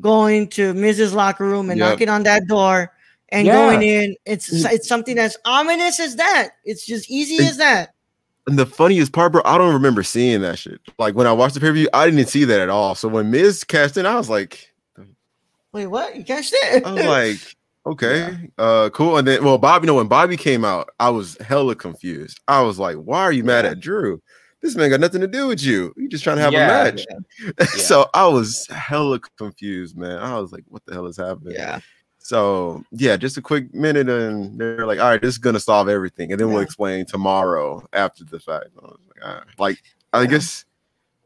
going 0.00 0.48
to 0.48 0.72
Miz's 0.74 1.12
Locker 1.12 1.44
Room 1.44 1.70
and 1.70 1.78
Yep. 1.78 1.88
knocking 1.90 2.08
on 2.08 2.22
that 2.22 2.46
door 2.46 2.92
and 3.30 3.46
Yeah. 3.46 3.54
going 3.54 3.82
in. 3.82 4.16
It's 4.24 4.48
mm. 4.64 4.72
it's 4.72 4.88
something 4.88 5.18
as 5.18 5.36
ominous 5.44 6.00
as 6.00 6.16
that. 6.16 6.50
It's 6.64 6.86
just 6.86 7.10
easy 7.10 7.44
as 7.44 7.56
that. 7.58 7.90
And 8.46 8.58
the 8.58 8.66
funniest 8.66 9.12
part, 9.12 9.32
bro, 9.32 9.42
I 9.44 9.58
don't 9.58 9.74
remember 9.74 10.02
seeing 10.02 10.40
that 10.42 10.58
shit. 10.58 10.80
Like 10.98 11.14
when 11.14 11.26
I 11.26 11.32
watched 11.32 11.54
the 11.54 11.60
pay 11.60 11.66
per 11.68 11.72
view, 11.74 11.88
I 11.92 12.08
didn't 12.10 12.26
see 12.28 12.44
that 12.44 12.60
at 12.60 12.68
all. 12.70 12.94
So 12.94 13.06
when 13.08 13.30
Miz 13.30 13.64
cashed 13.64 13.96
in, 13.96 14.06
I 14.06 14.16
was 14.16 14.28
like, 14.30 14.72
Wait, 15.72 15.86
what? 15.86 16.16
You 16.16 16.24
cashed 16.24 16.52
it? 16.54 16.84
I 16.84 16.92
was 16.92 17.04
like, 17.06 17.56
okay, 17.86 18.50
uh, 18.58 18.90
cool. 18.92 19.18
And 19.18 19.28
then, 19.28 19.44
well, 19.44 19.58
Bobby, 19.58 19.84
you 19.84 19.86
know, 19.86 19.94
when 19.94 20.08
Bobby 20.08 20.36
came 20.36 20.64
out, 20.64 20.88
I 20.98 21.10
was 21.10 21.36
hella 21.40 21.76
confused. 21.76 22.40
I 22.48 22.62
was 22.62 22.78
like, 22.78 22.96
why 22.96 23.20
are 23.22 23.32
you 23.32 23.44
mad 23.44 23.64
Yeah. 23.64 23.72
at 23.72 23.80
Drew? 23.80 24.20
This 24.62 24.74
man 24.76 24.90
got 24.90 25.00
nothing 25.00 25.20
to 25.22 25.26
do 25.28 25.46
with 25.46 25.62
you. 25.62 25.92
You 25.96 26.08
just 26.08 26.24
trying 26.24 26.36
to 26.36 26.42
have 26.42 26.52
Yeah. 26.52 26.86
a 26.86 26.92
match. 26.92 27.06
so 27.76 28.08
I 28.14 28.26
was 28.26 28.66
hella 28.68 29.20
confused, 29.38 29.96
man. 29.96 30.18
I 30.18 30.38
was 30.40 30.50
like, 30.52 30.64
what 30.68 30.84
the 30.86 30.92
hell 30.92 31.06
is 31.06 31.16
happening? 31.16 31.54
yeah. 31.54 31.78
So 32.30 32.84
yeah, 32.92 33.16
just 33.16 33.38
a 33.38 33.42
quick 33.42 33.74
minute, 33.74 34.08
and 34.08 34.56
they're 34.56 34.86
like, 34.86 35.00
"All 35.00 35.08
right, 35.08 35.20
this 35.20 35.30
is 35.30 35.38
gonna 35.38 35.58
solve 35.58 35.88
everything," 35.88 36.30
and 36.30 36.40
then 36.40 36.52
we'll 36.52 36.62
explain 36.62 37.04
tomorrow 37.04 37.84
after 37.92 38.22
the 38.22 38.38
fact. 38.38 38.66
I 38.80 38.86
was 38.86 38.98
like, 39.08 39.24
right. 39.24 39.42
like 39.58 39.82
I 40.12 40.26
guess 40.26 40.64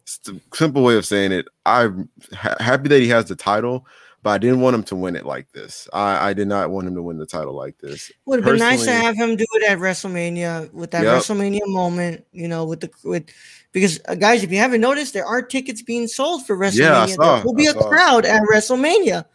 it's 0.01 0.17
the 0.21 0.41
simple 0.55 0.83
way 0.83 0.97
of 0.97 1.05
saying 1.05 1.33
it. 1.33 1.47
I'm 1.67 2.09
ha- 2.33 2.57
happy 2.59 2.89
that 2.89 3.03
he 3.03 3.09
has 3.09 3.27
the 3.27 3.37
title, 3.37 3.87
but 4.23 4.31
I 4.31 4.39
didn't 4.39 4.63
want 4.63 4.77
him 4.77 4.83
to 4.85 4.97
win 4.97 5.15
it 5.15 5.27
like 5.27 5.53
this. 5.53 5.91
I, 5.93 6.31
I 6.31 6.33
did 6.33 6.49
not 6.49 6.71
want 6.71 6.87
him 6.87 6.95
to 6.95 7.03
win 7.03 7.19
the 7.19 7.27
title 7.27 7.53
like 7.53 7.77
this. 7.77 8.11
Would 8.25 8.39
have 8.39 8.47
been 8.47 8.59
nice 8.59 8.87
to 8.87 8.93
have 8.93 9.15
him 9.15 9.37
do 9.37 9.45
it 9.57 9.71
at 9.71 9.77
WrestleMania 9.81 10.73
with 10.73 10.91
that 10.93 11.03
Yep. 11.03 11.21
WrestleMania 11.21 11.67
moment, 11.67 12.25
you 12.33 12.49
know, 12.49 12.65
with 12.65 12.81
the 12.81 12.91
with 13.05 13.27
because 13.73 14.01
uh, 14.09 14.15
guys, 14.15 14.43
if 14.43 14.51
you 14.51 14.57
haven't 14.57 14.81
noticed, 14.81 15.13
there 15.13 15.27
are 15.27 15.43
tickets 15.43 15.83
being 15.83 16.07
sold 16.07 16.47
for 16.47 16.57
WrestleMania. 16.57 17.09
Yeah, 17.09 17.17
there 17.19 17.45
will 17.45 17.53
be 17.53 17.69
I 17.69 17.73
a 17.73 17.75
saw. 17.75 17.91
crowd 17.91 18.25
at 18.25 18.41
WrestleMania. 18.51 19.27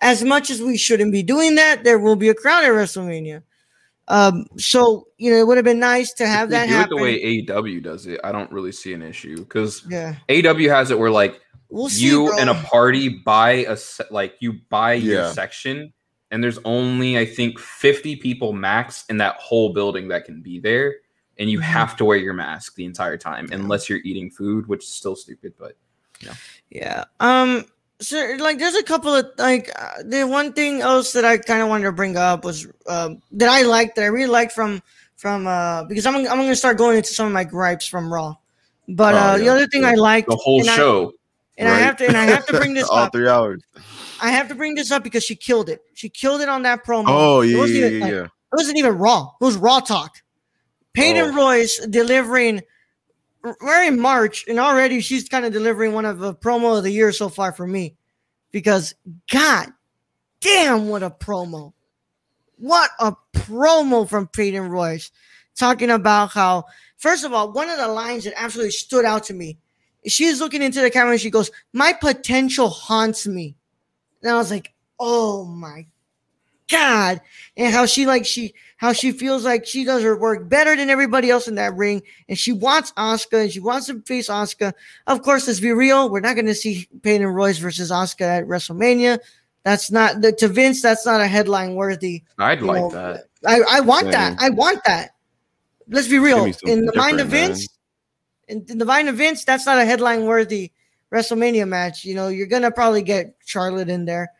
As 0.00 0.22
much 0.22 0.50
as 0.50 0.62
we 0.62 0.76
shouldn't 0.76 1.12
be 1.12 1.22
doing 1.22 1.54
that, 1.56 1.84
there 1.84 1.98
will 1.98 2.16
be 2.16 2.28
a 2.28 2.34
crowd 2.34 2.64
at 2.64 2.70
WrestleMania. 2.70 3.42
Um, 4.08 4.46
so 4.56 5.08
you 5.18 5.30
know, 5.30 5.36
it 5.38 5.46
would 5.46 5.58
have 5.58 5.64
been 5.64 5.80
nice 5.80 6.12
to 6.14 6.26
have 6.26 6.48
If 6.48 6.50
that 6.52 6.66
do 6.68 6.72
happen. 6.72 6.92
it 6.92 6.96
the 6.96 7.02
way 7.02 7.22
AEW 7.42 7.82
does 7.82 8.06
it, 8.06 8.20
I 8.24 8.32
don't 8.32 8.50
really 8.50 8.72
see 8.72 8.94
an 8.94 9.02
issue 9.02 9.36
because 9.38 9.84
yeah, 9.88 10.14
AEW 10.28 10.68
has 10.70 10.90
it 10.90 10.98
where 10.98 11.10
like 11.10 11.40
we'll 11.68 11.88
see. 11.90 12.06
you 12.06 12.26
bro. 12.28 12.38
and 12.38 12.48
a 12.48 12.54
party 12.54 13.08
buy 13.10 13.50
a 13.68 13.76
se- 13.76 14.04
like 14.10 14.36
you 14.40 14.54
buy 14.70 14.94
your 14.94 15.30
section 15.32 15.92
and 16.30 16.42
there's 16.42 16.58
only 16.64 17.18
i 17.18 17.24
think 17.26 17.58
50 17.58 18.16
people 18.16 18.52
max 18.54 19.04
in 19.10 19.18
that 19.18 19.36
whole 19.36 19.72
building 19.74 20.08
that 20.08 20.24
can 20.24 20.40
be 20.42 20.58
there 20.58 20.96
and 21.38 21.50
you 21.50 21.58
Mhm. 21.58 21.62
have 21.62 21.94
to 21.98 22.04
wear 22.06 22.16
your 22.16 22.32
mask 22.32 22.74
the 22.76 22.84
entire 22.86 23.16
time 23.18 23.48
unless 23.52 23.88
you're 23.90 24.00
eating 24.04 24.30
food 24.30 24.66
which 24.66 24.84
is 24.84 24.90
still 24.90 25.14
stupid 25.16 25.52
but 25.58 25.76
yeah, 26.20 26.34
Yeah. 26.70 27.04
Um. 27.20 27.66
So, 28.00 28.36
like, 28.38 28.58
there's 28.58 28.76
a 28.76 28.82
couple 28.84 29.12
of 29.14 29.26
like 29.38 29.70
uh, 29.74 30.02
the 30.04 30.24
one 30.24 30.52
thing 30.52 30.82
else 30.82 31.12
that 31.14 31.24
I 31.24 31.36
kind 31.38 31.62
of 31.62 31.68
wanted 31.68 31.84
to 31.84 31.92
bring 31.92 32.16
up 32.16 32.44
was 32.44 32.66
um 32.86 33.20
that 33.32 33.48
I 33.48 33.62
liked 33.62 33.96
that 33.96 34.02
I 34.02 34.06
really 34.06 34.28
liked 34.30 34.52
from 34.52 34.80
from 35.16 35.46
uh 35.48 35.82
because 35.84 36.06
I'm 36.06 36.14
I'm 36.14 36.24
gonna 36.24 36.54
start 36.54 36.78
going 36.78 36.96
into 36.96 37.12
some 37.12 37.26
of 37.26 37.32
my 37.32 37.42
gripes 37.44 37.86
from 37.88 38.12
Raw, 38.12 38.36
but 38.88 39.14
Oh, 39.14 39.18
uh 39.18 39.38
the 39.38 39.48
other 39.48 39.66
thing 39.66 39.84
I 39.84 39.94
liked 39.94 40.28
the 40.28 40.36
whole 40.36 40.60
and 40.60 40.70
I- 40.70 40.76
show 40.76 41.12
and 41.56 41.68
I 41.68 41.74
have 41.78 41.96
to 41.96 42.06
and 42.06 42.16
I 42.16 42.24
have 42.26 42.46
to 42.46 42.52
bring 42.52 42.72
this 42.78 42.88
all 42.88 42.98
up. 42.98 43.12
three 43.12 43.26
hours. 43.28 43.62
I 44.22 44.30
have 44.30 44.46
to 44.48 44.54
bring 44.54 44.76
this 44.76 44.92
up 44.92 45.02
because 45.02 45.24
she 45.24 45.34
killed 45.34 45.68
it. 45.68 45.80
She 45.94 46.08
killed 46.08 46.40
it 46.40 46.48
on 46.48 46.62
that 46.62 46.84
promo. 46.84 47.04
Oh 47.08 47.40
It 47.40 47.48
yeah, 47.48 47.58
wasn't 47.58 47.78
yeah, 47.80 47.86
even, 47.86 47.98
yeah. 47.98 48.04
like, 48.04 48.12
yeah. 48.14 48.24
it 48.24 48.56
wasn't 48.56 48.78
even 48.78 48.92
raw. 48.96 49.30
It 49.40 49.44
was 49.44 49.56
raw 49.56 49.80
talk. 49.80 50.22
Peyton 50.92 51.32
Oh. 51.32 51.36
Royce 51.36 51.84
delivering. 51.86 52.62
We're 53.60 53.84
in 53.84 54.00
March, 54.00 54.44
and 54.48 54.58
already 54.58 55.00
she's 55.00 55.28
kind 55.28 55.44
of 55.44 55.52
delivering 55.52 55.92
one 55.92 56.04
of 56.04 56.18
the 56.18 56.34
promo 56.34 56.76
of 56.76 56.84
the 56.84 56.90
year 56.90 57.12
so 57.12 57.28
far 57.28 57.52
for 57.52 57.66
me, 57.66 57.96
because 58.52 58.94
God 59.30 59.68
damn, 60.40 60.88
what 60.88 61.02
a 61.02 61.10
promo! 61.10 61.72
What 62.56 62.90
a 62.98 63.14
promo 63.32 64.08
from 64.08 64.26
Peyton 64.28 64.68
Royce, 64.68 65.10
talking 65.56 65.90
about 65.90 66.30
how 66.30 66.64
first 66.96 67.24
of 67.24 67.32
all, 67.32 67.52
one 67.52 67.70
of 67.70 67.78
the 67.78 67.88
lines 67.88 68.24
that 68.24 68.34
absolutely 68.36 68.72
stood 68.72 69.04
out 69.04 69.24
to 69.24 69.34
me. 69.34 69.58
She's 70.06 70.40
looking 70.40 70.62
into 70.62 70.80
the 70.80 70.90
camera 70.90 71.12
and 71.12 71.20
she 71.20 71.30
goes, 71.30 71.50
"My 71.72 71.92
potential 71.92 72.68
haunts 72.68 73.26
me," 73.26 73.56
and 74.22 74.30
I 74.30 74.36
was 74.36 74.50
like, 74.50 74.72
"Oh 74.98 75.44
my 75.44 75.86
God!" 76.68 77.20
And 77.56 77.72
how 77.72 77.86
she 77.86 78.06
like 78.06 78.24
she 78.24 78.54
how 78.78 78.92
she 78.92 79.10
feels 79.12 79.44
like 79.44 79.66
she 79.66 79.84
does 79.84 80.02
her 80.02 80.16
work 80.16 80.48
better 80.48 80.76
than 80.76 80.88
everybody 80.88 81.30
else 81.30 81.48
in 81.48 81.56
that 81.56 81.74
ring, 81.74 82.02
and 82.28 82.38
she 82.38 82.52
wants 82.52 82.92
Asuka 82.92 83.42
and 83.42 83.52
she 83.52 83.60
wants 83.60 83.88
to 83.88 84.00
face 84.02 84.28
Asuka. 84.28 84.72
Of 85.06 85.22
course, 85.22 85.46
let's 85.46 85.60
be 85.60 85.72
real, 85.72 86.08
we're 86.08 86.20
not 86.20 86.34
going 86.34 86.46
to 86.46 86.54
see 86.54 86.88
Peyton 87.02 87.26
Royce 87.26 87.58
versus 87.58 87.90
Asuka 87.90 88.22
at 88.22 88.44
WrestleMania. 88.46 89.18
That's 89.64 89.90
not 89.90 90.20
the, 90.20 90.32
to 90.32 90.48
Vince. 90.48 90.80
That's 90.80 91.04
not 91.04 91.20
a 91.20 91.26
headline 91.26 91.74
worthy. 91.74 92.22
i'd 92.38 92.62
like 92.62 92.80
know, 92.80 92.90
that 92.90 93.24
I, 93.46 93.60
I 93.68 93.80
want 93.80 94.04
Same. 94.04 94.12
that. 94.12 94.36
I 94.40 94.50
want 94.50 94.82
that. 94.84 95.10
Let's 95.88 96.08
be 96.08 96.18
real. 96.18 96.44
In 96.64 96.86
the 96.86 96.92
mind 96.94 97.20
of. 97.20 97.28
Vince, 97.28 97.68
in, 98.46 98.64
in 98.68 98.78
the 98.78 98.84
mind 98.84 99.08
of 99.08 99.16
Vince, 99.16 99.44
that's 99.44 99.66
not 99.66 99.78
a 99.78 99.84
headline 99.84 100.24
worthy 100.24 100.72
WrestleMania 101.12 101.66
match. 101.66 102.04
You 102.04 102.14
know, 102.14 102.28
you're 102.28 102.46
gonna 102.46 102.70
probably 102.70 103.02
get 103.02 103.34
Charlotte 103.44 103.88
in 103.88 104.04
there, 104.04 104.30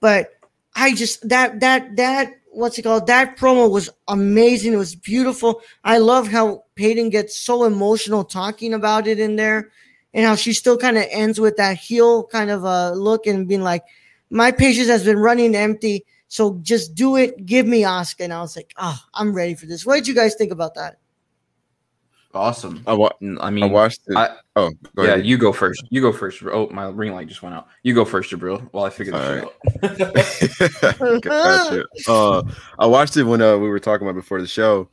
but 0.00 0.33
I 0.74 0.94
just 0.94 1.28
that 1.28 1.60
that 1.60 1.96
that 1.96 2.34
what's 2.50 2.78
it 2.78 2.82
called? 2.82 3.06
That 3.06 3.36
promo 3.36 3.70
was 3.70 3.90
amazing. 4.08 4.72
It 4.72 4.76
was 4.76 4.94
beautiful. 4.94 5.60
I 5.84 5.98
love 5.98 6.28
how 6.28 6.64
Peyton 6.74 7.10
gets 7.10 7.36
so 7.36 7.64
emotional 7.64 8.24
talking 8.24 8.74
about 8.74 9.06
it 9.06 9.18
in 9.18 9.36
there, 9.36 9.70
and 10.12 10.26
how 10.26 10.34
she 10.34 10.52
still 10.52 10.76
kind 10.78 10.98
of 10.98 11.04
ends 11.10 11.40
with 11.40 11.56
that 11.56 11.76
heel 11.76 12.24
kind 12.24 12.50
of 12.50 12.64
a 12.64 12.92
look 12.92 13.26
and 13.26 13.48
being 13.48 13.62
like, 13.62 13.84
"My 14.30 14.50
patience 14.50 14.88
has 14.88 15.04
been 15.04 15.18
running 15.18 15.54
empty." 15.54 16.04
So 16.28 16.58
just 16.62 16.96
do 16.96 17.14
it. 17.14 17.46
Give 17.46 17.64
me 17.64 17.82
Asuka. 17.82 18.24
And 18.24 18.32
I 18.32 18.40
was 18.40 18.56
like, 18.56 18.74
oh, 18.76 18.98
I'm 19.14 19.32
ready 19.32 19.54
for 19.54 19.66
this. 19.66 19.86
What 19.86 19.94
did 19.94 20.08
you 20.08 20.16
guys 20.16 20.34
think 20.34 20.50
about 20.50 20.74
that? 20.74 20.98
Awesome 22.34 22.82
I, 22.86 22.92
wa- 22.94 23.10
Mm, 23.22 23.38
i 23.40 23.66
I 23.66 23.68
watched 23.70 24.00
it. 24.08 24.16
I- 24.16 24.36
oh, 24.56 24.70
yeah 24.96 25.04
ahead. 25.04 25.26
you 25.26 25.38
go 25.38 25.52
first 25.52 25.84
you 25.90 26.00
go 26.00 26.12
first 26.12 26.42
oh 26.44 26.68
my 26.70 26.88
ring 26.88 27.12
light 27.12 27.28
just 27.28 27.42
went 27.42 27.54
out 27.54 27.68
you 27.82 27.94
go 27.94 28.04
first 28.04 28.30
Jibril 28.32 28.68
while 28.72 28.84
i 28.84 28.90
figure 28.90 29.12
this 29.12 29.22
All 29.22 29.34
shit 29.34 29.44
out 29.44 29.54
gotcha. 31.22 31.84
Uh, 32.08 32.42
I 32.78 32.86
watched 32.86 33.16
it 33.16 33.24
when 33.24 33.40
uh, 33.42 33.56
we 33.56 33.68
were 33.68 33.80
talking 33.80 34.06
about 34.06 34.18
before 34.18 34.40
the 34.40 34.46
show, 34.46 34.88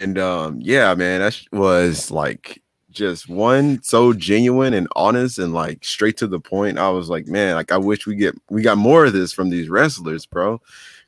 and 0.00 0.18
um, 0.18 0.58
yeah, 0.60 0.94
man, 0.94 1.20
that 1.20 1.40
was 1.52 2.10
like 2.10 2.62
just 2.90 3.28
one 3.28 3.82
so 3.82 4.12
genuine 4.12 4.74
and 4.74 4.88
honest 4.96 5.38
and 5.38 5.52
like 5.52 5.84
straight 5.84 6.16
to 6.18 6.26
the 6.26 6.40
point. 6.40 6.78
I 6.78 6.90
was 6.90 7.08
like, 7.08 7.26
man, 7.26 7.54
like 7.56 7.72
I 7.72 7.76
wish 7.76 8.06
we 8.06 8.14
get 8.16 8.34
we 8.50 8.62
got 8.62 8.78
more 8.78 9.04
of 9.04 9.12
this 9.12 9.32
from 9.32 9.50
these 9.50 9.68
wrestlers, 9.68 10.26
bro. 10.26 10.60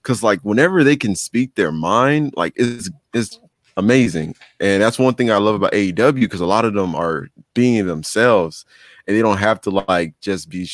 Because 0.03 0.23
like 0.23 0.41
whenever 0.41 0.85
they 0.85 0.97
can 0.97 1.17
speak 1.17 1.55
their 1.55 1.73
mind, 1.73 2.35
like 2.37 2.53
it's 2.57 2.91
it's 3.15 3.41
amazing, 3.77 4.35
and 4.61 4.83
that's 4.83 4.99
one 4.99 5.15
thing 5.15 5.31
I 5.31 5.37
love 5.39 5.55
about 5.55 5.73
AEW 5.73 6.21
because 6.21 6.41
a 6.41 6.47
lot 6.47 6.65
of 6.65 6.75
them 6.75 6.95
are 6.95 7.29
being 7.55 7.87
themselves 7.87 8.65
and 9.07 9.17
they 9.17 9.23
don't 9.23 9.39
have 9.39 9.61
to 9.63 9.71
like 9.71 10.15
just 10.21 10.49
be 10.49 10.69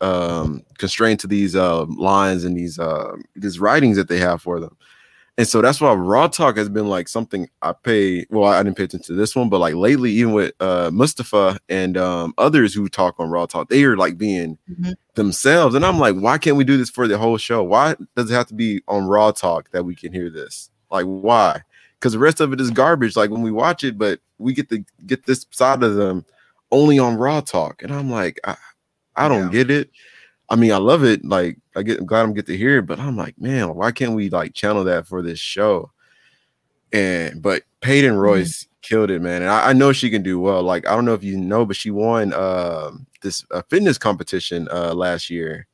um 0.00 0.62
constrained 0.78 1.20
to 1.20 1.26
these 1.26 1.54
uh 1.56 1.84
lines 1.86 2.44
and 2.44 2.56
these 2.56 2.78
uh 2.78 3.12
these 3.36 3.58
writings 3.60 3.96
that 3.96 4.08
they 4.08 4.18
have 4.18 4.42
for 4.42 4.60
them. 4.60 4.76
And 5.36 5.48
so 5.48 5.60
that's 5.60 5.80
why 5.80 5.92
raw 5.94 6.28
talk 6.28 6.56
has 6.56 6.68
been 6.68 6.88
like 6.88 7.08
something 7.08 7.48
i 7.62 7.72
pay 7.72 8.24
well 8.30 8.44
i 8.52 8.62
didn't 8.62 8.76
pay 8.76 8.84
attention 8.84 9.14
to 9.14 9.20
this 9.20 9.34
one 9.34 9.48
but 9.48 9.58
like 9.58 9.74
lately 9.74 10.12
even 10.12 10.32
with 10.32 10.52
uh 10.60 10.90
mustafa 10.92 11.58
and 11.68 11.96
um 11.96 12.34
others 12.38 12.72
who 12.72 12.88
talk 12.88 13.16
on 13.18 13.30
raw 13.30 13.44
talk 13.44 13.68
they 13.68 13.82
are 13.84 13.96
like 13.96 14.16
being 14.16 14.58
Mhm. 14.70 14.94
themselves. 15.16 15.74
And 15.74 15.84
i'm 15.84 15.98
like 15.98 16.14
why 16.16 16.38
can't 16.38 16.56
we 16.56 16.64
do 16.64 16.76
this 16.76 16.90
for 16.90 17.08
the 17.08 17.18
whole 17.18 17.36
show? 17.36 17.62
Why 17.64 17.96
does 18.16 18.30
it 18.30 18.34
have 18.34 18.46
to 18.48 18.54
be 18.54 18.80
on 18.88 19.06
raw 19.06 19.32
talk 19.32 19.70
that 19.72 19.84
we 19.84 19.94
can 19.96 20.12
hear 20.12 20.30
this? 20.30 20.70
Like 20.90 21.04
why 21.06 21.62
because 22.04 22.12
the 22.12 22.18
rest 22.18 22.40
of 22.42 22.52
it 22.52 22.60
is 22.60 22.70
garbage 22.70 23.16
like 23.16 23.30
when 23.30 23.40
we 23.40 23.50
watch 23.50 23.82
it 23.82 23.96
but 23.96 24.20
we 24.36 24.52
get 24.52 24.68
to 24.68 24.84
get 25.06 25.24
this 25.24 25.46
side 25.52 25.82
of 25.82 25.94
them 25.94 26.22
only 26.70 26.98
on 26.98 27.16
raw 27.16 27.40
talk 27.40 27.82
and 27.82 27.90
i'm 27.90 28.10
like 28.10 28.38
i, 28.44 28.54
I 29.16 29.26
don't 29.26 29.44
Yeah. 29.44 29.64
get 29.64 29.70
it 29.70 29.90
i 30.50 30.54
mean 30.56 30.70
i 30.70 30.76
love 30.76 31.02
it 31.02 31.24
like 31.24 31.56
i 31.74 31.82
get 31.82 31.98
I'm 31.98 32.04
glad 32.04 32.20
i'm 32.24 32.34
get 32.34 32.44
to 32.48 32.56
hear 32.58 32.80
it 32.80 32.82
but 32.86 33.00
i'm 33.00 33.16
like 33.16 33.40
man 33.40 33.74
why 33.74 33.90
can't 33.90 34.12
we 34.12 34.28
like 34.28 34.52
channel 34.52 34.84
that 34.84 35.06
for 35.06 35.22
this 35.22 35.38
show 35.38 35.90
and 36.92 37.40
but 37.42 37.62
Peyton 37.80 38.16
Royce 38.16 38.66
killed 38.82 39.10
it, 39.10 39.20
man. 39.20 39.42
And 39.42 39.50
I, 39.50 39.70
I 39.70 39.72
know 39.72 39.92
she 39.92 40.10
can 40.10 40.22
do 40.22 40.38
well. 40.38 40.62
Like 40.62 40.86
I 40.86 40.94
don't 40.94 41.04
know 41.04 41.14
if 41.14 41.24
you 41.24 41.36
know, 41.36 41.64
but 41.66 41.76
she 41.76 41.90
won 41.90 42.32
um 42.34 43.06
this 43.22 43.44
uh, 43.50 43.62
fitness 43.68 43.98
competition 43.98 44.68
uh 44.70 44.94
last 44.94 45.28
year. 45.30 45.66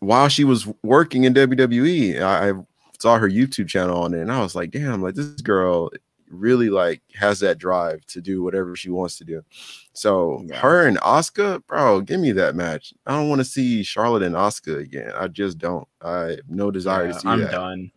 while 0.00 0.28
she 0.28 0.44
was 0.44 0.66
working 0.82 1.24
in 1.24 1.34
WWE, 1.34 2.20
I 2.20 2.52
saw 3.00 3.18
her 3.18 3.28
YouTube 3.28 3.68
channel 3.68 4.02
on 4.02 4.14
it, 4.14 4.20
and 4.20 4.30
I 4.30 4.40
was 4.42 4.54
like, 4.54 4.70
damn, 4.70 5.02
like 5.02 5.14
this 5.14 5.40
girl 5.40 5.90
really 6.28 6.70
like 6.70 7.02
has 7.14 7.40
that 7.40 7.58
drive 7.58 8.04
to 8.06 8.20
do 8.20 8.40
whatever 8.42 8.76
she 8.76 8.88
wants 8.88 9.18
to 9.18 9.24
do. 9.24 9.42
So 9.94 10.44
Yeah. 10.46 10.60
her 10.60 10.86
and 10.86 10.96
Asuka, 11.00 11.66
bro, 11.66 12.02
give 12.02 12.20
me 12.20 12.30
that 12.32 12.54
match. 12.54 12.94
I 13.04 13.12
don't 13.16 13.28
want 13.28 13.40
to 13.40 13.44
see 13.44 13.82
Charlotte 13.82 14.22
and 14.22 14.36
Asuka 14.36 14.78
again. 14.78 15.10
I 15.18 15.26
just 15.26 15.58
don't. 15.58 15.88
I 16.00 16.20
have 16.36 16.38
no 16.48 16.70
desire 16.70 17.06
Yeah, 17.06 17.12
to 17.12 17.18
see 17.20 17.28
I'm 17.28 17.40
that. 17.40 17.50
done. 17.50 17.90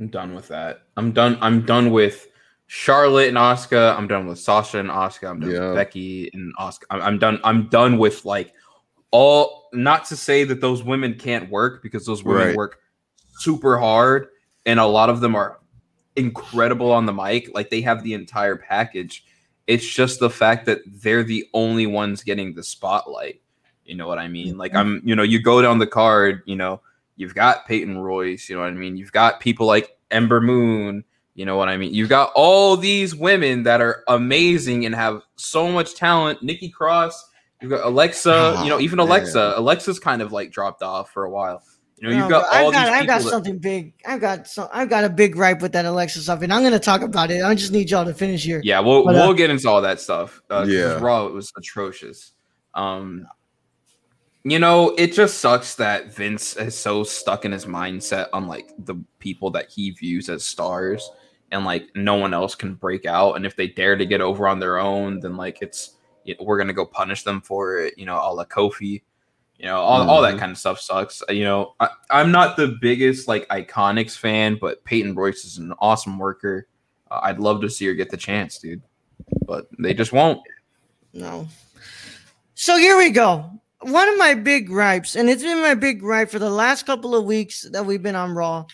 I'm 0.00 0.08
done 0.08 0.34
with 0.34 0.48
that. 0.48 0.82
I'm 0.96 1.12
done. 1.12 1.36
I'm 1.42 1.66
done 1.66 1.90
with 1.90 2.28
Charlotte 2.68 3.28
and 3.28 3.36
Asuka. 3.36 3.96
I'm 3.98 4.06
done 4.08 4.26
with 4.26 4.38
Sasha 4.38 4.78
and 4.78 4.88
Asuka. 4.88 5.28
I'm 5.28 5.40
done 5.40 5.50
Yeah. 5.50 5.66
with 5.68 5.74
Becky 5.74 6.30
and 6.32 6.54
Asuka. 6.58 6.84
I'm, 6.90 7.02
I'm 7.02 7.18
done. 7.18 7.40
I'm 7.44 7.68
done 7.68 7.98
with 7.98 8.24
like 8.24 8.54
all. 9.10 9.68
Not 9.74 10.06
to 10.06 10.16
say 10.16 10.44
that 10.44 10.62
those 10.62 10.82
women 10.82 11.14
can't 11.16 11.50
work 11.50 11.82
because 11.82 12.06
those 12.06 12.24
women 12.24 12.46
Right. 12.48 12.56
work 12.56 12.78
super 13.38 13.78
hard, 13.78 14.28
and 14.66 14.80
a 14.80 14.86
lot 14.86 15.10
of 15.10 15.20
them 15.20 15.34
are 15.34 15.58
incredible 16.16 16.92
on 16.92 17.06
the 17.06 17.12
mic. 17.12 17.50
Like 17.54 17.70
they 17.70 17.80
have 17.82 18.02
the 18.02 18.14
entire 18.14 18.56
package. 18.56 19.24
It's 19.66 19.86
just 19.86 20.20
the 20.20 20.30
fact 20.30 20.66
that 20.66 20.80
they're 20.86 21.22
the 21.22 21.46
only 21.54 21.86
ones 21.86 22.22
getting 22.22 22.54
the 22.54 22.62
spotlight. 22.62 23.40
You 23.84 23.96
know 23.96 24.06
what 24.08 24.18
I 24.18 24.28
mean? 24.28 24.58
Like 24.58 24.72
mm-hmm. 24.72 24.78
I'm, 24.78 25.02
you 25.04 25.16
know, 25.16 25.22
you 25.22 25.40
go 25.40 25.62
down 25.62 25.78
the 25.78 25.86
card, 25.86 26.42
you 26.46 26.56
know, 26.56 26.80
you've 27.16 27.34
got 27.34 27.66
Peyton 27.66 27.98
Royce, 27.98 28.48
you 28.48 28.56
know 28.56 28.62
what 28.62 28.68
I 28.68 28.72
mean? 28.72 28.96
You've 28.96 29.12
got 29.12 29.40
people 29.40 29.66
like 29.66 29.96
Ember 30.10 30.40
Moon, 30.40 31.04
you 31.34 31.46
know 31.46 31.56
what 31.56 31.68
I 31.68 31.76
mean? 31.76 31.94
You've 31.94 32.08
got 32.08 32.32
all 32.34 32.76
these 32.76 33.14
women 33.14 33.62
that 33.62 33.80
are 33.80 34.04
amazing 34.08 34.86
and 34.86 34.94
have 34.94 35.22
so 35.36 35.70
much 35.70 35.94
talent. 35.94 36.42
Nikki 36.42 36.68
Cross, 36.68 37.30
you've 37.62 37.70
got 37.70 37.84
Alexa, 37.84 38.32
oh, 38.58 38.62
you 38.62 38.70
know, 38.70 38.76
Oh, 38.76 38.80
even 38.80 38.96
man. 38.96 39.06
Alexa. 39.06 39.54
Alexa's 39.56 39.98
kind 39.98 40.20
of 40.20 40.32
like 40.32 40.50
dropped 40.50 40.82
off 40.82 41.10
for 41.12 41.24
a 41.24 41.30
while. 41.30 41.62
You 42.00 42.08
know, 42.08 42.14
No, 42.14 42.20
you've 42.20 42.30
got 42.30 42.42
but 42.50 42.60
all 42.60 42.66
I've 42.68 42.72
got, 42.72 42.84
these 42.84 42.94
I've 42.94 43.06
got 43.06 43.22
that- 43.22 43.28
something 43.30 43.58
big. 43.58 43.92
I've 44.06 44.20
got 44.20 44.46
some. 44.46 44.68
I've 44.72 44.88
got 44.88 45.04
a 45.04 45.08
big 45.08 45.32
gripe 45.32 45.60
with 45.60 45.72
that 45.72 45.84
Alexa 45.84 46.20
stuff, 46.20 46.42
and 46.42 46.52
I'm 46.52 46.62
gonna 46.62 46.78
talk 46.78 47.02
about 47.02 47.30
it. 47.30 47.42
I 47.42 47.54
just 47.54 47.72
need 47.72 47.90
y'all 47.90 48.04
to 48.04 48.14
finish 48.14 48.44
here. 48.44 48.60
Yeah, 48.64 48.80
we'll 48.80 49.04
But, 49.04 49.16
uh, 49.16 49.18
we'll 49.26 49.34
get 49.34 49.50
into 49.50 49.68
all 49.68 49.82
that 49.82 50.00
stuff. 50.00 50.40
Uh, 50.48 50.60
'cause 50.60 50.68
Yeah. 50.68 50.98
Raw 51.00 51.26
it 51.26 51.32
was 51.32 51.52
atrocious. 51.56 52.32
Um, 52.74 53.26
you 54.44 54.58
know, 54.58 54.94
it 54.96 55.12
just 55.12 55.38
sucks 55.38 55.74
that 55.74 56.14
Vince 56.14 56.56
is 56.56 56.76
so 56.76 57.02
stuck 57.02 57.44
in 57.44 57.52
his 57.52 57.66
mindset 57.66 58.28
on 58.32 58.46
like 58.46 58.70
the 58.78 58.94
people 59.18 59.50
that 59.50 59.68
he 59.70 59.90
views 59.90 60.28
as 60.28 60.44
stars, 60.44 61.10
and 61.50 61.64
like 61.64 61.88
no 61.96 62.14
one 62.14 62.32
else 62.32 62.54
can 62.54 62.74
break 62.74 63.06
out. 63.06 63.34
And 63.34 63.44
if 63.44 63.56
they 63.56 63.66
dare 63.66 63.96
to 63.96 64.06
get 64.06 64.20
over 64.20 64.46
on 64.46 64.60
their 64.60 64.78
own, 64.78 65.20
then 65.20 65.36
like 65.36 65.58
it's 65.60 65.96
you 66.24 66.34
know, 66.38 66.44
we're 66.44 66.58
gonna 66.58 66.72
go 66.72 66.86
punish 66.86 67.24
them 67.24 67.40
for 67.40 67.78
it. 67.78 67.94
You 67.98 68.06
know, 68.06 68.16
a 68.16 68.30
la 68.32 68.44
Kofi. 68.44 69.02
You 69.58 69.66
know, 69.66 69.78
all, 69.80 70.08
all 70.08 70.22
that 70.22 70.36
Mhm. 70.36 70.38
kind 70.38 70.52
of 70.52 70.58
stuff 70.58 70.78
sucks. 70.80 71.20
You 71.28 71.42
know, 71.44 71.74
I, 71.80 71.88
I'm 72.10 72.30
not 72.30 72.56
the 72.56 72.78
biggest 72.80 73.26
like 73.26 73.46
IIconics 73.48 74.16
fan, 74.16 74.56
but 74.60 74.84
Peyton 74.84 75.14
Royce 75.16 75.44
is 75.44 75.58
an 75.58 75.72
awesome 75.80 76.16
worker. 76.18 76.68
Uh, 77.10 77.20
I'd 77.24 77.40
love 77.40 77.60
to 77.62 77.70
see 77.70 77.86
her 77.86 77.94
get 77.94 78.10
the 78.10 78.16
chance, 78.16 78.58
dude. 78.58 78.82
But 79.46 79.66
they 79.78 79.94
just 79.94 80.12
won't. 80.12 80.40
No. 81.12 81.48
So 82.54 82.76
here 82.76 82.96
we 82.96 83.10
go. 83.10 83.50
One 83.80 84.08
of 84.08 84.16
my 84.18 84.34
big 84.34 84.66
gripes, 84.68 85.16
and 85.16 85.28
it's 85.28 85.42
been 85.42 85.60
my 85.60 85.74
big 85.74 86.00
gripe 86.00 86.30
for 86.30 86.38
the 86.38 86.50
last 86.50 86.86
couple 86.86 87.14
of 87.14 87.24
weeks 87.24 87.62
that 87.72 87.84
we've 87.84 88.02
been 88.02 88.16
on 88.16 88.32
Raw. 88.32 88.64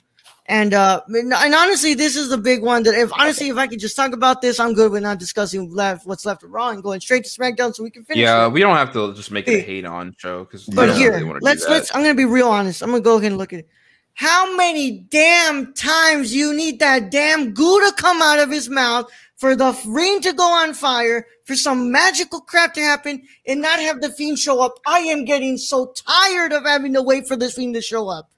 And 0.47 0.75
uh 0.75 1.01
and 1.09 1.33
honestly, 1.33 1.95
this 1.95 2.17
is 2.17 2.29
the 2.29 2.37
big 2.37 2.63
one 2.63 2.83
that 2.83 2.95
if 2.95 3.11
honestly, 3.15 3.49
if 3.49 3.57
I 3.57 3.67
could 3.67 3.79
just 3.79 3.97
talk 3.97 4.13
about 4.13 4.43
this, 4.43 4.61
I'm 4.61 4.75
good 4.75 4.93
with 4.93 5.03
not 5.03 5.19
discussing 5.19 5.73
left 5.73 6.07
what's 6.07 6.27
left 6.27 6.43
of 6.43 6.53
Raw 6.53 6.69
and 6.69 6.83
going 6.83 7.01
straight 7.01 7.25
to 7.25 7.31
SmackDown 7.31 7.75
so 7.75 7.83
we 7.83 7.91
can 7.91 8.05
finish. 8.05 8.21
Yeah, 8.21 8.47
it. 8.47 8.53
we 8.53 8.61
don't 8.61 8.77
have 8.77 8.93
to 8.93 9.15
just 9.15 9.31
make 9.31 9.49
it 9.49 9.55
a 9.55 9.61
hate 9.61 9.87
on 9.87 10.15
show 10.19 10.45
because 10.45 10.67
But 10.67 10.97
here, 10.97 11.19
let's 11.41 11.67
let's. 11.67 11.95
I'm 11.95 12.03
gonna 12.03 12.15
be 12.15 12.27
real 12.27 12.49
honest. 12.49 12.83
I'm 12.83 12.91
gonna 12.91 13.01
go 13.01 13.17
ahead 13.17 13.33
and 13.33 13.39
look 13.39 13.55
at 13.55 13.61
it. 13.61 13.69
How 14.13 14.55
many 14.55 15.07
damn 15.11 15.73
times 15.73 16.35
you 16.35 16.53
need 16.55 16.79
that 16.79 17.11
damn 17.11 17.53
goo 17.53 17.81
to 17.81 17.93
come 17.97 18.21
out 18.21 18.39
of 18.39 18.51
his 18.51 18.69
mouth 18.69 19.11
for 19.37 19.57
the 19.57 19.77
ring 19.87 20.21
to 20.21 20.33
go 20.35 20.45
on 20.45 20.75
fire, 20.75 21.27
for 21.45 21.57
some 21.57 21.91
magical 21.91 22.41
crap 22.41 22.75
to 22.75 22.81
happen, 22.83 23.23
and 23.47 23.63
not 23.63 23.81
have 23.81 24.03
the 24.03 24.11
fiend 24.11 24.39
show 24.39 24.61
up? 24.61 24.79
I 24.87 25.01
am 25.01 25.25
getting 25.25 25.57
so 25.57 25.95
tired 26.07 26.53
of 26.53 26.65
having 26.65 26.93
to 26.93 27.03
wait 27.03 27.27
for 27.27 27.35
this 27.35 27.55
fiend 27.55 27.75
to 27.75 27.81
show 27.81 28.09
up. 28.09 28.31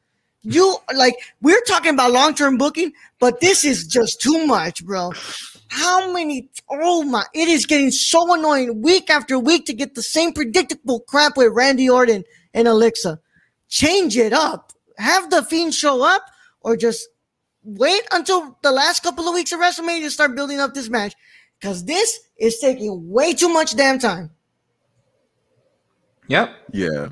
You 0.48 0.76
like 0.94 1.16
we're 1.42 1.60
talking 1.62 1.92
about 1.92 2.12
long 2.12 2.32
term 2.34 2.56
booking, 2.56 2.92
but 3.18 3.40
this 3.40 3.64
is 3.64 3.84
just 3.84 4.20
too 4.20 4.46
much, 4.46 4.84
bro. 4.84 5.12
How 5.70 6.12
many? 6.12 6.48
Oh 6.70 7.02
my! 7.02 7.24
It 7.34 7.48
is 7.48 7.66
getting 7.66 7.90
so 7.90 8.32
annoying 8.32 8.80
week 8.80 9.10
after 9.10 9.40
week 9.40 9.66
to 9.66 9.72
get 9.74 9.96
the 9.96 10.02
same 10.04 10.32
predictable 10.32 11.00
crap 11.00 11.36
with 11.36 11.52
Randy 11.52 11.90
Orton 11.90 12.22
and 12.54 12.68
Alexa. 12.68 13.18
Change 13.68 14.16
it 14.16 14.32
up. 14.32 14.72
Have 14.98 15.30
the 15.30 15.42
Fiend 15.42 15.74
show 15.74 16.04
up, 16.04 16.22
or 16.60 16.76
just 16.76 17.08
wait 17.64 18.02
until 18.12 18.56
the 18.62 18.70
last 18.70 19.02
couple 19.02 19.26
of 19.26 19.34
weeks 19.34 19.50
of 19.50 19.58
WrestleMania 19.58 20.02
to 20.02 20.10
start 20.12 20.36
building 20.36 20.60
up 20.60 20.74
this 20.74 20.88
match, 20.88 21.16
because 21.58 21.84
this 21.86 22.20
is 22.38 22.60
taking 22.60 23.10
way 23.10 23.34
too 23.34 23.48
much 23.48 23.74
damn 23.74 23.98
time. 23.98 24.30
Yep. 26.28 26.54
Yeah, 26.72 27.08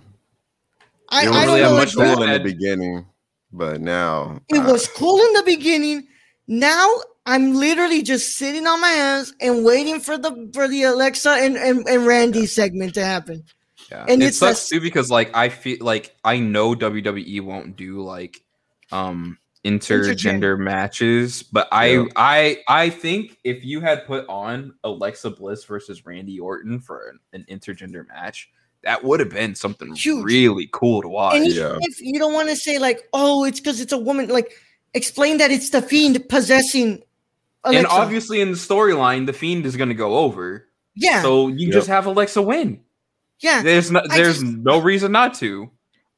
I, 1.08 1.22
I 1.22 1.24
don't 1.24 1.34
really 1.46 1.60
know. 1.62 1.68
have 1.70 1.78
much 1.78 1.94
that- 1.94 2.22
in 2.22 2.30
the 2.30 2.38
beginning, 2.40 3.06
but 3.56 3.80
now 3.80 4.40
It 4.48 4.58
uh, 4.58 4.72
was 4.72 4.88
cool 4.88 5.20
in 5.20 5.32
the 5.34 5.42
beginning. 5.44 6.06
Now 6.46 6.86
I'm 7.26 7.54
literally 7.54 8.02
just 8.02 8.36
sitting 8.36 8.66
on 8.66 8.80
my 8.80 8.88
hands 8.88 9.32
and 9.40 9.64
waiting 9.64 10.00
for 10.00 10.18
the 10.18 10.50
for 10.52 10.68
the 10.68 10.82
Alexa 10.82 11.30
and 11.30 11.56
and, 11.56 11.86
and 11.88 12.06
Randy 12.06 12.46
segment 12.46 12.94
to 12.94 13.04
happen. 13.04 13.44
Yeah. 13.90 14.04
And 14.08 14.22
it 14.22 14.26
it's 14.26 14.38
sucks 14.38 14.68
that- 14.68 14.74
too 14.76 14.80
because 14.80 15.10
like 15.10 15.34
I 15.34 15.48
feel 15.48 15.78
like 15.80 16.14
I 16.24 16.38
know 16.38 16.74
WWE 16.74 17.40
won't 17.42 17.76
do 17.76 18.02
like 18.02 18.42
um 18.92 19.38
intergender 19.64 20.58
matches, 20.58 21.42
but 21.42 21.68
I 21.72 22.06
I 22.16 22.58
I 22.68 22.90
think 22.90 23.38
if 23.44 23.64
you 23.64 23.80
had 23.80 24.06
put 24.06 24.26
on 24.28 24.74
Alexa 24.84 25.30
Bliss 25.30 25.64
versus 25.64 26.04
Randy 26.04 26.38
Orton 26.38 26.80
for 26.80 27.08
an, 27.08 27.18
an 27.32 27.46
intergender 27.50 28.06
match, 28.06 28.50
that 28.84 29.04
would 29.04 29.20
have 29.20 29.30
been 29.30 29.54
something 29.54 29.94
Huge. 29.94 30.24
really 30.24 30.68
cool 30.72 31.02
to 31.02 31.08
watch. 31.08 31.36
And 31.36 31.46
yeah. 31.46 31.76
if 31.80 32.00
you 32.00 32.18
don't 32.18 32.32
want 32.32 32.48
to 32.50 32.56
say 32.56 32.78
like, 32.78 33.08
oh, 33.12 33.44
it's 33.44 33.60
because 33.60 33.80
it's 33.80 33.92
a 33.92 33.98
woman, 33.98 34.28
like 34.28 34.52
explain 34.94 35.38
that 35.38 35.50
it's 35.50 35.70
the 35.70 35.82
fiend 35.82 36.28
possessing 36.28 37.02
Alexa. 37.64 37.78
and 37.78 37.86
obviously 37.86 38.40
in 38.40 38.50
the 38.50 38.56
storyline, 38.56 39.26
the 39.26 39.32
Fiend 39.32 39.64
is 39.66 39.76
going 39.76 39.88
to 39.88 39.94
go 39.94 40.16
over. 40.18 40.68
yeah, 40.94 41.22
So 41.22 41.48
you 41.48 41.66
Yep. 41.66 41.72
just 41.72 41.88
have 41.88 42.06
Alexa 42.06 42.40
win. 42.42 42.80
yeah. 43.40 43.62
There's 43.62 43.90
no, 43.90 44.02
there's 44.08 44.40
just- 44.40 44.56
no 44.58 44.80
reason 44.80 45.12
not 45.12 45.34
to. 45.34 45.70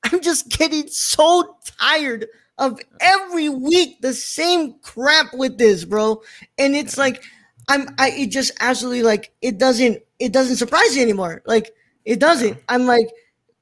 I'm 0.05 0.21
just 0.21 0.49
getting 0.51 0.87
so 0.89 1.57
tired 1.81 2.27
of 2.59 2.79
every 3.01 3.49
week 3.49 4.01
the 4.03 4.13
same 4.15 4.75
crap 4.83 5.33
with 5.35 5.59
this, 5.59 5.85
bro. 5.85 6.23
And 6.59 6.75
it's 6.77 6.97
Yeah. 6.97 7.03
like 7.05 7.23
I'm 7.69 7.89
I 7.99 8.11
it 8.11 8.27
just 8.31 8.53
absolutely 8.61 9.03
like 9.03 9.33
it 9.43 9.59
doesn't 9.59 9.99
it 10.21 10.33
doesn't 10.33 10.57
surprise 10.57 10.95
me 10.95 11.03
anymore. 11.03 11.43
Like 11.47 11.73
it 12.07 12.19
doesn't. 12.21 12.57
I'm 12.69 12.87
like, 12.87 13.09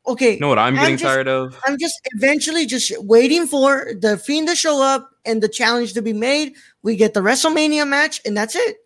okay, 0.07 0.35
You 0.35 0.41
know 0.41 0.49
what 0.49 0.59
I'm 0.59 0.75
I'm 0.75 0.81
getting 0.81 0.99
just- 0.99 1.13
tired 1.13 1.27
of? 1.29 1.59
I'm 1.67 1.79
just 1.79 1.99
eventually 2.15 2.67
just 2.67 2.93
waiting 3.03 3.47
for 3.47 3.93
the 3.99 4.17
fiend 4.19 4.47
to 4.49 4.55
show 4.55 4.81
up 4.83 5.11
and 5.25 5.43
the 5.43 5.49
challenge 5.49 5.95
to 5.95 6.03
be 6.03 6.13
made. 6.13 6.55
We 6.83 6.95
get 6.97 7.15
the 7.15 7.21
WrestleMania 7.21 7.89
match, 7.89 8.21
and 8.27 8.37
that's 8.37 8.55
it. 8.55 8.77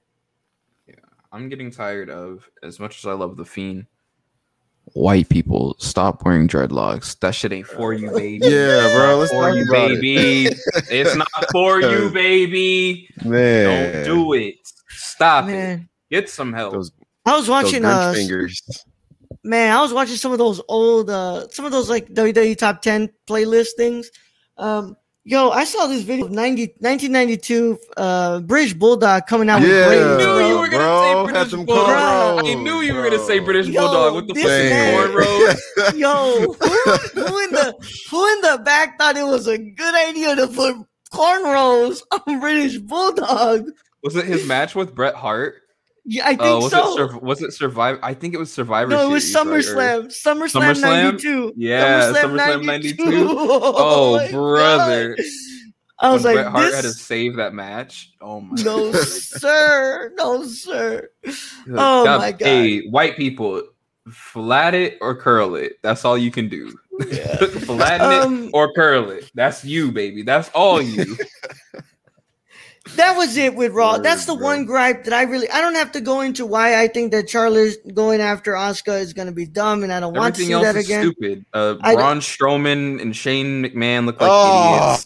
Yeah, 0.86 0.94
I'm 1.32 1.48
getting 1.48 1.70
tired 1.70 2.09
of 2.09 2.48
as 2.62 2.78
much 2.80 2.98
as 2.98 3.06
I 3.06 3.12
love 3.12 3.36
the 3.36 3.44
fiend. 3.44 3.86
White 4.94 5.28
people 5.28 5.76
stop 5.78 6.24
wearing 6.24 6.48
dreadlocks. 6.48 7.18
That 7.20 7.35
shit 7.35 7.52
ain't 7.52 7.66
for 7.66 7.93
you, 7.93 8.10
baby. 8.16 8.39
Yeah, 8.47 8.94
bro, 8.97 9.16
let's 9.18 9.32
for 9.32 9.51
you, 9.55 9.64
about 9.68 9.90
it. 9.90 10.01
baby. 10.01 10.56
it's 10.90 11.14
not 11.14 11.28
for 11.52 11.82
you, 11.82 12.09
baby. 12.14 13.09
man, 13.24 14.05
Don't 14.06 14.14
do 14.14 14.32
it. 14.32 14.55
Stop 14.89 15.48
it. 15.51 15.80
Get 16.10 16.30
some 16.30 16.55
help. 16.55 16.72
Those, 16.72 16.93
I 17.26 17.36
was 17.36 17.48
watching 17.51 17.82
Grinch 17.82 18.10
uh 18.10 18.12
fingers. 18.14 18.62
Man, 19.44 19.77
I 19.77 19.81
was 19.81 19.93
watching 19.93 20.16
some 20.16 20.32
of 20.32 20.39
those 20.39 20.60
old 20.69 21.10
uh 21.10 21.48
some 21.51 21.65
of 21.65 21.73
those 21.73 21.89
like 21.90 22.09
WWE 22.09 22.56
top 22.56 22.82
10 22.82 23.09
playlist 23.27 23.69
things. 23.77 24.10
Um 24.56 24.97
yo, 25.24 25.51
I 25.51 25.65
saw 25.65 25.86
this 25.86 26.02
video 26.02 26.27
of 26.27 26.32
90, 26.32 26.62
1992 26.81 27.78
uh 27.97 28.40
British 28.40 28.74
Bulldog 28.74 29.27
coming 29.27 29.48
out 29.51 29.60
Yeah, 29.62 29.69
with 29.69 29.86
braids. 29.89 30.05
I 30.05 30.16
knew 30.19 30.24
bro. 30.24 30.48
you 30.48 30.59
were 30.59 30.69
gonna 30.69 30.85
bro, 30.85 31.02
say 31.02 31.09
had 31.09 31.24
British 31.32 31.51
them 31.52 31.65
Bulldog. 31.66 32.47
I 32.47 32.55
knew 32.55 32.81
you 32.81 32.94
were 32.94 33.02
gonna 33.05 33.19
say. 33.24 33.39
British 33.39 33.66
Yo, 33.69 33.81
Bulldog 33.82 34.15
with 34.16 34.28
the 34.28 34.35
this 34.35 34.44
fucking 34.44 35.15
cornrows. 35.15 35.98
Yo, 35.98 36.40
who, 36.43 37.20
who 37.23 37.39
in 37.44 37.51
the 37.52 37.74
who 38.10 38.32
in 38.32 38.40
the 38.43 38.62
back 38.65 38.98
thought 38.98 39.16
it 39.16 39.24
was 39.24 39.47
a 39.47 39.59
good 39.59 39.94
idea 40.09 40.35
to 40.36 40.47
put 40.48 40.77
cornrows 41.12 42.01
on 42.27 42.40
British 42.40 42.78
Bulldog? 42.78 43.70
Was 44.02 44.16
it 44.16 44.27
his 44.27 44.47
match 44.47 44.74
with 44.74 44.94
Bret 44.94 45.15
Hart? 45.15 45.56
Yeah, 46.10 46.24
I 46.24 46.28
think 46.30 46.40
Uh, 46.40 46.56
was 46.62 46.70
so. 46.70 46.93
it 46.93 46.97
Sur- 47.10 47.18
was 47.18 47.43
it 47.43 47.52
Survive? 47.52 47.98
I 48.02 48.14
think 48.14 48.32
it 48.32 48.39
was 48.39 48.51
Survivor. 48.51 48.90
no, 48.90 49.10
it 49.10 49.12
was 49.12 49.30
Series, 49.30 49.70
right? 49.74 49.97
Or- 49.97 50.02
SummerSlam. 50.05 50.06
SummerSlam, 50.06 50.74
SummerSlam? 50.74 51.12
92. 51.12 51.52
Yeah, 51.56 52.12
SummerSlam 52.14 52.64
92. 52.64 52.94
Oh, 53.28 54.18
Oh, 54.18 54.30
brother. 54.30 55.16
God. 55.16 55.24
I 56.01 56.12
was 56.12 56.24
when 56.24 56.36
like, 56.36 56.44
Bret 56.44 56.52
Hart 56.52 56.74
had 56.74 56.82
to 56.85 56.93
save 56.93 57.36
that 57.36 57.52
match. 57.52 58.12
Oh 58.22 58.40
my 58.40 58.56
no, 58.62 58.93
sir. 58.93 60.12
No, 60.16 60.44
sir. 60.44 61.10
Oh, 61.74 62.05
my 62.18 62.32
God. 62.32 62.47
Hey, 62.47 62.86
white 62.89 63.16
people, 63.16 63.62
flat 64.10 64.74
it 64.74 64.97
or 65.02 65.14
curl 65.14 65.56
it. 65.56 65.74
That's 65.82 66.05
all 66.06 66.16
you 66.16 66.30
can 66.30 66.48
do. 66.48 66.70
Flatten 67.66 68.01
Um, 68.22 68.44
it 68.44 68.51
or 68.55 68.72
curl 68.72 69.10
it. 69.10 69.30
That's 69.35 69.62
you, 69.64 69.93
baby. 69.93 70.22
That's 70.22 70.48
all 70.55 70.80
you. 70.80 71.16
That 72.97 73.16
was 73.16 73.36
it 73.36 73.55
with 73.55 73.73
Raw. 73.73 73.94
Word, 73.94 74.02
That's 74.05 74.24
the 74.24 74.35
bro. 74.35 74.44
one 74.44 74.65
gripe 74.65 75.05
that 75.05 75.12
I 75.15 75.23
really 75.23 75.48
I 75.51 75.60
don't 75.60 75.74
have 75.77 75.93
to 75.93 76.01
go 76.01 76.20
into 76.20 76.44
why 76.47 76.81
I 76.81 76.89
think 76.89 77.12
that 77.12 77.31
Charlotte 77.31 77.77
going 77.94 78.20
after 78.20 78.52
Asuka 78.52 79.01
is 79.01 79.12
gonna 79.12 79.32
be 79.32 79.47
dumb 79.47 79.82
and 79.85 79.93
I 79.93 80.01
don't 80.01 80.15
want 80.15 80.35
to 80.36 80.43
see 80.43 80.52
else 80.52 80.65
that 80.65 80.77
is 80.77 80.86
again. 80.86 81.02
stupid. 81.02 81.44
Uh, 81.52 81.77
I- 81.81 81.94
Braun 81.94 82.20
Strowman 82.20 83.01
and 83.01 83.15
Shane 83.15 83.62
McMahon 83.65 84.06
look 84.06 84.20
like 84.20 84.31
oh 84.32 84.94
idiots. 84.94 85.05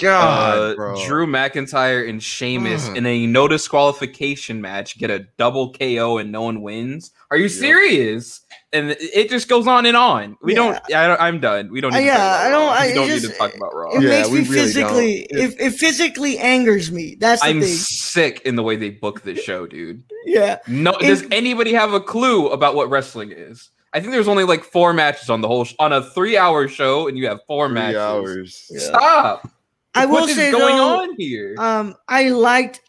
God, 0.00 0.58
Uh, 0.58 0.74
bro. 0.74 1.06
Drew 1.06 1.26
McIntyre 1.26 2.08
and 2.08 2.22
Sheamus 2.22 2.88
Ugh. 2.88 2.96
in 2.96 3.06
a 3.06 3.26
no 3.26 3.46
disqualification 3.48 4.60
match 4.60 4.98
get 4.98 5.10
a 5.10 5.20
double 5.38 5.72
KO 5.72 6.18
and 6.18 6.32
no 6.32 6.42
one 6.42 6.62
wins. 6.62 7.10
Are 7.30 7.36
you 7.36 7.44
Yep. 7.44 7.52
serious? 7.52 8.40
And 8.74 8.90
it- 8.90 8.98
it 9.00 9.30
just 9.30 9.48
goes 9.48 9.66
on 9.66 9.86
and 9.86 9.96
on. 9.96 10.36
We 10.42 10.52
Yeah. 10.52 10.56
don't. 10.56 10.94
I 10.94 11.06
don't. 11.06 11.20
I'm 11.20 11.40
done. 11.40 11.70
We 11.70 11.80
don't. 11.80 11.94
Uh, 11.94 11.98
Need 12.00 12.06
yeah, 12.06 12.16
talk 12.16 12.40
I 12.46 12.50
don't- 12.50 12.72
I- 12.72 12.86
We 12.88 12.92
don't 12.94 13.08
need 13.08 13.22
to 13.22 13.28
talk 13.28 13.54
about 13.54 13.74
Raw. 13.74 13.90
It 13.96 14.02
Yeah, 14.02 14.08
makes 14.08 14.28
me 14.30 14.34
really 14.40 14.44
physically 14.46 15.26
don't. 15.30 15.40
it, 15.42 15.56
it 15.60 15.70
physically 15.74 16.38
angers 16.38 16.90
me. 16.92 17.16
That's 17.18 17.40
the 17.40 17.48
I'm 17.48 17.60
thing. 17.60 17.70
sick 17.72 18.42
in 18.44 18.56
the 18.56 18.62
way 18.62 18.76
they 18.76 18.90
book 18.90 19.22
this 19.22 19.38
show, 19.40 19.66
dude. 19.66 20.02
Yeah. 20.26 20.58
No, 20.66 20.90
It- 21.00 21.06
does 21.06 21.24
anybody 21.30 21.72
have 21.72 21.94
a 21.94 22.00
clue 22.00 22.48
about 22.48 22.74
what 22.74 22.90
wrestling 22.90 23.32
is? 23.32 23.70
I 23.92 24.00
think 24.00 24.12
there's 24.12 24.26
only 24.28 24.42
like 24.44 24.64
four 24.64 24.92
matches 24.92 25.30
on 25.30 25.40
the 25.40 25.46
whole 25.46 25.64
sh- 25.64 25.74
on 25.78 25.92
a 25.92 26.02
three-hour 26.02 26.66
show, 26.66 27.06
and 27.06 27.16
you 27.16 27.28
have 27.28 27.38
four 27.46 27.68
Three 27.68 27.74
matches. 27.74 27.96
hours. 28.00 28.66
Yeah. 28.70 28.78
Stop! 28.80 29.48
I 29.94 30.06
will 30.06 30.22
what 30.22 30.30
is 30.30 30.34
say 30.36 30.50
going 30.50 30.76
though, 30.76 31.02
on 31.02 31.14
here? 31.16 31.54
Um, 31.58 31.94
I 32.08 32.30
liked 32.30 32.80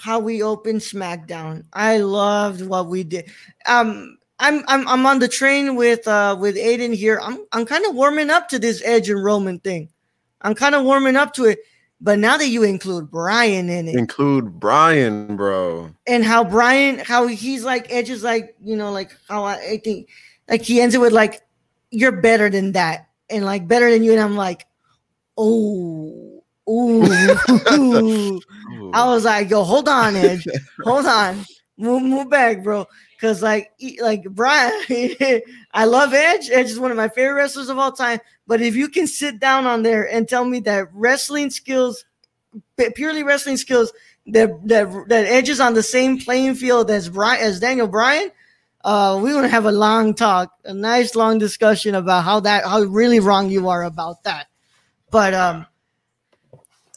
how 0.00 0.18
we 0.18 0.42
opened 0.42 0.80
SmackDown. 0.80 1.62
I 1.72 1.98
loved 1.98 2.66
what 2.66 2.88
we 2.88 3.04
did. 3.04 3.30
Um, 3.66 4.17
I'm 4.40 4.62
I'm 4.68 4.86
I'm 4.86 5.06
on 5.06 5.18
the 5.18 5.28
train 5.28 5.74
with 5.76 6.06
uh 6.06 6.36
with 6.38 6.56
Aiden 6.56 6.94
here. 6.94 7.20
I'm 7.22 7.44
I'm 7.52 7.66
kind 7.66 7.84
of 7.86 7.94
warming 7.94 8.30
up 8.30 8.48
to 8.50 8.58
this 8.58 8.82
Edge 8.84 9.10
and 9.10 9.22
Roman 9.22 9.58
thing. 9.58 9.88
I'm 10.42 10.54
kind 10.54 10.74
of 10.74 10.84
warming 10.84 11.16
up 11.16 11.34
to 11.34 11.44
it. 11.46 11.58
But 12.00 12.20
now 12.20 12.36
that 12.36 12.46
you 12.46 12.62
include 12.62 13.10
Bryan 13.10 13.68
in 13.68 13.88
it, 13.88 13.96
Include 13.96 14.60
Bryan, 14.60 15.34
bro. 15.36 15.90
and 16.06 16.24
how 16.24 16.44
Bryan, 16.44 17.00
how 17.00 17.26
he's 17.26 17.64
like 17.64 17.92
Edge 17.92 18.08
is 18.08 18.22
like, 18.22 18.54
you 18.62 18.76
know, 18.76 18.92
like 18.92 19.10
how 19.28 19.42
I, 19.42 19.54
I 19.54 19.80
think, 19.82 20.08
like 20.48 20.62
he 20.62 20.80
ends 20.80 20.94
it 20.94 21.00
with 21.00 21.12
like, 21.12 21.42
"You're 21.90 22.12
better 22.12 22.48
than 22.50 22.70
that," 22.72 23.08
and 23.28 23.44
like 23.44 23.66
better 23.66 23.90
than 23.90 24.04
you, 24.04 24.12
and 24.12 24.20
I'm 24.20 24.36
like, 24.36 24.68
oh, 25.36 26.42
ooh. 26.68 27.02
I 28.92 29.06
was 29.06 29.24
like, 29.24 29.50
yo, 29.50 29.64
hold 29.64 29.88
on, 29.88 30.14
Edge. 30.16 30.46
hold 30.84 31.06
on. 31.06 31.44
Move, 31.78 32.02
move 32.02 32.28
back, 32.28 32.64
bro. 32.64 32.86
Cause 33.20 33.40
like 33.40 33.72
like 34.00 34.24
Bryan, 34.24 34.72
I 35.72 35.84
love 35.84 36.12
Edge. 36.12 36.50
Edge 36.50 36.70
is 36.70 36.78
one 36.78 36.90
of 36.90 36.96
my 36.96 37.08
favorite 37.08 37.34
wrestlers 37.34 37.68
of 37.68 37.78
all 37.78 37.92
time. 37.92 38.20
But 38.46 38.60
if 38.60 38.76
you 38.76 38.88
can 38.88 39.06
sit 39.06 39.40
down 39.40 39.66
on 39.66 39.82
there 39.82 40.08
and 40.08 40.28
tell 40.28 40.44
me 40.44 40.60
that 40.60 40.88
wrestling 40.92 41.50
skills, 41.50 42.04
purely 42.94 43.22
wrestling 43.22 43.56
skills, 43.56 43.92
that 44.26 44.50
that 44.68 44.90
that 45.08 45.26
Edge 45.26 45.48
is 45.48 45.60
on 45.60 45.74
the 45.74 45.82
same 45.82 46.18
playing 46.18 46.56
field 46.56 46.90
as 46.90 47.08
Bryan 47.08 47.40
as 47.40 47.60
Daniel 47.60 47.88
Bryan, 47.88 48.30
uh, 48.84 49.18
we're 49.22 49.34
gonna 49.34 49.48
have 49.48 49.66
a 49.66 49.72
long 49.72 50.14
talk, 50.14 50.52
a 50.64 50.74
nice 50.74 51.14
long 51.14 51.38
discussion 51.38 51.94
about 51.94 52.24
how 52.24 52.40
that 52.40 52.64
how 52.64 52.82
really 52.82 53.20
wrong 53.20 53.50
you 53.50 53.68
are 53.68 53.84
about 53.84 54.22
that. 54.24 54.48
But 55.10 55.34
um, 55.34 55.66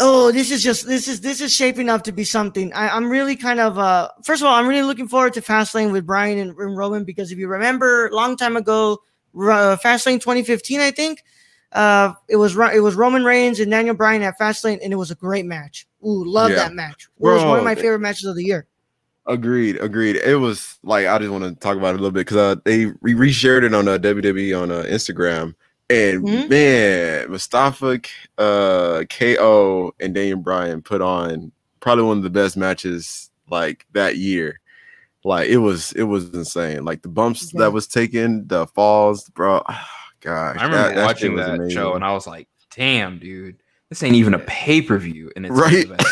oh, 0.01 0.31
this 0.31 0.51
is 0.51 0.61
just 0.63 0.85
this 0.87 1.07
is 1.07 1.21
this 1.21 1.39
is 1.39 1.53
shaping 1.53 1.87
up 1.89 2.03
to 2.03 2.11
be 2.11 2.23
something. 2.23 2.73
I, 2.73 2.89
I'm 2.89 3.09
really 3.09 3.35
kind 3.35 3.59
of 3.59 3.77
uh 3.77 4.09
first 4.23 4.41
of 4.41 4.47
all, 4.47 4.55
I'm 4.55 4.67
really 4.67 4.81
looking 4.81 5.07
forward 5.07 5.33
to 5.35 5.41
Fastlane 5.41 5.91
with 5.91 6.05
Bryan 6.05 6.39
and, 6.39 6.57
and 6.57 6.75
Roman 6.75 7.05
because 7.05 7.31
if 7.31 7.37
you 7.37 7.47
remember, 7.47 8.09
long 8.11 8.35
time 8.35 8.57
ago, 8.57 9.01
uh, 9.35 9.77
Fastlane 9.81 10.19
2015, 10.19 10.79
I 10.81 10.91
think, 10.91 11.23
uh, 11.71 12.13
it 12.27 12.35
was 12.35 12.57
it 12.73 12.81
was 12.81 12.95
Roman 12.95 13.23
Reigns 13.23 13.59
and 13.59 13.71
Daniel 13.71 13.95
Bryan 13.95 14.23
at 14.23 14.37
Fastlane, 14.37 14.79
and 14.83 14.91
it 14.91 14.97
was 14.97 15.11
a 15.11 15.15
great 15.15 15.45
match. 15.45 15.87
Ooh, 16.05 16.25
love 16.25 16.49
Yeah. 16.49 16.57
that 16.57 16.73
match. 16.73 17.07
It 17.19 17.23
was 17.23 17.43
one 17.45 17.59
of 17.59 17.63
my 17.63 17.75
favorite 17.75 17.99
matches 17.99 18.25
of 18.25 18.35
the 18.35 18.43
year. 18.43 18.65
Agreed, 19.27 19.77
agreed. 19.77 20.15
It 20.15 20.35
was 20.37 20.79
like 20.83 21.05
I 21.05 21.19
just 21.19 21.29
want 21.29 21.43
to 21.43 21.53
talk 21.55 21.77
about 21.77 21.89
it 21.93 21.99
a 21.99 22.01
little 22.01 22.11
bit 22.11 22.21
because 22.21 22.37
uh, 22.37 22.55
they 22.65 22.87
re- 23.01 23.13
reshared 23.13 23.63
it 23.63 23.73
on 23.73 23.87
uh, 23.87 23.99
WWE 23.99 24.59
on 24.59 24.71
uh, 24.71 24.83
Instagram, 24.89 25.53
and 25.91 26.23
Mhm. 26.27 26.49
man, 26.49 27.31
Mustafa, 27.31 27.99
uh, 28.37 29.03
KO, 29.09 29.93
and 29.99 30.15
Daniel 30.15 30.37
Bryan 30.39 30.81
put 30.81 31.01
on 31.01 31.51
probably 31.79 32.03
one 32.05 32.17
of 32.17 32.23
the 32.23 32.29
best 32.29 32.55
matches 32.57 33.29
like 33.49 33.85
that 33.93 34.17
year. 34.17 34.59
Like 35.23 35.49
it 35.49 35.57
was, 35.57 35.91
it 35.93 36.03
was 36.03 36.29
insane. 36.33 36.83
Like 36.85 37.01
the 37.03 37.09
bumps 37.09 37.51
Yeah. 37.53 37.61
that 37.61 37.73
was 37.73 37.87
taken, 37.87 38.47
the 38.47 38.65
falls, 38.67 39.29
bro. 39.29 39.61
Oh, 39.67 39.85
gosh, 40.21 40.57
I 40.59 40.63
remember 40.65 40.77
that- 40.89 40.95
that 40.95 41.05
watching 41.05 41.31
shit 41.31 41.37
was 41.37 41.45
that 41.45 41.55
amazing. 41.55 41.75
show, 41.75 41.93
and 41.93 42.03
I 42.03 42.13
was 42.13 42.25
like, 42.27 42.47
"Damn, 42.75 43.19
dude, 43.19 43.57
this 43.89 44.01
ain't 44.03 44.15
even 44.15 44.33
a 44.33 44.39
pay 44.39 44.81
per 44.81 44.97
view." 44.97 45.31
And 45.35 45.45
it's 45.45 45.53
Right. 45.55 45.87
the 45.87 45.95
best 45.95 46.07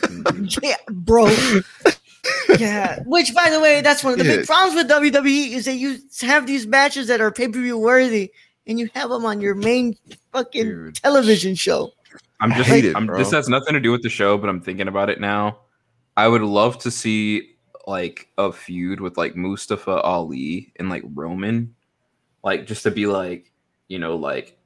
fucking 0.00 0.22
match. 0.22 0.58
Yeah, 0.62 0.76
bro. 0.90 1.26
yeah. 2.58 3.00
Which, 3.06 3.34
by 3.34 3.50
the 3.50 3.60
way, 3.60 3.80
that's 3.80 4.02
one 4.04 4.12
of 4.14 4.18
the 4.18 4.24
Yeah. 4.24 4.36
big 4.38 4.46
problems 4.46 4.74
with 4.76 4.88
WWE 4.88 5.52
is 5.54 5.64
that 5.66 5.76
you 5.76 5.98
have 6.22 6.46
these 6.46 6.66
matches 6.66 7.06
that 7.08 7.20
are 7.20 7.30
pay 7.30 7.48
per 7.48 7.60
view 7.60 7.78
worthy, 7.78 8.32
and 8.66 8.78
you 8.78 8.88
have 8.94 9.10
them 9.10 9.24
on 9.24 9.40
your 9.40 9.54
main 9.54 9.96
fucking 10.32 10.64
Dude. 10.64 10.94
television 10.96 11.54
show. 11.54 11.92
I'm 12.40 12.52
just, 12.52 12.68
hate 12.68 12.84
it, 12.84 12.96
I'm, 12.96 13.06
bro. 13.06 13.18
this 13.18 13.30
has 13.32 13.48
nothing 13.48 13.74
to 13.74 13.80
do 13.80 13.90
with 13.92 14.02
the 14.02 14.08
show, 14.10 14.36
but 14.38 14.48
I'm 14.48 14.60
thinking 14.60 14.88
about 14.88 15.08
it 15.10 15.20
now. 15.20 15.60
I 16.16 16.28
would 16.28 16.42
love 16.42 16.78
to 16.80 16.90
see 16.90 17.56
like 17.86 18.28
a 18.38 18.52
feud 18.52 19.00
with 19.00 19.16
like 19.16 19.36
Mustafa 19.36 20.00
Ali 20.00 20.72
and 20.76 20.88
like 20.90 21.02
Roman, 21.14 21.74
like 22.42 22.66
just 22.66 22.82
to 22.84 22.90
be 22.90 23.06
like, 23.06 23.52
you 23.88 23.98
know, 23.98 24.16
like 24.16 24.58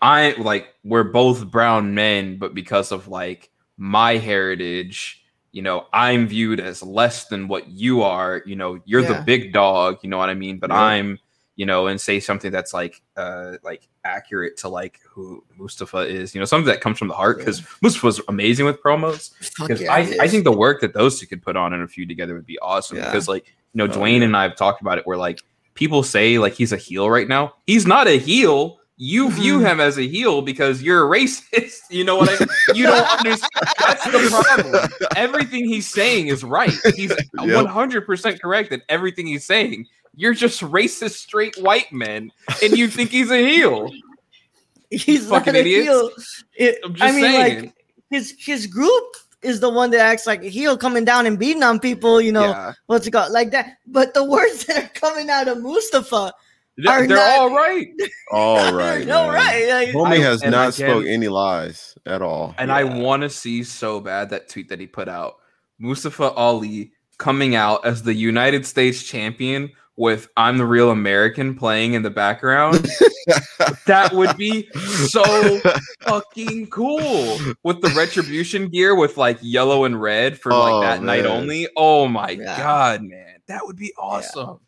I 0.00 0.34
like 0.38 0.74
we're 0.84 1.04
both 1.04 1.50
brown 1.50 1.94
men, 1.94 2.38
but 2.38 2.54
because 2.54 2.92
of 2.92 3.08
like 3.08 3.50
my 3.76 4.16
heritage, 4.18 5.22
you 5.52 5.62
know, 5.62 5.86
I'm 5.92 6.26
viewed 6.26 6.60
as 6.60 6.82
less 6.82 7.26
than 7.26 7.48
what 7.48 7.68
you 7.68 8.02
are. 8.02 8.42
You 8.46 8.56
know, 8.56 8.78
you're 8.84 9.00
Yeah. 9.02 9.14
the 9.18 9.22
big 9.22 9.52
dog. 9.52 9.98
You 10.02 10.10
know 10.10 10.18
what 10.18 10.28
I 10.30 10.34
mean? 10.34 10.58
But 10.58 10.70
Yeah. 10.70 10.80
I'm, 10.80 11.18
you 11.56 11.66
know, 11.66 11.86
and 11.86 12.00
say 12.00 12.18
something 12.20 12.50
that's 12.50 12.74
like, 12.74 13.00
uh, 13.16 13.52
like 13.62 13.88
accurate 14.04 14.56
to 14.58 14.68
like 14.68 14.98
who 15.08 15.44
Mustafa 15.56 15.98
is. 15.98 16.34
You 16.34 16.40
know, 16.40 16.44
something 16.44 16.66
that 16.66 16.80
comes 16.80 16.98
from 16.98 17.08
the 17.08 17.14
heart 17.14 17.38
because 17.38 17.62
Mustafa's 17.82 18.20
amazing 18.28 18.66
with 18.66 18.82
promos. 18.82 19.30
Because 19.60 19.80
yeah, 19.80 19.92
I, 19.92 20.00
I 20.20 20.28
think 20.28 20.44
the 20.44 20.52
work 20.52 20.80
that 20.80 20.94
those 20.94 21.20
two 21.20 21.26
could 21.26 21.42
put 21.42 21.56
on 21.56 21.72
in 21.72 21.80
a 21.82 21.88
feud 21.88 22.08
together 22.08 22.34
would 22.34 22.46
be 22.46 22.58
awesome. 22.60 22.96
Yeah. 22.98 23.06
Because 23.06 23.28
like, 23.28 23.46
you 23.72 23.78
know, 23.78 23.84
Oh, 23.84 23.88
Dwayne 23.88 24.18
yeah. 24.18 24.24
and 24.24 24.36
I 24.36 24.42
have 24.44 24.56
talked 24.56 24.80
about 24.80 24.98
it 24.98 25.06
where 25.06 25.16
like 25.16 25.40
people 25.74 26.02
say 26.02 26.38
like 26.38 26.54
he's 26.54 26.72
a 26.72 26.76
heel 26.76 27.08
right 27.10 27.28
now. 27.28 27.54
He's 27.66 27.86
not 27.86 28.06
a 28.08 28.18
heel. 28.18 28.78
You 28.96 29.28
view 29.30 29.58
Mhm. 29.58 29.70
him 29.72 29.80
as 29.80 29.98
a 29.98 30.02
heel 30.06 30.40
because 30.42 30.80
you're 30.82 31.04
a 31.04 31.18
racist. 31.18 31.80
You 31.90 32.02
know 32.04 32.16
what 32.16 32.28
I 32.30 32.38
mean? 32.40 32.48
You 32.76 32.84
don't 32.86 33.08
understand. 33.18 33.50
That's 33.78 34.04
the 34.04 34.44
problem. 34.56 34.88
Everything 35.16 35.68
he's 35.68 35.88
saying 35.88 36.28
is 36.28 36.42
right. 36.42 36.72
He's 36.96 37.10
Yep. 37.40 37.66
100% 37.66 38.40
correct 38.40 38.72
in 38.72 38.82
everything 38.88 39.26
he's 39.28 39.44
saying. 39.44 39.86
You're 40.16 40.34
just 40.34 40.60
racist 40.60 41.12
straight 41.16 41.56
white 41.58 41.92
men 41.92 42.30
and 42.62 42.76
you 42.76 42.88
think 42.88 43.10
he's 43.10 43.30
a 43.30 43.38
heel. 43.48 43.90
he's 44.90 45.28
fucking 45.28 45.52
not 45.54 45.56
a 45.56 45.60
idiots. 45.60 45.84
heel. 45.86 46.68
It- 46.68 46.78
I'm 46.84 46.94
just 46.94 47.02
I 47.02 47.12
mean, 47.12 47.20
saying. 47.24 47.60
like 47.64 47.74
his 48.10 48.34
his 48.38 48.66
group 48.66 49.04
is 49.42 49.60
the 49.60 49.68
one 49.70 49.90
that 49.90 50.00
acts 50.00 50.26
like 50.26 50.42
a 50.42 50.48
heel, 50.48 50.76
coming 50.76 51.04
down 51.04 51.26
and 51.26 51.38
beating 51.38 51.62
on 51.62 51.78
people. 51.80 52.20
You 52.20 52.32
know 52.32 52.48
yeah. 52.50 52.72
what's 52.86 53.06
it 53.06 53.10
called, 53.10 53.32
like 53.32 53.50
that. 53.50 53.76
But 53.86 54.14
the 54.14 54.24
words 54.24 54.64
that 54.66 54.84
are 54.84 54.88
coming 54.94 55.28
out 55.30 55.48
of 55.48 55.60
Mustafa, 55.60 56.32
They're, 56.78 56.92
are 56.92 57.06
they're 57.06 57.16
not- 57.16 57.38
all 57.38 57.54
right. 57.54 57.88
All 58.32 58.74
right, 58.74 59.06
no 59.06 59.28
right. 59.28 59.68
Like, 59.68 59.88
Homie 59.90 60.20
has 60.22 60.42
and 60.42 60.52
not 60.52 60.74
again- 60.76 60.88
spoke 60.90 61.06
any 61.06 61.28
lies 61.28 61.96
at 62.06 62.20
all. 62.22 62.54
And 62.58 62.72
I 62.72 62.84
want 62.84 63.22
to 63.22 63.30
see 63.30 63.62
so 63.64 64.00
bad 64.00 64.30
that 64.30 64.48
tweet 64.48 64.68
that 64.70 64.80
he 64.80 64.86
put 64.86 65.08
out. 65.08 65.36
Mustafa 65.78 66.30
Ali 66.32 66.92
coming 67.18 67.54
out 67.54 67.84
as 67.84 68.02
the 68.02 68.14
United 68.14 68.64
States 68.66 69.02
champion 69.02 69.70
with 69.96 70.28
I'm 70.36 70.58
the 70.58 70.66
real 70.66 70.90
American 70.90 71.54
playing 71.54 71.94
in 71.94 72.02
the 72.02 72.10
background. 72.10 72.84
that 73.86 74.10
would 74.12 74.36
be 74.36 74.68
so 75.08 75.60
fucking 76.02 76.66
cool. 76.68 77.38
With 77.62 77.80
the 77.80 77.92
retribution 77.96 78.68
gear 78.68 78.94
with 78.94 79.16
like 79.16 79.38
yellow 79.40 79.84
and 79.84 80.00
red 80.00 80.38
for 80.38 80.52
like 80.52 80.72
Oh, 80.74 80.80
that 80.80 81.02
night 81.02 81.26
only. 81.26 81.68
Oh 81.76 82.08
my 82.08 82.30
Yeah. 82.30 82.56
god, 82.58 83.02
man. 83.02 83.36
That 83.46 83.64
would 83.66 83.76
be 83.76 83.92
awesome. 83.98 84.58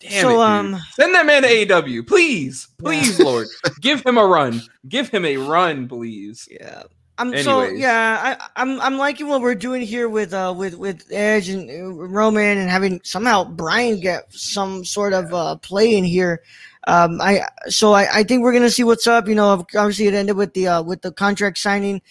Damn 0.00 0.22
So, 0.22 0.28
it, 0.28 0.32
dude. 0.32 0.40
um, 0.74 0.80
Send 0.92 1.14
that 1.14 1.24
man 1.26 1.42
to 1.42 1.72
AW, 1.72 2.02
please, 2.06 2.68
please, 2.78 3.18
Lord, 3.18 3.46
give 3.80 4.04
him 4.04 4.18
a 4.18 4.26
run, 4.26 4.60
give 4.88 5.08
him 5.08 5.24
a 5.24 5.36
run, 5.38 5.88
please. 5.88 6.46
Yeah. 6.50 6.82
I'm 7.18 7.36
so 7.42 7.62
yeah, 7.64 8.36
I, 8.38 8.62
I'm 8.62 8.80
I'm 8.80 8.98
liking 8.98 9.28
what 9.28 9.40
we're 9.40 9.54
doing 9.54 9.80
here 9.80 10.08
with 10.08 10.34
uh 10.34 10.52
with 10.56 10.74
with 10.74 11.06
Edge 11.10 11.48
and 11.48 11.70
uh, 11.70 11.92
Roman 11.92 12.58
and 12.58 12.70
having 12.70 13.00
somehow 13.04 13.44
Bryan 13.44 14.00
get 14.00 14.30
some 14.32 14.84
sort 14.84 15.14
of 15.14 15.32
uh 15.32 15.56
play 15.56 15.96
in 15.96 16.04
here. 16.04 16.42
Um, 16.86 17.20
I 17.20 17.42
so 17.68 17.94
I, 17.94 18.18
I 18.18 18.22
think 18.22 18.42
we're 18.42 18.52
gonna 18.52 18.70
see 18.70 18.84
what's 18.84 19.06
up. 19.06 19.28
You 19.28 19.34
know, 19.34 19.48
obviously 19.48 20.08
it 20.08 20.14
ended 20.14 20.36
with 20.36 20.52
the 20.52 20.68
uh 20.68 20.82
with 20.82 21.00
the 21.00 21.10
contract 21.10 21.56
signing. 21.56 22.02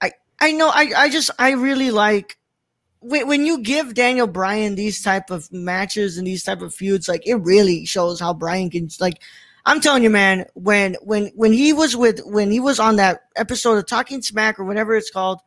I 0.00 0.12
I 0.40 0.52
know 0.52 0.70
I 0.72 0.92
I 0.96 1.10
just 1.10 1.30
I 1.38 1.50
really 1.50 1.90
like 1.90 2.38
when 3.00 3.28
when 3.28 3.44
you 3.44 3.60
give 3.60 3.92
Daniel 3.92 4.26
Bryan 4.26 4.74
these 4.74 5.02
type 5.02 5.30
of 5.30 5.52
matches 5.52 6.16
and 6.16 6.26
these 6.26 6.42
type 6.42 6.62
of 6.62 6.74
feuds, 6.74 7.08
like 7.08 7.26
it 7.26 7.36
really 7.36 7.84
shows 7.84 8.20
how 8.20 8.32
Bryan 8.32 8.70
can 8.70 8.88
like. 9.00 9.20
I'm 9.66 9.80
telling 9.80 10.04
you, 10.04 10.10
man, 10.10 10.46
when 10.54 10.94
when 11.02 11.32
when 11.34 11.52
he 11.52 11.72
was 11.72 11.96
with 11.96 12.20
when 12.24 12.52
he 12.52 12.60
was 12.60 12.78
on 12.78 12.96
that 12.96 13.22
episode 13.34 13.78
of 13.78 13.86
Talking 13.86 14.22
Smack 14.22 14.60
or 14.60 14.64
whatever 14.64 14.94
it's 14.94 15.10
called, 15.10 15.40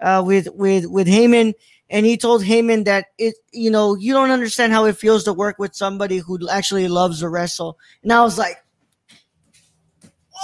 uh, 0.00 0.22
with 0.26 0.48
with 0.54 0.86
with 0.86 1.06
Heyman, 1.06 1.54
and 1.88 2.04
he 2.04 2.16
told 2.16 2.42
Heyman 2.42 2.84
that 2.86 3.06
it, 3.16 3.36
you 3.52 3.70
know, 3.70 3.94
you 3.94 4.12
don't 4.12 4.32
understand 4.32 4.72
how 4.72 4.86
it 4.86 4.96
feels 4.96 5.22
to 5.24 5.32
work 5.32 5.60
with 5.60 5.76
somebody 5.76 6.18
who 6.18 6.48
actually 6.48 6.88
loves 6.88 7.20
to 7.20 7.28
wrestle. 7.28 7.78
And 8.02 8.12
I 8.12 8.22
was 8.22 8.36
like, 8.36 8.56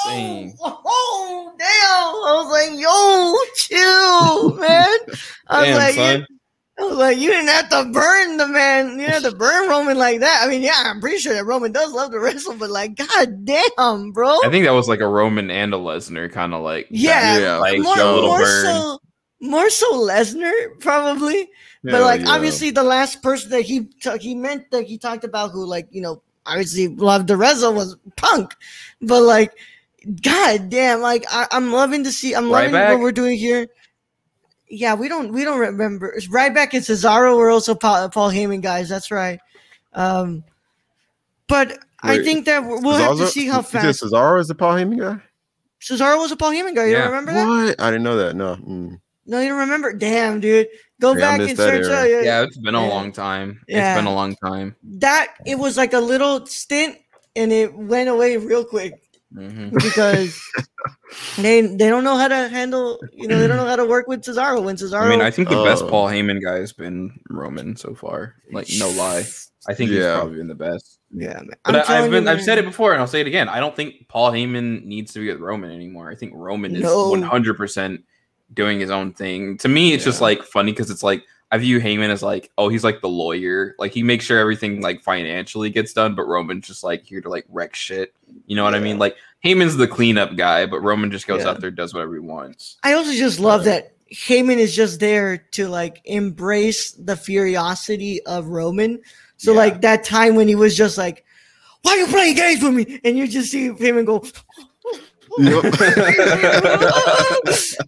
oh, 0.05 0.53
oh, 0.63 1.55
damn! 1.59 1.67
I 1.69 2.33
was 2.43 2.51
like, 2.53 2.79
yo, 2.79 3.35
chill, 3.57 4.55
man. 4.61 5.19
I 5.49 5.61
was 5.63 5.67
Damn, 5.67 5.79
like, 5.79 5.95
son. 5.95 6.27
You- 6.79 6.85
I 6.85 6.89
was 6.89 6.99
like, 6.99 7.19
you 7.19 7.31
didn't 7.31 7.49
have 7.49 7.69
to 7.71 7.85
burn 7.91 8.37
the 8.37 8.49
man. 8.49 8.99
You 8.99 9.07
didn't 9.07 9.31
to 9.31 9.37
burn 9.37 9.69
Roman 9.69 9.97
like 9.97 10.21
that. 10.21 10.43
I 10.45 10.49
mean, 10.49 10.63
yeah, 10.63 10.75
I'm 10.77 11.01
pretty 11.01 11.19
sure 11.19 11.33
that 11.35 11.45
Roman 11.45 11.73
does 11.73 11.93
love 11.93 12.11
to 12.13 12.21
wrestle, 12.21 12.55
but 12.55 12.71
like, 12.71 12.97
god 12.97 13.45
damn, 13.45 14.13
bro. 14.13 14.39
I 14.45 14.51
think 14.51 14.65
that 14.67 14.73
was 14.73 14.89
like 14.89 15.01
a 15.01 15.07
Roman 15.09 15.51
and 15.51 15.73
a 15.73 15.79
Lesnar 15.79 16.31
kind 16.31 16.53
of 16.55 16.63
like 16.63 16.87
yeah, 16.91 17.39
Yeah, 17.39 17.57
like 17.57 17.81
more, 17.81 17.97
more 17.97 18.45
so, 18.47 18.99
more 19.41 19.71
so 19.71 19.93
Lesnar 19.95 20.53
probably. 20.81 21.49
but 21.83 22.03
like, 22.03 22.21
yeah. 22.23 22.31
obviously, 22.31 22.71
the 22.71 22.83
last 22.83 23.23
person 23.23 23.51
that 23.51 23.63
he 23.63 23.85
t- 24.03 24.19
he 24.21 24.35
meant 24.35 24.71
that 24.71 24.87
he 24.87 24.99
talked 24.99 25.25
about 25.25 25.53
who 25.53 25.65
like 25.65 25.87
you 25.91 26.03
know 26.03 26.21
obviously 26.45 26.89
loved 26.89 27.27
the 27.29 27.37
wrestle 27.37 27.73
was 27.75 27.97
Punk, 28.17 28.55
but 29.01 29.23
like, 29.23 29.53
god 30.23 30.69
damn, 30.69 31.01
like 31.01 31.25
I, 31.31 31.47
I'm 31.53 31.73
loving 31.73 32.05
to 32.05 32.13
see. 32.13 32.35
I'm 32.35 32.51
loving 32.51 32.73
what 32.73 33.01
we're 33.01 33.13
doing 33.13 33.39
here. 33.39 33.69
Yeah, 34.69 34.95
we 34.95 35.09
don't 35.09 35.33
we 35.33 35.45
don't 35.45 35.59
remember. 35.59 36.09
It's 36.13 36.29
Ryback 36.29 36.73
and 36.75 36.83
Cesaro 36.83 37.37
were 37.37 37.51
also 37.51 37.75
Paul, 37.75 38.09
Paul 38.11 38.31
Heyman 38.31 38.63
guys. 38.63 38.89
That's 38.89 39.11
right. 39.11 39.39
Um, 39.93 40.45
but 41.49 41.79
I 42.03 42.23
think 42.23 42.45
that 42.47 42.65
we'll 42.65 42.83
we'll 42.83 42.97
have 42.97 43.17
to 43.19 43.27
see 43.29 43.47
how 43.47 43.59
you 43.59 43.63
said 43.65 43.83
fast 43.83 44.03
Cesaro 44.03 44.41
is 44.41 44.49
the 44.49 44.55
Paul 44.55 44.75
Heyman 44.75 44.99
guy. 44.99 45.23
Cesaro 45.81 46.19
was 46.19 46.33
a 46.33 46.37
Paul 46.37 46.51
Heyman 46.53 46.75
guy. 46.75 46.87
You 46.87 46.93
Yeah. 46.93 46.99
don't 47.05 47.11
remember 47.13 47.33
that? 47.33 47.47
What? 47.47 47.81
I 47.81 47.91
didn't 47.91 48.03
know 48.05 48.17
that. 48.17 48.35
No. 48.35 48.57
Mm. 48.57 49.01
No, 49.27 49.41
you 49.41 49.49
don't 49.49 49.59
remember. 49.59 49.93
Damn, 49.93 50.41
dude, 50.41 50.69
go 51.01 51.13
Yeah, 51.13 51.19
back 51.37 51.49
and 51.49 51.57
search. 51.57 51.87
out, 51.87 52.09
yeah. 52.09 52.21
Yeah, 52.23 52.43
it's 52.43 52.59
been 52.59 52.75
a 52.77 52.83
Yeah. 52.83 52.89
long 52.89 53.13
time. 53.13 53.61
Yeah. 53.69 53.93
It's 53.93 53.99
been 53.99 54.07
a 54.07 54.15
long 54.15 54.37
time. 54.37 54.75
that 54.99 55.35
it 55.45 55.59
was 55.59 55.77
like 55.77 55.93
a 55.93 56.01
little 56.01 56.47
stint, 56.47 56.97
and 57.35 57.53
it 57.53 57.75
went 57.75 58.09
away 58.09 58.37
real 58.37 58.65
quick 58.65 58.95
hmm 59.35 59.69
because 59.71 60.41
they 61.39 61.61
they 61.63 61.89
don't 61.89 62.05
know 62.05 62.17
how 62.17 62.29
to 62.29 62.49
handle. 62.49 63.01
You 63.13 63.29
know, 63.29 63.39
they 63.41 63.49
don't 63.49 63.57
know 63.57 63.67
how 63.67 63.77
to 63.77 63.85
work 63.85 64.07
with 64.07 64.23
Cesaro 64.23 64.63
when 64.63 64.77
Cesaro. 64.77 65.03
I 65.03 65.09
mean, 65.09 65.21
I 65.21 65.31
think 65.31 65.49
the 65.49 65.63
best 65.65 65.85
Oh. 65.85 65.89
Paul 65.89 66.09
Heyman 66.09 66.43
guy 66.43 66.59
has 66.59 66.73
been 66.73 67.19
Roman 67.29 67.77
so 67.77 67.95
far. 67.95 68.37
Like, 68.53 68.69
no 68.79 68.89
lie. 68.91 69.25
I 69.69 69.75
think 69.75 69.91
he's 69.91 70.05
probably 70.05 70.37
been 70.37 70.47
the 70.49 70.55
best. 70.55 71.01
yeah, 71.13 71.35
man. 71.35 71.51
But 71.65 71.89
I'm 71.89 71.93
I, 71.93 72.05
I've 72.05 72.11
been 72.11 72.29
I've 72.29 72.43
said 72.43 72.59
it 72.59 72.65
before 72.65 72.93
and 72.93 73.01
I'll 73.01 73.09
say 73.09 73.21
it 73.21 73.27
again. 73.27 73.49
I 73.49 73.59
don't 73.59 73.75
think 73.75 74.07
Paul 74.09 74.31
Heyman 74.31 74.85
needs 74.85 75.13
to 75.15 75.19
be 75.21 75.29
with 75.31 75.41
Roman 75.41 75.73
anymore. 75.73 76.11
I 76.11 76.15
think 76.15 76.33
Roman 76.35 76.77
is 76.77 76.85
one 76.85 77.23
hundred 77.23 77.57
percent 77.57 78.03
doing 78.55 78.79
his 78.79 78.91
own 78.91 79.13
thing. 79.13 79.59
To 79.59 79.69
me, 79.69 79.93
it's 79.93 80.05
just 80.05 80.21
like 80.21 80.43
funny 80.45 80.71
because 80.71 80.91
it's 80.91 81.03
like 81.03 81.25
I 81.53 81.59
view 81.59 81.79
Heyman 81.81 82.09
as 82.11 82.23
like, 82.23 82.51
oh, 82.59 82.69
he's 82.69 82.83
like 82.83 83.01
the 83.01 83.09
lawyer. 83.09 83.75
Like 83.79 83.93
he 83.93 84.03
makes 84.03 84.25
sure 84.25 84.39
everything 84.39 84.81
like 84.83 85.03
financially 85.03 85.71
gets 85.71 85.93
done, 85.93 86.15
but 86.15 86.27
Roman's 86.27 86.67
just 86.67 86.83
like 86.83 87.05
here 87.05 87.21
to 87.21 87.29
like 87.29 87.45
wreck 87.49 87.75
shit. 87.75 88.15
You 88.47 88.57
know 88.57 88.65
what 88.65 88.75
I 88.75 88.81
mean? 88.81 88.99
Like 88.99 89.17
Heyman's 89.45 89.77
the 89.77 89.87
cleanup 89.87 90.35
guy, 90.37 90.67
but 90.67 90.81
Roman 90.81 91.11
just 91.11 91.27
goes 91.29 91.43
Yeah. 91.45 91.51
out 91.51 91.61
there, 91.61 91.71
does 91.71 91.95
whatever 91.95 92.15
he 92.15 92.21
wants. 92.21 92.79
I 92.83 92.95
also 92.95 93.13
just 93.13 93.39
love 93.39 93.65
that 93.65 93.93
Heyman 94.13 94.57
is 94.59 94.75
just 94.75 94.99
there 94.99 95.37
to 95.53 95.69
like 95.69 96.01
embrace 96.05 96.93
the 96.93 97.17
curiosity 97.17 98.21
of 98.27 98.49
Roman. 98.49 99.01
So 99.37 99.53
Yeah. 99.53 99.59
like 99.59 99.81
that 99.83 100.05
time 100.05 100.35
when 100.35 100.49
he 100.49 100.55
was 100.57 100.77
just 100.77 100.99
like, 100.99 101.25
"Why 101.83 101.93
are 101.93 101.99
you 101.99 102.07
playing 102.09 102.35
games 102.37 102.63
with 102.63 102.75
me?" 102.75 103.01
and 103.05 103.17
you 103.17 103.29
just 103.29 103.51
see 103.53 103.69
Heyman 103.71 104.05
go. 104.07 104.25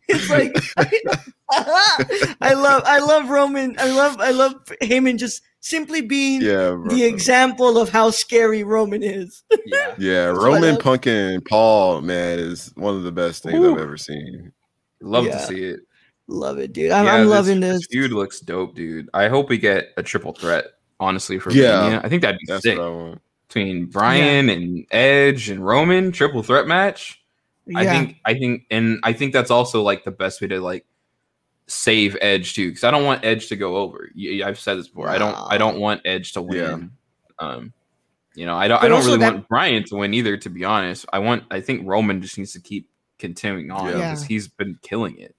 it's 0.08 0.28
like 0.30 0.54
I 2.40 2.52
love 2.54 2.82
I 2.84 2.98
love 2.98 3.28
Roman 3.30 3.74
I 3.78 3.90
love 3.90 4.20
I 4.20 4.30
love 4.30 4.54
Heyman 4.82 5.18
just 5.18 5.42
simply 5.60 6.00
being 6.02 6.40
Yeah. 6.42 6.70
Bro. 6.72 6.88
the 6.88 7.04
example 7.04 7.78
of 7.78 7.88
how 7.88 8.10
scary 8.10 8.64
Roman 8.64 9.02
is. 9.02 9.42
Yeah. 9.66 9.94
Yeah, 9.98 10.24
Roman 10.26 10.74
that- 10.74 10.82
Punk 10.82 11.06
and 11.06 11.44
Paul, 11.44 12.00
man, 12.02 12.38
is 12.38 12.70
one 12.76 12.94
of 12.94 13.02
the 13.02 13.12
best 13.12 13.42
things 13.42 13.56
Ooh. 13.58 13.72
I've 13.74 13.80
ever 13.80 13.96
seen. 13.96 14.52
Love 15.00 15.26
Yeah. 15.26 15.38
to 15.38 15.46
see 15.46 15.64
it. 15.64 15.80
love 16.26 16.58
it, 16.58 16.72
dude. 16.74 16.90
I'm, 16.92 17.06
Yeah, 17.06 17.14
I'm 17.14 17.20
this- 17.22 17.30
loving 17.30 17.60
this. 17.60 17.86
Dude 17.88 18.12
looks 18.12 18.40
dope, 18.40 18.74
dude. 18.74 19.08
I 19.14 19.28
hope 19.28 19.48
we 19.48 19.58
get 19.58 19.88
a 19.96 20.02
triple 20.02 20.32
threat. 20.32 20.66
Honestly, 21.00 21.38
for 21.38 21.50
Yeah. 21.52 21.80
Mania. 21.82 22.00
I 22.04 22.08
think 22.08 22.22
that'd 22.22 22.38
be 22.38 22.44
That's 22.46 22.62
sick 22.64 22.76
what 22.78 22.86
I 22.86 22.90
want. 22.90 23.20
between 23.48 23.86
Bryan 23.86 24.48
and 24.50 24.84
Edge 24.90 25.48
and 25.48 25.64
Roman 25.64 26.10
triple 26.12 26.42
threat 26.42 26.66
match. 26.66 27.17
I 27.76 27.84
think 27.84 28.16
I 28.24 28.34
think 28.34 28.62
and 28.70 28.98
I 29.02 29.12
think 29.12 29.32
that's 29.32 29.50
also 29.50 29.82
like 29.82 30.04
the 30.04 30.10
best 30.10 30.40
way 30.40 30.48
to 30.48 30.60
like 30.60 30.86
save 31.66 32.16
Edge 32.20 32.54
too 32.54 32.68
because 32.70 32.84
I 32.84 32.90
don't 32.90 33.04
want 33.04 33.24
Edge 33.24 33.48
to 33.48 33.56
go 33.56 33.76
over. 33.76 34.10
I've 34.44 34.58
said 34.58 34.78
this 34.78 34.88
before. 34.88 35.08
I 35.08 35.18
don't 35.18 35.34
I 35.36 35.58
don't 35.58 35.78
want 35.78 36.02
Edge 36.04 36.32
to 36.32 36.42
win. 36.42 36.92
Um, 37.38 37.72
you 38.34 38.46
know, 38.46 38.56
I 38.56 38.68
don't 38.68 38.80
But 38.80 38.86
I 38.86 38.88
don't 38.88 39.04
really 39.04 39.18
that- 39.18 39.34
want 39.34 39.48
Bryan 39.48 39.84
to 39.84 39.96
win 39.96 40.14
either. 40.14 40.36
To 40.36 40.48
be 40.50 40.64
honest, 40.64 41.04
I 41.12 41.18
want 41.18 41.44
I 41.50 41.60
think 41.60 41.86
Roman 41.86 42.22
just 42.22 42.38
needs 42.38 42.52
to 42.52 42.60
keep 42.60 42.88
continuing 43.18 43.70
on 43.70 43.86
Yeah. 43.88 44.10
because 44.10 44.22
he's 44.24 44.48
been 44.48 44.78
killing 44.82 45.18
it. 45.18 45.34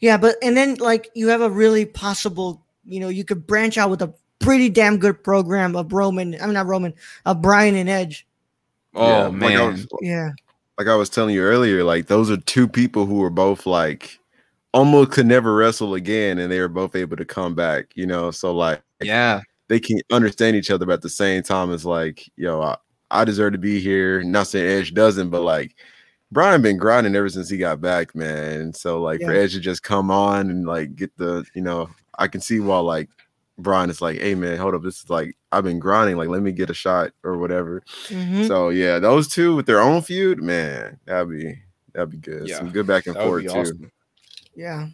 Yeah, 0.00 0.16
but 0.16 0.36
and 0.42 0.56
then 0.56 0.74
like 0.76 1.10
you 1.14 1.28
have 1.28 1.40
a 1.40 1.50
really 1.50 1.84
possible, 1.86 2.64
you 2.84 2.98
know, 3.00 3.08
you 3.08 3.24
could 3.24 3.46
branch 3.46 3.78
out 3.78 3.90
with 3.90 4.02
a 4.02 4.12
pretty 4.38 4.68
damn 4.68 4.98
good 4.98 5.22
program 5.22 5.76
of 5.76 5.92
Roman. 5.92 6.36
I'm 6.40 6.52
not 6.52 6.66
Roman, 6.66 6.94
of 7.24 7.40
Bryan 7.40 7.76
and 7.76 7.88
Edge. 7.88 8.26
Oh 8.94 9.24
Yeah, 9.24 9.30
man, 9.30 9.70
Like 9.76 9.86
Yeah, 10.02 10.30
like 10.78 10.88
I 10.88 10.96
was 10.96 11.08
telling 11.08 11.34
you 11.34 11.42
earlier, 11.42 11.84
like 11.84 12.06
those 12.06 12.30
are 12.30 12.36
two 12.36 12.68
people 12.68 13.06
who 13.06 13.16
were 13.16 13.30
both 13.30 13.66
like 13.66 14.18
almost 14.72 15.12
could 15.12 15.26
never 15.26 15.54
wrestle 15.54 15.94
again, 15.94 16.38
and 16.38 16.50
they 16.50 16.60
were 16.60 16.68
both 16.68 16.96
able 16.96 17.16
to 17.16 17.24
come 17.24 17.54
back. 17.54 17.86
You 17.94 18.06
know, 18.06 18.30
so 18.30 18.54
like 18.54 18.82
yeah. 19.00 19.40
they 19.68 19.80
can 19.80 20.00
understand 20.10 20.56
each 20.56 20.70
other, 20.70 20.86
but 20.86 20.94
at 20.94 21.02
the 21.02 21.08
same 21.08 21.42
time, 21.42 21.72
it's 21.72 21.84
like, 21.84 22.28
yo, 22.36 22.60
I, 22.60 22.76
I 23.10 23.24
deserve 23.24 23.52
to 23.52 23.58
be 23.58 23.80
here. 23.80 24.22
Not 24.22 24.48
saying 24.48 24.66
Edge 24.66 24.94
doesn't, 24.94 25.30
but 25.30 25.42
like 25.42 25.76
Bryan 26.32 26.62
been 26.62 26.76
grinding 26.76 27.14
ever 27.14 27.28
since 27.28 27.48
he 27.48 27.56
got 27.56 27.80
back, 27.80 28.14
man. 28.14 28.72
So 28.72 29.00
like 29.00 29.20
for 29.20 29.32
Yeah. 29.32 29.40
Edge 29.40 29.52
to 29.54 29.60
just 29.60 29.82
come 29.82 30.10
on 30.10 30.50
and 30.50 30.66
like 30.66 30.96
get 30.96 31.16
the, 31.16 31.44
you 31.54 31.62
know, 31.62 31.88
I 32.18 32.28
can 32.28 32.40
see 32.40 32.60
why 32.60 32.78
like 32.78 33.08
Bryan 33.58 33.88
is 33.90 34.00
like, 34.00 34.20
hey 34.20 34.34
man, 34.34 34.56
hold 34.58 34.74
up, 34.74 34.82
this 34.82 35.02
is 35.04 35.10
like 35.10 35.36
I've 35.52 35.64
been 35.64 35.78
grinding, 35.78 36.16
like 36.16 36.28
let 36.28 36.42
me 36.42 36.50
get 36.52 36.70
a 36.70 36.74
shot 36.74 37.12
or 37.22 37.38
whatever. 37.38 37.82
Mhm. 38.08 38.46
So 38.48 38.70
yeah, 38.70 38.98
those 38.98 39.28
two 39.28 39.54
with 39.54 39.66
their 39.66 39.80
own 39.80 40.02
feud, 40.02 40.42
man, 40.42 40.98
that'd 41.04 41.30
be 41.30 41.58
that'd 41.92 42.10
be 42.10 42.16
good. 42.16 42.48
Yeah, 42.48 42.58
Some 42.58 42.70
good 42.70 42.86
back 42.86 43.06
and 43.06 43.16
forth 43.16 43.44
too. 43.44 43.50
awesome. 43.50 43.90
yeah. 44.56 44.88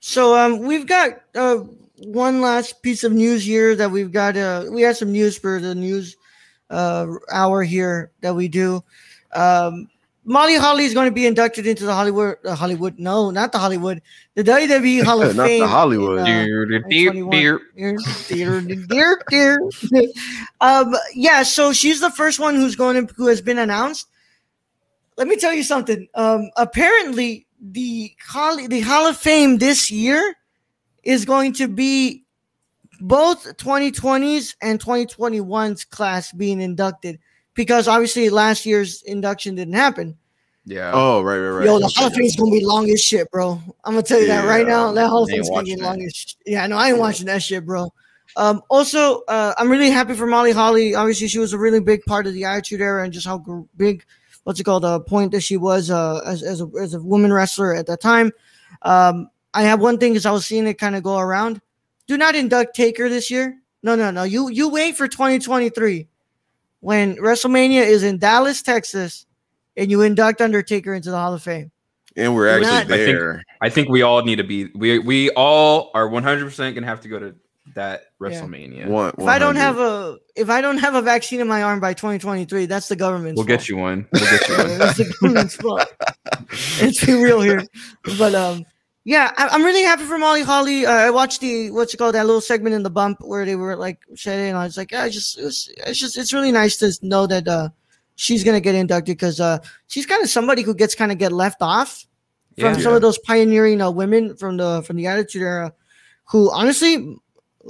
So 0.00 0.36
um, 0.36 0.60
we've 0.60 0.86
got 0.86 1.20
uh 1.34 1.64
one 1.98 2.40
last 2.40 2.82
piece 2.82 3.02
of 3.04 3.12
news 3.12 3.44
here 3.44 3.74
that 3.76 3.90
we've 3.90 4.12
got. 4.12 4.36
Uh, 4.36 4.66
we 4.70 4.82
had 4.82 4.96
some 4.96 5.10
news 5.12 5.36
for 5.38 5.60
the 5.60 5.74
news 5.74 6.16
uh 6.70 7.06
hour 7.32 7.62
here 7.62 8.10
that 8.20 8.34
we 8.34 8.46
do. 8.48 8.82
Um, 9.34 9.88
Molly 10.24 10.56
Holly 10.56 10.84
is 10.84 10.94
going 10.94 11.08
to 11.08 11.14
be 11.14 11.26
inducted 11.26 11.66
into 11.66 11.84
the 11.84 11.92
Hollywood. 11.94 12.36
Uh, 12.44 12.54
Hollywood, 12.54 12.98
no, 12.98 13.30
not 13.30 13.52
the 13.52 13.58
Hollywood, 13.58 14.00
the 14.34 14.42
WWE 14.42 15.02
Hall 15.04 15.20
of 15.22 15.36
Not 15.36 15.44
the 15.44 15.48
Fame. 15.48 15.68
Hollywood. 15.68 16.20
in, 16.20 16.24
uh, 16.24 16.44
Dear, 16.44 16.66
dear, 16.66 16.78
dear, 16.88 17.12
2021. 17.20 17.30
Dear, 17.76 17.98
dear, 18.28 18.60
dear, 18.88 19.22
dear. 19.28 20.08
um, 20.60 20.94
yeah, 21.14 21.42
so 21.42 21.72
she's 21.72 22.00
the 22.00 22.10
first 22.10 22.40
one 22.40 22.54
who's 22.54 22.74
going 22.74 23.06
to 23.06 23.14
who 23.14 23.26
has 23.26 23.42
been 23.42 23.58
announced. 23.58 24.08
Let 25.16 25.28
me 25.28 25.36
tell 25.36 25.52
you 25.52 25.62
something. 25.62 26.08
Um, 26.14 26.50
apparently, 26.56 27.46
the 27.60 28.14
Hall, 28.26 28.56
the 28.56 28.80
Hall 28.80 29.06
of 29.06 29.16
Fame 29.16 29.58
this 29.58 29.90
year 29.90 30.36
is 31.02 31.24
going 31.24 31.52
to 31.54 31.68
be 31.68 32.24
both 33.00 33.44
2020s 33.58 34.54
and 34.62 34.80
2021's 34.80 35.84
class 35.84 36.32
being 36.32 36.60
inducted 36.60 37.18
because 37.54 37.88
obviously 37.88 38.30
last 38.30 38.66
year's 38.66 39.02
induction 39.02 39.54
didn't 39.54 39.74
happen. 39.74 40.16
Yeah. 40.66 40.92
Oh, 40.94 41.22
right, 41.22 41.38
right, 41.38 41.48
right. 41.50 41.66
Yo, 41.66 41.78
the 41.78 41.88
Hall 41.88 42.06
of 42.06 42.14
Fame 42.14 42.24
is 42.24 42.36
gonna 42.36 42.50
be 42.50 42.64
long 42.64 42.88
as 42.90 43.02
shit, 43.02 43.30
bro. 43.30 43.60
I'm 43.84 43.92
gonna 43.94 44.02
tell 44.02 44.20
you 44.20 44.26
that 44.28 44.46
right 44.46 44.66
now. 44.66 44.92
That 44.92 45.08
Hall 45.08 45.24
of 45.24 45.30
Ain't 45.30 45.36
Fame 45.36 45.40
is 45.42 45.50
gonna 45.50 45.62
be 45.64 45.70
watching 45.72 45.84
long 45.84 46.00
it. 46.00 46.06
as 46.06 46.16
shit. 46.16 46.36
Yeah, 46.46 46.66
no, 46.66 46.76
I 46.78 46.88
ain't 46.88 46.98
watching 46.98 47.26
that 47.26 47.42
shit, 47.42 47.66
bro. 47.66 47.92
Um, 48.36 48.62
also, 48.68 49.22
uh, 49.28 49.54
I'm 49.58 49.70
really 49.70 49.90
happy 49.90 50.14
for 50.14 50.26
Molly 50.26 50.52
Holly. 50.52 50.94
Obviously, 50.94 51.28
she 51.28 51.38
was 51.38 51.52
a 51.52 51.58
really 51.58 51.80
big 51.80 52.02
part 52.04 52.26
of 52.26 52.32
the 52.32 52.44
Attitude 52.44 52.80
Era 52.80 53.04
and 53.04 53.12
just 53.12 53.26
how 53.26 53.38
gr- 53.38 53.60
big, 53.76 54.04
what's 54.44 54.58
it 54.58 54.64
called, 54.64 54.84
a 54.84 55.00
point 55.00 55.32
that 55.32 55.42
she 55.42 55.56
was 55.58 55.90
uh, 55.90 56.20
as 56.24 56.42
as 56.42 56.62
a, 56.62 56.68
as 56.80 56.94
a 56.94 57.00
woman 57.00 57.32
wrestler 57.32 57.74
at 57.74 57.86
that 57.86 58.00
time. 58.00 58.32
Um, 58.82 59.28
I 59.52 59.62
have 59.62 59.80
one 59.80 59.98
thing 59.98 60.14
is 60.14 60.24
I 60.26 60.32
was 60.32 60.46
seeing 60.46 60.66
it 60.66 60.78
kind 60.78 60.96
of 60.96 61.02
go 61.02 61.18
around. 61.18 61.60
Do 62.06 62.16
not 62.16 62.34
induct 62.34 62.74
Taker 62.74 63.08
this 63.08 63.30
year. 63.30 63.60
No, 63.82 63.94
no, 63.94 64.10
no. 64.10 64.22
You 64.22 64.48
you 64.48 64.70
wait 64.70 64.96
for 64.96 65.06
2023 65.06 66.08
when 66.84 67.16
WrestleMania 67.16 67.80
is 67.86 68.02
in 68.02 68.18
Dallas, 68.18 68.60
Texas, 68.60 69.24
and 69.76 69.90
you 69.90 70.02
induct 70.02 70.42
Undertaker 70.42 70.92
into 70.92 71.10
the 71.10 71.16
Hall 71.16 71.32
of 71.32 71.42
Fame. 71.42 71.70
And 72.16 72.34
we're 72.34 72.42
We're 72.42 72.48
actually 72.50 72.66
not- 72.70 72.84
I 72.92 72.96
think- 73.04 73.18
there. 73.18 73.42
I 73.62 73.68
think 73.70 73.88
we 73.88 74.02
all 74.02 74.22
need 74.22 74.36
to 74.36 74.44
be 74.44 74.66
we 74.74 74.98
we 74.98 75.30
all 75.30 75.90
are 75.94 76.06
100% 76.08 76.74
gonna 76.74 76.86
have 76.86 77.00
to 77.00 77.08
go 77.08 77.18
to 77.18 77.34
that 77.74 78.02
WrestleMania. 78.20 78.86
One, 78.86 79.14
If 79.18 79.26
I 79.26 79.38
don't 79.38 79.56
have 79.56 79.78
a 79.78 80.18
if 80.36 80.50
I 80.50 80.60
don't 80.60 80.76
have 80.78 80.94
a 80.94 81.00
vaccine 81.02 81.40
in 81.40 81.48
my 81.48 81.62
arm 81.62 81.80
by 81.80 81.94
2023, 81.94 82.66
that's 82.66 82.88
the 82.88 82.96
government's 82.96 83.38
We'll 83.38 83.46
fault. 83.46 83.58
get 83.60 83.68
you 83.68 83.76
one. 83.78 84.06
We'll 84.12 84.22
get 84.30 84.48
you 84.48 84.56
one. 84.58 84.78
that's 84.78 84.98
the 84.98 85.12
government's 85.20 85.56
fault. 85.56 85.86
Let's 86.82 87.04
be 87.04 87.14
real 87.14 87.40
here. 87.40 87.62
But 88.18 88.34
um, 88.34 88.64
yeah, 89.04 89.32
I, 89.36 89.48
I'm 89.48 89.62
really 89.62 89.82
happy 89.82 90.04
for 90.04 90.18
Molly 90.18 90.42
Holly. 90.42 90.86
Uh, 90.86 90.92
I 90.92 91.10
watched 91.10 91.40
the 91.40 91.70
what's 91.70 91.92
it 91.92 91.98
called 91.98 92.14
that 92.14 92.26
little 92.26 92.40
segment 92.40 92.74
in 92.74 92.82
the 92.82 92.90
bump 92.90 93.18
where 93.20 93.44
they 93.44 93.56
were 93.56 93.76
like 93.76 94.00
shedding, 94.14 94.54
I 94.54 94.64
was 94.64 94.76
like, 94.76 94.92
yeah, 94.92 95.02
I 95.04 95.08
just 95.10 95.38
it 95.38 95.44
was, 95.44 95.70
it's 95.86 95.98
just 95.98 96.16
it's 96.16 96.32
really 96.32 96.52
nice 96.52 96.76
to 96.78 96.92
know 97.02 97.26
that 97.26 97.46
uh 97.46 97.68
she's 98.16 98.44
gonna 98.44 98.60
get 98.60 98.74
inducted 98.74 99.16
because 99.16 99.40
uh 99.40 99.58
she's 99.88 100.06
kind 100.06 100.22
of 100.22 100.30
somebody 100.30 100.62
who 100.62 100.74
gets 100.74 100.94
kind 100.94 101.12
of 101.12 101.18
get 101.18 101.32
left 101.32 101.60
off 101.60 102.06
from 102.58 102.74
Yeah. 102.74 102.78
some 102.80 102.94
of 102.94 103.02
those 103.02 103.18
pioneering 103.18 103.80
uh, 103.82 103.90
women 103.90 104.36
from 104.36 104.56
the 104.56 104.82
from 104.86 104.96
the 104.96 105.06
Attitude 105.06 105.42
Era, 105.42 105.72
who 106.30 106.50
honestly, 106.52 106.94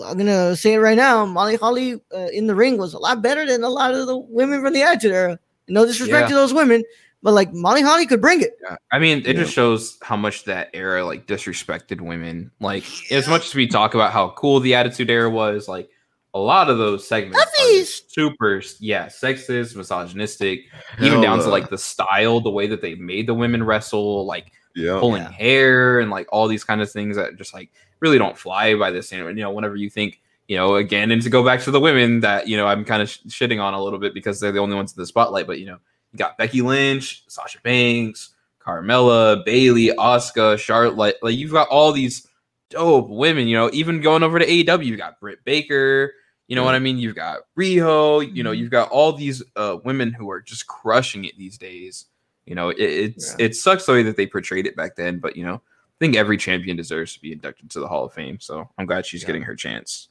I'm 0.05 0.19
gonna 0.19 0.55
say 0.55 0.75
it 0.75 0.79
right 0.79 0.97
now, 0.97 1.25
Molly 1.25 1.57
Holly 1.57 2.01
uh, 2.15 2.29
in 2.33 2.47
the 2.47 2.55
ring 2.55 2.79
was 2.79 2.95
a 2.95 2.99
lot 2.99 3.23
better 3.23 3.47
than 3.47 3.65
a 3.65 3.69
lot 3.71 3.95
of 3.95 4.07
the 4.07 4.17
women 4.19 4.61
from 4.63 4.73
the 4.73 4.83
Attitude 4.83 5.13
Era. 5.13 5.39
No 5.69 5.87
disrespect 5.87 6.25
Yeah. 6.25 6.29
to 6.29 6.35
those 6.35 6.53
women, 6.53 6.85
but 7.25 7.33
like 7.33 7.53
Molly 7.53 7.83
Holly 7.83 8.07
could 8.07 8.21
bring 8.21 8.41
it. 8.43 8.53
Yeah. 8.63 8.77
I 8.93 9.01
mean, 9.01 9.19
it 9.21 9.27
Yeah. 9.29 9.33
just 9.43 9.53
shows 9.53 9.99
how 10.03 10.17
much 10.17 10.45
that 10.45 10.71
era 10.75 11.05
like 11.05 11.27
disrespected 11.27 12.01
women. 12.01 12.53
Like 12.61 12.85
as 13.11 13.27
much 13.27 13.47
as 13.47 13.55
we 13.57 13.67
talk 13.67 13.95
about 13.95 14.13
how 14.13 14.29
cool 14.37 14.61
the 14.61 14.75
Attitude 14.77 15.11
Era 15.11 15.29
was, 15.29 15.67
like 15.67 15.89
a 16.35 16.39
lot 16.39 16.69
of 16.69 16.79
those 16.79 17.07
segments 17.09 17.41
are 17.41 17.47
Puppies! 17.47 18.01
just 18.01 18.15
super, 18.15 18.63
yeah, 18.79 19.07
sexist, 19.07 19.75
misogynistic, 19.75 20.65
even 21.01 21.13
Hell, 21.15 21.23
down 21.23 21.39
to 21.39 21.47
uh, 21.47 21.51
like 21.51 21.71
the 21.71 21.79
style, 21.79 22.41
the 22.41 22.51
way 22.51 22.67
that 22.67 22.81
they 22.83 22.95
made 22.97 23.27
the 23.27 23.35
women 23.35 23.63
wrestle, 23.63 24.27
like 24.27 24.53
yeah. 24.77 24.99
pulling 25.01 25.23
Yeah. 25.23 25.31
hair 25.31 26.01
and 26.01 26.11
like 26.11 26.27
all 26.31 26.47
these 26.47 26.65
kind 26.65 26.83
of 26.83 26.91
things 26.91 27.17
that 27.17 27.37
just 27.37 27.55
like 27.55 27.71
really 28.01 28.19
don't 28.19 28.37
fly 28.37 28.75
by 28.75 28.91
the 28.91 29.03
same. 29.03 29.27
You 29.29 29.35
know, 29.45 29.51
whenever 29.51 29.77
you 29.77 29.89
think, 29.89 30.21
you 30.49 30.57
know, 30.57 30.75
again, 30.75 31.11
and 31.11 31.23
to 31.23 31.31
go 31.31 31.43
back 31.43 31.63
to 31.63 31.71
the 31.71 31.81
women 31.81 32.21
that 32.21 32.49
you 32.49 32.57
know 32.59 32.67
I'm 32.67 32.85
kind 32.85 33.01
of 33.01 33.09
sh- 33.09 33.21
shitting 33.29 33.63
on 33.63 33.73
a 33.73 33.83
little 33.83 33.99
bit 33.99 34.13
because 34.13 34.41
they're 34.41 34.53
the 34.53 34.59
only 34.59 34.77
ones 34.77 34.93
in 34.95 35.01
the 35.01 35.07
spotlight. 35.07 35.47
But 35.47 35.59
you 35.61 35.67
know, 35.67 35.79
you 36.15 36.19
got 36.19 36.39
Becky 36.39 36.63
Lynch, 36.63 37.25
Sasha 37.27 37.59
Banks, 37.63 38.31
Carmella, 38.65 39.45
Bayley, 39.45 39.89
Asuka, 39.89 40.57
Charlotte. 40.59 40.97
Like, 40.97 41.17
like 41.23 41.37
you've 41.37 41.51
got 41.53 41.69
all 41.69 41.91
these 41.91 42.27
dope 42.71 43.09
women. 43.11 43.49
You 43.49 43.57
know, 43.57 43.71
even 43.73 44.01
going 44.01 44.23
over 44.23 44.39
to 44.39 44.47
AEW, 44.47 44.87
you 44.87 44.97
got 44.97 45.19
Britt 45.21 45.45
Baker. 45.45 46.13
You 46.47 46.55
know 46.57 46.63
Yeah. 46.63 46.67
what 46.67 46.75
I 46.77 46.79
mean? 46.79 46.99
You've 46.99 47.17
got 47.17 47.41
Riho. 47.59 48.33
You 48.33 48.45
know, 48.45 48.53
Mhm. 48.53 48.59
you've 48.59 48.71
got 48.71 48.91
all 48.91 49.13
these 49.13 49.43
uh, 49.57 49.79
women 49.85 50.13
who 50.13 50.31
are 50.31 50.41
just 50.41 50.67
crushing 50.69 51.25
it 51.25 51.37
these 51.37 51.59
days. 51.59 52.07
You 52.47 52.55
know, 52.55 52.69
it, 52.69 52.79
it's 52.79 53.35
it 53.39 53.57
sucks 53.57 53.87
the 53.87 53.93
way 53.93 54.03
that 54.05 54.17
they 54.17 54.27
portrayed 54.27 54.67
it 54.67 54.77
back 54.77 54.95
then, 54.97 55.19
but 55.19 55.37
you 55.37 55.45
know, 55.45 55.55
I 55.57 55.97
think 55.99 56.15
every 56.15 56.37
champion 56.37 56.77
deserves 56.77 57.15
to 57.15 57.21
be 57.21 57.33
inducted 57.33 57.71
to 57.71 57.81
the 57.81 57.89
Hall 57.89 58.05
of 58.05 58.13
Fame. 58.13 58.39
So 58.39 58.69
I'm 58.79 58.87
glad 58.87 59.05
she's 59.05 59.23
Yeah. 59.23 59.27
getting 59.29 59.43
her 59.43 59.57
chance. 59.57 60.09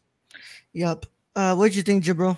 Yep. 0.73 1.05
Uh, 1.35 1.55
what'd 1.55 1.75
you 1.75 1.83
think, 1.83 2.03
Jibril? 2.03 2.37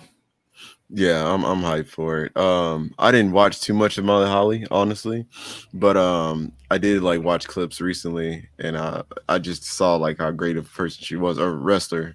Yeah, 0.88 1.32
I'm 1.32 1.44
I'm 1.44 1.62
hyped 1.62 1.88
for 1.88 2.24
it. 2.24 2.36
Um, 2.36 2.94
I 2.98 3.10
didn't 3.10 3.32
watch 3.32 3.60
too 3.60 3.74
much 3.74 3.98
of 3.98 4.04
Molly 4.04 4.28
Holly, 4.28 4.66
honestly, 4.70 5.26
but 5.74 5.96
um, 5.96 6.52
I 6.70 6.78
did 6.78 7.02
like 7.02 7.22
watch 7.22 7.48
clips 7.48 7.80
recently, 7.80 8.48
and 8.60 8.76
uh, 8.76 9.02
I 9.28 9.38
just 9.38 9.64
saw 9.64 9.96
like 9.96 10.18
how 10.18 10.30
great 10.30 10.56
of 10.56 10.66
a 10.66 10.68
person 10.68 11.02
she 11.02 11.16
was, 11.16 11.38
a 11.38 11.50
wrestler, 11.50 12.14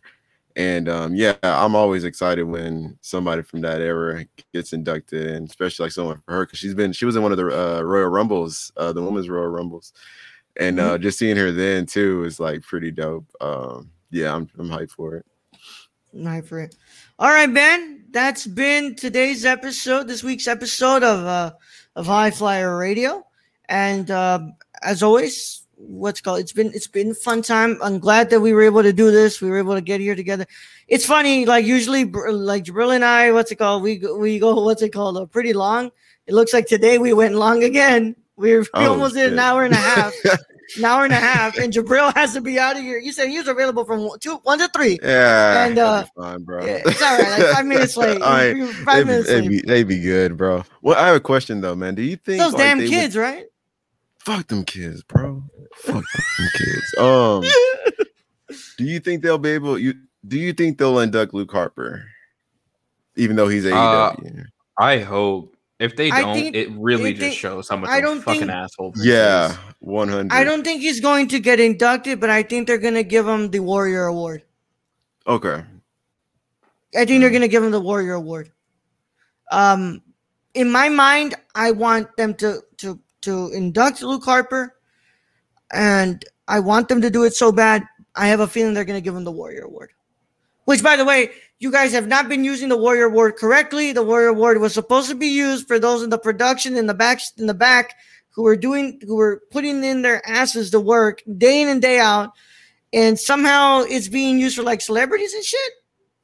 and 0.55 0.87
um, 0.87 1.15
yeah, 1.15 1.35
I'm 1.43 1.75
always 1.75 2.05
excited 2.05 2.43
when 2.43 2.97
somebody 3.01 3.41
from 3.41 3.59
that 3.61 3.81
era 3.81 4.25
gets 4.53 4.71
inducted, 4.71 5.27
and 5.27 5.49
especially 5.49 5.85
like 5.85 5.91
someone 5.91 6.21
for 6.25 6.33
her 6.33 6.45
because 6.45 6.59
she's 6.59 6.73
been 6.73 6.93
she 6.93 7.05
was 7.05 7.17
in 7.17 7.23
one 7.23 7.33
of 7.33 7.37
the 7.37 7.47
uh, 7.47 7.81
Royal 7.81 8.07
Rumbles, 8.07 8.71
uh, 8.77 8.93
the 8.93 9.01
women's 9.01 9.27
Royal 9.27 9.47
Rumbles, 9.47 9.91
and 10.57 10.79
uh, 10.79 10.97
just 10.97 11.19
seeing 11.19 11.35
her 11.35 11.51
then 11.51 11.85
too 11.85 12.23
is 12.23 12.39
like 12.39 12.61
pretty 12.61 12.91
dope. 12.91 13.25
Um, 13.41 13.91
yeah, 14.11 14.33
I'm 14.33 14.49
I'm 14.57 14.69
hyped 14.69 14.91
for 14.91 15.15
it. 15.15 15.25
Hyped 16.15 16.45
for 16.45 16.59
it. 16.61 16.75
All 17.19 17.29
right, 17.29 17.53
Ben. 17.53 18.00
That's 18.11 18.45
been 18.45 18.95
today's 18.95 19.45
episode, 19.45 20.07
this 20.07 20.21
week's 20.23 20.47
episode 20.47 21.01
of 21.03 21.25
uh 21.25 21.51
of 21.95 22.05
High 22.05 22.31
Flyer 22.31 22.77
Radio. 22.77 23.25
And 23.69 24.11
uh, 24.11 24.39
as 24.81 25.01
always, 25.01 25.65
what's 25.75 26.19
it 26.19 26.23
called? 26.23 26.39
It's 26.41 26.51
been 26.51 26.71
it's 26.73 26.87
been 26.87 27.11
a 27.11 27.13
fun 27.13 27.41
time. 27.41 27.77
I'm 27.81 27.99
glad 27.99 28.29
that 28.31 28.41
we 28.41 28.51
were 28.51 28.63
able 28.63 28.83
to 28.83 28.91
do 28.91 29.11
this. 29.11 29.39
We 29.39 29.49
were 29.49 29.59
able 29.59 29.75
to 29.75 29.81
get 29.81 30.01
here 30.01 30.15
together. 30.15 30.45
It's 30.89 31.05
funny, 31.05 31.45
like 31.45 31.65
usually, 31.65 32.03
like 32.03 32.65
Jibril 32.65 32.93
and 32.93 33.05
I, 33.05 33.31
what's 33.31 33.51
it 33.51 33.55
called? 33.57 33.81
We 33.81 33.95
go, 33.95 34.17
we 34.17 34.39
go, 34.39 34.61
what's 34.65 34.81
it 34.81 34.89
called? 34.89 35.15
Uh, 35.15 35.25
pretty 35.25 35.53
long. 35.53 35.89
It 36.27 36.33
looks 36.33 36.53
like 36.53 36.67
today 36.67 36.97
we 36.97 37.13
went 37.13 37.35
long 37.35 37.63
again. 37.63 38.15
We, 38.35 38.57
we 38.59 38.65
Oh, 38.73 38.91
almost 38.91 39.15
did 39.15 39.31
an 39.31 39.39
hour 39.39 39.63
and 39.63 39.73
a 39.73 39.77
half. 39.77 40.13
an 40.77 40.85
hour 40.85 41.03
and 41.03 41.13
a 41.13 41.17
half, 41.17 41.57
and 41.57 41.71
Jibril 41.73 42.13
has 42.15 42.33
to 42.33 42.41
be 42.41 42.57
out 42.59 42.75
of 42.77 42.83
here. 42.83 42.97
You 42.97 43.11
said 43.11 43.29
he 43.29 43.37
was 43.37 43.47
available 43.47 43.85
from 43.85 44.07
one, 44.07 44.19
two, 44.19 44.35
one 44.43 44.59
to 44.59 44.67
three. 44.69 44.99
Yeah, 45.01 45.65
And, 45.65 45.77
uh, 45.77 46.05
fine, 46.15 46.43
bro. 46.43 46.65
Yeah, 46.65 46.81
it's 46.85 47.01
all 47.01 47.17
right. 47.17 47.39
Like 47.39 47.53
five 47.55 47.65
minutes 47.65 47.97
late. 47.97 48.21
All 48.21 48.29
right. 48.31 48.53
We 48.53 48.61
were 48.61 48.67
They 48.67 48.73
Five 48.73 49.05
be, 49.05 49.11
minutes 49.11 49.27
they, 49.29 49.41
late. 49.41 49.49
be, 49.49 49.61
they 49.61 49.83
be 49.83 49.99
good, 49.99 50.37
bro. 50.37 50.63
Well, 50.81 50.97
I 50.97 51.07
have 51.07 51.15
a 51.15 51.19
question 51.19 51.61
though, 51.61 51.75
man. 51.75 51.95
Do 51.95 52.01
you 52.01 52.15
think 52.15 52.39
Those 52.41 52.53
like, 52.53 52.61
damn 52.61 52.77
they 52.77 52.83
would- 52.85 52.89
kids, 52.89 53.17
right? 53.17 53.45
fuck 54.19 54.47
them 54.47 54.63
kids, 54.63 55.01
bro. 55.03 55.43
fuck 55.77 56.03
them 56.37 56.47
kids. 56.53 56.93
Um, 56.99 57.43
do 58.77 58.83
you 58.83 58.99
think 58.99 59.23
they'll 59.23 59.37
be 59.39 59.49
able? 59.49 59.77
You 59.79 59.95
do 60.27 60.37
you 60.37 60.53
think 60.53 60.77
they'll 60.77 60.99
induct 60.99 61.33
Luke 61.33 61.51
Harper, 61.51 62.05
even 63.15 63.35
though 63.35 63.47
he's 63.47 63.65
Uh, 63.65 63.71
AEW? 64.15 64.45
I 64.77 64.99
hope 64.99 65.50
if 65.81 65.95
they 65.95 66.09
don't, 66.09 66.35
think- 66.35 66.55
it 66.55 66.69
really 66.77 67.11
just 67.13 67.21
think- 67.21 67.35
shows 67.35 67.67
how 67.69 67.77
much 67.77 67.89
I 67.89 67.97
of 67.97 68.03
a 68.03 68.07
don't 68.07 68.21
fucking 68.21 68.41
think- 68.41 68.51
asshole. 68.51 68.91
Vince 68.91 69.05
yeah, 69.05 69.55
one 69.79 70.07
hundred. 70.09 70.31
I 70.33 70.43
don't 70.43 70.63
think 70.63 70.81
he's 70.81 70.99
going 70.99 71.27
to 71.29 71.39
get 71.39 71.59
inducted, 71.59 72.19
but 72.19 72.29
I 72.29 72.43
think 72.43 72.67
they're 72.67 72.77
going 72.77 72.93
to 72.93 73.03
give 73.03 73.27
him 73.27 73.49
the 73.49 73.59
Warrior 73.59 74.05
Award. 74.05 74.43
Okay. 75.27 75.63
I 76.95 77.05
think 77.05 77.21
they're 77.21 77.29
going 77.29 77.41
to 77.41 77.47
give 77.47 77.63
him 77.63 77.71
the 77.71 77.79
Warrior 77.81 78.13
Award. 78.13 78.51
Um, 79.51 80.01
in 80.53 80.69
my 80.71 80.89
mind, 80.89 81.35
I 81.55 81.71
want 81.71 82.15
them 82.17 82.33
to 82.35 82.61
to 82.77 82.99
to 83.21 83.49
induct 83.53 84.01
Luke 84.01 84.23
Harper, 84.25 84.75
and 85.71 86.23
I 86.47 86.59
want 86.59 86.89
them 86.89 87.01
to 87.01 87.09
do 87.09 87.23
it 87.23 87.33
so 87.33 87.51
bad. 87.51 87.83
I 88.15 88.27
have 88.27 88.41
a 88.41 88.47
feeling 88.47 88.73
they're 88.73 88.83
going 88.85 88.97
to 88.97 89.03
give 89.03 89.15
him 89.15 89.23
the 89.23 89.31
Warrior 89.31 89.63
Award. 89.63 89.91
Which, 90.71 90.81
by 90.81 90.95
the 90.95 91.03
way, 91.03 91.31
you 91.59 91.69
guys 91.69 91.91
have 91.91 92.07
not 92.07 92.29
been 92.29 92.45
using 92.45 92.69
the 92.69 92.77
Warrior 92.77 93.07
Award 93.07 93.35
correctly. 93.35 93.91
The 93.91 94.03
Warrior 94.03 94.29
Award 94.29 94.61
was 94.61 94.73
supposed 94.73 95.09
to 95.09 95.15
be 95.15 95.27
used 95.27 95.67
for 95.67 95.77
those 95.79 96.01
in 96.01 96.09
the 96.09 96.17
production 96.17 96.77
in 96.77 96.87
the 96.87 96.93
back 96.93 97.19
in 97.37 97.45
the 97.45 97.53
back 97.53 97.93
who 98.29 98.43
were 98.43 98.55
doing 98.55 98.97
who 99.05 99.17
were 99.17 99.41
putting 99.51 99.83
in 99.83 100.01
their 100.01 100.25
asses 100.25 100.71
to 100.71 100.79
work 100.79 101.21
day 101.37 101.61
in 101.61 101.67
and 101.67 101.81
day 101.81 101.99
out, 101.99 102.31
and 102.93 103.19
somehow 103.19 103.81
it's 103.81 104.07
being 104.07 104.39
used 104.39 104.55
for 104.55 104.63
like 104.63 104.79
celebrities 104.79 105.33
and 105.33 105.43
shit. 105.43 105.71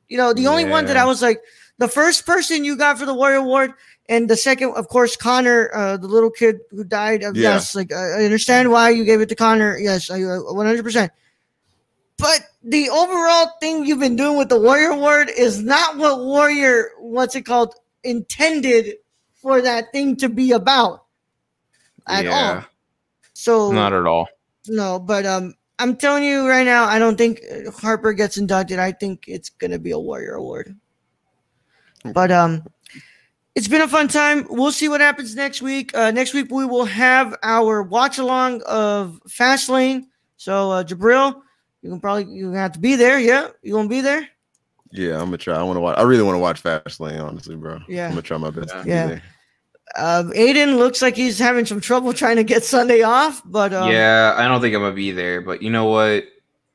You 0.08 0.18
know, 0.18 0.32
the 0.32 0.48
only 0.48 0.64
one 0.64 0.86
that 0.86 0.96
I 0.96 1.04
was 1.04 1.22
like, 1.22 1.42
the 1.78 1.90
first 1.90 2.26
person 2.26 2.64
you 2.64 2.78
got 2.78 2.98
for 2.98 3.06
the 3.06 3.14
Warrior 3.14 3.40
Award, 3.40 3.74
and 4.08 4.30
the 4.30 4.38
second, 4.38 4.72
of 4.76 4.88
course, 4.88 5.18
Connor, 5.18 5.70
uh, 5.74 5.98
the 5.98 6.08
little 6.08 6.32
kid 6.32 6.60
who 6.72 6.86
died. 6.86 7.22
Uh, 7.26 7.34
Yeah. 7.36 7.56
Yes, 7.56 7.76
like 7.76 7.92
I 7.92 8.24
understand 8.24 8.72
why 8.72 8.92
you 8.92 9.04
gave 9.04 9.20
it 9.20 9.28
to 9.28 9.36
Connor. 9.36 9.78
Yes, 9.78 10.10
I 10.10 10.24
uh, 10.24 10.40
one 10.54 10.66
hundred 10.66 10.84
percent. 10.86 11.12
But 12.18 12.42
the 12.64 12.90
overall 12.90 13.52
thing 13.62 13.86
you've 13.86 14.00
been 14.00 14.16
doing 14.16 14.38
with 14.38 14.50
the 14.50 14.60
Warrior 14.60 14.90
Award 14.90 15.30
is 15.38 15.62
not 15.62 15.98
what 15.98 16.20
Warrior, 16.20 16.90
what's 17.00 17.36
it 17.36 17.44
called, 17.44 17.76
intended 18.04 18.96
for 19.36 19.62
that 19.62 19.92
thing 19.92 20.16
to 20.18 20.30
be 20.30 20.52
about 20.52 21.06
at 22.08 22.26
all. 22.26 22.32
Yeah, 22.34 22.64
So 23.34 23.72
not 23.72 23.94
at 23.94 24.08
all. 24.08 24.28
no, 24.68 24.98
but 25.00 25.26
um, 25.28 25.54
I'm 25.78 25.96
telling 25.96 26.24
you 26.24 26.48
right 26.50 26.66
now, 26.66 26.86
I 26.86 26.98
don't 26.98 27.18
think 27.18 27.42
Harper 27.80 28.14
gets 28.14 28.38
inducted. 28.38 28.80
I 28.80 28.92
think 28.94 29.26
it's 29.28 29.50
gonna 29.50 29.78
be 29.80 29.92
a 29.92 30.00
Warrior 30.00 30.34
Award. 30.34 30.76
But 32.14 32.32
um, 32.32 32.64
it's 33.54 33.68
been 33.68 33.82
a 33.82 33.88
fun 33.88 34.08
time. 34.08 34.48
We'll 34.50 34.72
see 34.72 34.90
what 34.90 35.02
happens 35.02 35.36
next 35.36 35.62
week. 35.62 35.96
Uh, 35.96 36.10
next 36.10 36.34
week 36.34 36.50
we 36.50 36.66
will 36.66 36.86
have 36.86 37.36
our 37.44 37.84
watch 37.84 38.18
along 38.18 38.64
of 38.64 39.20
Fastlane. 39.28 40.06
So 40.38 40.72
uh, 40.72 40.84
Jibril, 40.84 41.42
you 41.82 41.90
can 41.90 42.00
probably 42.00 42.26
you 42.34 42.52
have 42.52 42.72
to 42.74 42.80
be 42.80 42.96
there. 42.96 43.20
Yeah, 43.20 43.50
you 43.62 43.74
gonna 43.74 43.88
be 43.90 44.02
there? 44.02 44.28
Yeah, 44.92 45.16
I'm 45.20 45.26
gonna 45.26 45.38
try. 45.38 45.56
I 45.58 45.64
want 45.64 45.78
to 45.78 45.82
watch. 45.82 45.98
I 45.98 46.04
really 46.04 46.24
want 46.24 46.36
to 46.36 46.40
watch 46.40 46.64
Fastlane, 46.64 47.24
honestly, 47.24 47.56
bro. 47.56 47.80
Yeah. 47.88 48.06
I'm 48.06 48.12
gonna 48.12 48.22
try 48.22 48.38
my 48.38 48.50
best. 48.50 48.70
to 48.70 48.84
be 48.84 48.90
Yeah. 48.90 49.08
there. 49.08 49.22
Um, 49.96 50.32
Aiden 50.32 50.78
looks 50.78 51.02
like 51.02 51.16
he's 51.16 51.40
having 51.40 51.66
some 51.66 51.80
trouble 51.80 52.12
trying 52.14 52.36
to 52.36 52.44
get 52.44 52.64
Sunday 52.64 53.04
off, 53.04 53.42
but 53.46 53.74
um, 53.74 53.90
yeah, 53.92 54.34
I 54.38 54.48
don't 54.48 54.60
think 54.62 54.76
I'm 54.76 54.82
gonna 54.82 54.94
be 54.96 55.12
there, 55.12 55.42
but 55.42 55.62
you 55.62 55.70
know 55.70 55.86
what? 55.86 56.26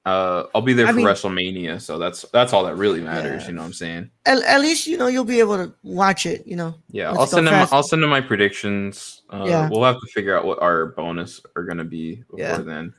Uh, 0.05 0.45
I'll 0.53 0.63
be 0.63 0.73
there 0.73 0.87
I 0.87 0.91
for 0.91 0.97
mean- 0.97 1.07
WrestleMania, 1.07 1.81
so 1.81 1.97
that's 1.99 2.23
that's 2.33 2.53
all 2.53 2.65
that 2.65 2.75
really 2.77 3.01
matters. 3.01 3.43
Yeah. 3.43 3.49
You 3.49 3.55
know 3.55 3.61
what 3.63 3.67
I'm 3.69 3.73
saying? 3.75 4.11
at, 4.27 4.43
at 4.43 4.61
least 4.61 4.87
you 4.87 4.97
know 4.99 5.07
you'll 5.07 5.25
be 5.25 5.39
able 5.39 5.57
to 5.59 5.73
watch 5.85 6.27
it. 6.27 6.45
You 6.47 6.57
know. 6.57 6.75
Yeah, 6.91 7.11
Let's 7.11 7.21
I'll 7.21 7.27
send 7.29 7.47
them. 7.47 7.69
I'll 7.71 7.83
send 7.83 8.03
them 8.03 8.11
my 8.11 8.21
predictions. 8.21 9.23
Uh, 9.31 9.45
Yeah. 9.47 9.69
we'll 9.71 9.85
have 9.85 10.01
to 10.01 10.07
figure 10.09 10.37
out 10.37 10.45
what 10.45 10.61
our 10.61 10.87
bonus 10.87 11.41
are 11.55 11.63
gonna 11.65 11.85
be 11.85 12.17
before 12.17 12.39
Yeah. 12.39 12.57
then. 12.59 12.95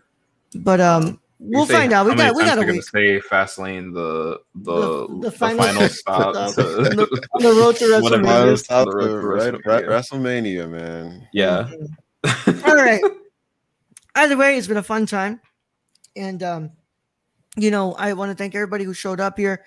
But 0.56 0.80
um, 0.80 1.04
You 1.06 1.20
we'll 1.46 1.66
find 1.66 1.92
out. 1.94 2.06
We 2.06 2.16
got 2.16 2.36
we 2.36 2.44
got 2.44 2.58
a 2.58 2.62
gonna 2.62 2.74
week 2.74 2.84
Say 2.84 3.20
Fastlane, 3.20 3.94
the 3.94 4.40
the 4.56 4.74
The- 4.74 5.08
the, 5.08 5.20
the 5.22 5.32
final- 5.32 5.64
final, 5.64 5.90
stop. 5.90 6.34
the- 6.56 7.08
to- 7.08 7.40
the 7.44 7.54
road 7.54 7.76
to 7.78 7.86
WrestleMania. 7.86 8.26
Final 8.26 8.58
stop 8.58 8.86
the 8.88 8.96
road 8.96 9.08
to 9.08 9.12
to 9.22 9.28
right- 9.28 9.66
right- 9.66 9.86
WrestleMania. 9.86 10.66
WrestleMania, 10.66 10.70
man. 10.70 11.28
yeah. 11.34 11.70
All 12.66 12.76
right. 12.76 13.02
Either 14.16 14.38
way, 14.38 14.58
it's 14.58 14.68
been 14.68 14.78
a 14.78 14.84
fun 14.84 15.06
time, 15.06 15.42
and 16.16 16.42
um, 16.44 16.72
you 17.56 17.72
know, 17.72 17.94
I 17.94 18.14
want 18.14 18.32
to 18.32 18.36
thank 18.36 18.54
everybody 18.56 18.84
who 18.84 18.94
showed 18.94 19.20
up 19.20 19.38
here. 19.38 19.64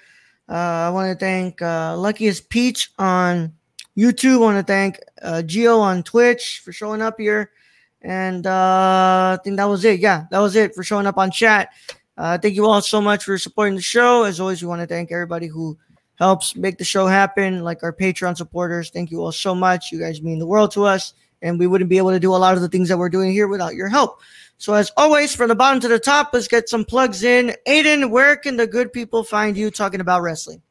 Uh, 0.49 0.55
I 0.55 0.91
want 0.91 1.11
to 1.11 1.19
thank 1.25 1.61
uh, 1.61 1.97
Luckiest 1.97 2.49
Peach 2.49 2.91
on 2.99 3.53
YouTube. 3.99 4.37
I 4.37 4.39
want 4.39 4.59
to 4.67 4.73
thank 4.73 5.01
uh, 5.21 5.43
Geo 5.43 5.79
on 5.79 6.05
Twitch 6.05 6.61
for 6.65 6.73
showing 6.73 7.03
up 7.03 7.19
here. 7.19 7.51
And 8.07 8.47
uh, 8.47 9.37
I 9.37 9.39
think 9.43 9.57
that 9.57 9.65
was 9.65 9.85
it. 9.85 9.99
Yeah, 9.99 10.27
that 10.31 10.39
was 10.39 10.55
it 10.55 10.77
for 10.77 10.85
showing 10.85 11.09
up 11.09 11.19
on 11.19 11.33
chat. 11.33 11.71
Uh, 12.17 12.39
thank 12.39 12.55
you 12.55 12.65
all 12.65 12.81
so 12.81 13.01
much 13.01 13.25
for 13.25 13.37
supporting 13.37 13.75
the 13.75 13.83
show. 13.83 14.23
As 14.23 14.39
always, 14.39 14.63
we 14.63 14.69
want 14.69 14.81
to 14.81 14.87
thank 14.87 15.11
everybody 15.11 15.49
who 15.49 15.77
helps 16.15 16.55
make 16.55 16.79
the 16.79 16.85
show 16.85 17.09
happen, 17.09 17.65
like 17.65 17.83
our 17.83 17.93
Patreon 17.93 18.37
supporters. 18.37 18.91
Thank 18.91 19.11
you 19.11 19.21
all 19.23 19.33
so 19.33 19.57
much. 19.57 19.91
You 19.91 19.99
guys 19.99 20.23
mean 20.23 20.39
the 20.39 20.47
world 20.47 20.71
to 20.73 20.85
us. 20.85 21.15
And 21.43 21.59
we 21.59 21.67
wouldn't 21.67 21.91
be 21.91 21.99
able 21.99 22.13
to 22.13 22.21
do 22.21 22.33
a 22.33 22.39
lot 22.39 22.55
of 22.55 22.63
the 22.63 22.69
things 22.69 22.89
that 22.89 22.97
we're 22.97 23.09
doing 23.09 23.33
here 23.33 23.49
without 23.49 23.75
your 23.75 23.89
help. 23.89 24.21
So, 24.57 24.73
as 24.73 24.93
always, 24.97 25.35
from 25.35 25.49
the 25.49 25.57
bottom 25.57 25.81
to 25.81 25.89
the 25.89 25.99
top, 25.99 26.31
let's 26.33 26.49
get 26.49 26.69
some 26.69 26.85
plugs 26.85 27.25
in. 27.25 27.55
Aiden, 27.67 28.11
where 28.11 28.37
can 28.37 28.57
the 28.57 28.69
good 28.69 28.93
people 28.93 29.25
find 29.25 29.57
you 29.57 29.71
talking 29.73 30.01
about 30.01 30.23
wrestling? 30.23 30.63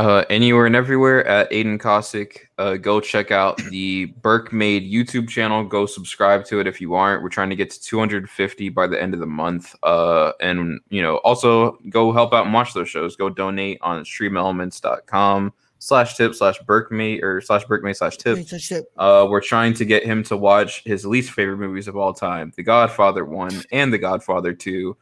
Uh, 0.00 0.24
anywhere 0.30 0.64
and 0.64 0.74
everywhere 0.74 1.26
at 1.26 1.50
Aiden 1.50 1.78
Cossack. 1.78 2.48
Uh, 2.56 2.78
go 2.78 3.02
check 3.02 3.30
out 3.30 3.58
the 3.68 4.06
Burke 4.22 4.50
Made 4.50 4.90
YouTube 4.90 5.28
channel. 5.28 5.62
Go 5.62 5.84
subscribe 5.84 6.46
to 6.46 6.58
it 6.58 6.66
if 6.66 6.80
you 6.80 6.94
aren't. 6.94 7.22
We're 7.22 7.28
trying 7.28 7.50
to 7.50 7.54
get 7.54 7.68
to 7.68 7.82
250 7.82 8.70
by 8.70 8.86
the 8.86 8.98
end 8.98 9.12
of 9.12 9.20
the 9.20 9.26
month. 9.26 9.76
Uh, 9.82 10.32
and 10.40 10.80
you 10.88 11.02
know, 11.02 11.16
also 11.16 11.76
go 11.90 12.12
help 12.12 12.32
out 12.32 12.46
and 12.46 12.54
watch 12.54 12.72
those 12.72 12.88
shows. 12.88 13.14
Go 13.14 13.28
donate 13.28 13.76
on 13.82 14.02
streamelements.com 14.04 15.52
slash 15.80 16.16
tip 16.16 16.34
slash 16.34 16.58
Burkemade 16.60 17.22
or 17.22 17.42
slash 17.42 17.66
Burkemade 17.66 17.96
slash 17.96 18.16
tip. 18.16 18.38
Wait, 18.38 18.48
touch 18.48 18.72
it. 18.72 18.86
Uh, 18.96 19.26
we're 19.28 19.42
trying 19.42 19.74
to 19.74 19.84
get 19.84 20.02
him 20.02 20.22
to 20.22 20.36
watch 20.38 20.82
his 20.84 21.04
least 21.04 21.32
favorite 21.32 21.58
movies 21.58 21.88
of 21.88 21.98
all 21.98 22.14
time, 22.14 22.54
The 22.56 22.62
Godfather 22.62 23.26
1 23.26 23.64
and 23.70 23.92
The 23.92 23.98
Godfather 23.98 24.54
2, 24.54 24.96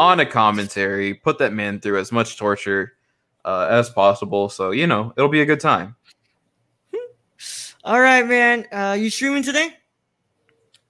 on 0.00 0.18
a 0.18 0.26
commentary. 0.26 1.14
Put 1.14 1.38
that 1.38 1.52
man 1.52 1.78
through 1.78 2.00
as 2.00 2.10
much 2.10 2.36
torture 2.36 2.94
uh, 3.44 3.68
as 3.70 3.90
possible. 3.90 4.48
So, 4.48 4.70
you 4.70 4.86
know, 4.86 5.12
it'll 5.16 5.28
be 5.28 5.40
a 5.42 5.46
good 5.46 5.60
time. 5.60 5.96
All 7.84 8.00
right, 8.00 8.26
man. 8.26 8.66
Uh, 8.70 8.96
you 8.98 9.08
streaming 9.10 9.42
today? 9.42 9.70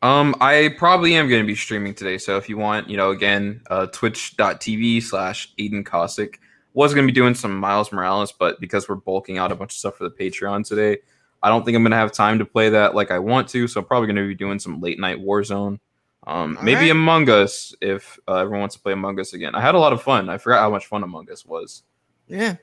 Um, 0.03 0.35
I 0.41 0.75
probably 0.79 1.15
am 1.15 1.29
going 1.29 1.43
to 1.43 1.47
be 1.47 1.55
streaming 1.55 1.95
today. 1.95 2.19
So 2.19 2.37
if 2.37 2.49
you 2.49 2.57
want, 2.57 2.89
you 2.89 2.97
know, 2.97 3.11
again, 3.11 3.61
uh, 3.71 3.87
twitch.tv 3.87 5.03
slash 5.03 5.55
Aiden 5.57 5.85
Cossack. 5.85 6.41
Was 6.73 6.95
going 6.95 7.05
to 7.05 7.13
be 7.13 7.15
doing 7.15 7.35
some 7.35 7.59
Miles 7.59 7.91
Morales, 7.91 8.31
but 8.31 8.61
because 8.61 8.89
we're 8.89 8.95
bulking 8.95 9.39
out 9.39 9.51
a 9.51 9.57
bunch 9.57 9.73
of 9.73 9.79
stuff 9.79 9.97
for 9.97 10.05
the 10.05 10.15
Patreon 10.15 10.65
today, 10.65 10.99
I 11.43 11.49
don't 11.49 11.65
think 11.65 11.75
I'm 11.75 11.83
going 11.83 11.91
to 11.91 11.97
have 11.97 12.13
time 12.13 12.39
to 12.39 12.45
play 12.45 12.69
that 12.69 12.95
like 12.95 13.11
I 13.11 13.19
want 13.19 13.49
to. 13.49 13.67
So 13.67 13.81
I'm 13.81 13.87
probably 13.87 14.07
going 14.07 14.17
to 14.17 14.29
be 14.29 14.37
doing 14.37 14.61
some 14.61 14.81
late 14.81 15.01
night 15.01 15.19
Warzone. 15.19 15.81
Um, 16.29 16.57
All 16.57 16.63
maybe 16.63 16.83
right. 16.83 16.91
Among 16.93 17.29
Us 17.29 17.75
if 17.81 18.21
uh, 18.29 18.37
everyone 18.37 18.61
wants 18.61 18.77
to 18.77 18.83
play 18.83 18.93
Among 18.93 19.19
Us 19.19 19.33
again. 19.33 19.57
I 19.57 19.61
had 19.61 19.75
a 19.75 19.81
lot 19.81 19.93
of 19.93 20.01
fun. 20.01 20.29
I 20.29 20.39
forgot 20.39 20.61
how 20.61 20.71
much 20.71 20.87
fun 20.87 21.03
Among 21.03 21.29
Us 21.29 21.45
was. 21.45 21.83
Yeah. 22.31 22.57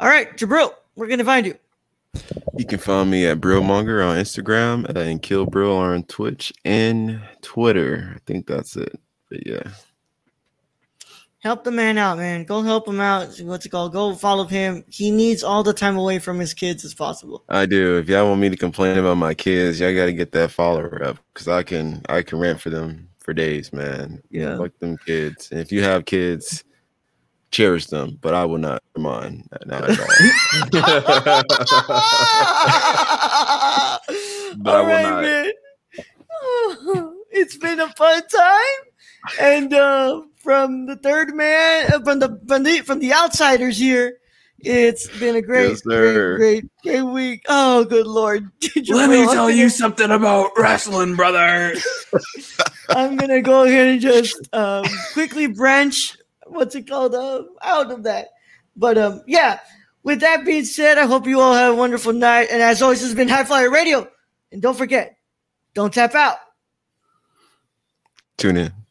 All 0.00 0.08
right, 0.08 0.36
Jibril, 0.36 0.74
we're 0.96 1.08
gonna 1.08 1.24
find 1.24 1.46
you. 1.46 1.56
You 2.56 2.66
can 2.66 2.78
find 2.78 3.10
me 3.10 3.26
at 3.26 3.40
Brillmonger 3.40 4.06
on 4.06 4.16
Instagram 4.18 4.84
and 4.96 5.22
Kill 5.22 5.46
Brill 5.46 5.76
on 5.76 6.04
Twitch 6.04 6.52
and 6.64 7.22
Twitter. 7.40 8.12
I 8.14 8.18
think 8.26 8.46
that's 8.46 8.76
it. 8.76 8.98
But 9.30 9.46
yeah. 9.46 9.62
Help 11.38 11.64
the 11.64 11.72
man 11.72 11.98
out, 11.98 12.18
man. 12.18 12.44
Go 12.44 12.62
help 12.62 12.86
him 12.86 13.00
out. 13.00 13.36
What's 13.40 13.66
it 13.66 13.70
called? 13.70 13.92
Go 13.92 14.14
follow 14.14 14.44
him. 14.44 14.84
He 14.88 15.10
needs 15.10 15.42
all 15.42 15.64
the 15.64 15.72
time 15.72 15.96
away 15.96 16.20
from 16.20 16.38
his 16.38 16.54
kids 16.54 16.84
as 16.84 16.94
possible. 16.94 17.42
I 17.48 17.66
do. 17.66 17.98
If 17.98 18.08
y'all 18.08 18.28
want 18.28 18.40
me 18.40 18.48
to 18.50 18.56
complain 18.56 18.96
about 18.96 19.16
my 19.16 19.34
kids, 19.34 19.80
y'all 19.80 19.94
got 19.94 20.06
to 20.06 20.12
get 20.12 20.30
that 20.32 20.52
follower 20.52 21.02
up 21.02 21.18
because 21.32 21.48
I 21.48 21.64
can 21.64 22.02
I 22.08 22.22
can 22.22 22.38
rant 22.38 22.60
for 22.60 22.70
them 22.70 23.08
for 23.18 23.32
days, 23.32 23.72
man. 23.72 24.22
Yeah. 24.30 24.56
Fuck 24.56 24.78
them 24.78 24.98
kids. 24.98 25.50
And 25.50 25.58
if 25.58 25.72
you 25.72 25.82
have 25.82 26.04
kids, 26.04 26.62
cherish 27.52 27.86
them. 27.86 28.18
But 28.20 28.34
I 28.34 28.44
will 28.44 28.58
not 28.58 28.82
mine. 28.96 29.46
Not 29.66 29.88
at 29.88 30.00
all. 30.00 30.06
But 34.58 34.74
I 34.74 34.80
will 34.80 34.86
right, 34.88 35.02
not. 35.02 35.22
man. 35.22 35.52
It's 37.34 37.56
been 37.56 37.80
a 37.80 37.88
fun 37.94 38.22
time, 38.28 38.80
and 39.40 39.72
uh, 39.72 40.20
from 40.36 40.84
the 40.84 40.96
third 40.96 41.34
man, 41.34 41.90
uh, 41.90 42.00
from 42.04 42.18
the 42.18 42.38
from 42.46 42.62
the 42.62 42.80
from 42.80 42.98
the 42.98 43.14
outsiders 43.14 43.78
here, 43.78 44.18
it's 44.58 45.08
been 45.18 45.36
a 45.36 45.40
great, 45.42 45.70
Yes, 45.70 45.80
great, 45.80 46.36
great, 46.36 46.64
great 46.82 47.02
week. 47.02 47.42
Oh, 47.48 47.84
good 47.84 48.06
lord! 48.06 48.50
Let 48.88 49.08
me 49.08 49.24
tell 49.24 49.48
gonna- 49.48 49.70
something 49.70 50.10
about 50.10 50.50
wrestling, 50.58 51.16
brother. 51.16 51.74
I'm 52.90 53.16
gonna 53.16 53.40
go 53.40 53.64
ahead 53.64 53.88
and 53.88 54.00
just 54.00 54.36
um, 54.52 54.84
quickly 55.14 55.46
branch. 55.46 56.18
What's 56.52 56.74
it 56.74 56.88
called? 56.88 57.14
Uh, 57.14 57.44
out 57.62 57.90
of 57.90 58.02
that. 58.04 58.28
But 58.76 58.98
um, 58.98 59.22
yeah. 59.26 59.60
With 60.04 60.20
that 60.20 60.44
being 60.44 60.64
said, 60.64 60.98
I 60.98 61.06
hope 61.06 61.26
you 61.26 61.40
all 61.40 61.54
have 61.54 61.74
a 61.74 61.76
wonderful 61.76 62.12
night. 62.12 62.48
And 62.50 62.60
as 62.60 62.82
always, 62.82 63.00
this 63.00 63.10
has 63.10 63.16
been 63.16 63.28
High 63.28 63.44
Flyer 63.44 63.70
Radio. 63.70 64.08
And 64.50 64.60
don't 64.60 64.76
forget, 64.76 65.16
don't 65.74 65.94
tap 65.94 66.14
out. 66.14 66.38
Tune 68.36 68.56
in. 68.56 68.81